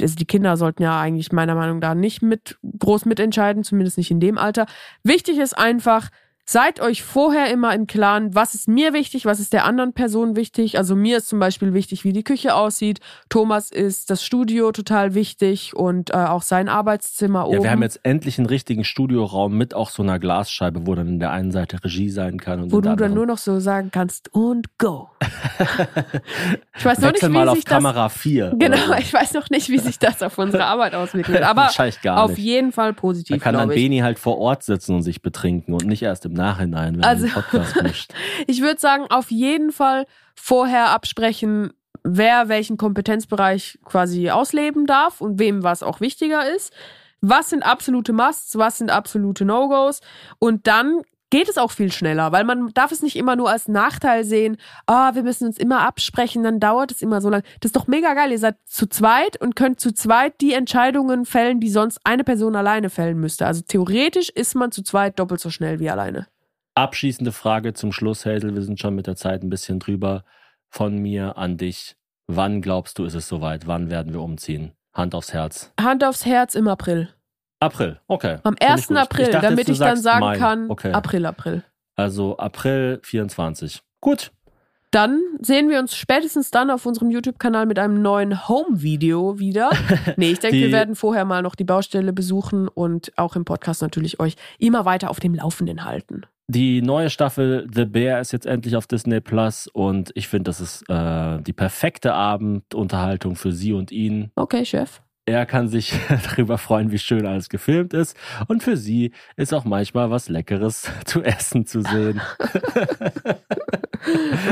also 0.00 0.16
die 0.16 0.26
Kinder 0.26 0.56
sollten 0.56 0.82
ja 0.82 1.00
eigentlich 1.00 1.32
meiner 1.32 1.54
Meinung 1.54 1.78
nach 1.78 1.94
nicht 1.94 2.22
mit 2.22 2.58
groß 2.78 3.06
mitentscheiden, 3.06 3.64
zumindest 3.64 3.98
nicht 3.98 4.10
in 4.10 4.20
dem 4.20 4.38
Alter. 4.38 4.66
Wichtig 5.02 5.38
ist 5.38 5.56
einfach, 5.56 6.10
seid 6.46 6.80
euch 6.80 7.02
vorher 7.02 7.50
immer 7.50 7.74
im 7.74 7.86
Klaren, 7.86 8.34
was 8.34 8.54
ist 8.54 8.68
mir 8.68 8.92
wichtig, 8.92 9.24
was 9.24 9.40
ist 9.40 9.52
der 9.52 9.64
anderen 9.64 9.94
Person 9.94 10.36
wichtig. 10.36 10.76
Also 10.76 10.94
mir 10.94 11.18
ist 11.18 11.28
zum 11.28 11.38
Beispiel 11.38 11.72
wichtig, 11.72 12.04
wie 12.04 12.12
die 12.12 12.22
Küche 12.22 12.54
aussieht. 12.54 13.00
Thomas 13.28 13.70
ist 13.70 14.10
das 14.10 14.22
Studio 14.22 14.70
total 14.72 15.14
wichtig 15.14 15.74
und 15.74 16.10
äh, 16.10 16.14
auch 16.14 16.42
sein 16.42 16.68
Arbeitszimmer 16.68 17.46
oben. 17.46 17.56
ja, 17.56 17.62
wir 17.62 17.70
haben 17.70 17.82
jetzt 17.82 18.00
endlich 18.02 18.38
einen 18.38 18.46
richtigen 18.46 18.84
Studioraum 18.84 19.56
mit 19.56 19.74
auch 19.74 19.88
so 19.88 20.02
einer 20.02 20.18
Glasscheibe, 20.18 20.86
wo 20.86 20.94
dann 20.94 21.08
in 21.08 21.18
der 21.18 21.30
einen 21.30 21.50
Seite 21.50 21.82
Regie 21.82 22.10
sein 22.10 22.38
kann 22.38 22.62
und 22.62 22.72
wo 22.72 22.80
du 22.80 22.94
dann 22.94 23.14
nur 23.14 23.26
noch 23.26 23.38
so 23.38 23.58
sagen 23.60 23.90
kannst 23.90 24.32
und 24.34 24.78
go. 24.78 25.08
ich 26.76 26.84
weiß 26.84 26.98
noch 26.98 27.12
nicht, 27.12 27.22
wie 27.22 27.28
mal 27.28 27.48
auf 27.48 27.56
sich 27.56 27.64
das 27.64 27.72
Kamera 27.72 28.08
4. 28.08 28.54
Genau, 28.58 28.92
ich 28.98 29.12
weiß 29.12 29.32
noch 29.32 29.48
nicht, 29.48 29.70
wie 29.70 29.78
sich 29.78 29.98
das 29.98 30.22
auf 30.22 30.36
unsere 30.36 30.64
Arbeit 30.64 30.94
auswirken 30.94 31.32
wird. 31.32 31.42
Aber 31.54 31.70
auf 32.16 32.38
jeden 32.38 32.72
Fall 32.72 32.92
Da 32.92 33.00
positiv, 33.00 33.42
kann 33.42 33.54
dann. 33.54 33.68
Beni 33.68 33.98
halt 33.98 34.18
vor 34.18 34.38
Ort 34.38 34.62
sitzen 34.62 34.94
und 34.94 35.02
sich 35.02 35.22
betrinken 35.22 35.72
und 35.72 35.86
nicht 35.86 36.02
erst 36.02 36.26
im 36.26 36.33
Nachhinein, 36.34 36.96
wenn 36.96 37.04
Also- 37.04 37.26
er 37.26 37.32
den 37.32 37.34
Podcast 37.34 37.76
mischt. 37.82 38.12
Ich 38.46 38.60
würde 38.60 38.80
sagen, 38.80 39.06
auf 39.10 39.30
jeden 39.30 39.72
Fall 39.72 40.06
vorher 40.34 40.90
absprechen, 40.90 41.72
wer 42.02 42.48
welchen 42.48 42.76
Kompetenzbereich 42.76 43.78
quasi 43.84 44.30
ausleben 44.30 44.86
darf 44.86 45.20
und 45.20 45.38
wem 45.38 45.62
was 45.62 45.82
auch 45.82 46.00
wichtiger 46.00 46.48
ist. 46.54 46.72
Was 47.20 47.48
sind 47.50 47.62
absolute 47.62 48.12
Musts, 48.12 48.58
was 48.58 48.76
sind 48.78 48.90
absolute 48.90 49.44
No-Gos? 49.46 50.00
Und 50.38 50.66
dann 50.66 51.00
geht 51.34 51.48
es 51.48 51.58
auch 51.58 51.72
viel 51.72 51.90
schneller, 51.90 52.30
weil 52.30 52.44
man 52.44 52.72
darf 52.74 52.92
es 52.92 53.02
nicht 53.02 53.16
immer 53.16 53.34
nur 53.34 53.50
als 53.50 53.66
Nachteil 53.66 54.22
sehen, 54.22 54.56
ah, 54.86 55.16
wir 55.16 55.24
müssen 55.24 55.48
uns 55.48 55.58
immer 55.58 55.80
absprechen, 55.80 56.44
dann 56.44 56.60
dauert 56.60 56.92
es 56.92 57.02
immer 57.02 57.20
so 57.20 57.28
lange. 57.28 57.42
Das 57.58 57.70
ist 57.70 57.76
doch 57.76 57.88
mega 57.88 58.14
geil. 58.14 58.30
Ihr 58.30 58.38
seid 58.38 58.54
zu 58.66 58.86
zweit 58.86 59.40
und 59.40 59.56
könnt 59.56 59.80
zu 59.80 59.92
zweit 59.92 60.40
die 60.40 60.52
Entscheidungen 60.52 61.26
fällen, 61.26 61.58
die 61.58 61.70
sonst 61.70 61.98
eine 62.04 62.22
Person 62.22 62.54
alleine 62.54 62.88
fällen 62.88 63.18
müsste. 63.18 63.46
Also 63.46 63.62
theoretisch 63.66 64.28
ist 64.28 64.54
man 64.54 64.70
zu 64.70 64.84
zweit 64.84 65.18
doppelt 65.18 65.40
so 65.40 65.50
schnell 65.50 65.80
wie 65.80 65.90
alleine. 65.90 66.28
Abschließende 66.76 67.32
Frage 67.32 67.72
zum 67.72 67.90
Schluss, 67.90 68.24
Hazel. 68.24 68.54
Wir 68.54 68.62
sind 68.62 68.78
schon 68.78 68.94
mit 68.94 69.08
der 69.08 69.16
Zeit 69.16 69.42
ein 69.42 69.50
bisschen 69.50 69.80
drüber. 69.80 70.22
Von 70.70 70.98
mir 70.98 71.36
an 71.36 71.56
dich. 71.56 71.96
Wann 72.28 72.62
glaubst 72.62 73.00
du, 73.00 73.04
ist 73.06 73.14
es 73.14 73.26
soweit? 73.26 73.66
Wann 73.66 73.90
werden 73.90 74.12
wir 74.12 74.22
umziehen? 74.22 74.70
Hand 74.92 75.16
aufs 75.16 75.32
Herz. 75.32 75.72
Hand 75.80 76.04
aufs 76.04 76.24
Herz 76.24 76.54
im 76.54 76.68
April. 76.68 77.08
April, 77.64 78.00
okay. 78.06 78.38
Am 78.42 78.54
Finde 78.56 78.58
ich 78.60 78.70
1. 78.70 78.88
gut. 78.88 78.96
April, 78.96 79.26
dachte 79.30 79.46
damit 79.48 79.68
ich 79.68 79.78
dann 79.78 79.96
sagen 79.96 80.20
Mai. 80.20 80.38
kann, 80.38 80.70
Okay. 80.70 80.92
April, 80.92 81.26
April. 81.26 81.64
Also 81.96 82.36
April 82.38 83.00
24. 83.02 83.82
Gut. 84.00 84.32
Dann 84.90 85.20
sehen 85.40 85.68
wir 85.70 85.80
uns 85.80 85.96
spätestens 85.96 86.52
dann 86.52 86.70
auf 86.70 86.86
unserem 86.86 87.10
YouTube-Kanal 87.10 87.66
mit 87.66 87.80
einem 87.80 88.00
neuen 88.00 88.46
Home-Video 88.48 89.40
wieder. 89.40 89.70
Nee, 90.16 90.30
ich 90.30 90.38
denke, 90.38 90.56
wir 90.58 90.70
werden 90.70 90.94
vorher 90.94 91.24
mal 91.24 91.42
noch 91.42 91.56
die 91.56 91.64
Baustelle 91.64 92.12
besuchen 92.12 92.68
und 92.68 93.12
auch 93.16 93.34
im 93.34 93.44
Podcast 93.44 93.82
natürlich 93.82 94.20
euch 94.20 94.36
immer 94.60 94.84
weiter 94.84 95.10
auf 95.10 95.18
dem 95.18 95.34
Laufenden 95.34 95.84
halten. 95.84 96.22
Die 96.46 96.82
neue 96.82 97.10
Staffel 97.10 97.66
The 97.74 97.86
Bear 97.86 98.20
ist 98.20 98.30
jetzt 98.32 98.46
endlich 98.46 98.76
auf 98.76 98.86
Disney 98.86 99.20
Plus 99.20 99.66
und 99.66 100.12
ich 100.14 100.28
finde, 100.28 100.44
das 100.50 100.60
ist 100.60 100.84
äh, 100.88 101.40
die 101.40 101.54
perfekte 101.54 102.12
Abendunterhaltung 102.12 103.34
für 103.34 103.50
sie 103.50 103.72
und 103.72 103.90
ihn. 103.90 104.30
Okay, 104.36 104.64
Chef. 104.64 105.00
Er 105.26 105.46
kann 105.46 105.68
sich 105.68 105.92
darüber 106.30 106.58
freuen, 106.58 106.90
wie 106.90 106.98
schön 106.98 107.24
alles 107.26 107.48
gefilmt 107.48 107.94
ist. 107.94 108.16
Und 108.46 108.62
für 108.62 108.76
sie 108.76 109.12
ist 109.36 109.54
auch 109.54 109.64
manchmal 109.64 110.10
was 110.10 110.28
Leckeres 110.28 110.90
zu 111.06 111.22
essen 111.22 111.66
zu 111.66 111.80
sehen. 111.82 112.20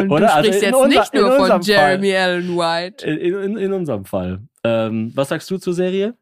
Und 0.00 0.10
Oder? 0.10 0.26
du 0.28 0.32
Also 0.34 0.48
sprichst 0.52 0.62
in 0.62 0.68
jetzt 0.68 0.74
unser- 0.78 1.00
nicht 1.00 1.14
nur 1.14 1.32
von 1.46 1.60
Jeremy 1.60 2.16
Allen 2.16 2.56
White. 2.56 3.06
In, 3.06 3.18
in, 3.42 3.56
in 3.58 3.72
unserem 3.72 4.04
Fall. 4.04 4.40
Ähm, 4.64 5.12
was 5.14 5.28
sagst 5.28 5.50
du 5.50 5.58
zur 5.58 5.74
Serie? 5.74 6.14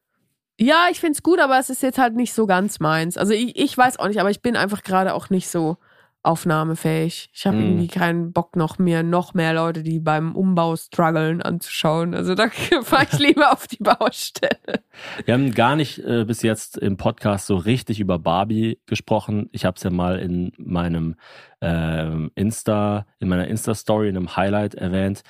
Ja, 0.58 0.88
ich 0.90 1.00
find's 1.00 1.22
gut, 1.22 1.38
aber 1.40 1.58
es 1.58 1.70
ist 1.70 1.82
jetzt 1.82 1.98
halt 1.98 2.14
nicht 2.16 2.32
so 2.34 2.46
ganz 2.46 2.80
meins. 2.80 3.16
Also 3.16 3.32
ich, 3.32 3.56
ich 3.56 3.76
weiß 3.78 3.98
auch 3.98 4.08
nicht, 4.08 4.20
aber 4.20 4.30
ich 4.30 4.42
bin 4.42 4.56
einfach 4.56 4.82
gerade 4.82 5.14
auch 5.14 5.30
nicht 5.30 5.48
so 5.48 5.76
aufnahmefähig. 6.22 7.30
Ich 7.32 7.46
habe 7.46 7.56
Hm. 7.56 7.64
irgendwie 7.64 7.86
keinen 7.88 8.32
Bock 8.32 8.56
noch 8.56 8.78
mir 8.78 9.02
noch 9.02 9.34
mehr 9.34 9.54
Leute, 9.54 9.82
die 9.82 10.00
beim 10.00 10.34
Umbau 10.34 10.76
strugglen, 10.76 11.42
anzuschauen. 11.42 12.14
Also 12.14 12.34
da 12.34 12.48
fahre 12.82 13.06
ich 13.10 13.18
lieber 13.18 13.52
auf 13.52 13.66
die 13.66 13.82
Baustelle. 13.82 14.82
Wir 15.24 15.34
haben 15.34 15.52
gar 15.52 15.76
nicht 15.76 15.98
äh, 15.98 16.24
bis 16.24 16.42
jetzt 16.42 16.76
im 16.76 16.96
Podcast 16.96 17.46
so 17.46 17.56
richtig 17.56 18.00
über 18.00 18.18
Barbie 18.18 18.80
gesprochen. 18.86 19.48
Ich 19.52 19.64
habe 19.64 19.76
es 19.76 19.82
ja 19.82 19.90
mal 19.90 20.18
in 20.18 20.52
meinem 20.58 21.16
ähm, 21.60 22.30
Insta, 22.34 23.06
in 23.18 23.28
meiner 23.28 23.48
Insta-Story, 23.48 24.08
in 24.08 24.16
einem 24.16 24.36
Highlight 24.36 24.74
erwähnt. 24.74 25.22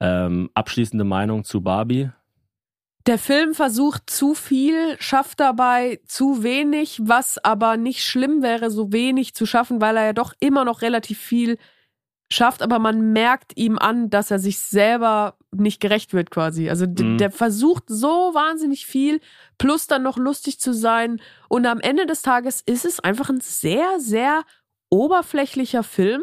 Ähm, 0.00 0.50
abschließende 0.54 1.04
Meinung 1.04 1.44
zu 1.44 1.62
Barbie. 1.62 2.10
Der 3.06 3.18
Film 3.18 3.54
versucht 3.54 4.10
zu 4.10 4.34
viel, 4.34 4.96
schafft 5.00 5.38
dabei 5.38 6.00
zu 6.06 6.42
wenig, 6.42 6.98
was 7.02 7.38
aber 7.38 7.76
nicht 7.76 8.02
schlimm 8.02 8.42
wäre, 8.42 8.70
so 8.70 8.92
wenig 8.92 9.34
zu 9.34 9.46
schaffen, 9.46 9.80
weil 9.80 9.96
er 9.96 10.06
ja 10.06 10.12
doch 10.12 10.32
immer 10.40 10.64
noch 10.64 10.82
relativ 10.82 11.18
viel 11.20 11.56
schafft, 12.32 12.62
aber 12.62 12.80
man 12.80 13.12
merkt 13.12 13.56
ihm 13.56 13.78
an, 13.78 14.10
dass 14.10 14.32
er 14.32 14.40
sich 14.40 14.58
selber 14.58 15.36
nicht 15.52 15.80
gerecht 15.80 16.12
wird 16.12 16.30
quasi. 16.32 16.68
Also 16.68 16.86
Mhm. 16.86 17.18
der 17.18 17.30
versucht 17.30 17.84
so 17.86 18.08
wahnsinnig 18.34 18.86
viel, 18.86 19.20
plus 19.58 19.86
dann 19.86 20.02
noch 20.02 20.16
lustig 20.16 20.58
zu 20.58 20.72
sein. 20.72 21.20
Und 21.48 21.66
am 21.66 21.78
Ende 21.78 22.06
des 22.06 22.22
Tages 22.22 22.62
ist 22.66 22.84
es 22.84 22.98
einfach 22.98 23.30
ein 23.30 23.40
sehr, 23.40 24.00
sehr 24.00 24.42
oberflächlicher 24.90 25.84
Film. 25.84 26.22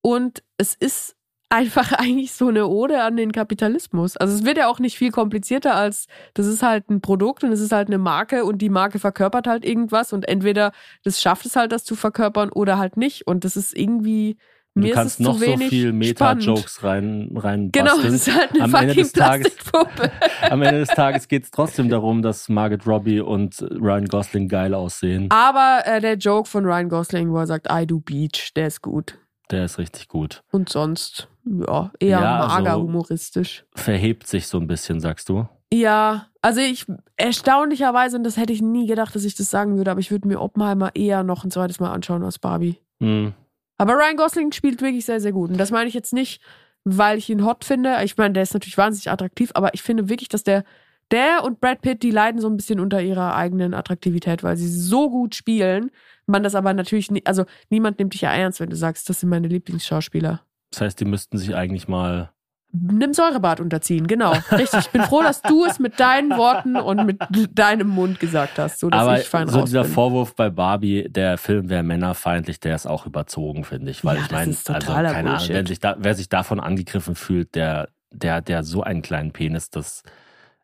Und 0.00 0.42
es 0.56 0.74
ist 0.74 1.15
einfach 1.48 1.92
eigentlich 1.98 2.32
so 2.32 2.48
eine 2.48 2.66
Ode 2.66 3.02
an 3.02 3.16
den 3.16 3.32
Kapitalismus. 3.32 4.16
Also 4.16 4.34
es 4.34 4.44
wird 4.44 4.58
ja 4.58 4.68
auch 4.68 4.78
nicht 4.78 4.96
viel 4.98 5.10
komplizierter 5.10 5.74
als, 5.74 6.06
das 6.34 6.46
ist 6.46 6.62
halt 6.62 6.88
ein 6.90 7.00
Produkt 7.00 7.44
und 7.44 7.52
es 7.52 7.60
ist 7.60 7.72
halt 7.72 7.88
eine 7.88 7.98
Marke 7.98 8.44
und 8.44 8.58
die 8.58 8.68
Marke 8.70 8.98
verkörpert 8.98 9.46
halt 9.46 9.64
irgendwas 9.64 10.12
und 10.12 10.28
entweder 10.28 10.72
das 11.04 11.20
schafft 11.20 11.46
es 11.46 11.56
halt, 11.56 11.72
das 11.72 11.84
zu 11.84 11.94
verkörpern 11.96 12.50
oder 12.50 12.78
halt 12.78 12.96
nicht. 12.96 13.26
Und 13.26 13.44
das 13.44 13.56
ist 13.56 13.76
irgendwie, 13.76 14.36
Du 14.74 14.82
mir 14.82 14.88
es 14.90 14.94
kannst 14.94 15.20
noch 15.20 15.38
so 15.38 15.56
viel. 15.56 15.92
Meta-Jokes 15.94 16.82
rein, 16.84 17.30
rein 17.34 17.70
Genau, 17.72 17.92
basteln. 17.94 18.14
es 18.14 18.26
ist 18.28 18.36
halt 18.36 18.50
eine 18.52 18.64
Am 18.64 18.74
Ende 18.74 18.88
fucking 18.88 19.02
des 19.04 19.12
Tages- 19.12 19.54
Plastikpuppe. 19.54 20.10
Am 20.50 20.60
Ende 20.62 20.80
des 20.80 20.88
Tages 20.90 21.28
geht 21.28 21.44
es 21.44 21.50
trotzdem 21.50 21.88
darum, 21.88 22.20
dass 22.20 22.50
Margaret 22.50 22.86
Robbie 22.86 23.20
und 23.20 23.62
Ryan 23.70 24.04
Gosling 24.04 24.48
geil 24.48 24.74
aussehen. 24.74 25.30
Aber 25.30 25.80
äh, 25.86 26.00
der 26.02 26.16
Joke 26.18 26.46
von 26.50 26.66
Ryan 26.66 26.90
Gosling, 26.90 27.30
wo 27.32 27.38
er 27.38 27.46
sagt, 27.46 27.68
I 27.72 27.86
do 27.86 28.00
Beach, 28.00 28.52
der 28.54 28.66
ist 28.66 28.82
gut. 28.82 29.18
Der 29.50 29.64
ist 29.64 29.78
richtig 29.78 30.08
gut. 30.08 30.42
Und 30.50 30.68
sonst, 30.68 31.28
ja, 31.46 31.90
eher 32.00 32.20
Ja, 32.20 32.40
also- 32.40 32.54
mager 32.56 32.76
humoristisch. 32.76 33.64
Verhebt 33.74 34.26
sich 34.26 34.46
so 34.46 34.58
ein 34.58 34.66
bisschen, 34.66 35.00
sagst 35.00 35.28
du? 35.28 35.48
Ja, 35.72 36.26
also 36.42 36.60
ich 36.60 36.86
erstaunlicherweise, 37.16 38.16
und 38.16 38.24
das 38.24 38.36
hätte 38.36 38.52
ich 38.52 38.62
nie 38.62 38.86
gedacht, 38.86 39.14
dass 39.14 39.24
ich 39.24 39.34
das 39.34 39.50
sagen 39.50 39.76
würde, 39.76 39.90
aber 39.90 40.00
ich 40.00 40.10
würde 40.10 40.28
mir 40.28 40.40
Oppenheimer 40.40 40.94
eher 40.94 41.22
noch 41.24 41.44
ein 41.44 41.50
zweites 41.50 41.80
Mal 41.80 41.92
anschauen 41.92 42.22
als 42.24 42.38
Barbie. 42.38 42.78
Hm. 43.00 43.32
Aber 43.78 43.94
Ryan 43.94 44.16
Gosling 44.16 44.52
spielt 44.52 44.80
wirklich 44.80 45.04
sehr, 45.04 45.20
sehr 45.20 45.32
gut. 45.32 45.50
Und 45.50 45.58
das 45.58 45.70
meine 45.70 45.88
ich 45.88 45.94
jetzt 45.94 46.12
nicht, 46.12 46.40
weil 46.84 47.18
ich 47.18 47.28
ihn 47.28 47.44
hot 47.44 47.64
finde. 47.64 47.96
Ich 48.04 48.16
meine, 48.16 48.32
der 48.34 48.44
ist 48.44 48.54
natürlich 48.54 48.78
wahnsinnig 48.78 49.10
attraktiv, 49.10 49.50
aber 49.54 49.74
ich 49.74 49.82
finde 49.82 50.08
wirklich, 50.08 50.28
dass 50.28 50.44
der, 50.44 50.64
der 51.10 51.44
und 51.44 51.60
Brad 51.60 51.82
Pitt, 51.82 52.02
die 52.02 52.10
leiden 52.12 52.40
so 52.40 52.48
ein 52.48 52.56
bisschen 52.56 52.80
unter 52.80 53.02
ihrer 53.02 53.34
eigenen 53.34 53.74
Attraktivität, 53.74 54.42
weil 54.44 54.56
sie 54.56 54.68
so 54.68 55.10
gut 55.10 55.34
spielen. 55.34 55.90
Man 56.26 56.42
das 56.42 56.54
aber 56.54 56.72
natürlich 56.74 57.10
nicht, 57.10 57.26
also 57.26 57.44
niemand 57.68 57.98
nimmt 57.98 58.14
dich 58.14 58.22
ja 58.22 58.32
ernst, 58.32 58.60
wenn 58.60 58.70
du 58.70 58.76
sagst, 58.76 59.08
das 59.10 59.20
sind 59.20 59.28
meine 59.28 59.48
Lieblingsschauspieler. 59.48 60.40
Das 60.70 60.80
heißt, 60.80 61.00
die 61.00 61.04
müssten 61.04 61.38
sich 61.38 61.54
eigentlich 61.54 61.88
mal. 61.88 62.30
Nimm 62.72 63.14
Säurebad 63.14 63.60
unterziehen, 63.60 64.06
genau. 64.06 64.32
Richtig. 64.52 64.80
Ich 64.80 64.90
bin 64.90 65.00
froh, 65.02 65.22
dass 65.22 65.40
du 65.40 65.64
es 65.64 65.78
mit 65.78 65.98
deinen 65.98 66.36
Worten 66.36 66.76
und 66.76 67.06
mit 67.06 67.18
deinem 67.54 67.88
Mund 67.88 68.20
gesagt 68.20 68.58
hast, 68.58 68.80
so 68.80 68.90
dass 68.90 69.00
Aber 69.00 69.18
ich 69.18 69.26
fein 69.26 69.48
so 69.48 69.62
dieser 69.62 69.84
bin. 69.84 69.92
Vorwurf 69.92 70.34
bei 70.34 70.50
Barbie, 70.50 71.08
der 71.08 71.38
Film 71.38 71.70
wäre 71.70 71.82
männerfeindlich, 71.84 72.60
der 72.60 72.74
ist 72.74 72.86
auch 72.86 73.06
überzogen, 73.06 73.64
finde 73.64 73.92
ich. 73.92 74.04
Weil 74.04 74.16
Ja, 74.16 74.22
ich 74.22 74.28
das 74.28 74.38
meine, 74.38 74.50
ist 74.50 74.68
also 74.70 74.92
keine 74.92 75.14
Ahnung, 75.14 75.32
Bullshit. 75.32 75.54
wenn 75.54 75.66
sich 75.66 75.80
da, 75.80 75.96
wer 75.98 76.14
sich 76.14 76.28
davon 76.28 76.60
angegriffen 76.60 77.14
fühlt, 77.14 77.54
der, 77.54 77.88
der, 78.12 78.42
der 78.42 78.62
so 78.64 78.82
einen 78.82 79.00
kleinen 79.00 79.32
Penis, 79.32 79.70
das. 79.70 80.02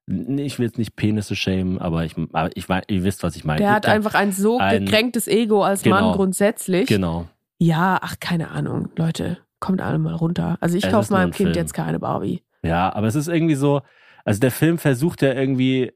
Ich 0.06 0.58
will 0.58 0.66
jetzt 0.66 0.78
nicht 0.78 0.96
Penisse 0.96 1.36
schämen, 1.36 1.78
aber 1.78 2.04
ich, 2.04 2.16
aber 2.32 2.50
ich 2.56 2.68
mein, 2.68 2.82
ihr 2.88 3.04
wisst, 3.04 3.22
was 3.22 3.36
ich 3.36 3.44
meine. 3.44 3.60
Der 3.60 3.72
hat 3.72 3.86
einfach 3.86 4.14
ein 4.14 4.32
so 4.32 4.58
ein- 4.58 4.84
gekränktes 4.84 5.28
Ego 5.28 5.62
als 5.62 5.84
Mann 5.84 6.02
Genau. 6.02 6.16
grundsätzlich. 6.16 6.88
Genau. 6.88 7.28
Ja, 7.58 8.00
ach, 8.02 8.16
keine 8.18 8.50
Ahnung. 8.50 8.88
Leute, 8.96 9.38
kommt 9.62 9.80
alle 9.80 9.98
mal 9.98 10.14
runter. 10.14 10.58
Also 10.60 10.76
ich 10.76 10.84
Es 10.84 10.90
kaufe 10.90 11.10
meinem 11.12 11.28
ein 11.28 11.32
Kind 11.32 11.48
Film. 11.50 11.56
jetzt 11.56 11.72
keine 11.72 11.98
Barbie. 11.98 12.42
Ja, 12.62 12.92
aber 12.94 13.06
es 13.06 13.14
ist 13.14 13.28
irgendwie 13.28 13.54
so, 13.54 13.80
also 14.26 14.38
der 14.40 14.50
Film 14.50 14.76
versucht 14.76 15.22
ja 15.22 15.32
irgendwie 15.32 15.92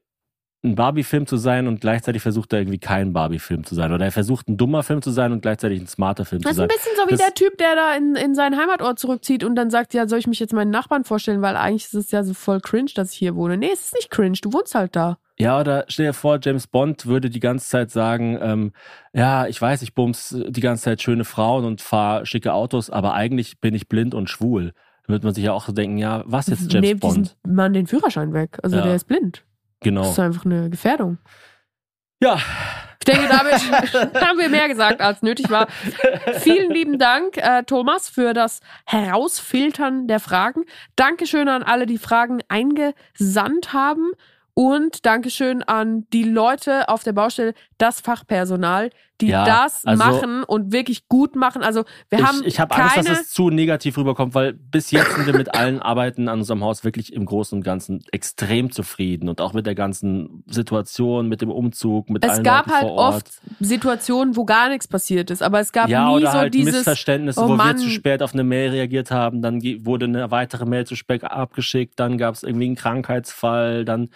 ein 0.63 0.73
Barbie-Film 0.73 1.27
zu 1.27 1.37
sein 1.37 1.67
und 1.67 1.81
gleichzeitig 1.81 2.21
versucht 2.23 2.51
er 2.51 2.59
irgendwie 2.59 2.79
kein 2.79 3.13
Barbie-Film 3.13 3.63
zu 3.63 3.75
sein. 3.75 3.93
Oder 3.93 4.05
er 4.05 4.11
versucht 4.11 4.49
ein 4.49 4.57
dummer 4.57 4.81
Film 4.81 5.03
zu 5.03 5.11
sein 5.11 5.31
und 5.31 5.41
gleichzeitig 5.41 5.79
ein 5.79 5.87
smarter 5.87 6.25
Film 6.25 6.41
Das 6.41 6.55
zu 6.55 6.63
ist 6.63 6.65
ein 6.65 6.69
sein. 6.69 6.77
bisschen 6.77 6.91
so 6.97 7.05
wie 7.07 7.11
Das- 7.11 7.19
der 7.25 7.33
Typ, 7.35 7.57
der 7.59 7.75
da 7.75 7.95
in, 7.95 8.15
in 8.15 8.33
seinen 8.33 8.57
Heimatort 8.59 8.97
zurückzieht 8.97 9.43
und 9.43 9.55
dann 9.55 9.69
sagt, 9.69 9.93
ja, 9.93 10.07
soll 10.07 10.17
ich 10.19 10.25
mich 10.27 10.39
jetzt 10.39 10.53
meinen 10.53 10.71
Nachbarn 10.71 11.03
vorstellen, 11.03 11.43
weil 11.43 11.55
eigentlich 11.55 11.85
ist 11.85 11.93
es 11.93 12.11
ja 12.11 12.23
so 12.23 12.33
voll 12.33 12.59
cringe, 12.59 12.89
dass 12.95 13.11
ich 13.13 13.19
hier 13.19 13.35
wohne. 13.35 13.55
Nee, 13.55 13.69
es 13.71 13.81
ist 13.81 13.93
nicht 13.93 14.09
cringe, 14.09 14.37
du 14.41 14.51
wohnst 14.51 14.73
halt 14.73 14.95
da. 14.95 15.19
Ja, 15.39 15.59
oder 15.59 15.85
stell 15.87 16.07
dir 16.07 16.13
vor, 16.13 16.39
James 16.41 16.65
Bond 16.67 17.05
würde 17.05 17.29
die 17.29 17.39
ganze 17.39 17.69
Zeit 17.69 17.91
sagen, 17.91 18.39
ähm, 18.41 18.71
ja, 19.13 19.45
ich 19.47 19.61
weiß, 19.61 19.83
ich 19.83 19.93
bums 19.93 20.35
die 20.47 20.61
ganze 20.61 20.83
Zeit 20.85 21.01
schöne 21.01 21.25
Frauen 21.25 21.63
und 21.65 21.81
fahre 21.81 22.25
schicke 22.25 22.53
Autos, 22.53 22.89
aber 22.89 23.13
eigentlich 23.13 23.59
bin 23.59 23.75
ich 23.75 23.87
blind 23.87 24.15
und 24.15 24.29
schwul. 24.31 24.73
Dann 25.05 25.13
wird 25.13 25.23
man 25.23 25.33
sich 25.35 25.43
ja 25.43 25.53
auch 25.53 25.65
so 25.65 25.71
denken, 25.73 25.97
ja, 25.99 26.23
was 26.25 26.47
jetzt 26.47 26.71
James 26.73 26.87
Nehmt 26.89 27.03
diesen 27.03 27.23
Bond? 27.23 27.37
Mann 27.47 27.73
den 27.73 27.85
Führerschein 27.87 28.33
weg. 28.33 28.57
Also 28.63 28.77
Ja. 28.77 28.83
der 28.83 28.95
ist 28.95 29.05
blind. 29.05 29.37
Das 29.79 29.85
Genau. 29.85 30.09
ist 30.09 30.19
einfach 30.19 30.43
eine 30.45 30.69
Gefährdung. 30.71 31.19
Ja, 32.19 32.39
Ich 32.99 33.05
denke, 33.13 33.29
damit 33.29 33.53
haben 34.21 34.37
wir 34.39 34.49
mehr 34.49 34.67
gesagt, 34.67 34.99
als 35.01 35.21
nötig 35.21 35.49
war. 35.51 35.67
Vielen 36.39 36.71
lieben 36.71 36.97
Dank, 36.99 37.37
äh, 37.37 37.63
Thomas, 37.63 38.09
für 38.09 38.33
das 38.33 38.59
Herausfiltern 38.85 40.07
der 40.07 40.19
Fragen. 40.19 40.63
Dankeschön 40.95 41.47
an 41.47 41.63
alle, 41.63 41.85
die 41.85 41.99
Fragen 41.99 42.39
eingesandt 42.49 43.71
haben. 43.71 44.11
Und 44.57 45.05
Dankeschön 45.05 45.61
an 45.61 46.07
die 46.13 46.23
Leute 46.23 46.89
auf 46.89 47.03
der 47.03 47.13
Baustelle, 47.13 47.53
das 47.77 48.01
Fachpersonal, 48.01 48.89
die 49.21 49.27
Ja, 49.27 49.45
das 49.45 49.83
also- 49.85 50.03
machen 50.03 50.43
und 50.43 50.71
wirklich 50.71 51.07
gut 51.07 51.35
machen. 51.35 51.63
Also 51.63 51.85
wir 52.09 52.25
haben 52.25 52.41
ich, 52.41 52.47
ich 52.47 52.59
habe 52.59 52.73
keine... 52.73 52.91
Angst, 52.91 53.09
dass 53.09 53.21
es 53.21 53.29
zu 53.31 53.49
negativ 53.49 53.97
rüberkommt, 53.97 54.35
weil 54.35 54.53
bis 54.53 54.91
jetzt 54.91 55.15
sind 55.15 55.25
wir 55.25 55.35
mit 55.35 55.55
allen 55.55 55.81
Arbeiten 55.81 56.27
an 56.27 56.39
unserem 56.39 56.63
Haus 56.63 56.83
wirklich 56.83 57.13
im 57.13 57.25
Großen 57.25 57.57
und 57.57 57.63
Ganzen 57.63 58.03
extrem 58.11 58.71
zufrieden 58.71 59.27
und 59.29 59.41
auch 59.41 59.53
mit 59.53 59.65
der 59.65 59.75
ganzen 59.75 60.43
Situation, 60.47 61.27
mit 61.27 61.41
dem 61.41 61.49
Umzug, 61.49 62.09
mit 62.09 62.23
es 62.23 62.31
allen 62.31 62.43
gab 62.43 62.67
Leuten 62.67 62.79
halt 62.79 62.91
oft 62.91 63.41
Situationen, 63.59 64.35
wo 64.35 64.45
gar 64.45 64.69
nichts 64.69 64.87
passiert 64.87 65.31
ist, 65.31 65.41
aber 65.41 65.59
es 65.59 65.71
gab 65.71 65.89
ja, 65.89 66.09
nie 66.09 66.17
oder 66.17 66.31
so 66.31 66.37
halt 66.37 66.53
dieses 66.53 66.75
Missverständnisse, 66.75 67.41
oh 67.41 67.49
wo 67.49 67.55
Mann. 67.55 67.75
wir 67.75 67.83
zu 67.83 67.89
spät 67.89 68.21
auf 68.21 68.33
eine 68.33 68.43
Mail 68.43 68.69
reagiert 68.69 69.09
haben, 69.09 69.41
dann 69.41 69.61
wurde 69.83 70.05
eine 70.05 70.29
weitere 70.29 70.65
Mail 70.65 70.85
zu 70.85 70.95
spät 70.95 71.23
abgeschickt, 71.23 71.99
dann 71.99 72.17
gab 72.17 72.35
es 72.35 72.43
irgendwie 72.43 72.67
einen 72.67 72.75
Krankheitsfall, 72.75 73.83
dann 73.83 74.09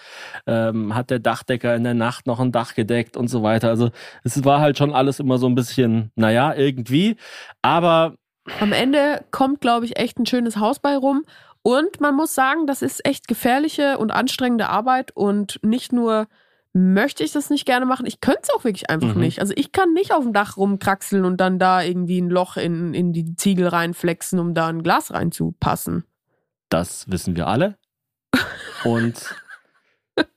ähm, 0.46 0.94
hat 0.94 1.10
der 1.10 1.20
Dachdecker 1.20 1.76
in 1.76 1.84
der 1.84 1.96
Nacht 1.96 2.28
noch 2.28 2.40
ein 2.40 2.52
Dach 2.52 2.76
gedeckt 2.76 3.18
und 3.18 3.28
so 3.28 3.42
weiter. 3.42 3.51
Also 3.60 3.90
es 4.24 4.44
war 4.46 4.60
halt 4.60 4.78
schon 4.78 4.94
alles 4.94 5.20
immer 5.20 5.38
so 5.38 5.48
ein 5.48 5.56
bisschen, 5.56 6.12
naja, 6.16 6.54
irgendwie. 6.56 7.18
Aber 7.62 8.16
Am 8.60 8.72
Ende 8.74 9.24
kommt, 9.32 9.62
glaube 9.62 9.86
ich, 9.86 9.98
echt 9.98 10.18
ein 10.20 10.26
schönes 10.26 10.58
Haus 10.58 10.80
bei 10.80 10.96
rum. 10.98 11.24
Und 11.64 12.02
man 12.02 12.16
muss 12.16 12.34
sagen, 12.34 12.66
das 12.66 12.82
ist 12.82 13.06
echt 13.06 13.28
gefährliche 13.28 13.98
und 14.00 14.12
anstrengende 14.12 14.68
Arbeit. 14.70 15.12
Und 15.16 15.60
nicht 15.64 15.94
nur 15.94 16.28
möchte 16.74 17.24
ich 17.24 17.34
das 17.34 17.50
nicht 17.50 17.66
gerne 17.66 17.86
machen, 17.86 18.06
ich 18.06 18.22
könnte 18.22 18.42
es 18.44 18.50
auch 18.50 18.64
wirklich 18.64 18.90
einfach 18.90 19.14
Mhm. 19.14 19.20
nicht. 19.22 19.40
Also 19.42 19.54
ich 19.58 19.72
kann 19.74 19.94
nicht 19.94 20.14
auf 20.14 20.24
dem 20.24 20.32
Dach 20.34 20.56
rumkraxeln 20.58 21.26
und 21.26 21.38
dann 21.38 21.60
da 21.60 21.82
irgendwie 21.84 22.20
ein 22.22 22.30
Loch 22.30 22.56
in, 22.58 22.94
in 22.94 23.12
die 23.14 23.36
Ziegel 23.36 23.68
reinflexen, 23.68 24.40
um 24.40 24.54
da 24.54 24.68
ein 24.68 24.82
Glas 24.82 25.12
reinzupassen. 25.14 26.06
das 26.70 27.12
wissen 27.12 27.36
wir 27.36 27.48
alle. 27.48 27.76
Und 28.86 29.36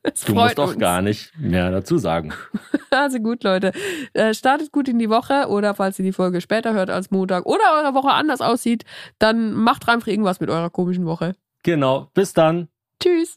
Es 0.02 0.20
Du 0.22 0.32
freut 0.34 0.44
musst 0.44 0.58
doch 0.58 0.68
uns. 0.70 0.78
gar 0.78 1.02
nicht 1.02 1.32
mehr 1.38 1.70
dazu 1.70 1.98
sagen. 1.98 2.32
Also 2.90 3.18
gut, 3.18 3.42
Leute. 3.42 3.72
Äh, 4.12 4.34
startet 4.34 4.70
gut 4.70 4.86
in 4.86 5.00
die 5.00 5.10
Woche 5.10 5.48
oder 5.48 5.74
falls 5.74 5.98
ihr 5.98 6.04
die 6.04 6.12
Folge 6.12 6.40
später 6.40 6.74
hört 6.74 6.90
als 6.90 7.10
Montag 7.10 7.44
oder 7.44 7.64
eure 7.82 7.92
Woche 7.92 8.12
anders 8.12 8.40
aussieht, 8.40 8.84
dann 9.18 9.52
macht 9.52 9.88
einfach 9.88 10.06
irgendwas 10.06 10.38
mit 10.38 10.48
eurer 10.48 10.70
komischen 10.70 11.04
Woche. 11.04 11.34
Genau. 11.64 12.08
Bis 12.14 12.34
dann. 12.34 12.68
Tschüss. 13.02 13.36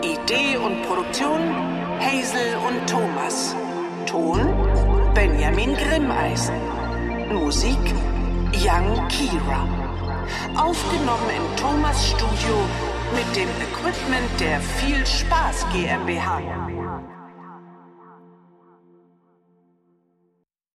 Idee 0.00 0.56
und 0.56 0.82
Produktion 0.84 1.40
Hazel 2.00 2.56
und 2.66 2.88
Thomas. 2.88 3.54
Ton 4.06 4.40
Benjamin 5.14 5.74
Grimmeisen. 5.74 6.54
Musik 7.32 7.76
Young 8.54 9.08
Kira. 9.08 9.68
Aufgenommen 10.56 11.28
im 11.36 11.56
Thomas 11.56 12.08
Studio 12.08 12.54
mit 13.14 13.36
dem 13.36 13.48
Equipment 13.60 14.40
der 14.40 14.60
Viel 14.60 15.06
Spaß 15.06 15.66
GmbH. 15.72 16.75